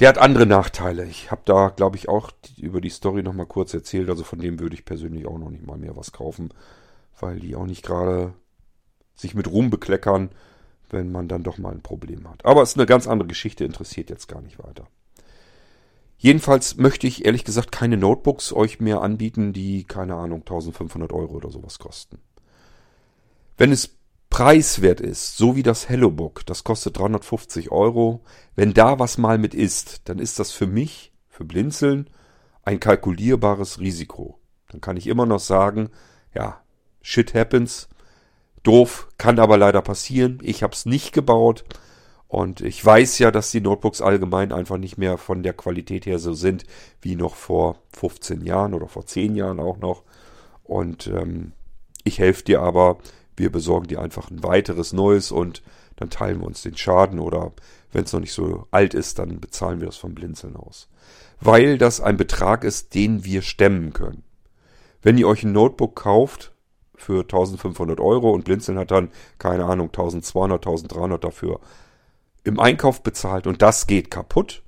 der 0.00 0.08
hat 0.08 0.18
andere 0.18 0.46
Nachteile. 0.46 1.04
Ich 1.06 1.30
habe 1.30 1.42
da, 1.44 1.68
glaube 1.68 1.96
ich, 1.96 2.08
auch 2.08 2.30
über 2.56 2.80
die 2.80 2.90
Story 2.90 3.22
nochmal 3.22 3.46
kurz 3.46 3.72
erzählt. 3.74 4.08
Also 4.08 4.24
von 4.24 4.38
dem 4.38 4.58
würde 4.58 4.74
ich 4.74 4.84
persönlich 4.84 5.26
auch 5.26 5.38
noch 5.38 5.50
nicht 5.50 5.66
mal 5.66 5.78
mehr 5.78 5.96
was 5.96 6.12
kaufen 6.12 6.50
weil 7.22 7.38
die 7.38 7.56
auch 7.56 7.66
nicht 7.66 7.82
gerade 7.84 8.34
sich 9.14 9.34
mit 9.34 9.46
Ruhm 9.46 9.70
bekleckern, 9.70 10.30
wenn 10.90 11.10
man 11.10 11.28
dann 11.28 11.44
doch 11.44 11.56
mal 11.56 11.72
ein 11.72 11.82
Problem 11.82 12.28
hat. 12.28 12.44
Aber 12.44 12.62
es 12.62 12.70
ist 12.70 12.78
eine 12.78 12.86
ganz 12.86 13.06
andere 13.06 13.28
Geschichte, 13.28 13.64
interessiert 13.64 14.10
jetzt 14.10 14.26
gar 14.26 14.42
nicht 14.42 14.58
weiter. 14.58 14.88
Jedenfalls 16.18 16.76
möchte 16.76 17.06
ich 17.06 17.24
ehrlich 17.24 17.44
gesagt 17.44 17.72
keine 17.72 17.96
Notebooks 17.96 18.52
euch 18.52 18.80
mehr 18.80 19.00
anbieten, 19.00 19.52
die, 19.52 19.84
keine 19.84 20.16
Ahnung, 20.16 20.40
1500 20.40 21.12
Euro 21.12 21.34
oder 21.34 21.50
sowas 21.50 21.78
kosten. 21.78 22.18
Wenn 23.56 23.72
es 23.72 23.96
preiswert 24.32 25.00
ist, 25.00 25.36
so 25.36 25.56
wie 25.56 25.62
das 25.62 25.90
HelloBook, 25.90 26.46
das 26.46 26.64
kostet 26.64 26.98
350 26.98 27.70
Euro, 27.70 28.24
wenn 28.56 28.72
da 28.72 28.98
was 28.98 29.18
mal 29.18 29.36
mit 29.36 29.54
ist, 29.54 30.08
dann 30.08 30.18
ist 30.18 30.38
das 30.38 30.52
für 30.52 30.66
mich, 30.66 31.12
für 31.28 31.44
Blinzeln, 31.44 32.08
ein 32.62 32.80
kalkulierbares 32.80 33.78
Risiko. 33.78 34.40
Dann 34.70 34.80
kann 34.80 34.96
ich 34.96 35.06
immer 35.06 35.26
noch 35.26 35.38
sagen, 35.38 35.90
ja, 36.34 36.62
Shit 37.02 37.34
happens. 37.34 37.88
Doof, 38.62 39.08
kann 39.18 39.38
aber 39.38 39.58
leider 39.58 39.82
passieren. 39.82 40.38
Ich 40.40 40.62
habe 40.62 40.72
es 40.72 40.86
nicht 40.86 41.12
gebaut. 41.12 41.64
Und 42.26 42.62
ich 42.62 42.82
weiß 42.82 43.18
ja, 43.18 43.30
dass 43.30 43.50
die 43.50 43.60
Notebooks 43.60 44.00
allgemein 44.00 44.52
einfach 44.52 44.78
nicht 44.78 44.96
mehr 44.96 45.18
von 45.18 45.42
der 45.42 45.52
Qualität 45.52 46.06
her 46.06 46.18
so 46.18 46.32
sind 46.32 46.64
wie 47.02 47.16
noch 47.16 47.34
vor 47.34 47.76
15 47.94 48.40
Jahren 48.40 48.72
oder 48.72 48.88
vor 48.88 49.04
10 49.04 49.34
Jahren 49.34 49.60
auch 49.60 49.76
noch. 49.76 50.04
Und 50.64 51.08
ähm, 51.08 51.52
ich 52.04 52.18
helfe 52.18 52.44
dir 52.44 52.62
aber, 52.62 52.96
wir 53.36 53.50
besorgen 53.50 53.88
dir 53.88 54.00
einfach 54.00 54.30
ein 54.30 54.42
weiteres 54.42 54.92
neues 54.92 55.32
und 55.32 55.62
dann 55.96 56.10
teilen 56.10 56.40
wir 56.40 56.46
uns 56.46 56.62
den 56.62 56.76
Schaden 56.76 57.18
oder 57.18 57.52
wenn 57.92 58.04
es 58.04 58.12
noch 58.12 58.20
nicht 58.20 58.32
so 58.32 58.66
alt 58.70 58.94
ist, 58.94 59.18
dann 59.18 59.40
bezahlen 59.40 59.80
wir 59.80 59.86
das 59.86 59.96
vom 59.96 60.14
Blinzeln 60.14 60.56
aus. 60.56 60.88
Weil 61.40 61.78
das 61.78 62.00
ein 62.00 62.16
Betrag 62.16 62.64
ist, 62.64 62.94
den 62.94 63.24
wir 63.24 63.42
stemmen 63.42 63.92
können. 63.92 64.22
Wenn 65.02 65.18
ihr 65.18 65.28
euch 65.28 65.42
ein 65.42 65.52
Notebook 65.52 65.96
kauft, 65.96 66.52
für 67.02 67.22
1500 67.22 68.00
Euro 68.00 68.30
und 68.30 68.44
Blinzeln 68.44 68.78
hat 68.78 68.90
dann, 68.90 69.10
keine 69.38 69.64
Ahnung, 69.64 69.88
1200, 69.88 70.64
1300 70.64 71.22
dafür 71.22 71.60
im 72.44 72.58
Einkauf 72.60 73.02
bezahlt 73.02 73.46
und 73.46 73.60
das 73.60 73.86
geht 73.86 74.10
kaputt, 74.10 74.62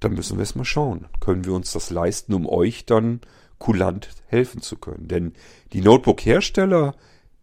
dann 0.00 0.14
müssen 0.14 0.38
wir 0.38 0.42
es 0.42 0.54
mal 0.54 0.64
schauen. 0.64 1.06
Können 1.20 1.44
wir 1.44 1.52
uns 1.52 1.72
das 1.72 1.90
leisten, 1.90 2.34
um 2.34 2.48
euch 2.48 2.86
dann 2.86 3.20
kulant 3.58 4.10
helfen 4.26 4.60
zu 4.60 4.76
können? 4.76 5.08
Denn 5.08 5.34
die 5.72 5.80
Notebook-Hersteller, 5.80 6.94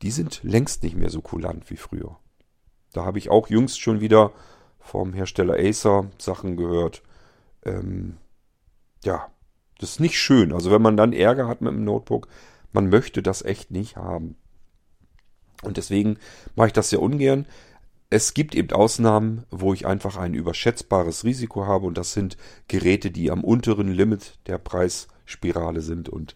die 0.02 0.11
sind 0.11 0.41
längst 0.44 0.84
nicht 0.84 0.95
mehr 0.95 1.10
so 1.10 1.22
kulant 1.22 1.69
wie 1.69 1.78
früher. 1.78 2.18
Da 2.94 3.06
habe 3.06 3.19
ich 3.19 3.30
auch 3.30 3.49
jüngst 3.49 3.80
schon 3.80 4.02
wieder 4.02 4.32
vom 4.80 5.14
Hersteller 5.14 5.56
Acer 5.57 6.10
Sachen 6.18 6.57
gehört. 6.57 7.03
Ähm, 7.64 8.18
ja, 9.03 9.32
das 9.80 9.91
ist 9.91 9.99
nicht 9.99 10.19
schön. 10.19 10.53
Also 10.53 10.72
wenn 10.72 10.82
man 10.82 10.98
dann 10.98 11.14
Ärger 11.14 11.48
hat 11.48 11.61
mit 11.61 11.73
dem 11.73 11.84
Notebook, 11.84 12.28
man 12.72 12.90
möchte 12.90 13.22
das 13.22 13.44
echt 13.44 13.72
nicht 13.72 13.95
haben. 13.95 14.36
Und 15.61 15.78
deswegen 15.78 16.18
mache 16.56 16.68
ich 16.68 16.73
das 16.73 16.90
sehr 16.90 17.02
ungern. 17.02 17.45
Es 18.10 18.34
gibt 18.34 18.56
eben 18.56 18.72
Ausnahmen, 18.72 19.45
wo 19.52 19.73
ich 19.73 19.86
einfach 19.86 20.18
ein 20.18 20.34
überschätzbares 20.34 21.23
Risiko 21.23 21.65
habe 21.65 21.86
und 21.86 21.98
das 21.98 22.14
sind 22.14 22.36
Geräte, 22.68 23.11
die 23.11 23.32
am 23.32 23.44
unteren 23.44 23.88
Limit 23.88 24.40
der 24.48 24.57
Preisspirale 24.57 25.82
sind 25.82 26.10
und 26.10 26.36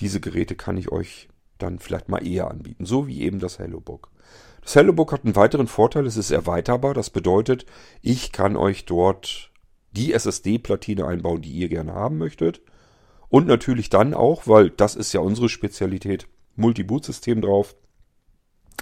diese 0.00 0.20
Geräte 0.20 0.56
kann 0.56 0.76
ich 0.76 0.90
euch 0.90 1.28
dann 1.58 1.78
vielleicht 1.78 2.08
mal 2.08 2.26
eher 2.26 2.50
anbieten, 2.50 2.86
so 2.86 3.06
wie 3.06 3.22
eben 3.22 3.38
das 3.38 3.58
HelloBook. 3.58 4.10
Das 4.62 4.74
HelloBook 4.74 5.12
hat 5.12 5.24
einen 5.24 5.36
weiteren 5.36 5.66
Vorteil, 5.66 6.06
es 6.06 6.16
ist 6.16 6.30
erweiterbar, 6.30 6.94
das 6.94 7.10
bedeutet, 7.10 7.66
ich 8.00 8.32
kann 8.32 8.56
euch 8.56 8.86
dort 8.86 9.50
die 9.92 10.12
SSD-Platine 10.12 11.06
einbauen, 11.06 11.42
die 11.42 11.52
ihr 11.52 11.68
gerne 11.68 11.94
haben 11.94 12.18
möchtet. 12.18 12.62
Und 13.28 13.46
natürlich 13.46 13.90
dann 13.90 14.14
auch, 14.14 14.46
weil 14.46 14.70
das 14.70 14.96
ist 14.96 15.12
ja 15.12 15.20
unsere 15.20 15.48
Spezialität, 15.48 16.28
Multi-Boot-System 16.56 17.40
drauf. 17.40 17.74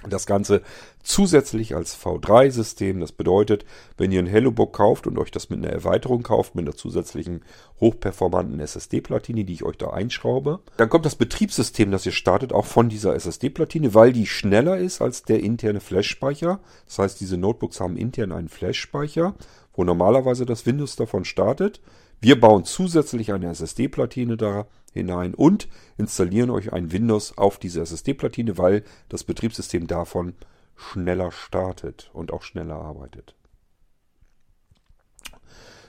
Das 0.08 0.26
Ganze 0.26 0.62
zusätzlich 1.02 1.76
als 1.76 1.96
V3-System. 1.96 3.00
Das 3.00 3.12
bedeutet, 3.12 3.64
wenn 3.96 4.10
ihr 4.10 4.18
ein 4.18 4.26
HelloBook 4.26 4.72
kauft 4.72 5.06
und 5.06 5.18
euch 5.18 5.30
das 5.30 5.48
mit 5.48 5.60
einer 5.60 5.72
Erweiterung 5.72 6.22
kauft, 6.22 6.54
mit 6.54 6.64
einer 6.64 6.76
zusätzlichen 6.76 7.44
hochperformanten 7.80 8.58
SSD-Platine, 8.58 9.44
die 9.44 9.52
ich 9.52 9.64
euch 9.64 9.76
da 9.76 9.90
einschraube, 9.90 10.60
dann 10.76 10.88
kommt 10.88 11.06
das 11.06 11.14
Betriebssystem, 11.14 11.90
das 11.90 12.06
ihr 12.06 12.12
startet, 12.12 12.52
auch 12.52 12.66
von 12.66 12.88
dieser 12.88 13.14
SSD-Platine, 13.14 13.94
weil 13.94 14.12
die 14.12 14.26
schneller 14.26 14.76
ist 14.78 15.00
als 15.00 15.22
der 15.22 15.40
interne 15.40 15.80
Flash-Speicher. 15.80 16.60
Das 16.86 16.98
heißt, 16.98 17.20
diese 17.20 17.36
Notebooks 17.36 17.80
haben 17.80 17.96
intern 17.96 18.32
einen 18.32 18.48
Flash-Speicher, 18.48 19.34
wo 19.74 19.84
normalerweise 19.84 20.46
das 20.46 20.66
Windows 20.66 20.96
davon 20.96 21.24
startet. 21.24 21.80
Wir 22.20 22.40
bauen 22.40 22.64
zusätzlich 22.64 23.32
eine 23.32 23.48
SSD-Platine 23.50 24.36
da 24.36 24.66
hinein 24.92 25.34
und 25.34 25.68
installieren 25.96 26.50
euch 26.50 26.72
ein 26.72 26.92
Windows 26.92 27.36
auf 27.36 27.58
diese 27.58 27.80
SSD-Platine, 27.80 28.58
weil 28.58 28.84
das 29.08 29.24
Betriebssystem 29.24 29.86
davon 29.86 30.34
schneller 30.76 31.32
startet 31.32 32.10
und 32.12 32.32
auch 32.32 32.42
schneller 32.42 32.76
arbeitet. 32.76 33.34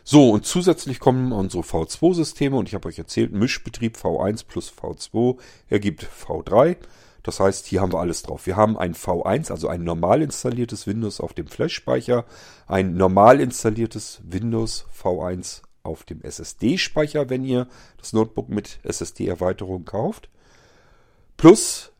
So, 0.05 0.31
und 0.31 0.45
zusätzlich 0.45 0.99
kommen 0.99 1.31
unsere 1.31 1.63
V2-Systeme 1.63 2.57
und 2.57 2.67
ich 2.67 2.75
habe 2.75 2.89
euch 2.89 2.99
erzählt, 2.99 3.31
Mischbetrieb 3.31 3.95
V1 3.95 4.45
plus 4.45 4.71
V2 4.71 5.38
ergibt 5.69 6.05
V3. 6.05 6.75
Das 7.23 7.39
heißt, 7.39 7.65
hier 7.67 7.80
haben 7.80 7.93
wir 7.93 8.01
alles 8.01 8.21
drauf. 8.21 8.45
Wir 8.45 8.57
haben 8.57 8.77
ein 8.77 8.95
V1, 8.95 9.49
also 9.49 9.69
ein 9.69 9.85
normal 9.85 10.21
installiertes 10.21 10.88
Windows 10.88 11.21
auf 11.21 11.34
dem 11.34 11.47
Flash-Speicher, 11.47 12.25
ein 12.67 12.95
normal 12.95 13.39
installiertes 13.39 14.19
Windows 14.25 14.85
V1 15.01 15.61
auf 15.84 16.03
dem 16.03 16.22
SSD-Speicher, 16.22 17.30
wenn 17.30 17.43
ihr 17.43 17.68
das 17.97 18.14
Notebook 18.14 18.49
mit 18.49 18.80
SSD-Erweiterung 18.84 19.85
kauft. 19.85 20.30
Plus 21.38 21.91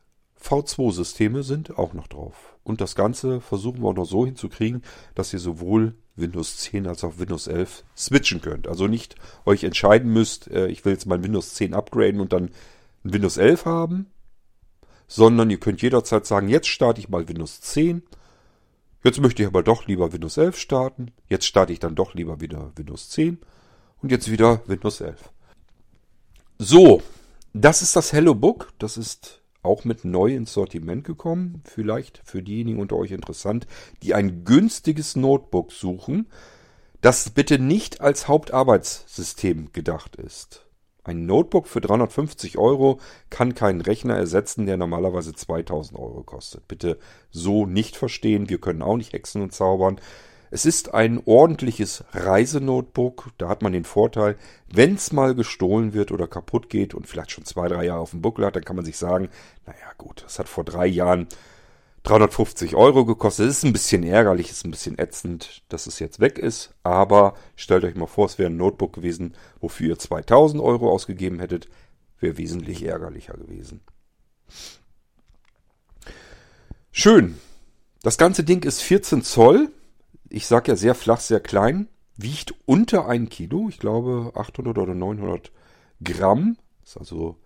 V2-Systeme 0.42 1.42
sind 1.42 1.78
auch 1.78 1.92
noch 1.92 2.06
drauf. 2.08 2.56
Und 2.64 2.80
das 2.80 2.94
Ganze 2.94 3.40
versuchen 3.40 3.82
wir 3.82 3.88
auch 3.88 3.94
noch 3.94 4.06
so 4.06 4.24
hinzukriegen, 4.24 4.82
dass 5.14 5.32
ihr 5.32 5.38
sowohl 5.38 5.94
Windows 6.16 6.58
10 6.58 6.86
als 6.86 7.04
auch 7.04 7.18
Windows 7.18 7.46
11 7.46 7.84
switchen 7.96 8.40
könnt. 8.40 8.68
Also 8.68 8.86
nicht 8.86 9.16
euch 9.44 9.64
entscheiden 9.64 10.12
müsst, 10.12 10.48
äh, 10.48 10.68
ich 10.68 10.84
will 10.84 10.92
jetzt 10.92 11.06
mein 11.06 11.24
Windows 11.24 11.54
10 11.54 11.74
upgraden 11.74 12.20
und 12.20 12.32
dann 12.32 12.50
ein 13.04 13.12
Windows 13.12 13.36
11 13.36 13.66
haben, 13.66 14.06
sondern 15.08 15.50
ihr 15.50 15.58
könnt 15.58 15.82
jederzeit 15.82 16.24
sagen, 16.24 16.48
jetzt 16.48 16.68
starte 16.68 17.00
ich 17.00 17.08
mal 17.08 17.28
Windows 17.28 17.60
10 17.60 18.02
Jetzt 19.04 19.20
möchte 19.20 19.42
ich 19.42 19.48
aber 19.48 19.62
doch 19.62 19.86
lieber 19.86 20.14
Windows 20.14 20.38
11 20.38 20.58
starten. 20.58 21.12
Jetzt 21.28 21.44
starte 21.44 21.74
ich 21.74 21.78
dann 21.78 21.94
doch 21.94 22.14
lieber 22.14 22.40
wieder 22.40 22.72
Windows 22.74 23.10
10. 23.10 23.38
Und 24.04 24.10
jetzt 24.10 24.30
wieder 24.30 24.60
Windows 24.66 25.00
11. 25.00 25.30
So, 26.58 27.00
das 27.54 27.80
ist 27.80 27.96
das 27.96 28.12
Hello 28.12 28.34
Book. 28.34 28.70
Das 28.78 28.98
ist 28.98 29.40
auch 29.62 29.86
mit 29.86 30.04
neu 30.04 30.34
ins 30.34 30.52
Sortiment 30.52 31.04
gekommen. 31.04 31.62
Vielleicht 31.64 32.20
für 32.22 32.42
diejenigen 32.42 32.80
unter 32.80 32.96
euch 32.96 33.12
interessant, 33.12 33.66
die 34.02 34.12
ein 34.12 34.44
günstiges 34.44 35.16
Notebook 35.16 35.72
suchen, 35.72 36.28
das 37.00 37.30
bitte 37.30 37.58
nicht 37.58 38.02
als 38.02 38.28
Hauptarbeitssystem 38.28 39.72
gedacht 39.72 40.16
ist. 40.16 40.66
Ein 41.02 41.24
Notebook 41.24 41.66
für 41.66 41.80
350 41.80 42.58
Euro 42.58 43.00
kann 43.30 43.54
keinen 43.54 43.80
Rechner 43.80 44.18
ersetzen, 44.18 44.66
der 44.66 44.76
normalerweise 44.76 45.32
2000 45.32 45.98
Euro 45.98 46.24
kostet. 46.24 46.68
Bitte 46.68 46.98
so 47.30 47.64
nicht 47.64 47.96
verstehen. 47.96 48.50
Wir 48.50 48.60
können 48.60 48.82
auch 48.82 48.98
nicht 48.98 49.14
hexen 49.14 49.40
und 49.40 49.54
zaubern. 49.54 49.98
Es 50.54 50.66
ist 50.66 50.94
ein 50.94 51.20
ordentliches 51.24 52.04
Reisenotebook. 52.12 53.32
Da 53.38 53.48
hat 53.48 53.62
man 53.62 53.72
den 53.72 53.82
Vorteil, 53.82 54.36
wenn 54.68 54.94
es 54.94 55.10
mal 55.10 55.34
gestohlen 55.34 55.94
wird 55.94 56.12
oder 56.12 56.28
kaputt 56.28 56.70
geht 56.70 56.94
und 56.94 57.08
vielleicht 57.08 57.32
schon 57.32 57.44
zwei, 57.44 57.66
drei 57.66 57.86
Jahre 57.86 57.98
auf 57.98 58.12
dem 58.12 58.22
Buckel 58.22 58.46
hat, 58.46 58.54
dann 58.54 58.64
kann 58.64 58.76
man 58.76 58.84
sich 58.84 58.96
sagen, 58.96 59.30
naja 59.66 59.90
gut, 59.98 60.22
das 60.24 60.38
hat 60.38 60.48
vor 60.48 60.62
drei 60.62 60.86
Jahren 60.86 61.26
350 62.04 62.76
Euro 62.76 63.04
gekostet. 63.04 63.48
Das 63.48 63.56
ist 63.56 63.64
ein 63.64 63.72
bisschen 63.72 64.04
ärgerlich, 64.04 64.48
ist 64.48 64.64
ein 64.64 64.70
bisschen 64.70 64.96
ätzend, 64.96 65.64
dass 65.70 65.88
es 65.88 65.98
jetzt 65.98 66.20
weg 66.20 66.38
ist. 66.38 66.72
Aber 66.84 67.34
stellt 67.56 67.82
euch 67.82 67.96
mal 67.96 68.06
vor, 68.06 68.26
es 68.26 68.38
wäre 68.38 68.48
ein 68.48 68.56
Notebook 68.56 68.92
gewesen, 68.92 69.34
wofür 69.58 69.88
ihr 69.88 69.98
2000 69.98 70.62
Euro 70.62 70.88
ausgegeben 70.88 71.40
hättet. 71.40 71.66
Wäre 72.20 72.38
wesentlich 72.38 72.84
ärgerlicher 72.84 73.34
gewesen. 73.34 73.80
Schön. 76.92 77.40
Das 78.04 78.18
ganze 78.18 78.44
Ding 78.44 78.62
ist 78.62 78.82
14 78.82 79.24
Zoll. 79.24 79.72
Ich 80.34 80.48
sage 80.48 80.72
ja 80.72 80.76
sehr 80.76 80.96
flach, 80.96 81.20
sehr 81.20 81.38
klein. 81.38 81.88
Wiegt 82.16 82.56
unter 82.66 83.06
ein 83.06 83.28
Kilo. 83.28 83.68
Ich 83.68 83.78
glaube 83.78 84.32
800 84.34 84.76
oder 84.78 84.92
900 84.92 85.52
Gramm. 86.02 86.56
Ist 86.82 86.96
also 86.98 87.36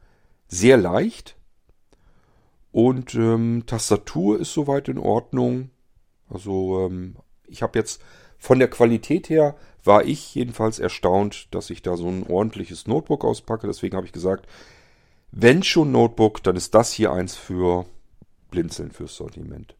sehr 0.46 0.78
leicht. 0.78 1.36
Und 2.72 3.14
ähm, 3.14 3.64
Tastatur 3.66 4.40
ist 4.40 4.54
soweit 4.54 4.88
in 4.88 4.96
Ordnung. 4.96 5.68
Also 6.30 6.86
ähm, 6.86 7.16
ich 7.46 7.60
habe 7.60 7.78
jetzt 7.78 8.00
von 8.38 8.58
der 8.58 8.70
Qualität 8.70 9.28
her 9.28 9.54
war 9.84 10.06
ich 10.06 10.34
jedenfalls 10.34 10.78
erstaunt, 10.78 11.48
dass 11.54 11.68
ich 11.68 11.82
da 11.82 11.94
so 11.94 12.08
ein 12.08 12.26
ordentliches 12.26 12.86
Notebook 12.86 13.22
auspacke. 13.22 13.66
Deswegen 13.66 13.98
habe 13.98 14.06
ich 14.06 14.12
gesagt, 14.12 14.46
wenn 15.30 15.62
schon 15.62 15.92
Notebook, 15.92 16.42
dann 16.42 16.56
ist 16.56 16.74
das 16.74 16.90
hier 16.90 17.12
eins 17.12 17.36
für 17.36 17.84
Blinzeln 18.50 18.92
fürs 18.92 19.14
Sortiment. 19.14 19.77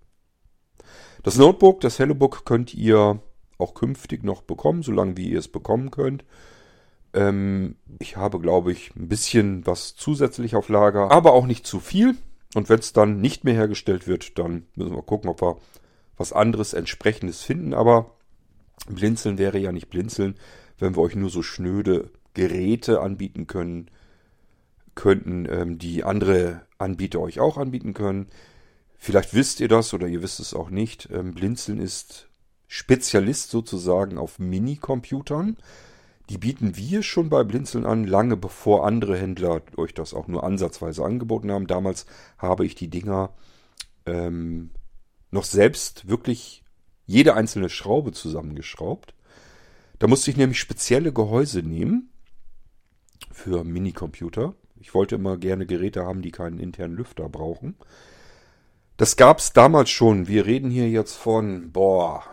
Das 1.23 1.37
Notebook, 1.37 1.81
das 1.81 1.99
HelloBook 1.99 2.45
könnt 2.45 2.75
ihr 2.75 3.21
auch 3.59 3.75
künftig 3.75 4.23
noch 4.23 4.43
bekommen, 4.43 4.83
solange 4.83 5.17
wie 5.17 5.31
ihr 5.31 5.39
es 5.39 5.49
bekommen 5.49 5.91
könnt. 5.91 6.25
Ähm, 7.13 7.77
ich 7.99 8.17
habe, 8.17 8.39
glaube 8.39 8.73
ich, 8.73 8.95
ein 8.95 9.09
bisschen 9.09 9.67
was 9.67 9.97
zusätzlich 9.97 10.55
auf 10.55 10.69
Lager, 10.69 11.11
aber 11.11 11.33
auch 11.33 11.47
nicht 11.47 11.67
zu 11.67 11.81
viel. 11.81 12.17
Und 12.55 12.69
wenn 12.69 12.79
es 12.79 12.93
dann 12.93 13.21
nicht 13.21 13.45
mehr 13.45 13.55
hergestellt 13.55 14.07
wird, 14.07 14.39
dann 14.39 14.67
müssen 14.75 14.95
wir 14.95 15.03
gucken, 15.03 15.29
ob 15.29 15.43
wir 15.43 15.59
was 16.17 16.33
anderes 16.33 16.73
entsprechendes 16.73 17.43
finden. 17.43 17.75
Aber 17.75 18.15
Blinzeln 18.89 19.39
wäre 19.39 19.59
ja 19.59 19.73
nicht 19.73 19.91
Blinzeln, 19.91 20.37
wenn 20.79 20.97
wir 20.97 21.03
euch 21.03 21.17
nur 21.17 21.31
so 21.31 21.43
schnöde 21.43 22.11
Geräte 22.35 23.01
anbieten 23.01 23.47
können, 23.47 23.91
könnten, 24.95 25.47
ähm, 25.51 25.79
die 25.79 26.05
andere 26.05 26.63
Anbieter 26.79 27.21
euch 27.21 27.41
auch 27.41 27.59
anbieten 27.59 27.95
können. 27.95 28.29
Vielleicht 28.99 29.33
wisst 29.33 29.61
ihr 29.61 29.69
das 29.69 29.95
oder 29.95 30.09
ihr 30.09 30.23
wisst 30.23 30.41
es 30.41 30.53
auch 30.53 30.71
nicht. 30.71 31.09
Ähm, 31.13 31.33
Blinzeln 31.33 31.79
ist 31.79 32.29
Spezialist 32.67 33.51
sozusagen 33.51 34.19
auf 34.19 34.39
Minicomputern. 34.39 35.57
Die 36.29 36.37
bieten 36.37 36.77
wir 36.77 37.03
schon 37.03 37.31
bei 37.31 37.43
Blinzeln 37.45 37.87
an, 37.87 38.05
lange 38.05 38.37
bevor 38.37 38.87
andere 38.87 39.17
Händler 39.17 39.63
euch 39.77 39.95
das 39.95 40.13
auch 40.13 40.29
nur 40.29 40.45
ansatzweise 40.45 41.03
angeboten 41.03 41.51
haben. 41.51 41.67
Damals 41.67 42.05
habe 42.37 42.67
ich 42.67 42.75
die 42.75 42.89
Dinger 42.89 43.33
ähm, 44.05 44.71
noch 45.31 45.45
selbst 45.45 46.09
wirklich 46.09 46.65
jede 47.07 47.35
einzelne 47.35 47.71
Schraube 47.71 48.13
zusammengeschraubt. 48.13 49.15
Da 49.99 50.07
musste 50.07 50.31
ich 50.31 50.37
nämlich 50.37 50.59
spezielle 50.59 51.13
Gehäuse 51.13 51.63
nehmen 51.63 52.11
für 53.33 53.65
Minicomputer. 53.65 54.55
Ich 54.81 54.93
wollte 54.93 55.15
immer 55.15 55.39
gerne 55.39 55.65
Geräte 55.65 56.05
haben, 56.05 56.21
die 56.21 56.31
keinen 56.31 56.59
internen 56.59 56.97
Lüfter 56.97 57.29
brauchen. 57.29 57.77
Das 58.99 59.17
gab 59.17 59.39
es 59.39 59.53
damals 59.53 59.89
schon. 59.89 60.27
Wir 60.29 60.45
reden 60.45 60.71
hier 60.71 60.91
jetzt 60.91 61.15
von, 61.15 61.73
boah, 61.73 62.25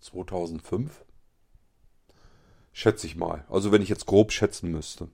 2005, 0.00 1.04
Schätze 2.72 3.06
ich 3.06 3.16
mal. 3.16 3.44
Also 3.50 3.70
wenn 3.70 3.82
ich 3.82 3.88
jetzt 3.88 4.06
grob 4.06 4.32
schätzen 4.32 4.70
müsste. 4.70 5.08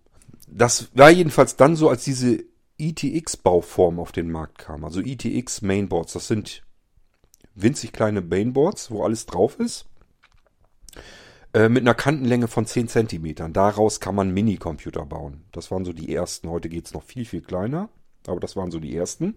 Das 0.47 0.97
war 0.97 1.11
jedenfalls 1.11 1.57
dann 1.57 1.77
so, 1.77 1.89
als 1.89 2.05
diese 2.05 2.45
ITX-Bauform 2.79 3.99
auf 3.99 4.13
den 4.13 4.31
Markt 4.31 4.59
kam. 4.59 4.85
Also 4.85 5.01
ITX 5.01 5.63
Mainboards. 5.63 6.13
Das 6.13 6.29
sind 6.29 6.63
winzig 7.55 7.93
kleine 7.93 8.21
Mainboards, 8.21 8.91
wo 8.91 9.03
alles 9.03 9.27
drauf 9.27 9.59
ist. 9.59 9.87
Äh, 11.53 11.69
mit 11.69 11.83
einer 11.83 11.95
Kantenlänge 11.95 12.47
von 12.47 12.67
10 12.67 12.89
cm. 12.89 13.53
Daraus 13.53 13.99
kann 13.99 14.15
man 14.15 14.31
Minicomputer 14.31 15.05
bauen. 15.05 15.45
Das 15.53 15.71
waren 15.71 15.85
so 15.85 15.93
die 15.93 16.15
ersten. 16.15 16.49
Heute 16.49 16.69
geht 16.69 16.87
es 16.87 16.95
noch 16.95 17.03
viel, 17.03 17.25
viel 17.25 17.41
kleiner. 17.41 17.89
Aber 18.27 18.41
das 18.41 18.57
waren 18.57 18.71
so 18.71 18.81
die 18.81 18.97
ersten. 18.97 19.35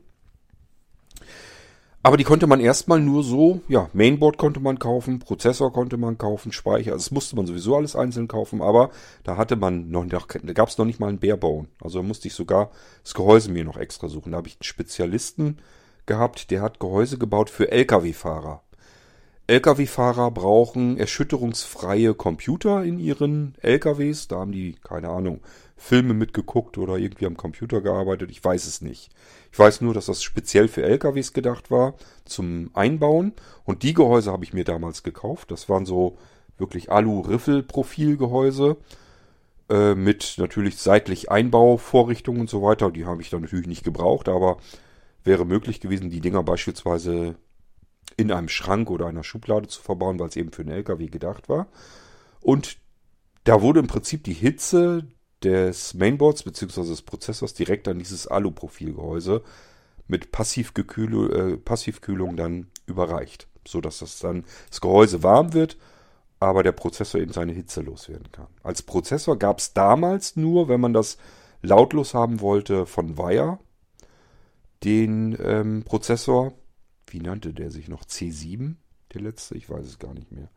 Aber 2.04 2.18
die 2.18 2.24
konnte 2.24 2.48
man 2.48 2.60
erstmal 2.60 3.00
nur 3.00 3.24
so, 3.24 3.62
ja, 3.68 3.90
Mainboard 3.94 4.40
konnte 4.40 4.60
man 4.60 4.80
kaufen, 4.80 5.20
Prozessor 5.20 5.72
konnte 5.72 5.98
man 5.98 6.18
kaufen, 6.18 6.52
Speicher, 6.52 6.94
also 6.94 7.04
das 7.04 7.12
musste 7.12 7.36
man 7.36 7.46
sowieso 7.46 7.76
alles 7.76 7.96
einzeln 7.96 8.28
kaufen, 8.28 8.60
aber 8.60 8.90
da 9.24 9.38
hatte 9.38 9.56
man 9.56 9.92
noch, 9.92 10.08
da 10.08 10.54
gab 10.54 10.70
es 10.70 10.80
noch 10.80 10.86
nicht 10.86 11.00
mal 11.00 11.10
einen 11.10 11.20
Barebone. 11.20 11.68
Also 11.80 12.00
da 12.00 12.04
musste 12.04 12.28
ich 12.28 12.34
sogar 12.34 12.72
das 13.04 13.14
Gehäuse 13.14 13.52
mir 13.52 13.64
noch 13.64 13.78
extra 13.78 14.08
suchen. 14.08 14.32
Da 14.32 14.40
habe 14.40 14.48
ich 14.48 14.56
einen 14.56 14.64
Spezialisten 14.64 15.60
gehabt, 16.08 16.50
der 16.50 16.64
hat 16.64 16.80
Gehäuse 16.80 17.20
gebaut 17.20 17.52
für 17.52 17.72
Lkw-Fahrer. 17.72 18.64
Lkw-Fahrer 19.46 20.32
brauchen 20.32 20.98
erschütterungsfreie 20.98 22.16
Computer 22.16 22.84
in 22.84 22.98
ihren 23.00 23.56
LKWs. 23.62 24.28
Da 24.28 24.38
haben 24.38 24.54
die, 24.54 24.76
keine 24.84 25.10
Ahnung, 25.10 25.42
Filme 25.82 26.14
mitgeguckt 26.14 26.78
oder 26.78 26.98
irgendwie 26.98 27.26
am 27.26 27.36
Computer 27.36 27.82
gearbeitet. 27.82 28.30
Ich 28.30 28.44
weiß 28.44 28.68
es 28.68 28.82
nicht. 28.82 29.10
Ich 29.52 29.58
weiß 29.58 29.82
nur, 29.82 29.96
dass 29.96 30.06
das 30.06 30.22
speziell 30.22 30.68
für 30.68 30.84
LKWs 30.84 31.34
gedacht 31.34 31.72
war 31.72 31.96
zum 32.24 32.70
Einbauen. 32.76 33.34
Und 33.64 33.82
die 33.82 33.96
Gehäuse 33.96 34.32
habe 34.32 34.44
ich 34.44 34.54
mir 34.54 34.64
damals 34.64 35.02
gekauft. 35.02 35.50
Das 35.50 35.70
waren 35.70 35.88
so 35.88 36.20
wirklich 36.60 36.92
Alu-Riffel-Profilgehäuse 36.92 38.78
äh, 39.70 39.96
mit 39.96 40.36
natürlich 40.38 40.78
seitlich 40.78 41.32
Einbauvorrichtungen 41.32 42.42
und 42.42 42.50
so 42.50 42.62
weiter. 42.62 42.92
Die 42.92 43.06
habe 43.06 43.24
ich 43.24 43.32
dann 43.32 43.42
natürlich 43.42 43.68
nicht 43.68 43.84
gebraucht, 43.84 44.30
aber 44.30 44.58
wäre 45.24 45.46
möglich 45.46 45.80
gewesen, 45.80 46.12
die 46.12 46.22
Dinger 46.22 46.44
beispielsweise 46.44 47.38
in 48.18 48.32
einem 48.32 48.50
Schrank 48.50 48.92
oder 48.92 49.08
einer 49.08 49.24
Schublade 49.24 49.68
zu 49.68 49.82
verbauen, 49.82 50.20
weil 50.20 50.28
es 50.28 50.36
eben 50.36 50.52
für 50.52 50.62
einen 50.62 50.74
LKW 50.74 51.08
gedacht 51.08 51.50
war. 51.50 51.66
Und 52.40 52.78
da 53.46 53.64
wurde 53.64 53.80
im 53.80 53.88
Prinzip 53.88 54.24
die 54.24 54.34
Hitze 54.34 55.08
des 55.44 55.94
Mainboards 55.94 56.44
bzw. 56.44 56.88
des 56.88 57.02
Prozessors 57.02 57.54
direkt 57.54 57.88
an 57.88 58.00
dieses 58.00 58.28
Alu-Profilgehäuse 58.28 59.44
mit 60.08 60.32
Passivgekühl 60.32 61.54
äh, 61.54 61.58
Passivkühlung 61.58 62.36
dann 62.36 62.68
überreicht, 62.86 63.48
so 63.68 63.82
dass 63.82 64.00
das 64.00 64.20
dann 64.20 64.46
das 64.70 64.82
Gehäuse 64.82 65.24
warm 65.24 65.54
wird, 65.54 65.78
aber 66.40 66.64
der 66.64 66.74
Prozessor 66.74 67.22
eben 67.22 67.34
seine 67.34 67.54
Hitze 67.54 67.82
loswerden 67.82 68.32
kann. 68.32 68.48
Als 68.64 68.82
Prozessor 68.82 69.38
gab 69.38 69.60
es 69.60 69.74
damals 69.74 70.36
nur, 70.36 70.68
wenn 70.68 70.82
man 70.82 70.94
das 70.94 71.18
lautlos 71.62 72.14
haben 72.14 72.42
wollte, 72.42 72.86
von 72.86 73.18
Wire 73.18 73.60
den 74.84 75.38
ähm, 75.42 75.84
Prozessor. 75.84 76.54
Wie 77.08 77.20
nannte 77.20 77.54
der 77.54 77.72
sich 77.72 77.88
noch? 77.88 78.04
C7? 78.04 78.76
Der 79.14 79.22
letzte? 79.22 79.56
Ich 79.56 79.70
weiß 79.70 79.86
es 79.86 80.00
gar 80.00 80.14
nicht 80.14 80.32
mehr. 80.32 80.50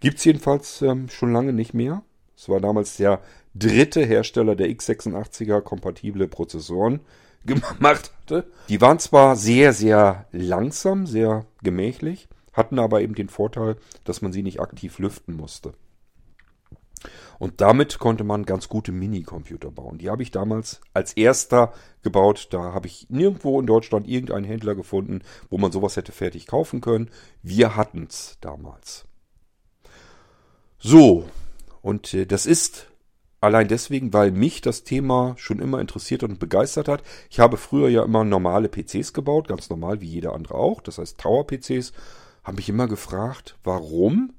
Gibt 0.00 0.18
es 0.18 0.24
jedenfalls 0.24 0.80
ähm, 0.82 1.08
schon 1.08 1.32
lange 1.32 1.52
nicht 1.52 1.74
mehr. 1.74 2.02
Es 2.38 2.48
war 2.48 2.60
damals 2.60 2.96
der 2.96 3.20
dritte 3.52 4.04
Hersteller, 4.04 4.54
der 4.54 4.68
x86er 4.68 5.60
kompatible 5.60 6.28
Prozessoren 6.28 7.00
gemacht 7.44 8.12
hatte. 8.22 8.46
Die 8.68 8.80
waren 8.80 9.00
zwar 9.00 9.34
sehr, 9.34 9.72
sehr 9.72 10.26
langsam, 10.30 11.04
sehr 11.06 11.46
gemächlich, 11.64 12.28
hatten 12.52 12.78
aber 12.78 13.00
eben 13.00 13.16
den 13.16 13.28
Vorteil, 13.28 13.76
dass 14.04 14.22
man 14.22 14.32
sie 14.32 14.44
nicht 14.44 14.60
aktiv 14.60 15.00
lüften 15.00 15.34
musste. 15.34 15.74
Und 17.40 17.60
damit 17.60 17.98
konnte 17.98 18.22
man 18.22 18.44
ganz 18.44 18.68
gute 18.68 18.92
Minicomputer 18.92 19.72
bauen. 19.72 19.98
Die 19.98 20.08
habe 20.08 20.22
ich 20.22 20.30
damals 20.30 20.80
als 20.94 21.14
erster 21.14 21.72
gebaut. 22.02 22.48
Da 22.50 22.72
habe 22.72 22.86
ich 22.86 23.06
nirgendwo 23.10 23.58
in 23.58 23.66
Deutschland 23.66 24.06
irgendeinen 24.06 24.44
Händler 24.44 24.76
gefunden, 24.76 25.22
wo 25.50 25.58
man 25.58 25.72
sowas 25.72 25.96
hätte 25.96 26.12
fertig 26.12 26.46
kaufen 26.46 26.80
können. 26.80 27.10
Wir 27.42 27.74
hatten 27.74 28.06
es 28.08 28.38
damals. 28.40 29.06
So, 30.78 31.24
und 31.88 32.12
äh, 32.12 32.26
das 32.26 32.44
ist 32.44 32.88
allein 33.40 33.66
deswegen, 33.66 34.12
weil 34.12 34.30
mich 34.30 34.60
das 34.60 34.84
Thema 34.84 35.34
schon 35.38 35.58
immer 35.58 35.80
interessiert 35.80 36.22
und 36.22 36.38
begeistert 36.38 36.86
hat. 36.86 37.02
Ich 37.30 37.40
habe 37.40 37.56
früher 37.56 37.88
ja 37.88 38.04
immer 38.04 38.24
normale 38.24 38.68
PCs 38.68 39.14
gebaut, 39.14 39.48
ganz 39.48 39.70
normal 39.70 40.02
wie 40.02 40.06
jeder 40.06 40.34
andere 40.34 40.52
auch. 40.52 40.82
Das 40.82 40.98
heißt 40.98 41.16
Tower-PCs. 41.16 41.94
Habe 42.44 42.56
mich 42.56 42.68
immer 42.68 42.88
gefragt, 42.88 43.56
warum 43.64 44.34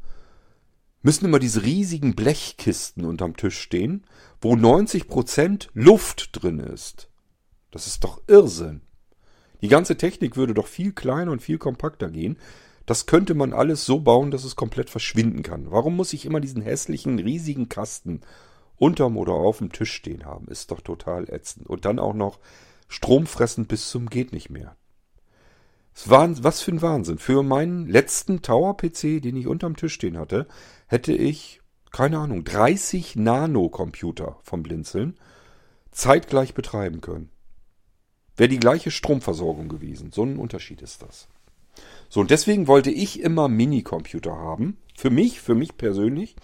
müssen 1.02 1.26
immer 1.26 1.40
diese 1.40 1.64
riesigen 1.64 2.14
Blechkisten 2.14 3.04
unterm 3.04 3.36
Tisch 3.36 3.58
stehen, 3.58 4.06
wo 4.42 4.54
90% 4.54 5.70
Luft 5.74 6.30
drin 6.34 6.60
ist. 6.60 7.10
Das 7.72 7.88
ist 7.88 8.04
doch 8.04 8.22
Irrsinn. 8.28 8.82
Die 9.62 9.70
ganze 9.70 9.98
Technik 9.98 10.38
würde 10.38 10.54
doch 10.54 10.68
viel 10.68 10.92
kleiner 10.92 11.32
und 11.32 11.42
viel 11.42 11.58
kompakter 11.58 12.12
gehen. 12.12 12.38
Das 12.90 13.06
könnte 13.06 13.36
man 13.36 13.53
alles 13.53 13.86
so 13.86 13.99
bauen, 13.99 14.32
dass 14.32 14.44
es 14.44 14.56
komplett 14.56 14.90
verschwinden 14.90 15.44
kann. 15.44 15.70
Warum 15.70 15.95
muss 15.95 16.11
ich 16.14 16.26
immer 16.26 16.40
diesen 16.40 16.64
hässlichen, 16.64 17.20
riesigen 17.20 17.70
Kasten 17.70 18.22
unterm 18.80 19.16
oder 19.16 19.34
auf 19.34 19.60
dem 19.60 19.72
Tisch 19.72 19.94
stehen 19.94 20.26
haben. 20.26 20.48
Ist 20.48 20.72
doch 20.72 20.82
total 20.82 21.30
ätzend. 21.30 21.68
Und 21.68 21.86
dann 21.86 21.99
auch 21.99 22.16
noch 22.16 22.40
stromfressend 22.88 23.68
bis 23.68 23.90
zum 23.90 24.10
geht 24.10 24.34
nicht 24.34 24.49
mehr. 24.49 24.76
Was 26.06 26.61
für 26.61 26.72
ein 26.72 26.82
Wahnsinn. 26.82 27.20
Für 27.20 27.44
meinen 27.44 27.88
letzten 27.88 28.41
Tower-PC, 28.41 29.22
den 29.22 29.36
ich 29.36 29.48
unterm 29.48 29.76
Tisch 29.76 29.94
stehen 29.94 30.18
hatte, 30.18 30.48
hätte 30.88 31.14
ich, 31.14 31.61
keine 31.91 32.18
Ahnung, 32.18 32.44
30 32.44 33.18
Nano-Computer 33.18 34.40
vom 34.41 34.64
Blinzeln 34.64 35.20
zeitgleich 35.91 36.56
betreiben 36.56 37.02
können. 37.02 37.30
Wäre 38.38 38.49
die 38.49 38.60
gleiche 38.60 38.90
Stromversorgung 38.90 39.68
gewesen. 39.68 40.11
So 40.11 40.24
ein 40.24 40.38
Unterschied 40.38 40.82
ist 40.82 41.02
das. 41.03 41.28
So, 42.10 42.19
und 42.19 42.31
deswegen 42.31 42.68
wollte 42.68 42.91
ich 42.91 43.22
immer 43.22 43.48
Minicomputer 43.48 44.36
haben. 44.36 44.77
Für 44.98 45.11
mich, 45.11 45.40
für 45.40 45.56
mich 45.56 45.77
persönlich. 45.77 46.36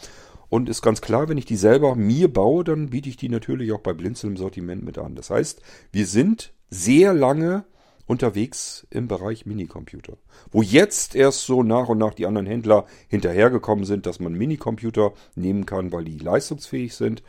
Und 0.48 0.70
ist 0.70 0.84
ganz 0.84 1.02
klar, 1.02 1.28
wenn 1.28 1.40
ich 1.40 1.46
die 1.46 1.56
selber 1.56 1.96
mir 1.96 2.32
baue, 2.32 2.64
dann 2.64 2.92
biete 2.92 3.10
ich 3.10 3.18
die 3.18 3.30
natürlich 3.30 3.72
auch 3.72 3.82
bei 3.82 3.94
Blinzeln 3.94 4.34
im 4.34 4.38
Sortiment 4.38 4.84
mit 4.84 4.98
an. 4.98 5.16
Das 5.16 5.32
heißt, 5.32 5.62
wir 5.92 6.06
sind 6.06 6.54
sehr 6.70 7.14
lange 7.14 7.66
unterwegs 8.06 8.86
im 8.92 9.08
Bereich 9.08 9.46
Minicomputer. 9.46 10.18
Wo 10.52 10.62
jetzt 10.62 11.16
erst 11.16 11.46
so 11.46 11.64
nach 11.64 11.90
und 11.90 11.98
nach 11.98 12.14
die 12.14 12.28
anderen 12.28 12.46
Händler 12.46 12.86
hinterhergekommen 13.08 13.86
sind, 13.86 14.06
dass 14.06 14.20
man 14.20 14.34
Minicomputer 14.34 15.14
nehmen 15.36 15.66
kann, 15.66 15.92
weil 15.92 16.06
die 16.06 16.20
leistungsfähig 16.20 16.94
sind. 16.94 17.24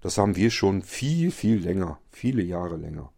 Das 0.00 0.18
haben 0.18 0.34
wir 0.36 0.50
schon 0.50 0.82
viel, 0.82 1.30
viel 1.30 1.58
länger, 1.58 1.98
viele 2.10 2.42
Jahre 2.42 2.76
länger. 2.76 3.12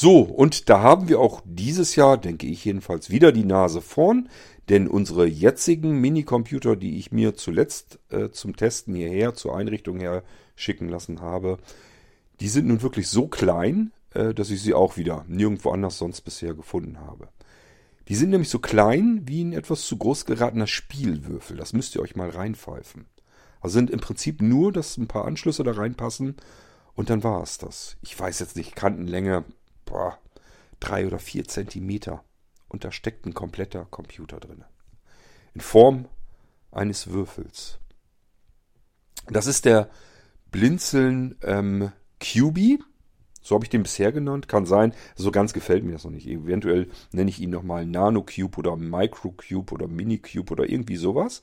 So, 0.00 0.20
und 0.20 0.68
da 0.68 0.80
haben 0.80 1.08
wir 1.08 1.18
auch 1.18 1.42
dieses 1.44 1.96
Jahr, 1.96 2.18
denke 2.18 2.46
ich 2.46 2.64
jedenfalls, 2.64 3.10
wieder 3.10 3.32
die 3.32 3.44
Nase 3.44 3.80
vorn, 3.80 4.28
denn 4.68 4.86
unsere 4.86 5.26
jetzigen 5.26 6.00
Minicomputer, 6.00 6.76
die 6.76 6.98
ich 6.98 7.10
mir 7.10 7.34
zuletzt 7.34 7.98
äh, 8.10 8.30
zum 8.30 8.54
Testen 8.54 8.94
hierher, 8.94 9.34
zur 9.34 9.56
Einrichtung 9.56 9.98
her 9.98 10.22
schicken 10.54 10.88
lassen 10.88 11.20
habe, 11.20 11.58
die 12.38 12.46
sind 12.46 12.68
nun 12.68 12.80
wirklich 12.80 13.08
so 13.08 13.26
klein, 13.26 13.90
äh, 14.14 14.34
dass 14.34 14.50
ich 14.50 14.62
sie 14.62 14.72
auch 14.72 14.96
wieder 14.96 15.24
nirgendwo 15.26 15.70
anders 15.70 15.98
sonst 15.98 16.20
bisher 16.20 16.54
gefunden 16.54 17.00
habe. 17.00 17.26
Die 18.06 18.14
sind 18.14 18.30
nämlich 18.30 18.50
so 18.50 18.60
klein 18.60 19.22
wie 19.24 19.42
ein 19.42 19.52
etwas 19.52 19.82
zu 19.82 19.96
groß 19.96 20.26
geratener 20.26 20.68
Spielwürfel. 20.68 21.56
Das 21.56 21.72
müsst 21.72 21.96
ihr 21.96 22.02
euch 22.02 22.14
mal 22.14 22.30
reinpfeifen. 22.30 23.06
Also 23.60 23.72
sind 23.72 23.90
im 23.90 23.98
Prinzip 23.98 24.42
nur, 24.42 24.70
dass 24.70 24.96
ein 24.96 25.08
paar 25.08 25.24
Anschlüsse 25.24 25.64
da 25.64 25.72
reinpassen 25.72 26.36
und 26.94 27.10
dann 27.10 27.24
war 27.24 27.42
es 27.42 27.58
das. 27.58 27.96
Ich 28.02 28.16
weiß 28.16 28.38
jetzt 28.38 28.56
nicht, 28.56 28.76
Kantenlänge, 28.76 29.44
boah, 29.88 30.18
drei 30.80 31.06
oder 31.06 31.18
vier 31.18 31.44
Zentimeter. 31.44 32.22
Und 32.68 32.84
da 32.84 32.92
steckt 32.92 33.26
ein 33.26 33.34
kompletter 33.34 33.86
Computer 33.86 34.38
drin. 34.38 34.64
In 35.54 35.60
Form 35.60 36.06
eines 36.70 37.08
Würfels. 37.08 37.78
Das 39.30 39.46
ist 39.46 39.64
der 39.64 39.88
Blinzeln 40.50 41.36
ähm, 41.42 41.92
QB. 42.20 42.82
So 43.42 43.54
habe 43.54 43.64
ich 43.64 43.70
den 43.70 43.82
bisher 43.82 44.12
genannt. 44.12 44.48
Kann 44.48 44.66
sein, 44.66 44.92
so 45.16 45.30
ganz 45.30 45.54
gefällt 45.54 45.84
mir 45.84 45.92
das 45.92 46.04
noch 46.04 46.10
nicht. 46.10 46.26
Eventuell 46.26 46.88
nenne 47.12 47.30
ich 47.30 47.40
ihn 47.40 47.50
nochmal 47.50 47.86
Nano 47.86 48.22
Cube 48.22 48.58
oder 48.58 48.76
Micro 48.76 49.32
Cube 49.32 49.72
oder 49.72 49.88
Mini 49.88 50.18
Cube 50.18 50.52
oder 50.52 50.68
irgendwie 50.68 50.96
sowas. 50.96 51.42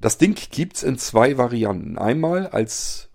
Das 0.00 0.16
Ding 0.16 0.34
gibt 0.50 0.76
es 0.76 0.82
in 0.82 0.96
zwei 0.96 1.36
Varianten. 1.36 1.98
Einmal 1.98 2.46
als 2.46 3.07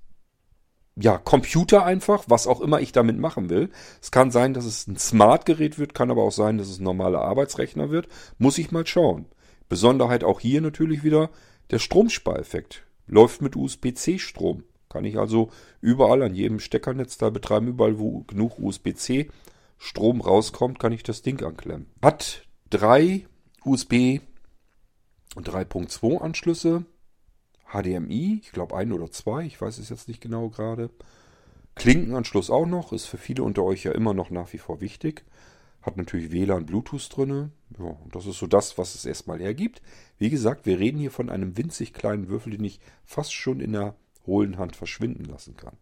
ja, 0.96 1.18
Computer 1.18 1.86
einfach, 1.86 2.26
was 2.28 2.48
auch 2.48 2.62
immer 2.62 2.80
ich 2.80 2.92
damit 2.92 3.18
machen 3.18 3.50
will. 3.50 3.70
Es 4.02 4.12
kann 4.12 4.32
sein, 4.32 4.54
dass 4.54 4.66
es 4.66 4.88
ein 4.88 4.98
Smart-Gerät 4.98 5.80
wird, 5.80 5.96
kann 5.96 6.12
aber 6.12 6.24
auch 6.24 6.32
sein, 6.32 6.58
dass 6.58 6.70
es 6.70 6.80
ein 6.80 6.84
normaler 6.84 7.22
Arbeitsrechner 7.22 7.90
wird. 7.90 8.08
Muss 8.38 8.58
ich 8.58 8.72
mal 8.72 8.86
schauen. 8.86 9.26
Besonderheit 9.70 10.24
auch 10.24 10.40
hier 10.40 10.62
natürlich 10.62 11.04
wieder 11.04 11.30
der 11.72 11.80
Stromspareffekt. 11.80 12.84
Läuft 13.08 13.42
mit 13.42 13.56
USB-C-Strom. 13.56 14.64
Kann 14.90 15.06
ich 15.06 15.18
also 15.18 15.50
überall 15.82 16.22
an 16.22 16.36
jedem 16.36 16.60
Steckernetzteil 16.60 17.32
betreiben, 17.32 17.68
überall 17.68 17.98
wo 17.98 18.24
genug 18.28 18.60
USB-C 18.60 19.30
Strom 19.84 20.22
rauskommt, 20.22 20.80
kann 20.80 20.94
ich 20.94 21.04
das 21.04 21.24
Ding 21.24 21.44
anklemmen. 21.44 21.88
Hat 22.02 22.48
drei 22.70 23.26
USB 23.66 24.22
und 25.36 25.50
3.2 25.50 26.20
Anschlüsse, 26.20 26.86
HDMI, 27.74 28.40
ich 28.42 28.52
glaube 28.52 28.78
ein 28.78 28.92
oder 28.92 29.12
zwei, 29.12 29.46
ich 29.46 29.60
weiß 29.60 29.80
es 29.80 29.90
jetzt 29.90 30.08
nicht 30.08 30.22
genau 30.22 30.50
gerade. 30.50 30.90
Klinkenanschluss 31.76 32.50
auch 32.50 32.68
noch, 32.68 32.94
ist 32.94 33.06
für 33.06 33.18
viele 33.18 33.44
unter 33.44 33.64
euch 33.64 33.84
ja 33.84 33.92
immer 33.92 34.14
noch 34.14 34.30
nach 34.30 34.54
wie 34.54 34.60
vor 34.60 34.80
wichtig. 34.80 35.24
Hat 35.82 35.98
natürlich 35.98 36.32
WLAN, 36.32 36.66
Bluetooth 36.66 37.10
drin. 37.16 37.52
Ja, 37.78 37.98
das 38.12 38.26
ist 38.26 38.38
so 38.38 38.48
das, 38.48 38.78
was 38.78 38.96
es 38.96 39.06
erstmal 39.06 39.40
hergibt. 39.40 39.82
Wie 40.18 40.30
gesagt, 40.30 40.66
wir 40.66 40.80
reden 40.80 41.00
hier 41.00 41.12
von 41.12 41.30
einem 41.30 41.58
winzig 41.58 41.94
kleinen 41.94 42.30
Würfel, 42.30 42.52
den 42.52 42.64
ich 42.64 42.80
fast 43.04 43.34
schon 43.34 43.60
in 43.60 43.74
der 43.74 43.96
hohlen 44.26 44.58
Hand 44.58 44.76
verschwinden 44.76 45.26
lassen 45.26 45.58
kann. 45.58 45.76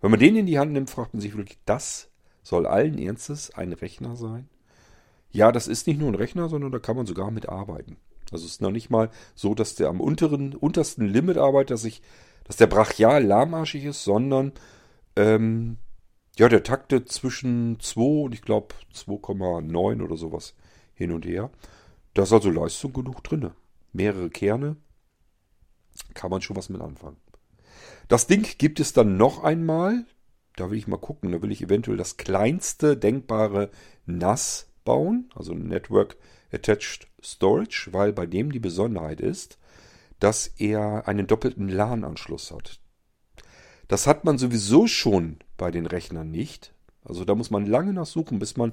Wenn 0.00 0.10
man 0.10 0.20
den 0.20 0.36
in 0.36 0.46
die 0.46 0.58
Hand 0.58 0.72
nimmt, 0.72 0.90
fragt 0.90 1.14
man 1.14 1.20
sich 1.20 1.36
wirklich, 1.36 1.58
das 1.64 2.08
soll 2.42 2.66
allen 2.66 2.98
Ernstes 2.98 3.50
ein 3.54 3.72
Rechner 3.72 4.16
sein? 4.16 4.48
Ja, 5.30 5.52
das 5.52 5.68
ist 5.68 5.86
nicht 5.86 6.00
nur 6.00 6.08
ein 6.08 6.14
Rechner, 6.14 6.48
sondern 6.48 6.72
da 6.72 6.78
kann 6.78 6.96
man 6.96 7.06
sogar 7.06 7.30
mit 7.30 7.48
arbeiten. 7.48 7.96
Also 8.32 8.44
es 8.44 8.52
ist 8.52 8.62
noch 8.62 8.70
nicht 8.70 8.90
mal 8.90 9.10
so, 9.34 9.54
dass 9.54 9.74
der 9.74 9.88
am 9.88 10.00
unteren, 10.00 10.54
untersten 10.54 11.06
Limit 11.06 11.38
arbeitet, 11.38 11.70
dass, 11.70 11.84
ich, 11.84 12.02
dass 12.44 12.56
der 12.56 12.66
brachial 12.66 13.24
lahmarschig 13.24 13.84
ist, 13.84 14.04
sondern 14.04 14.52
ähm, 15.16 15.78
ja, 16.38 16.48
der 16.48 16.62
taktet 16.62 17.10
zwischen 17.10 17.80
2 17.80 18.24
und 18.24 18.34
ich 18.34 18.42
glaube 18.42 18.74
2,9 18.94 20.02
oder 20.02 20.16
sowas 20.16 20.54
hin 20.94 21.12
und 21.12 21.24
her. 21.24 21.50
Da 22.14 22.24
ist 22.24 22.32
also 22.32 22.50
Leistung 22.50 22.92
genug 22.92 23.22
drin. 23.24 23.50
Mehrere 23.92 24.30
Kerne. 24.30 24.76
Kann 26.14 26.30
man 26.30 26.42
schon 26.42 26.56
was 26.56 26.68
mit 26.68 26.80
anfangen. 26.80 27.16
Das 28.08 28.26
Ding 28.26 28.46
gibt 28.58 28.80
es 28.80 28.92
dann 28.92 29.16
noch 29.16 29.42
einmal. 29.42 30.04
Da 30.56 30.70
will 30.70 30.78
ich 30.78 30.86
mal 30.86 30.98
gucken. 30.98 31.32
Da 31.32 31.42
will 31.42 31.52
ich 31.52 31.62
eventuell 31.62 31.96
das 31.96 32.16
kleinste 32.16 32.96
denkbare 32.96 33.70
NAS 34.04 34.68
bauen. 34.84 35.30
Also 35.34 35.54
Network 35.54 36.16
Attached 36.52 37.08
Storage, 37.22 37.88
weil 37.92 38.12
bei 38.12 38.26
dem 38.26 38.52
die 38.52 38.60
Besonderheit 38.60 39.20
ist, 39.20 39.58
dass 40.20 40.46
er 40.58 41.08
einen 41.08 41.26
doppelten 41.26 41.68
LAN-Anschluss 41.68 42.50
hat. 42.50 42.80
Das 43.88 44.06
hat 44.06 44.24
man 44.24 44.38
sowieso 44.38 44.86
schon 44.86 45.38
bei 45.56 45.70
den 45.70 45.86
Rechnern 45.86 46.30
nicht. 46.30 46.72
Also 47.04 47.24
da 47.24 47.34
muss 47.34 47.50
man 47.50 47.66
lange 47.66 47.92
nachsuchen, 47.92 48.38
bis 48.38 48.56
man 48.56 48.72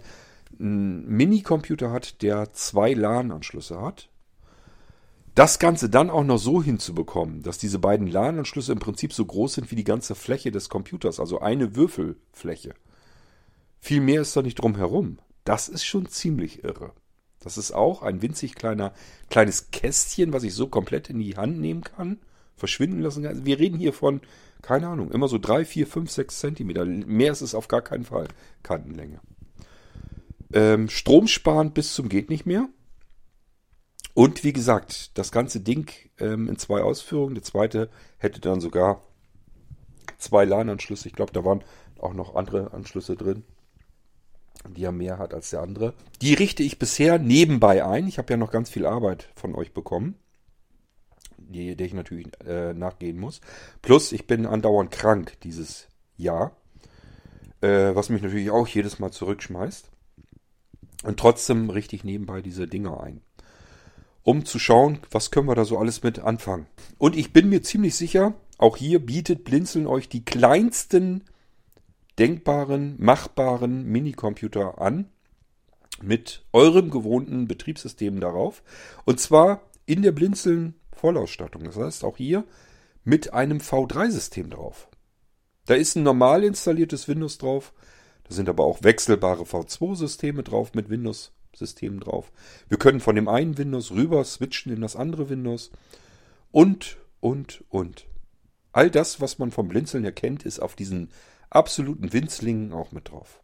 einen 0.59 1.07
Minicomputer 1.07 1.91
hat, 1.91 2.21
der 2.21 2.53
zwei 2.53 2.93
LAN-Anschlüsse 2.93 3.79
hat. 3.81 4.09
Das 5.35 5.57
Ganze 5.57 5.89
dann 5.89 6.11
auch 6.11 6.23
noch 6.23 6.37
so 6.37 6.61
hinzubekommen, 6.61 7.41
dass 7.41 7.57
diese 7.57 7.79
beiden 7.79 8.07
LAN-Anschlüsse 8.07 8.71
im 8.71 8.79
Prinzip 8.79 9.13
so 9.13 9.25
groß 9.25 9.55
sind 9.55 9.71
wie 9.71 9.75
die 9.75 9.83
ganze 9.83 10.13
Fläche 10.13 10.51
des 10.51 10.69
Computers, 10.69 11.19
also 11.19 11.39
eine 11.39 11.75
Würfelfläche. 11.75 12.75
Viel 13.79 14.01
mehr 14.01 14.21
ist 14.21 14.35
da 14.35 14.43
nicht 14.43 14.55
drum 14.55 14.75
herum. 14.75 15.17
Das 15.43 15.69
ist 15.69 15.85
schon 15.85 16.07
ziemlich 16.07 16.63
irre. 16.63 16.93
Das 17.43 17.57
ist 17.57 17.71
auch 17.71 18.01
ein 18.01 18.21
winzig 18.21 18.55
kleiner, 18.55 18.93
kleines 19.29 19.71
Kästchen, 19.71 20.33
was 20.33 20.43
ich 20.43 20.53
so 20.53 20.67
komplett 20.67 21.09
in 21.09 21.19
die 21.19 21.35
Hand 21.35 21.59
nehmen 21.59 21.83
kann, 21.83 22.19
verschwinden 22.55 23.01
lassen 23.01 23.23
kann. 23.23 23.45
Wir 23.45 23.59
reden 23.59 23.77
hier 23.77 23.93
von, 23.93 24.21
keine 24.61 24.87
Ahnung, 24.87 25.11
immer 25.11 25.27
so 25.27 25.37
drei, 25.37 25.65
vier, 25.65 25.85
fünf, 25.85 26.09
sechs 26.09 26.39
Zentimeter. 26.39 26.85
Mehr 26.85 27.31
ist 27.31 27.41
es 27.41 27.55
auf 27.55 27.67
gar 27.67 27.81
keinen 27.81 28.05
Fall. 28.05 28.27
Kantenlänge. 28.63 29.19
Ähm, 30.53 30.87
stromsparend 30.87 31.73
bis 31.73 31.93
zum 31.93 32.09
geht 32.09 32.29
nicht 32.29 32.45
mehr. 32.45 32.69
Und 34.13 34.43
wie 34.43 34.53
gesagt, 34.53 35.17
das 35.17 35.31
ganze 35.31 35.59
Ding 35.59 35.91
ähm, 36.19 36.47
in 36.47 36.57
zwei 36.57 36.81
Ausführungen. 36.81 37.35
Der 37.35 37.43
zweite 37.43 37.89
hätte 38.19 38.39
dann 38.39 38.61
sogar 38.61 39.01
zwei 40.17 40.45
LAN-Anschlüsse. 40.45 41.07
Ich 41.07 41.15
glaube, 41.15 41.33
da 41.33 41.43
waren 41.43 41.63
auch 41.99 42.13
noch 42.13 42.35
andere 42.35 42.73
Anschlüsse 42.73 43.15
drin 43.15 43.43
die 44.69 44.83
er 44.83 44.91
mehr 44.91 45.17
hat 45.17 45.33
als 45.33 45.49
der 45.49 45.61
andere. 45.61 45.93
Die 46.21 46.33
richte 46.33 46.63
ich 46.63 46.79
bisher 46.79 47.19
nebenbei 47.19 47.85
ein. 47.85 48.07
Ich 48.07 48.17
habe 48.17 48.33
ja 48.33 48.37
noch 48.37 48.51
ganz 48.51 48.69
viel 48.69 48.85
Arbeit 48.85 49.29
von 49.35 49.55
euch 49.55 49.73
bekommen, 49.73 50.15
die, 51.37 51.75
der 51.75 51.87
ich 51.87 51.93
natürlich 51.93 52.27
äh, 52.45 52.73
nachgehen 52.73 53.19
muss. 53.19 53.41
Plus, 53.81 54.11
ich 54.11 54.27
bin 54.27 54.45
andauernd 54.45 54.91
krank 54.91 55.33
dieses 55.43 55.87
Jahr, 56.17 56.55
äh, 57.61 57.93
was 57.95 58.09
mich 58.09 58.21
natürlich 58.21 58.51
auch 58.51 58.67
jedes 58.67 58.99
Mal 58.99 59.11
zurückschmeißt. 59.11 59.89
Und 61.03 61.19
trotzdem 61.19 61.69
richte 61.69 61.95
ich 61.95 62.05
nebenbei 62.05 62.41
diese 62.41 62.65
Dinger 62.65 63.03
ein, 63.03 63.21
um 64.23 64.45
zu 64.45 64.57
schauen, 64.57 64.99
was 65.11 65.31
können 65.31 65.47
wir 65.47 65.55
da 65.55 65.65
so 65.65 65.77
alles 65.77 66.01
mit 66.01 66.19
anfangen. 66.19 66.67
Und 66.97 67.17
ich 67.17 67.33
bin 67.33 67.49
mir 67.49 67.61
ziemlich 67.61 67.95
sicher, 67.95 68.33
auch 68.57 68.77
hier 68.77 69.05
bietet 69.05 69.43
Blinzeln 69.43 69.85
euch 69.85 70.07
die 70.07 70.23
kleinsten 70.23 71.25
denkbaren, 72.19 72.95
machbaren 72.99 73.85
Minicomputer 73.85 74.79
an 74.79 75.09
mit 76.01 76.43
eurem 76.53 76.89
gewohnten 76.89 77.47
Betriebssystem 77.47 78.19
darauf. 78.19 78.63
Und 79.05 79.19
zwar 79.19 79.61
in 79.85 80.01
der 80.01 80.11
Blinzeln 80.11 80.75
Vollausstattung. 80.91 81.63
Das 81.65 81.75
heißt 81.75 82.03
auch 82.03 82.17
hier 82.17 82.45
mit 83.03 83.33
einem 83.33 83.57
V3-System 83.57 84.49
drauf. 84.49 84.87
Da 85.65 85.75
ist 85.75 85.95
ein 85.95 86.03
normal 86.03 86.43
installiertes 86.43 87.07
Windows 87.07 87.37
drauf. 87.37 87.73
Da 88.23 88.33
sind 88.33 88.47
aber 88.49 88.63
auch 88.63 88.83
wechselbare 88.83 89.43
V2-Systeme 89.43 90.43
drauf 90.43 90.73
mit 90.73 90.89
Windows-Systemen 90.89 91.99
drauf. 91.99 92.31
Wir 92.69 92.77
können 92.77 92.99
von 92.99 93.15
dem 93.15 93.27
einen 93.27 93.57
Windows 93.57 93.91
rüber 93.91 94.23
switchen 94.23 94.71
in 94.71 94.81
das 94.81 94.95
andere 94.95 95.29
Windows. 95.29 95.71
Und, 96.51 96.97
und, 97.19 97.63
und. 97.69 98.05
All 98.71 98.89
das, 98.89 99.21
was 99.21 99.39
man 99.39 99.51
vom 99.51 99.67
Blinzeln 99.67 100.03
her 100.03 100.13
kennt, 100.13 100.43
ist 100.43 100.59
auf 100.59 100.75
diesen 100.75 101.09
absoluten 101.55 102.13
Winzlingen 102.13 102.73
auch 102.73 102.91
mit 102.91 103.09
drauf. 103.09 103.41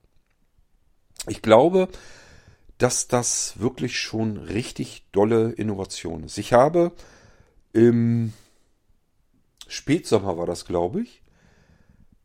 Ich 1.27 1.41
glaube, 1.41 1.89
dass 2.77 3.07
das 3.07 3.59
wirklich 3.59 3.99
schon 3.99 4.37
richtig 4.37 5.05
dolle 5.11 5.51
Innovation 5.51 6.23
ist. 6.23 6.37
Ich 6.37 6.53
habe 6.53 6.93
im 7.73 8.33
Spätsommer 9.67 10.37
war 10.37 10.45
das, 10.45 10.65
glaube 10.65 11.01
ich, 11.01 11.21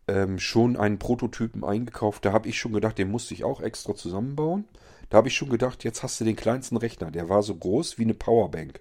ähm, 0.06 0.38
schon 0.38 0.76
einen 0.76 0.98
Prototypen 0.98 1.64
eingekauft. 1.64 2.24
Da 2.24 2.32
habe 2.32 2.48
ich 2.48 2.58
schon 2.58 2.72
gedacht, 2.72 2.98
den 2.98 3.10
musste 3.10 3.34
ich 3.34 3.44
auch 3.44 3.60
extra 3.60 3.94
zusammenbauen. 3.94 4.64
Da 5.10 5.18
habe 5.18 5.28
ich 5.28 5.34
schon 5.34 5.50
gedacht, 5.50 5.84
jetzt 5.84 6.02
hast 6.02 6.20
du 6.20 6.24
den 6.24 6.36
kleinsten 6.36 6.76
Rechner. 6.76 7.10
Der 7.10 7.28
war 7.28 7.42
so 7.42 7.54
groß 7.54 7.98
wie 7.98 8.02
eine 8.02 8.14
Powerbank. 8.14 8.80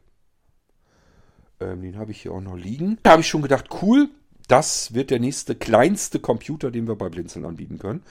Ähm, 1.60 1.82
den 1.82 1.98
habe 1.98 2.12
ich 2.12 2.22
hier 2.22 2.34
auch 2.34 2.42
noch 2.42 2.56
liegen. 2.56 3.00
Da 3.04 3.12
habe 3.12 3.22
ich 3.22 3.28
schon 3.28 3.42
gedacht, 3.42 3.70
cool, 3.82 4.10
das 4.54 4.94
wird 4.94 5.10
der 5.10 5.20
nächste 5.20 5.56
kleinste 5.56 6.20
Computer, 6.20 6.70
den 6.70 6.88
wir 6.88 6.96
bei 6.96 7.10
Blinzeln 7.10 7.44
anbieten 7.44 7.80
können. 7.80 8.04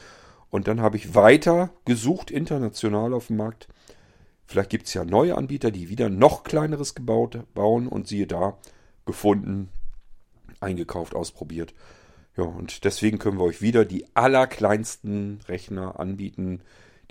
Und 0.51 0.67
dann 0.67 0.81
habe 0.81 0.97
ich 0.97 1.15
weiter 1.15 1.71
gesucht, 1.85 2.33
international 2.33 3.15
auf 3.15 3.29
dem 3.29 3.37
Markt. 3.37 3.69
Vielleicht 4.45 4.71
gibt 4.71 4.89
es 4.89 4.95
ja 4.95 5.05
neue 5.05 5.37
Anbieter, 5.37 5.71
die 5.71 5.89
wieder 5.89 6.09
noch 6.09 6.43
kleineres 6.43 6.97
gebaut 6.97 7.39
bauen 7.55 7.87
und 7.87 8.09
siehe 8.09 8.27
da, 8.27 8.59
gefunden, 9.07 9.69
eingekauft, 10.59 11.15
ausprobiert. 11.15 11.75
Ja, 12.37 12.43
und 12.43 12.83
deswegen 12.83 13.21
können 13.21 13.39
wir 13.39 13.45
euch 13.45 13.63
wieder 13.63 13.85
die 13.85 14.05
allerkleinsten 14.17 15.39
Rechner 15.47 16.01
anbieten, 16.01 16.61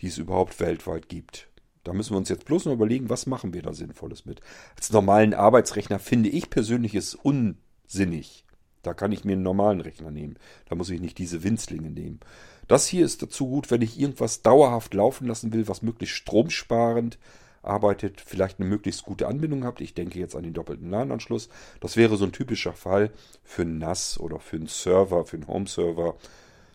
die 0.02 0.08
es 0.08 0.18
überhaupt 0.18 0.60
weltweit 0.60 1.08
gibt. 1.08 1.48
Da 1.86 1.94
müssen 1.94 2.12
wir 2.12 2.18
uns 2.18 2.28
jetzt 2.28 2.44
bloß 2.44 2.66
noch 2.66 2.74
überlegen, 2.74 3.10
was 3.10 3.28
machen 3.28 3.54
wir 3.54 3.62
da 3.62 3.72
Sinnvolles 3.72 4.26
mit. 4.26 4.42
Als 4.76 4.92
normalen 4.92 5.34
Arbeitsrechner 5.34 6.00
finde 6.00 6.28
ich 6.28 6.50
persönlich 6.50 6.96
es 6.96 7.16
unsinnig. 7.16 8.44
Da 8.84 8.94
kann 8.94 9.12
ich 9.12 9.26
mir 9.26 9.34
einen 9.34 9.44
normalen 9.44 9.82
Rechner 9.82 10.12
nehmen. 10.12 10.38
Da 10.70 10.76
muss 10.76 10.90
ich 10.90 11.02
nicht 11.02 11.18
diese 11.18 11.44
Winzlinge 11.44 11.90
nehmen. 11.90 12.20
Das 12.68 12.88
hier 12.88 13.06
ist 13.06 13.22
dazu 13.22 13.48
gut, 13.48 13.70
wenn 13.70 13.82
ich 13.82 14.00
irgendwas 14.00 14.42
dauerhaft 14.42 14.94
laufen 14.94 15.28
lassen 15.28 15.54
will, 15.54 15.68
was 15.68 15.82
möglichst 15.82 16.16
stromsparend 16.16 17.20
arbeitet, 17.64 18.22
vielleicht 18.22 18.60
eine 18.60 18.70
möglichst 18.70 19.04
gute 19.04 19.28
Anbindung 19.28 19.66
habt. 19.66 19.82
Ich 19.82 19.94
denke 19.94 20.20
jetzt 20.20 20.36
an 20.36 20.44
den 20.44 20.54
doppelten 20.54 20.90
LAN-Anschluss. 20.90 21.50
Das 21.80 21.96
wäre 21.98 22.18
so 22.18 22.26
ein 22.26 22.32
typischer 22.32 22.74
Fall 22.74 23.12
für 23.44 23.64
einen 23.64 23.78
NAS 23.78 24.20
oder 24.20 24.40
für 24.40 24.58
einen 24.58 24.68
Server, 24.68 25.26
für 25.26 25.38
einen 25.38 25.48
Home-Server. 25.48 26.16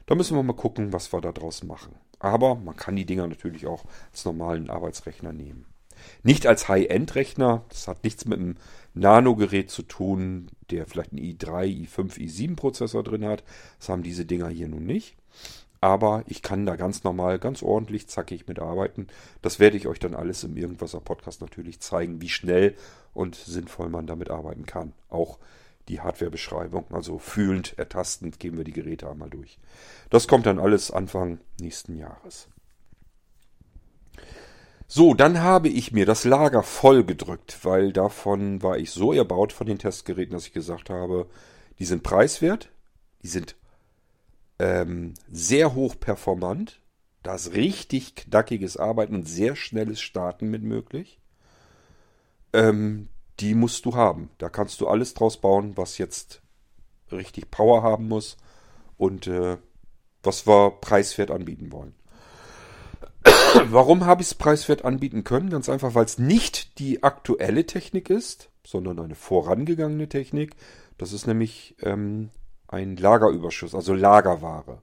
Da 0.06 0.14
müssen 0.14 0.36
wir 0.36 0.42
mal 0.42 0.52
gucken, 0.52 0.92
was 0.92 1.12
wir 1.12 1.20
da 1.20 1.32
draus 1.32 1.64
machen. 1.64 1.96
Aber 2.18 2.54
man 2.54 2.76
kann 2.76 2.96
die 2.96 3.04
Dinger 3.04 3.26
natürlich 3.26 3.66
auch 3.66 3.84
als 4.12 4.24
normalen 4.24 4.70
Arbeitsrechner 4.70 5.32
nehmen. 5.32 5.66
Nicht 6.22 6.46
als 6.46 6.68
High-End-Rechner. 6.68 7.64
Das 7.68 7.88
hat 7.88 8.04
nichts 8.04 8.24
mit 8.24 8.38
einem 8.38 8.56
Nano-Gerät 8.94 9.70
zu 9.70 9.82
tun, 9.82 10.48
der 10.70 10.86
vielleicht 10.86 11.12
einen 11.12 11.22
i3, 11.22 11.86
i5, 11.86 12.18
i7-Prozessor 12.18 13.02
drin 13.02 13.24
hat. 13.24 13.44
Das 13.78 13.88
haben 13.88 14.02
diese 14.02 14.24
Dinger 14.24 14.48
hier 14.48 14.68
nun 14.68 14.84
nicht. 14.84 15.16
Aber 15.80 16.24
ich 16.26 16.42
kann 16.42 16.66
da 16.66 16.76
ganz 16.76 17.04
normal, 17.04 17.38
ganz 17.38 17.62
ordentlich, 17.62 18.08
zackig 18.08 18.48
mitarbeiten. 18.48 19.08
Das 19.42 19.60
werde 19.60 19.76
ich 19.76 19.86
euch 19.86 19.98
dann 19.98 20.14
alles 20.14 20.42
im 20.42 20.56
Irgendwaser 20.56 21.00
Podcast 21.00 21.42
natürlich 21.42 21.80
zeigen, 21.80 22.20
wie 22.20 22.30
schnell 22.30 22.74
und 23.12 23.34
sinnvoll 23.34 23.88
man 23.88 24.06
damit 24.06 24.30
arbeiten 24.30 24.66
kann. 24.66 24.92
Auch 25.10 25.38
die 25.88 26.00
Hardwarebeschreibung, 26.00 26.86
also 26.90 27.18
fühlend, 27.18 27.78
ertastend 27.78 28.40
gehen 28.40 28.56
wir 28.56 28.64
die 28.64 28.72
Geräte 28.72 29.08
einmal 29.08 29.30
durch. 29.30 29.58
Das 30.10 30.26
kommt 30.26 30.46
dann 30.46 30.58
alles 30.58 30.90
Anfang 30.90 31.38
nächsten 31.60 31.96
Jahres. 31.96 32.48
So, 34.88 35.14
dann 35.14 35.40
habe 35.40 35.68
ich 35.68 35.92
mir 35.92 36.06
das 36.06 36.24
Lager 36.24 36.62
voll 36.62 37.04
gedrückt, 37.04 37.58
weil 37.64 37.92
davon 37.92 38.62
war 38.62 38.78
ich 38.78 38.92
so 38.92 39.12
erbaut 39.12 39.52
von 39.52 39.66
den 39.66 39.78
Testgeräten, 39.78 40.32
dass 40.32 40.46
ich 40.46 40.52
gesagt 40.52 40.90
habe, 40.90 41.26
die 41.78 41.84
sind 41.84 42.04
preiswert, 42.04 42.70
die 43.22 43.28
sind 43.28 43.56
ähm, 44.58 45.14
sehr 45.30 45.74
hoch 45.74 45.96
performant. 45.98 46.80
Da 47.22 47.34
ist 47.34 47.54
richtig 47.54 48.14
knackiges 48.14 48.76
Arbeiten 48.76 49.16
und 49.16 49.28
sehr 49.28 49.56
schnelles 49.56 50.00
Starten 50.00 50.48
mit 50.48 50.62
möglich. 50.62 51.18
Ähm, 52.52 53.08
die 53.40 53.54
musst 53.54 53.84
du 53.84 53.96
haben. 53.96 54.30
Da 54.38 54.48
kannst 54.48 54.80
du 54.80 54.86
alles 54.86 55.14
draus 55.14 55.40
bauen, 55.40 55.76
was 55.76 55.98
jetzt 55.98 56.40
richtig 57.10 57.50
Power 57.50 57.82
haben 57.82 58.06
muss 58.06 58.36
und 58.96 59.26
äh, 59.26 59.58
was 60.22 60.46
wir 60.46 60.70
preiswert 60.80 61.32
anbieten 61.32 61.72
wollen. 61.72 61.94
Warum 63.70 64.06
habe 64.06 64.22
ich 64.22 64.28
es 64.28 64.34
preiswert 64.34 64.84
anbieten 64.84 65.24
können? 65.24 65.50
Ganz 65.50 65.68
einfach, 65.68 65.94
weil 65.94 66.04
es 66.04 66.18
nicht 66.18 66.78
die 66.78 67.02
aktuelle 67.02 67.66
Technik 67.66 68.10
ist, 68.10 68.50
sondern 68.64 68.98
eine 68.98 69.14
vorangegangene 69.14 70.08
Technik. 70.08 70.56
Das 70.98 71.12
ist 71.12 71.26
nämlich 71.26 71.76
ähm, 71.82 72.30
ein 72.68 72.96
Lagerüberschuss, 72.96 73.74
also 73.74 73.94
Lagerware, 73.94 74.82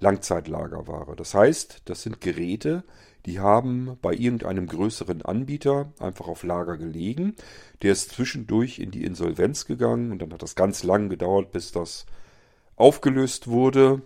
Langzeitlagerware. 0.00 1.14
Das 1.16 1.34
heißt, 1.34 1.82
das 1.84 2.02
sind 2.02 2.20
Geräte, 2.20 2.84
die 3.26 3.38
haben 3.38 3.96
bei 4.02 4.14
irgendeinem 4.14 4.66
größeren 4.66 5.22
Anbieter 5.22 5.92
einfach 6.00 6.26
auf 6.26 6.42
Lager 6.42 6.76
gelegen. 6.76 7.36
Der 7.82 7.92
ist 7.92 8.10
zwischendurch 8.10 8.78
in 8.80 8.90
die 8.90 9.04
Insolvenz 9.04 9.66
gegangen 9.66 10.10
und 10.10 10.20
dann 10.20 10.32
hat 10.32 10.42
das 10.42 10.56
ganz 10.56 10.82
lang 10.82 11.08
gedauert, 11.08 11.52
bis 11.52 11.70
das 11.70 12.06
aufgelöst 12.76 13.46
wurde. 13.46 14.02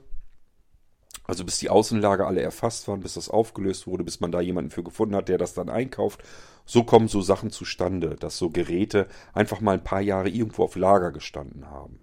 Also 1.27 1.45
bis 1.45 1.59
die 1.59 1.71
Außenlager 1.71 2.27
alle 2.27 2.41
erfasst 2.41 2.87
waren, 2.89 3.01
bis 3.01 3.15
das 3.15 3.29
aufgelöst 3.29 3.87
wurde, 3.87 4.05
bis 4.05 4.21
man 4.21 4.31
da 4.31 4.41
jemanden 4.41 4.71
für 4.71 4.85
gefunden 4.85 5.17
hat, 5.17 5.29
der 5.29 5.39
das 5.39 5.55
dann 5.55 5.69
einkauft. 5.69 6.23
So 6.65 6.85
kommen 6.85 7.09
so 7.09 7.21
Sachen 7.21 7.51
zustande, 7.51 8.17
dass 8.17 8.39
so 8.39 8.51
Geräte 8.51 9.09
einfach 9.33 9.61
mal 9.61 9.75
ein 9.75 9.85
paar 9.85 10.01
Jahre 10.01 10.29
irgendwo 10.29 10.65
auf 10.65 10.77
Lager 10.77 11.11
gestanden 11.11 11.71
haben. 11.71 12.01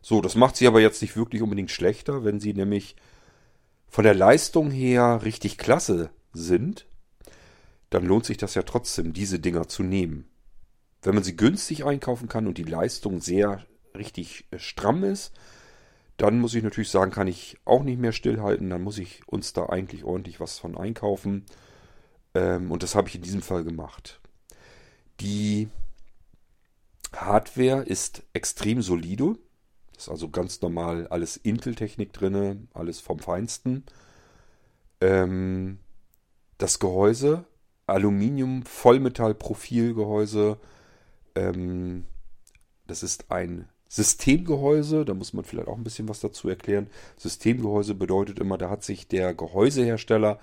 So, 0.00 0.20
das 0.20 0.34
macht 0.34 0.56
sie 0.56 0.66
aber 0.66 0.80
jetzt 0.80 1.02
nicht 1.02 1.16
wirklich 1.16 1.42
unbedingt 1.42 1.70
schlechter, 1.70 2.24
wenn 2.24 2.40
sie 2.40 2.54
nämlich 2.54 2.96
von 3.88 4.04
der 4.04 4.14
Leistung 4.14 4.70
her 4.70 5.20
richtig 5.22 5.58
klasse 5.58 6.10
sind, 6.32 6.86
dann 7.90 8.06
lohnt 8.06 8.24
sich 8.24 8.38
das 8.38 8.54
ja 8.54 8.62
trotzdem, 8.62 9.12
diese 9.12 9.38
Dinger 9.38 9.68
zu 9.68 9.82
nehmen. 9.82 10.28
Wenn 11.02 11.14
man 11.14 11.24
sie 11.24 11.36
günstig 11.36 11.84
einkaufen 11.84 12.28
kann 12.28 12.46
und 12.46 12.58
die 12.58 12.64
Leistung 12.64 13.20
sehr 13.20 13.64
richtig 13.96 14.46
äh, 14.50 14.58
stramm 14.58 15.04
ist, 15.04 15.32
dann 16.22 16.38
muss 16.38 16.54
ich 16.54 16.62
natürlich 16.62 16.90
sagen, 16.90 17.10
kann 17.10 17.26
ich 17.26 17.58
auch 17.64 17.82
nicht 17.82 17.98
mehr 17.98 18.12
stillhalten. 18.12 18.70
Dann 18.70 18.82
muss 18.82 18.98
ich 18.98 19.26
uns 19.26 19.54
da 19.54 19.66
eigentlich 19.66 20.04
ordentlich 20.04 20.38
was 20.38 20.56
von 20.56 20.78
einkaufen. 20.78 21.44
Ähm, 22.34 22.70
und 22.70 22.84
das 22.84 22.94
habe 22.94 23.08
ich 23.08 23.16
in 23.16 23.22
diesem 23.22 23.42
Fall 23.42 23.64
gemacht. 23.64 24.20
Die 25.18 25.68
Hardware 27.12 27.82
ist 27.82 28.22
extrem 28.34 28.82
solide. 28.82 29.36
Ist 29.98 30.08
also 30.08 30.28
ganz 30.28 30.60
normal 30.62 31.08
alles 31.08 31.36
Intel-Technik 31.36 32.12
drin, 32.12 32.68
alles 32.72 33.00
vom 33.00 33.18
Feinsten. 33.18 33.82
Ähm, 35.00 35.80
das 36.56 36.78
Gehäuse, 36.78 37.46
Aluminium 37.88 38.62
Vollmetall-Profilgehäuse. 38.62 40.56
Ähm, 41.34 42.06
das 42.86 43.02
ist 43.02 43.32
ein 43.32 43.68
Systemgehäuse, 43.92 45.04
da 45.04 45.12
muss 45.12 45.34
man 45.34 45.44
vielleicht 45.44 45.68
auch 45.68 45.76
ein 45.76 45.84
bisschen 45.84 46.08
was 46.08 46.20
dazu 46.20 46.48
erklären. 46.48 46.86
Systemgehäuse 47.18 47.94
bedeutet 47.94 48.38
immer, 48.38 48.56
da 48.56 48.70
hat 48.70 48.82
sich 48.82 49.06
der 49.06 49.34
Gehäusehersteller 49.34 50.38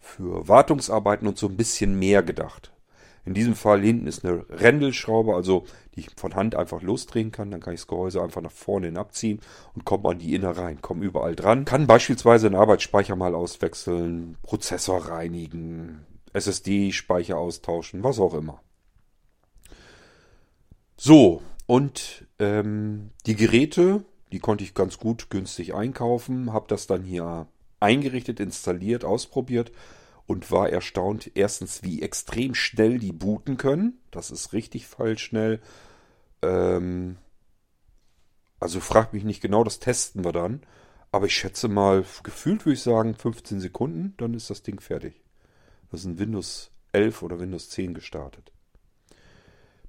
für 0.00 0.48
Wartungsarbeiten 0.48 1.28
und 1.28 1.36
so 1.36 1.48
ein 1.48 1.56
bisschen 1.58 1.98
mehr 1.98 2.22
gedacht. 2.22 2.72
In 3.26 3.34
diesem 3.34 3.56
Fall 3.56 3.82
hinten 3.82 4.06
ist 4.06 4.24
eine 4.24 4.46
Rändelschraube, 4.48 5.34
also 5.34 5.66
die 5.94 6.00
ich 6.00 6.08
von 6.16 6.34
Hand 6.34 6.54
einfach 6.54 6.80
losdrehen 6.80 7.30
kann. 7.30 7.50
Dann 7.50 7.60
kann 7.60 7.74
ich 7.74 7.80
das 7.80 7.88
Gehäuse 7.88 8.22
einfach 8.22 8.40
nach 8.40 8.50
vorne 8.50 8.86
hin 8.86 8.96
abziehen 8.96 9.40
und 9.74 9.84
komme 9.84 10.08
an 10.08 10.18
die 10.18 10.34
Innereien, 10.34 10.80
komme 10.80 11.04
überall 11.04 11.36
dran. 11.36 11.66
Kann 11.66 11.86
beispielsweise 11.86 12.46
einen 12.46 12.56
Arbeitsspeicher 12.56 13.16
mal 13.16 13.34
auswechseln, 13.34 14.38
Prozessor 14.42 15.08
reinigen, 15.08 16.06
SSD-Speicher 16.32 17.36
austauschen, 17.36 18.02
was 18.02 18.18
auch 18.18 18.32
immer. 18.32 18.62
So, 20.96 21.42
und 21.66 22.26
ähm, 22.38 23.10
die 23.26 23.36
Geräte, 23.36 24.04
die 24.32 24.38
konnte 24.38 24.64
ich 24.64 24.74
ganz 24.74 24.98
gut 24.98 25.30
günstig 25.30 25.74
einkaufen, 25.74 26.52
habe 26.52 26.66
das 26.68 26.86
dann 26.86 27.02
hier 27.02 27.46
eingerichtet, 27.80 28.40
installiert, 28.40 29.04
ausprobiert 29.04 29.72
und 30.26 30.50
war 30.50 30.70
erstaunt, 30.70 31.30
erstens, 31.34 31.82
wie 31.82 32.02
extrem 32.02 32.54
schnell 32.54 32.98
die 32.98 33.12
booten 33.12 33.56
können. 33.56 34.00
Das 34.10 34.30
ist 34.30 34.52
richtig 34.52 34.86
schnell. 35.16 35.60
Ähm, 36.42 37.16
also 38.60 38.80
frag 38.80 39.12
mich 39.12 39.24
nicht 39.24 39.42
genau, 39.42 39.64
das 39.64 39.78
testen 39.78 40.24
wir 40.24 40.32
dann. 40.32 40.62
Aber 41.12 41.26
ich 41.26 41.34
schätze 41.34 41.68
mal, 41.68 42.04
gefühlt 42.22 42.64
würde 42.64 42.74
ich 42.74 42.82
sagen, 42.82 43.14
15 43.14 43.60
Sekunden, 43.60 44.14
dann 44.16 44.34
ist 44.34 44.50
das 44.50 44.62
Ding 44.62 44.80
fertig. 44.80 45.22
Das 45.90 46.00
ist 46.00 46.06
ein 46.06 46.18
Windows 46.18 46.72
11 46.92 47.22
oder 47.22 47.38
Windows 47.38 47.70
10 47.70 47.94
gestartet. 47.94 48.53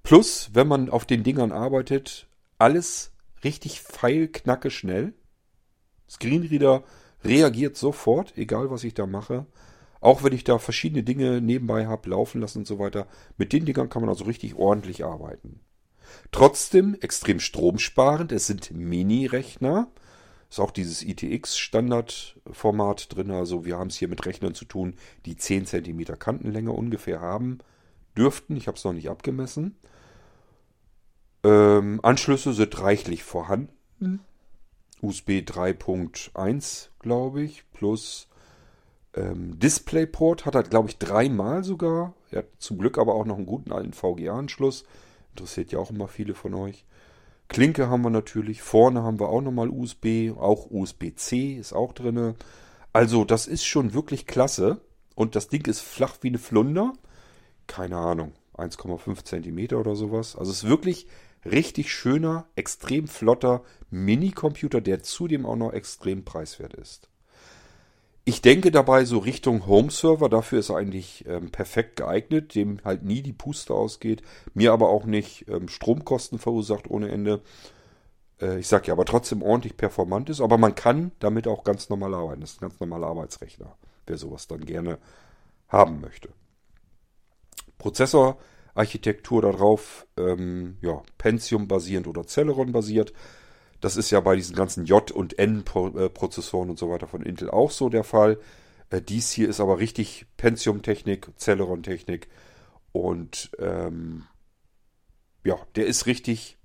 Plus, 0.05 0.51
wenn 0.53 0.67
man 0.67 0.89
auf 0.91 1.05
den 1.05 1.23
Dingern 1.23 1.51
arbeitet, 1.51 2.27
alles 2.59 3.11
richtig 3.43 3.81
feil, 3.81 4.27
knacke 4.27 4.69
schnell. 4.69 5.15
Screenreader 6.07 6.83
reagiert 7.23 7.75
sofort, 7.75 8.37
egal 8.37 8.69
was 8.69 8.83
ich 8.83 8.93
da 8.93 9.07
mache. 9.07 9.47
Auch 10.01 10.23
wenn 10.23 10.33
ich 10.33 10.43
da 10.43 10.59
verschiedene 10.59 11.01
Dinge 11.01 11.41
nebenbei 11.41 11.87
habe, 11.87 12.11
laufen 12.11 12.39
lassen 12.39 12.59
und 12.59 12.67
so 12.67 12.77
weiter. 12.77 13.07
Mit 13.37 13.51
den 13.51 13.65
Dingern 13.65 13.89
kann 13.89 14.03
man 14.03 14.09
also 14.09 14.25
richtig 14.25 14.53
ordentlich 14.53 15.03
arbeiten. 15.03 15.59
Trotzdem 16.31 16.95
extrem 17.01 17.39
stromsparend. 17.39 18.31
Es 18.31 18.45
sind 18.45 18.69
Mini-Rechner. 18.69 19.87
Ist 20.51 20.59
auch 20.59 20.69
dieses 20.69 21.01
ITX-Standardformat 21.01 23.15
drin. 23.15 23.31
Also 23.31 23.65
wir 23.65 23.79
haben 23.79 23.87
es 23.87 23.95
hier 23.95 24.07
mit 24.07 24.23
Rechnern 24.27 24.53
zu 24.53 24.65
tun, 24.65 24.93
die 25.25 25.35
10 25.35 25.65
cm 25.65 26.05
Kantenlänge 26.19 26.73
ungefähr 26.73 27.21
haben 27.21 27.57
dürften. 28.15 28.55
Ich 28.55 28.67
habe 28.67 28.77
es 28.77 28.83
noch 28.83 28.93
nicht 28.93 29.09
abgemessen. 29.09 29.75
Ähm, 31.45 31.99
Anschlüsse 32.01 32.53
sind 32.53 32.81
reichlich 32.81 33.23
vorhanden. 33.23 34.19
USB 35.01 35.43
3.1, 35.45 36.89
glaube 36.97 37.43
ich, 37.43 37.63
plus 37.71 38.27
ähm, 39.13 39.59
DisplayPort 39.59 40.47
hat 40.47 40.55
er, 40.55 40.63
glaube 40.63 40.89
ich, 40.89 40.97
dreimal 40.97 41.63
sogar. 41.63 42.15
Er 42.31 42.39
hat 42.39 42.47
zum 42.57 42.79
Glück 42.79 42.97
aber 42.97 43.13
auch 43.13 43.25
noch 43.25 43.37
einen 43.37 43.45
guten 43.45 43.71
alten 43.71 43.93
VGA-Anschluss. 43.93 44.85
Interessiert 45.33 45.71
ja 45.71 45.77
auch 45.77 45.91
immer 45.91 46.07
viele 46.07 46.33
von 46.33 46.55
euch. 46.55 46.83
Klinke 47.47 47.89
haben 47.89 48.01
wir 48.01 48.09
natürlich. 48.09 48.63
Vorne 48.63 49.03
haben 49.03 49.19
wir 49.19 49.29
auch 49.29 49.41
nochmal 49.41 49.69
USB. 49.69 50.31
Auch 50.35 50.71
USB-C 50.71 51.53
ist 51.53 51.73
auch 51.73 51.93
drin. 51.93 52.33
Also, 52.91 53.23
das 53.23 53.45
ist 53.45 53.65
schon 53.65 53.93
wirklich 53.93 54.25
klasse. 54.25 54.81
Und 55.13 55.35
das 55.35 55.47
Ding 55.47 55.67
ist 55.67 55.81
flach 55.81 56.15
wie 56.21 56.29
eine 56.29 56.39
Flunder. 56.39 56.93
Keine 57.67 57.97
Ahnung, 57.97 58.33
1,5 58.55 59.23
Zentimeter 59.23 59.79
oder 59.79 59.95
sowas. 59.95 60.35
Also, 60.35 60.51
es 60.51 60.63
ist 60.63 60.69
wirklich 60.69 61.05
richtig 61.45 61.91
schöner, 61.91 62.45
extrem 62.55 63.07
flotter 63.07 63.63
Mini-Computer, 63.89 64.81
der 64.81 65.03
zudem 65.03 65.45
auch 65.45 65.55
noch 65.55 65.73
extrem 65.73 66.25
preiswert 66.25 66.73
ist. 66.73 67.09
Ich 68.27 68.41
denke 68.41 68.71
dabei 68.71 69.05
so 69.05 69.19
Richtung 69.19 69.67
Home-Server, 69.67 70.29
dafür 70.29 70.59
ist 70.59 70.69
er 70.69 70.77
eigentlich 70.77 71.25
ähm, 71.27 71.51
perfekt 71.51 71.95
geeignet, 71.97 72.55
dem 72.55 72.79
halt 72.83 73.03
nie 73.03 73.21
die 73.21 73.33
Puste 73.33 73.73
ausgeht, 73.75 74.23
mir 74.55 74.73
aber 74.73 74.89
auch 74.89 75.05
nicht 75.05 75.47
ähm, 75.47 75.67
Stromkosten 75.67 76.39
verursacht 76.39 76.89
ohne 76.89 77.09
Ende. 77.09 77.41
Äh, 78.41 78.59
ich 78.59 78.67
sage 78.67 78.87
ja, 78.87 78.93
aber 78.93 79.05
trotzdem 79.05 79.43
ordentlich 79.43 79.77
performant 79.77 80.31
ist, 80.31 80.41
aber 80.41 80.57
man 80.57 80.73
kann 80.73 81.11
damit 81.19 81.47
auch 81.47 81.63
ganz 81.63 81.89
normal 81.89 82.15
arbeiten. 82.15 82.41
Das 82.41 82.53
ist 82.53 82.61
ein 82.63 82.69
ganz 82.69 82.79
normaler 82.79 83.07
Arbeitsrechner, 83.07 83.77
wer 84.07 84.17
sowas 84.17 84.47
dann 84.47 84.65
gerne 84.65 84.97
haben 85.67 86.01
möchte. 86.01 86.29
Prozessorarchitektur 88.75 89.41
darauf, 89.41 90.05
ähm, 90.17 90.77
ja, 90.81 91.01
Pentium 91.17 91.67
basierend 91.67 92.07
oder 92.07 92.27
Celeron 92.27 92.73
basiert. 92.73 93.13
Das 93.79 93.97
ist 93.97 94.11
ja 94.11 94.19
bei 94.19 94.35
diesen 94.35 94.55
ganzen 94.55 94.85
J- 94.85 95.11
und 95.11 95.39
N-Prozessoren 95.39 96.69
und 96.69 96.79
so 96.79 96.89
weiter 96.89 97.07
von 97.07 97.21
Intel 97.21 97.49
auch 97.49 97.71
so 97.71 97.89
der 97.89 98.03
Fall. 98.03 98.37
Äh, 98.89 99.01
dies 99.01 99.31
hier 99.31 99.49
ist 99.49 99.59
aber 99.59 99.79
richtig 99.79 100.25
Pentium-Technik, 100.37 101.29
Celeron-Technik. 101.37 102.27
Und 102.91 103.51
ähm, 103.59 104.23
ja, 105.43 105.57
der 105.75 105.85
ist 105.85 106.05
richtig 106.05 106.57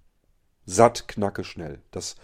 satt, 0.67 1.07
knacke, 1.09 1.45
schnell. 1.45 1.81
Das 1.91 2.17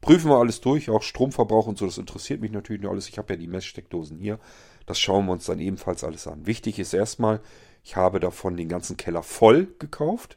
prüfen 0.00 0.30
wir 0.30 0.38
alles 0.38 0.60
durch, 0.60 0.90
auch 0.90 1.02
Stromverbrauch 1.02 1.66
und 1.66 1.78
so, 1.78 1.86
das 1.86 1.98
interessiert 1.98 2.40
mich 2.40 2.50
natürlich 2.50 2.82
nur 2.82 2.90
alles. 2.90 3.08
Ich 3.08 3.18
habe 3.18 3.32
ja 3.32 3.38
die 3.38 3.46
Messsteckdosen 3.46 4.18
hier. 4.18 4.38
Das 4.86 4.98
schauen 4.98 5.26
wir 5.26 5.32
uns 5.32 5.44
dann 5.44 5.60
ebenfalls 5.60 6.04
alles 6.04 6.26
an. 6.26 6.46
Wichtig 6.46 6.78
ist 6.78 6.94
erstmal, 6.94 7.40
ich 7.82 7.96
habe 7.96 8.20
davon 8.20 8.56
den 8.56 8.68
ganzen 8.68 8.96
Keller 8.96 9.22
voll 9.22 9.68
gekauft. 9.78 10.36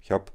Ich 0.00 0.10
habe 0.10 0.26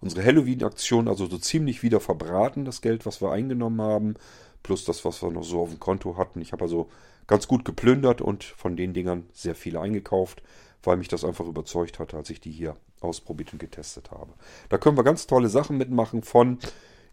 unsere 0.00 0.24
Halloween-Aktion 0.24 1.08
also 1.08 1.26
so 1.26 1.38
ziemlich 1.38 1.82
wieder 1.82 2.00
verbraten, 2.00 2.64
das 2.64 2.82
Geld, 2.82 3.06
was 3.06 3.20
wir 3.20 3.32
eingenommen 3.32 3.80
haben, 3.80 4.14
plus 4.62 4.84
das, 4.84 5.04
was 5.04 5.22
wir 5.22 5.30
noch 5.30 5.44
so 5.44 5.62
auf 5.62 5.70
dem 5.70 5.80
Konto 5.80 6.16
hatten. 6.16 6.40
Ich 6.40 6.52
habe 6.52 6.64
also 6.64 6.88
ganz 7.26 7.48
gut 7.48 7.64
geplündert 7.64 8.20
und 8.20 8.44
von 8.44 8.76
den 8.76 8.94
Dingern 8.94 9.24
sehr 9.32 9.54
viele 9.54 9.80
eingekauft, 9.80 10.42
weil 10.82 10.96
mich 10.96 11.08
das 11.08 11.24
einfach 11.24 11.46
überzeugt 11.46 11.98
hat, 11.98 12.14
als 12.14 12.30
ich 12.30 12.40
die 12.40 12.50
hier 12.50 12.76
ausprobiert 13.00 13.52
und 13.52 13.58
getestet 13.58 14.10
habe. 14.10 14.32
Da 14.68 14.78
können 14.78 14.96
wir 14.96 15.04
ganz 15.04 15.26
tolle 15.26 15.48
Sachen 15.48 15.78
mitmachen 15.78 16.22
von 16.22 16.58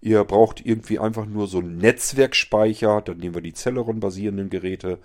Ihr 0.02 0.24
braucht 0.24 0.66
irgendwie 0.66 0.98
einfach 0.98 1.26
nur 1.26 1.48
so 1.48 1.60
einen 1.60 1.78
Netzwerkspeicher, 1.78 3.02
dann 3.02 3.18
nehmen 3.18 3.36
wir 3.36 3.42
die 3.42 3.54
Celeron-basierenden 3.54 4.50
Geräte. 4.50 5.00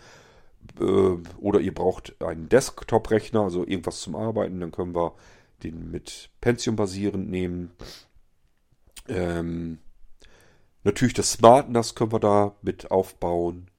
Äh, 0.81 1.16
oder 1.39 1.61
ihr 1.61 1.74
braucht 1.74 2.20
einen 2.23 2.49
Desktop-Rechner, 2.49 3.43
also 3.43 3.66
irgendwas 3.66 4.01
zum 4.01 4.16
Arbeiten, 4.16 4.61
dann 4.61 4.73
können 4.73 4.95
wir 4.95 5.15
den 5.62 5.91
mit 5.91 6.31
Pentium 6.41 6.77
basierend 6.77 7.31
nehmen. 7.31 7.73
Ähm, 9.09 9.78
natürlich 10.82 11.15
das 11.15 11.32
Smart 11.32 11.70
NAS 11.70 11.95
können 11.95 12.12
wir 12.12 12.20
da 12.20 12.57
mit 12.62 12.91
aufbauen. 12.91 13.70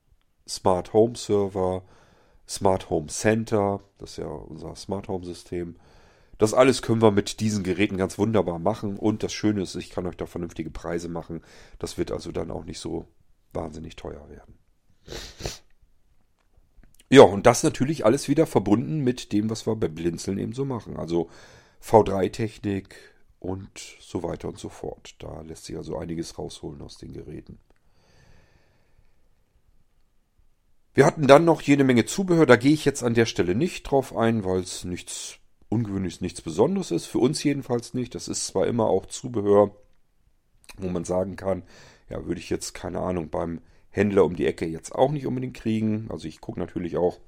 Smart 0.48 0.94
Home 0.94 1.16
Server, 1.16 1.84
Smart 2.48 2.90
Home 2.90 3.08
Center, 3.08 3.82
das 3.98 4.12
ist 4.12 4.18
ja 4.18 4.28
unser 4.28 4.76
Smart 4.76 5.08
Home 5.08 5.26
System. 5.26 5.76
Das 6.38 6.54
alles 6.54 6.82
können 6.82 7.02
wir 7.02 7.12
mit 7.12 7.40
diesen 7.40 7.64
Geräten 7.64 7.98
ganz 7.98 8.18
wunderbar 8.18 8.60
machen. 8.60 8.98
Und 8.98 9.24
das 9.24 9.34
Schöne 9.34 9.62
ist, 9.64 9.76
ich 9.76 9.90
kann 9.90 10.06
euch 10.06 10.18
da 10.18 10.26
vernünftige 10.26 10.70
Preise 10.70 11.08
machen. 11.08 11.42
Das 11.80 11.98
wird 11.98 12.12
also 12.12 12.32
dann 12.32 12.52
auch 12.52 12.66
nicht 12.66 12.80
so 12.80 13.08
wahnsinnig 13.54 13.96
teuer 13.96 14.30
werden. 14.30 14.60
Ja, 17.10 17.22
und 17.22 17.46
das 17.46 17.64
natürlich 17.64 18.06
alles 18.06 18.28
wieder 18.28 18.48
verbunden 18.48 19.00
mit 19.00 19.32
dem, 19.32 19.50
was 19.50 19.68
wir 19.68 19.76
bei 19.76 19.88
Blinzeln 19.88 20.38
eben 20.40 20.54
so 20.54 20.66
machen. 20.66 20.98
Also 20.98 21.30
V3-Technik 21.84 22.96
und 23.40 23.70
so 24.00 24.24
weiter 24.24 24.48
und 24.48 24.58
so 24.58 24.70
fort. 24.70 25.16
Da 25.20 25.42
lässt 25.42 25.66
sich 25.66 25.78
also 25.78 25.98
einiges 25.98 26.38
rausholen 26.38 26.82
aus 26.82 26.98
den 26.98 27.14
Geräten. 27.14 27.60
Wir 30.96 31.06
hatten 31.06 31.28
dann 31.28 31.46
noch 31.46 31.62
jede 31.62 31.84
Menge 31.84 32.06
Zubehör. 32.06 32.46
Da 32.46 32.56
gehe 32.56 32.74
ich 32.74 32.86
jetzt 32.86 33.04
an 33.04 33.14
der 33.14 33.26
Stelle 33.26 33.54
nicht 33.54 33.84
drauf 33.84 34.16
ein, 34.16 34.44
weil 34.46 34.62
es 34.62 34.86
nichts 34.86 35.38
Ungewöhnliches, 35.70 36.22
nichts 36.22 36.42
Besonderes 36.42 36.90
ist. 36.90 37.06
Für 37.06 37.20
uns 37.20 37.44
jedenfalls 37.44 37.94
nicht. 37.94 38.16
Das 38.16 38.28
ist 38.30 38.48
zwar 38.48 38.66
immer 38.66 38.88
auch 38.88 39.06
Zubehör, 39.06 39.76
wo 40.78 40.88
man 40.90 41.04
sagen 41.04 41.36
kann, 41.36 41.64
ja, 42.10 42.26
würde 42.26 42.40
ich 42.40 42.50
jetzt, 42.50 42.74
keine 42.74 43.00
Ahnung, 43.00 43.30
beim 43.30 43.62
Händler 43.96 44.26
um 44.26 44.36
die 44.36 44.46
Ecke 44.46 44.66
jetzt 44.66 44.94
auch 44.94 45.12
nicht 45.12 45.26
unbedingt 45.26 45.56
kriegen. 45.56 46.08
Also 46.10 46.28
ich 46.28 46.42
gucke 46.42 46.60
natürlich 46.60 46.98
auch, 46.98 47.20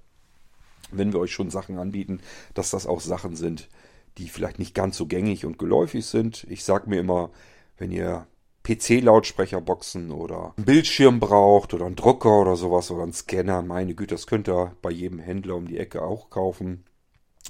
wenn 0.91 1.13
wir 1.13 1.19
euch 1.19 1.31
schon 1.31 1.49
Sachen 1.49 1.77
anbieten, 1.77 2.19
dass 2.53 2.71
das 2.71 2.85
auch 2.85 2.99
Sachen 2.99 3.37
sind, 3.37 3.69
die 4.17 4.27
vielleicht 4.27 4.59
nicht 4.59 4.75
ganz 4.75 4.97
so 4.97 5.05
gängig 5.05 5.45
und 5.45 5.59
geläufig 5.59 6.05
sind. 6.05 6.45
Ich 6.49 6.65
sage 6.65 6.89
mir 6.89 6.99
immer, 6.99 7.31
wenn 7.77 7.91
ihr 7.91 8.27
PC-Lautsprecherboxen 8.63 10.11
oder 10.11 10.53
einen 10.57 10.65
Bildschirm 10.65 11.21
braucht 11.21 11.73
oder 11.73 11.85
einen 11.85 11.95
Drucker 11.95 12.41
oder 12.41 12.57
sowas 12.57 12.91
oder 12.91 13.03
einen 13.03 13.13
Scanner, 13.13 13.61
meine 13.61 13.95
Güte, 13.95 14.15
das 14.15 14.27
könnt 14.27 14.49
ihr 14.49 14.75
bei 14.81 14.91
jedem 14.91 15.19
Händler 15.19 15.55
um 15.55 15.67
die 15.67 15.77
Ecke 15.77 16.01
auch 16.01 16.29
kaufen. 16.29 16.83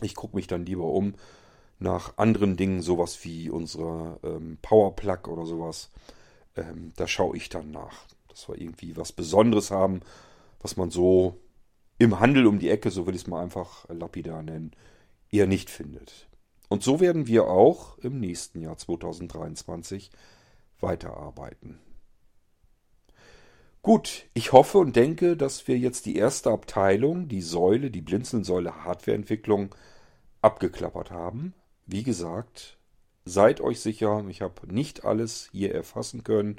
Ich 0.01 0.13
gucke 0.13 0.35
mich 0.35 0.45
dann 0.45 0.65
lieber 0.65 0.83
um 0.83 1.15
nach 1.79 2.17
anderen 2.17 2.55
Dingen, 2.55 2.81
sowas 2.83 3.23
wie 3.23 3.49
unsere 3.49 4.19
ähm, 4.23 4.59
Powerplug 4.61 5.27
oder 5.27 5.47
sowas. 5.47 5.89
Ähm, 6.55 6.93
da 6.95 7.07
schaue 7.07 7.35
ich 7.35 7.49
dann 7.49 7.71
nach, 7.71 8.05
dass 8.37 8.47
wir 8.47 8.61
irgendwie 8.61 8.95
was 8.95 9.11
Besonderes 9.11 9.71
haben, 9.71 10.01
was 10.59 10.77
man 10.77 10.91
so 10.91 11.39
im 11.97 12.19
Handel 12.19 12.45
um 12.45 12.59
die 12.59 12.69
Ecke, 12.69 12.91
so 12.91 13.07
will 13.07 13.15
ich 13.15 13.21
es 13.21 13.27
mal 13.27 13.41
einfach 13.41 13.89
lapidar 13.89 14.43
nennen, 14.43 14.71
eher 15.31 15.47
nicht 15.47 15.71
findet. 15.71 16.27
Und 16.69 16.83
so 16.83 16.99
werden 16.99 17.25
wir 17.25 17.47
auch 17.47 17.97
im 17.97 18.19
nächsten 18.19 18.61
Jahr 18.61 18.77
2023 18.77 20.11
weiterarbeiten. 20.79 21.79
Gut, 23.81 24.25
ich 24.35 24.51
hoffe 24.51 24.77
und 24.77 24.95
denke, 24.95 25.35
dass 25.35 25.67
wir 25.67 25.79
jetzt 25.79 26.05
die 26.05 26.17
erste 26.17 26.51
Abteilung, 26.51 27.27
die 27.29 27.41
Säule, 27.41 27.89
die 27.89 28.01
Blinzeln-Säule 28.01 28.83
Hardwareentwicklung, 28.83 29.73
abgeklappert 30.41 31.09
haben. 31.09 31.55
Wie 31.87 32.03
gesagt, 32.03 32.77
seid 33.25 33.61
euch 33.61 33.79
sicher, 33.79 34.23
ich 34.27 34.41
habe 34.41 34.71
nicht 34.71 35.05
alles 35.05 35.49
hier 35.51 35.73
erfassen 35.73 36.23
können. 36.23 36.57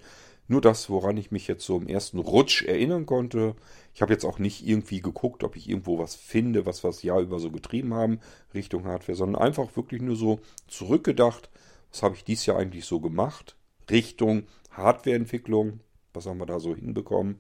Nur 0.50 0.62
das, 0.62 0.88
woran 0.88 1.18
ich 1.18 1.30
mich 1.30 1.46
jetzt 1.46 1.64
so 1.64 1.76
im 1.76 1.86
ersten 1.86 2.18
Rutsch 2.18 2.62
erinnern 2.62 3.04
konnte. 3.04 3.54
Ich 3.94 4.00
habe 4.00 4.14
jetzt 4.14 4.24
auch 4.24 4.38
nicht 4.38 4.66
irgendwie 4.66 5.02
geguckt, 5.02 5.44
ob 5.44 5.56
ich 5.56 5.68
irgendwo 5.68 5.98
was 5.98 6.14
finde, 6.14 6.64
was 6.64 6.82
wir 6.82 6.88
das 6.88 7.02
Jahr 7.02 7.20
über 7.20 7.38
so 7.38 7.50
getrieben 7.50 7.92
haben, 7.92 8.18
Richtung 8.54 8.86
Hardware, 8.86 9.16
sondern 9.16 9.42
einfach 9.42 9.76
wirklich 9.76 10.00
nur 10.00 10.16
so 10.16 10.40
zurückgedacht, 10.66 11.50
was 11.92 12.02
habe 12.02 12.14
ich 12.14 12.24
dieses 12.24 12.46
Jahr 12.46 12.58
eigentlich 12.58 12.86
so 12.86 12.98
gemacht, 12.98 13.56
Richtung 13.90 14.44
Hardwareentwicklung, 14.70 15.80
was 16.14 16.26
haben 16.26 16.38
wir 16.38 16.46
da 16.46 16.60
so 16.60 16.74
hinbekommen. 16.74 17.38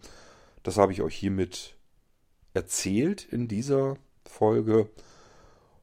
Das 0.62 0.76
habe 0.76 0.92
ich 0.92 1.00
euch 1.00 1.14
hiermit 1.14 1.76
erzählt 2.52 3.26
in 3.30 3.48
dieser 3.48 3.96
Folge. 4.26 4.90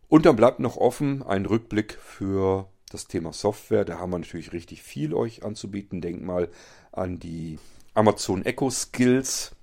Und 0.08 0.28
dann 0.28 0.36
bleibt 0.36 0.60
noch 0.60 0.78
offen 0.78 1.24
ein 1.24 1.48
Rückblick 1.48 1.94
für 1.94 2.70
das 2.92 3.08
Thema 3.08 3.34
Software. 3.34 3.86
Da 3.86 4.00
haben 4.00 4.12
wir 4.12 4.20
natürlich 4.20 4.54
richtig 4.54 4.82
viel 4.82 5.14
euch 5.14 5.44
anzubieten. 5.44 6.02
Denkt 6.02 6.24
mal 6.24 6.50
an 6.98 7.20
die 7.20 7.60
Amazon 7.94 8.44
Echo 8.46 8.70
Skills, 8.70 9.56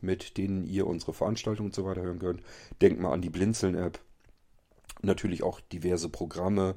mit 0.00 0.36
denen 0.36 0.64
ihr 0.64 0.86
unsere 0.86 1.12
Veranstaltungen 1.12 1.68
und 1.68 1.74
so 1.74 1.84
weiter 1.84 2.02
hören 2.02 2.18
könnt. 2.18 2.42
Denkt 2.80 3.00
mal 3.00 3.12
an 3.12 3.22
die 3.22 3.30
Blinzeln-App. 3.30 4.00
Natürlich 5.02 5.42
auch 5.42 5.60
diverse 5.60 6.08
Programme, 6.08 6.76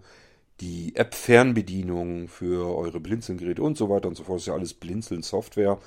die 0.62 0.96
App-Fernbedienung 0.96 2.28
für 2.28 2.76
eure 2.76 3.00
Blinzeln-Geräte 3.00 3.62
und 3.62 3.78
so 3.78 3.90
weiter 3.90 4.08
und 4.08 4.16
so 4.16 4.24
fort. 4.24 4.38
Das 4.38 4.44
ist 4.44 4.48
ja 4.48 4.54
alles 4.54 4.74
Blinzeln-Software. 4.74 5.80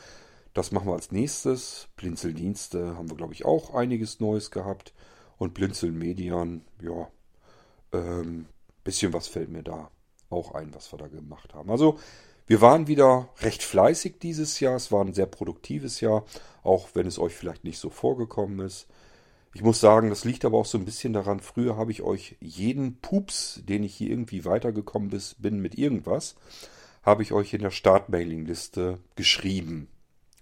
Das 0.55 0.73
machen 0.73 0.89
wir 0.89 0.95
als 0.95 1.13
nächstes. 1.13 1.89
Blinzeldienste 1.97 2.97
haben 2.97 3.11
wir, 3.11 3.17
glaube 3.17 3.35
ich, 3.35 3.45
auch 3.45 3.75
einiges 3.75 4.21
Neues 4.21 4.51
gehabt. 4.51 4.93
Und 5.37 5.55
Blinzeln 5.55 5.97
Median, 5.97 6.63
ja, 6.83 7.09
ähm, 7.93 8.47
bisschen 8.85 9.13
was 9.13 9.29
fällt 9.29 9.51
mir 9.51 9.63
da 9.63 9.91
auch 10.31 10.53
ein, 10.55 10.75
was 10.75 10.93
wir 10.93 10.99
da 10.99 11.09
gemacht 11.09 11.55
haben. 11.55 11.71
Also 11.71 11.99
wir 12.49 12.63
waren 12.63 12.87
wieder 12.87 13.29
recht 13.41 13.63
fleißig 13.63 14.19
dieses 14.21 14.59
Jahr. 14.59 14.77
Es 14.77 14.91
war 14.91 15.05
ein 15.05 15.13
sehr 15.13 15.27
produktives 15.27 16.01
Jahr, 16.01 16.25
auch 16.63 16.89
wenn 16.95 17.07
es 17.07 17.19
euch 17.19 17.35
vielleicht 17.35 17.63
nicht 17.63 17.79
so 17.79 17.91
vorgekommen 17.91 18.67
ist. 18.67 18.89
Ich 19.53 19.63
muss 19.63 19.81
sagen, 19.81 20.09
das 20.09 20.25
liegt 20.25 20.45
aber 20.45 20.59
auch 20.59 20.67
so 20.67 20.79
ein 20.79 20.85
bisschen 20.87 21.13
daran, 21.13 21.41
früher 21.41 21.77
habe 21.77 21.91
ich 21.91 22.03
euch 22.03 22.37
jeden 22.41 23.01
Pups, 23.01 23.61
den 23.65 23.83
ich 23.83 23.95
hier 23.95 24.11
irgendwie 24.11 24.45
weitergekommen 24.45 25.11
bin 25.39 25.61
mit 25.61 25.77
irgendwas, 25.77 26.37
habe 27.03 27.23
ich 27.23 27.33
euch 27.33 27.53
in 27.53 27.63
der 27.63 27.71
Startmailingliste 27.71 28.99
geschrieben. 29.15 29.89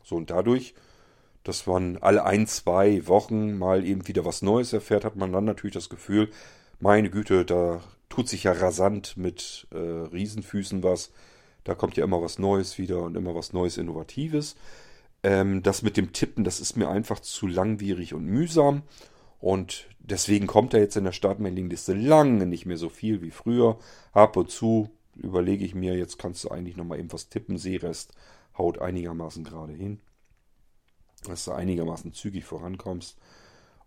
So 0.05 0.15
und 0.17 0.31
dadurch, 0.31 0.75
dass 1.43 1.67
man 1.67 1.97
alle 1.99 2.25
ein, 2.25 2.47
zwei 2.47 3.07
Wochen 3.09 3.59
mal 3.59 3.85
eben 3.85 4.07
wieder 4.07 4.25
was 4.25 4.43
Neues 4.43 4.73
erfährt, 4.73 5.05
hat 5.05 5.17
man 5.17 5.33
dann 5.33 5.45
natürlich 5.45 5.75
das 5.75 5.89
Gefühl, 5.89 6.31
meine 6.79 7.11
Güte, 7.11 7.45
da 7.45 7.83
tut 8.09 8.29
sich 8.29 8.45
ja 8.45 8.53
rasant 8.53 9.17
mit 9.17 9.67
äh, 9.73 9.77
Riesenfüßen 9.77 10.85
was. 10.85 11.11
Da 11.67 11.75
kommt 11.75 11.97
ja 11.97 12.05
immer 12.05 12.23
was 12.23 12.39
Neues 12.39 12.79
wieder 12.79 13.03
und 13.03 13.17
immer 13.17 13.35
was 13.35 13.53
Neues, 13.53 13.77
Innovatives. 13.77 14.55
Ähm, 15.25 15.65
das 15.65 15.83
mit 15.83 15.97
dem 15.97 16.13
Tippen, 16.13 16.45
das 16.45 16.61
ist 16.61 16.77
mir 16.77 16.89
einfach 16.89 17.19
zu 17.19 17.49
langwierig 17.49 18.15
und 18.15 18.25
mühsam. 18.25 18.83
Und 19.41 19.89
deswegen 19.99 20.47
kommt 20.47 20.75
da 20.75 20.79
jetzt 20.79 20.97
in 20.97 21.03
der 21.03 21.11
Startmailingliste 21.11 21.93
lange 21.93 22.47
nicht 22.47 22.67
mehr 22.67 22.77
so 22.77 22.89
viel 22.89 23.21
wie 23.21 23.33
früher. 23.33 23.81
Ab 24.13 24.37
und 24.37 24.49
zu 24.49 24.91
überlege 25.17 25.65
ich 25.65 25.75
mir, 25.75 25.97
jetzt 25.97 26.21
kannst 26.21 26.45
du 26.45 26.51
eigentlich 26.51 26.77
nochmal 26.77 27.01
eben 27.01 27.13
was 27.13 27.31
tippen. 27.31 27.59
Seerest 27.59 28.13
haut 28.57 28.79
einigermaßen 28.79 29.43
gerade 29.43 29.73
hin. 29.73 29.99
Dass 31.25 31.47
du 31.47 31.51
einigermaßen 31.51 32.13
zügig 32.13 32.45
vorankommst. 32.45 33.19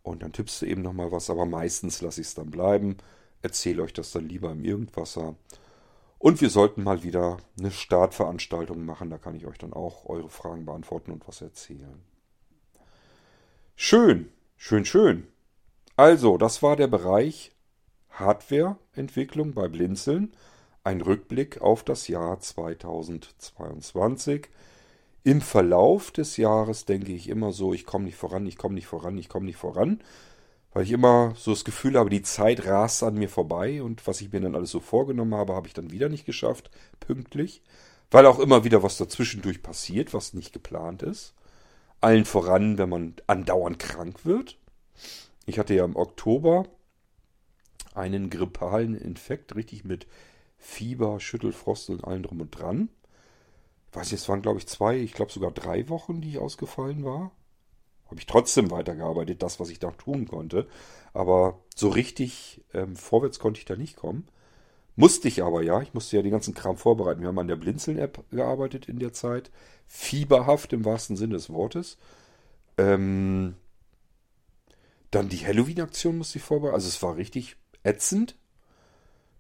Und 0.04 0.22
dann 0.22 0.34
tippst 0.34 0.62
du 0.62 0.66
eben 0.66 0.82
nochmal 0.82 1.14
was, 1.14 1.30
aber 1.30 1.46
meistens 1.46 2.02
lasse 2.02 2.20
ich 2.20 2.28
es 2.28 2.36
dann 2.36 2.52
bleiben. 2.52 2.98
Erzähle 3.42 3.84
euch 3.84 3.94
das 3.94 4.12
dann 4.12 4.28
lieber 4.28 4.52
im 4.52 4.66
Irgendwasser. 4.66 5.36
Und 6.20 6.42
wir 6.42 6.50
sollten 6.50 6.84
mal 6.84 7.04
wieder 7.04 7.38
eine 7.58 7.72
Startveranstaltung 7.72 8.86
machen. 8.86 9.10
Da 9.10 9.18
kann 9.18 9.36
ich 9.36 9.48
euch 9.48 9.58
dann 9.58 9.72
auch 9.72 10.06
eure 10.06 10.30
Fragen 10.30 10.66
beantworten 10.66 11.12
und 11.12 11.26
was 11.28 11.42
erzählen. 11.42 12.04
Schön, 13.76 14.30
schön, 14.58 14.84
schön. 14.84 15.28
Also, 15.96 16.38
das 16.38 16.62
war 16.62 16.76
der 16.76 16.88
Bereich 16.88 17.56
Hardwareentwicklung 18.10 19.54
bei 19.54 19.70
Blinzeln. 19.70 20.34
Ein 20.84 21.00
Rückblick 21.00 21.62
auf 21.62 21.84
das 21.84 22.10
Jahr 22.10 22.42
2022. 22.42 24.50
Im 25.24 25.40
Verlauf 25.40 26.12
des 26.12 26.36
Jahres 26.36 26.84
denke 26.84 27.14
ich 27.14 27.30
immer 27.30 27.54
so, 27.54 27.74
ich 27.74 27.86
komme 27.86 28.06
nicht 28.06 28.18
voran, 28.18 28.46
ich 28.46 28.58
komme 28.58 28.76
nicht 28.76 28.88
voran, 28.88 29.18
ich 29.18 29.30
komme 29.30 29.46
nicht 29.46 29.58
voran 29.58 30.02
weil 30.74 30.84
ich 30.84 30.92
immer 30.92 31.34
so 31.36 31.52
das 31.52 31.66
Gefühl 31.66 31.98
habe, 31.98 32.10
die 32.10 32.22
Zeit 32.22 32.66
rast 32.66 33.04
an 33.04 33.16
mir 33.16 33.30
vorbei 33.30 33.82
und 33.82 34.06
was 34.06 34.22
ich 34.22 34.32
mir 34.32 34.42
dann 34.42 34.56
alles 34.56 34.72
so 34.72 34.80
vorgenommen 34.80 35.34
habe, 35.36 35.54
habe 35.54 35.68
ich 35.68 35.74
dann 35.74 35.92
wieder 35.92 36.10
nicht 36.10 36.26
geschafft, 36.26 36.70
pünktlich, 37.00 37.64
weil 38.12 38.26
auch 38.26 38.40
immer 38.40 38.64
wieder 38.64 38.84
was 38.84 38.98
dazwischendurch 38.98 39.64
passiert, 39.64 40.14
was 40.14 40.34
nicht 40.34 40.54
geplant 40.54 41.02
ist. 41.02 41.34
Allen 42.02 42.26
voran, 42.26 42.78
wenn 42.78 42.90
man 42.90 43.16
andauernd 43.28 43.80
krank 43.80 44.26
wird. 44.26 44.58
Ich 45.46 45.60
hatte 45.60 45.74
ja 45.74 45.84
im 45.84 45.96
Oktober 45.96 46.66
einen 47.94 48.30
grippalen 48.30 48.96
Infekt, 48.96 49.56
richtig 49.56 49.84
mit 49.84 50.08
Fieber, 50.58 51.20
Schüttelfrost 51.20 51.90
und 51.90 52.04
allem 52.04 52.24
drum 52.24 52.42
und 52.42 52.52
dran. 52.52 52.90
Ich 53.90 53.98
weiß 53.98 54.12
nicht, 54.12 54.22
es 54.22 54.30
waren 54.30 54.44
glaube 54.44 54.60
ich 54.60 54.68
zwei, 54.68 54.98
ich 54.98 55.14
glaube 55.14 55.32
sogar 55.32 55.52
drei 55.52 55.90
Wochen, 55.90 56.22
die 56.22 56.30
ich 56.30 56.38
ausgefallen 56.38 57.04
war 57.04 57.32
habe 58.10 58.20
ich 58.20 58.26
trotzdem 58.26 58.72
weitergearbeitet, 58.72 59.44
das, 59.44 59.60
was 59.60 59.70
ich 59.70 59.80
da 59.80 59.92
tun 59.92 60.28
konnte. 60.28 60.68
Aber 61.14 61.60
so 61.76 61.90
richtig 61.90 62.64
ähm, 62.74 62.96
vorwärts 62.96 63.40
konnte 63.40 63.60
ich 63.60 63.66
da 63.66 63.76
nicht 63.76 63.96
kommen. 63.96 64.28
Musste 64.96 65.28
ich 65.28 65.44
aber 65.44 65.62
ja. 65.62 65.82
Ich 65.82 65.94
musste 65.94 66.18
ja 66.18 66.24
den 66.24 66.32
ganzen 66.32 66.54
Kram 66.54 66.76
vorbereiten. 66.76 67.22
Wir 67.22 67.28
haben 67.28 67.40
an 67.40 67.48
der 67.48 67.56
Blinzeln-App 67.56 68.26
gearbeitet 68.32 68.90
in 68.90 69.00
der 69.00 69.14
Zeit. 69.14 69.52
Fieberhaft 69.88 70.74
im 70.74 70.86
wahrsten 70.86 71.16
Sinne 71.16 71.36
des 71.36 71.50
Wortes. 71.50 71.98
Ähm, 72.78 73.56
dann 75.12 75.30
die 75.30 75.46
Halloween-Aktion 75.46 76.18
musste 76.18 76.40
ich 76.40 76.44
vorbereiten. 76.44 76.76
Also 76.76 76.88
es 76.88 77.02
war 77.02 77.16
richtig 77.16 77.58
ätzend. 77.84 78.36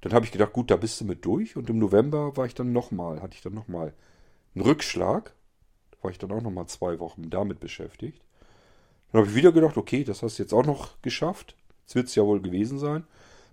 Dann 0.01 0.13
habe 0.13 0.25
ich 0.25 0.31
gedacht, 0.31 0.53
gut, 0.53 0.71
da 0.71 0.77
bist 0.77 1.01
du 1.01 1.05
mit 1.05 1.25
durch. 1.25 1.57
Und 1.57 1.69
im 1.69 1.79
November 1.79 2.37
war 2.37 2.45
ich 2.45 2.53
dann 2.53 2.71
nochmal, 2.71 3.21
hatte 3.21 3.35
ich 3.35 3.41
dann 3.41 3.53
nochmal 3.53 3.93
einen 4.55 4.63
Rückschlag. 4.63 5.33
War 6.01 6.11
ich 6.11 6.19
dann 6.19 6.31
auch 6.31 6.41
nochmal 6.41 6.67
zwei 6.67 6.99
Wochen 6.99 7.29
damit 7.29 7.59
beschäftigt. 7.59 8.21
Dann 9.11 9.21
habe 9.21 9.29
ich 9.29 9.35
wieder 9.35 9.51
gedacht, 9.51 9.77
okay, 9.77 10.03
das 10.03 10.21
hast 10.21 10.37
du 10.37 10.43
jetzt 10.43 10.53
auch 10.53 10.65
noch 10.65 11.01
geschafft. 11.01 11.55
Das 11.85 11.95
wird 11.95 12.07
es 12.07 12.15
ja 12.15 12.23
wohl 12.23 12.41
gewesen 12.41 12.77
sein. 12.77 13.05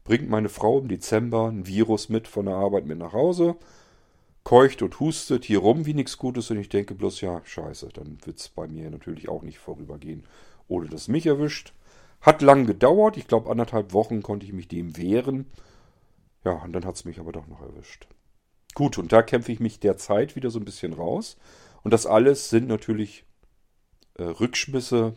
Bringt 0.05 0.29
meine 0.29 0.49
Frau 0.49 0.79
im 0.79 0.89
Dezember 0.89 1.49
ein 1.49 1.67
Virus 1.67 2.09
mit 2.09 2.29
von 2.29 2.47
der 2.47 2.55
Arbeit 2.55 2.87
mit 2.87 2.99
nach 2.99 3.13
Hause. 3.13 3.57
Keucht 4.45 4.83
und 4.83 5.01
hustet 5.01 5.45
hier 5.45 5.59
rum 5.59 5.87
wie 5.87 5.95
nichts 5.95 6.19
Gutes 6.19 6.51
und 6.53 6.59
ich 6.59 6.69
denke 6.69 6.95
bloß, 6.95 7.21
ja, 7.21 7.41
scheiße, 7.45 7.89
dann 7.95 8.19
wird 8.25 8.39
es 8.39 8.49
bei 8.49 8.69
mir 8.69 8.89
natürlich 8.91 9.29
auch 9.29 9.43
nicht 9.43 9.59
vorübergehen, 9.59 10.23
ohne 10.69 10.89
dass 10.89 11.09
mich 11.09 11.27
erwischt. 11.27 11.73
Hat 12.21 12.43
lang 12.43 12.65
gedauert, 12.67 13.17
ich 13.17 13.27
glaube 13.27 13.51
anderthalb 13.51 13.93
Wochen 13.93 14.23
konnte 14.23 14.47
ich 14.47 14.53
mich 14.53 14.69
dem 14.69 14.97
wehren. 14.97 15.47
Ja, 16.45 16.53
und 16.63 16.73
dann 16.73 16.85
hat 16.85 16.95
es 16.95 17.05
mich 17.05 17.19
aber 17.19 17.33
doch 17.33 17.49
noch 17.49 17.61
erwischt. 17.61 18.07
Gut, 18.75 18.99
und 18.99 19.11
da 19.11 19.23
kämpfe 19.23 19.51
ich 19.51 19.59
mich 19.59 19.81
derzeit 19.81 20.37
wieder 20.37 20.51
so 20.51 20.61
ein 20.61 20.65
bisschen 20.65 20.93
raus. 20.93 21.37
Und 21.83 21.91
das 21.91 22.07
alles 22.07 22.49
sind 22.49 22.69
natürlich 22.69 23.25
äh, 24.15 24.23
Rückschmisse, 24.23 25.15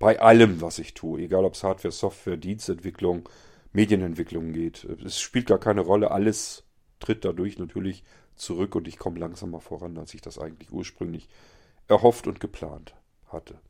bei 0.00 0.18
allem, 0.18 0.60
was 0.62 0.78
ich 0.78 0.94
tue, 0.94 1.20
egal 1.20 1.44
ob 1.44 1.54
es 1.54 1.62
Hardware, 1.62 1.92
Software, 1.92 2.38
Dienstentwicklung, 2.38 3.28
Medienentwicklung 3.72 4.52
geht. 4.52 4.82
Es 5.04 5.20
spielt 5.20 5.46
gar 5.46 5.60
keine 5.60 5.82
Rolle, 5.82 6.10
alles 6.10 6.64
tritt 6.98 7.24
dadurch 7.24 7.58
natürlich 7.58 8.02
zurück 8.34 8.74
und 8.74 8.88
ich 8.88 8.98
komme 8.98 9.20
langsamer 9.20 9.60
voran, 9.60 9.98
als 9.98 10.14
ich 10.14 10.22
das 10.22 10.38
eigentlich 10.38 10.72
ursprünglich 10.72 11.28
erhofft 11.86 12.26
und 12.26 12.40
geplant 12.40 12.94
hatte. 13.28 13.60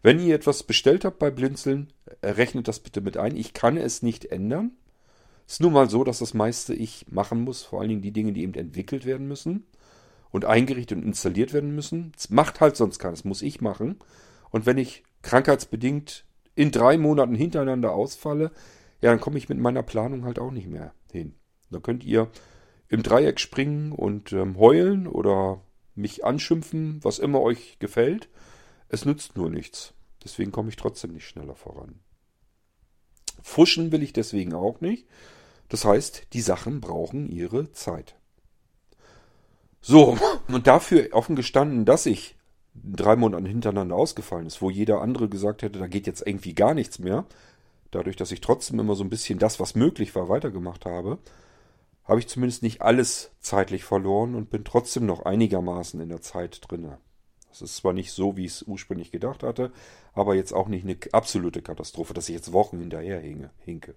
Wenn 0.00 0.20
ihr 0.20 0.36
etwas 0.36 0.62
bestellt 0.62 1.04
habt 1.04 1.18
bei 1.18 1.32
Blinzeln, 1.32 1.92
rechnet 2.22 2.68
das 2.68 2.78
bitte 2.78 3.00
mit 3.00 3.16
ein. 3.16 3.36
Ich 3.36 3.52
kann 3.52 3.76
es 3.76 4.00
nicht 4.00 4.26
ändern. 4.26 4.70
Es 5.48 5.54
ist 5.54 5.60
nun 5.60 5.72
mal 5.72 5.90
so, 5.90 6.04
dass 6.04 6.20
das 6.20 6.34
meiste 6.34 6.72
ich 6.72 7.06
machen 7.10 7.42
muss, 7.42 7.64
vor 7.64 7.80
allen 7.80 7.88
Dingen 7.88 8.02
die 8.02 8.12
Dinge, 8.12 8.32
die 8.32 8.44
eben 8.44 8.54
entwickelt 8.54 9.04
werden 9.06 9.26
müssen 9.26 9.66
und 10.30 10.44
eingerichtet 10.44 10.98
und 10.98 11.04
installiert 11.04 11.52
werden 11.52 11.74
müssen. 11.74 12.12
Es 12.16 12.30
macht 12.30 12.60
halt 12.60 12.76
sonst 12.76 13.00
keines, 13.00 13.24
muss 13.24 13.42
ich 13.42 13.60
machen. 13.60 13.98
Und 14.50 14.66
wenn 14.66 14.78
ich 14.78 15.02
krankheitsbedingt 15.24 16.24
in 16.54 16.70
drei 16.70 16.96
Monaten 16.96 17.34
hintereinander 17.34 17.92
ausfalle, 17.92 18.52
ja, 19.00 19.10
dann 19.10 19.20
komme 19.20 19.38
ich 19.38 19.48
mit 19.48 19.58
meiner 19.58 19.82
Planung 19.82 20.24
halt 20.24 20.38
auch 20.38 20.52
nicht 20.52 20.68
mehr 20.68 20.94
hin. 21.10 21.34
Da 21.70 21.80
könnt 21.80 22.04
ihr 22.04 22.30
im 22.88 23.02
Dreieck 23.02 23.40
springen 23.40 23.90
und 23.92 24.32
ähm, 24.32 24.56
heulen 24.58 25.08
oder 25.08 25.62
mich 25.94 26.24
anschimpfen, 26.24 27.02
was 27.02 27.18
immer 27.18 27.40
euch 27.40 27.78
gefällt. 27.80 28.28
Es 28.88 29.04
nützt 29.04 29.36
nur 29.36 29.50
nichts. 29.50 29.94
Deswegen 30.22 30.52
komme 30.52 30.68
ich 30.68 30.76
trotzdem 30.76 31.12
nicht 31.12 31.26
schneller 31.26 31.54
voran. 31.54 32.00
Fuschen 33.42 33.92
will 33.92 34.02
ich 34.02 34.12
deswegen 34.12 34.54
auch 34.54 34.80
nicht. 34.80 35.06
Das 35.68 35.84
heißt, 35.84 36.28
die 36.32 36.40
Sachen 36.40 36.80
brauchen 36.80 37.28
ihre 37.28 37.72
Zeit. 37.72 38.16
So, 39.80 40.16
und 40.48 40.66
dafür 40.66 41.08
offen 41.12 41.36
gestanden, 41.36 41.84
dass 41.84 42.06
ich 42.06 42.33
drei 42.74 43.16
Monate 43.16 43.48
hintereinander 43.48 43.96
ausgefallen 43.96 44.46
ist, 44.46 44.60
wo 44.60 44.70
jeder 44.70 45.00
andere 45.00 45.28
gesagt 45.28 45.62
hätte, 45.62 45.78
da 45.78 45.86
geht 45.86 46.06
jetzt 46.06 46.26
irgendwie 46.26 46.54
gar 46.54 46.74
nichts 46.74 46.98
mehr, 46.98 47.24
dadurch, 47.90 48.16
dass 48.16 48.32
ich 48.32 48.40
trotzdem 48.40 48.80
immer 48.80 48.96
so 48.96 49.04
ein 49.04 49.10
bisschen 49.10 49.38
das, 49.38 49.60
was 49.60 49.74
möglich 49.74 50.14
war, 50.14 50.28
weitergemacht 50.28 50.84
habe, 50.84 51.18
habe 52.04 52.20
ich 52.20 52.28
zumindest 52.28 52.62
nicht 52.62 52.82
alles 52.82 53.30
zeitlich 53.40 53.84
verloren 53.84 54.34
und 54.34 54.50
bin 54.50 54.64
trotzdem 54.64 55.06
noch 55.06 55.24
einigermaßen 55.24 56.00
in 56.00 56.08
der 56.08 56.20
Zeit 56.20 56.60
drinne. 56.68 56.98
Das 57.48 57.62
ist 57.62 57.76
zwar 57.76 57.92
nicht 57.92 58.10
so, 58.12 58.36
wie 58.36 58.44
ich 58.44 58.52
es 58.52 58.62
ursprünglich 58.62 59.10
gedacht 59.12 59.42
hatte, 59.42 59.70
aber 60.12 60.34
jetzt 60.34 60.52
auch 60.52 60.68
nicht 60.68 60.84
eine 60.84 60.98
absolute 61.12 61.62
Katastrophe, 61.62 62.12
dass 62.12 62.28
ich 62.28 62.34
jetzt 62.34 62.52
Wochen 62.52 62.80
hinterher 62.80 63.20
hinke. 63.20 63.94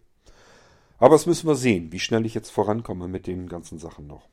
Aber 0.99 1.16
das 1.16 1.26
müssen 1.26 1.48
wir 1.48 1.56
sehen, 1.56 1.91
wie 1.91 1.99
schnell 1.99 2.26
ich 2.26 2.34
jetzt 2.34 2.52
vorankomme 2.52 3.08
mit 3.08 3.28
den 3.28 3.49
ganzen 3.49 3.78
Sachen 3.80 4.08
noch. 4.08 4.28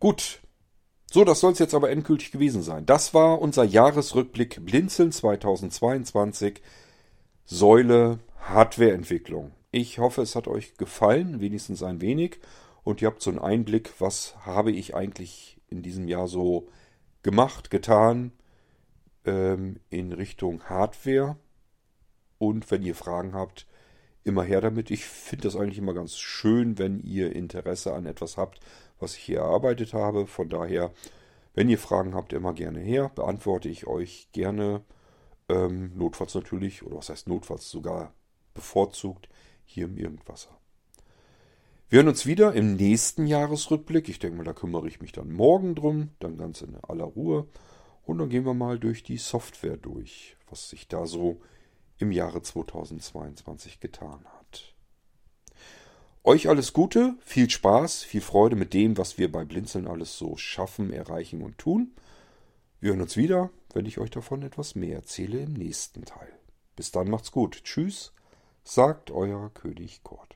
Gut, 0.00 0.40
so, 1.10 1.24
das 1.24 1.40
soll 1.40 1.52
es 1.52 1.58
jetzt 1.58 1.74
aber 1.74 1.90
endgültig 1.90 2.32
gewesen 2.32 2.62
sein. 2.62 2.84
Das 2.84 3.14
war 3.14 3.40
unser 3.40 3.64
Jahresrückblick 3.64 4.64
Blinzeln 4.64 5.12
2022, 5.12 6.60
Säule 7.44 8.18
Hardwareentwicklung. 8.40 9.52
Ich 9.70 9.98
hoffe, 9.98 10.22
es 10.22 10.34
hat 10.34 10.48
euch 10.48 10.76
gefallen, 10.76 11.40
wenigstens 11.40 11.82
ein 11.82 12.00
wenig. 12.00 12.38
Und 12.82 13.02
ihr 13.02 13.08
habt 13.08 13.22
so 13.22 13.30
einen 13.30 13.38
Einblick, 13.38 13.92
was 14.00 14.34
habe 14.44 14.72
ich 14.72 14.94
eigentlich 14.94 15.60
in 15.68 15.82
diesem 15.82 16.08
Jahr 16.08 16.28
so 16.28 16.68
gemacht, 17.22 17.70
getan 17.70 18.32
ähm, 19.24 19.80
in 19.90 20.12
Richtung 20.12 20.62
Hardware. 20.64 21.36
Und 22.38 22.70
wenn 22.70 22.82
ihr 22.82 22.94
Fragen 22.94 23.34
habt, 23.34 23.66
immer 24.26 24.42
her 24.42 24.60
damit. 24.60 24.90
Ich 24.90 25.04
finde 25.04 25.44
das 25.44 25.56
eigentlich 25.56 25.78
immer 25.78 25.94
ganz 25.94 26.16
schön, 26.18 26.78
wenn 26.78 27.00
ihr 27.00 27.34
Interesse 27.34 27.94
an 27.94 28.06
etwas 28.06 28.36
habt, 28.36 28.60
was 28.98 29.16
ich 29.16 29.22
hier 29.22 29.38
erarbeitet 29.38 29.94
habe. 29.94 30.26
Von 30.26 30.48
daher, 30.48 30.92
wenn 31.54 31.68
ihr 31.68 31.78
Fragen 31.78 32.14
habt, 32.14 32.32
immer 32.32 32.52
gerne 32.52 32.80
her. 32.80 33.10
Beantworte 33.14 33.68
ich 33.68 33.86
euch 33.86 34.28
gerne. 34.32 34.82
Ähm, 35.48 35.92
notfalls 35.96 36.34
natürlich, 36.34 36.82
oder 36.82 36.96
was 36.96 37.08
heißt 37.08 37.28
notfalls 37.28 37.70
sogar 37.70 38.12
bevorzugt, 38.54 39.28
hier 39.64 39.84
im 39.84 39.96
Irgendwasser. 39.96 40.58
Wir 41.88 41.98
hören 41.98 42.08
uns 42.08 42.26
wieder 42.26 42.52
im 42.54 42.74
nächsten 42.74 43.26
Jahresrückblick. 43.28 44.08
Ich 44.08 44.18
denke 44.18 44.38
mal, 44.38 44.44
da 44.44 44.52
kümmere 44.52 44.88
ich 44.88 45.00
mich 45.00 45.12
dann 45.12 45.30
morgen 45.30 45.76
drum, 45.76 46.10
dann 46.18 46.36
ganz 46.36 46.62
in 46.62 46.76
aller 46.82 47.04
Ruhe. 47.04 47.46
Und 48.02 48.18
dann 48.18 48.28
gehen 48.28 48.44
wir 48.44 48.54
mal 48.54 48.78
durch 48.78 49.04
die 49.04 49.18
Software 49.18 49.76
durch, 49.76 50.36
was 50.50 50.68
sich 50.68 50.88
da 50.88 51.06
so 51.06 51.40
im 51.98 52.10
Jahre 52.10 52.42
2022 52.42 53.78
getan 53.78 54.24
hat. 54.24 54.35
Euch 56.28 56.48
alles 56.48 56.72
Gute, 56.72 57.14
viel 57.20 57.48
Spaß, 57.48 58.02
viel 58.02 58.20
Freude 58.20 58.56
mit 58.56 58.74
dem, 58.74 58.98
was 58.98 59.16
wir 59.16 59.30
bei 59.30 59.44
Blinzeln 59.44 59.86
alles 59.86 60.18
so 60.18 60.36
schaffen, 60.36 60.92
erreichen 60.92 61.40
und 61.40 61.56
tun. 61.56 61.92
Wir 62.80 62.90
hören 62.90 63.02
uns 63.02 63.16
wieder, 63.16 63.50
wenn 63.72 63.86
ich 63.86 63.98
euch 63.98 64.10
davon 64.10 64.42
etwas 64.42 64.74
mehr 64.74 64.96
erzähle 64.96 65.38
im 65.38 65.52
nächsten 65.52 66.04
Teil. 66.04 66.32
Bis 66.74 66.90
dann 66.90 67.10
macht's 67.10 67.30
gut. 67.30 67.62
Tschüss, 67.62 68.12
sagt 68.64 69.12
euer 69.12 69.50
König 69.54 70.02
Kurt. 70.02 70.35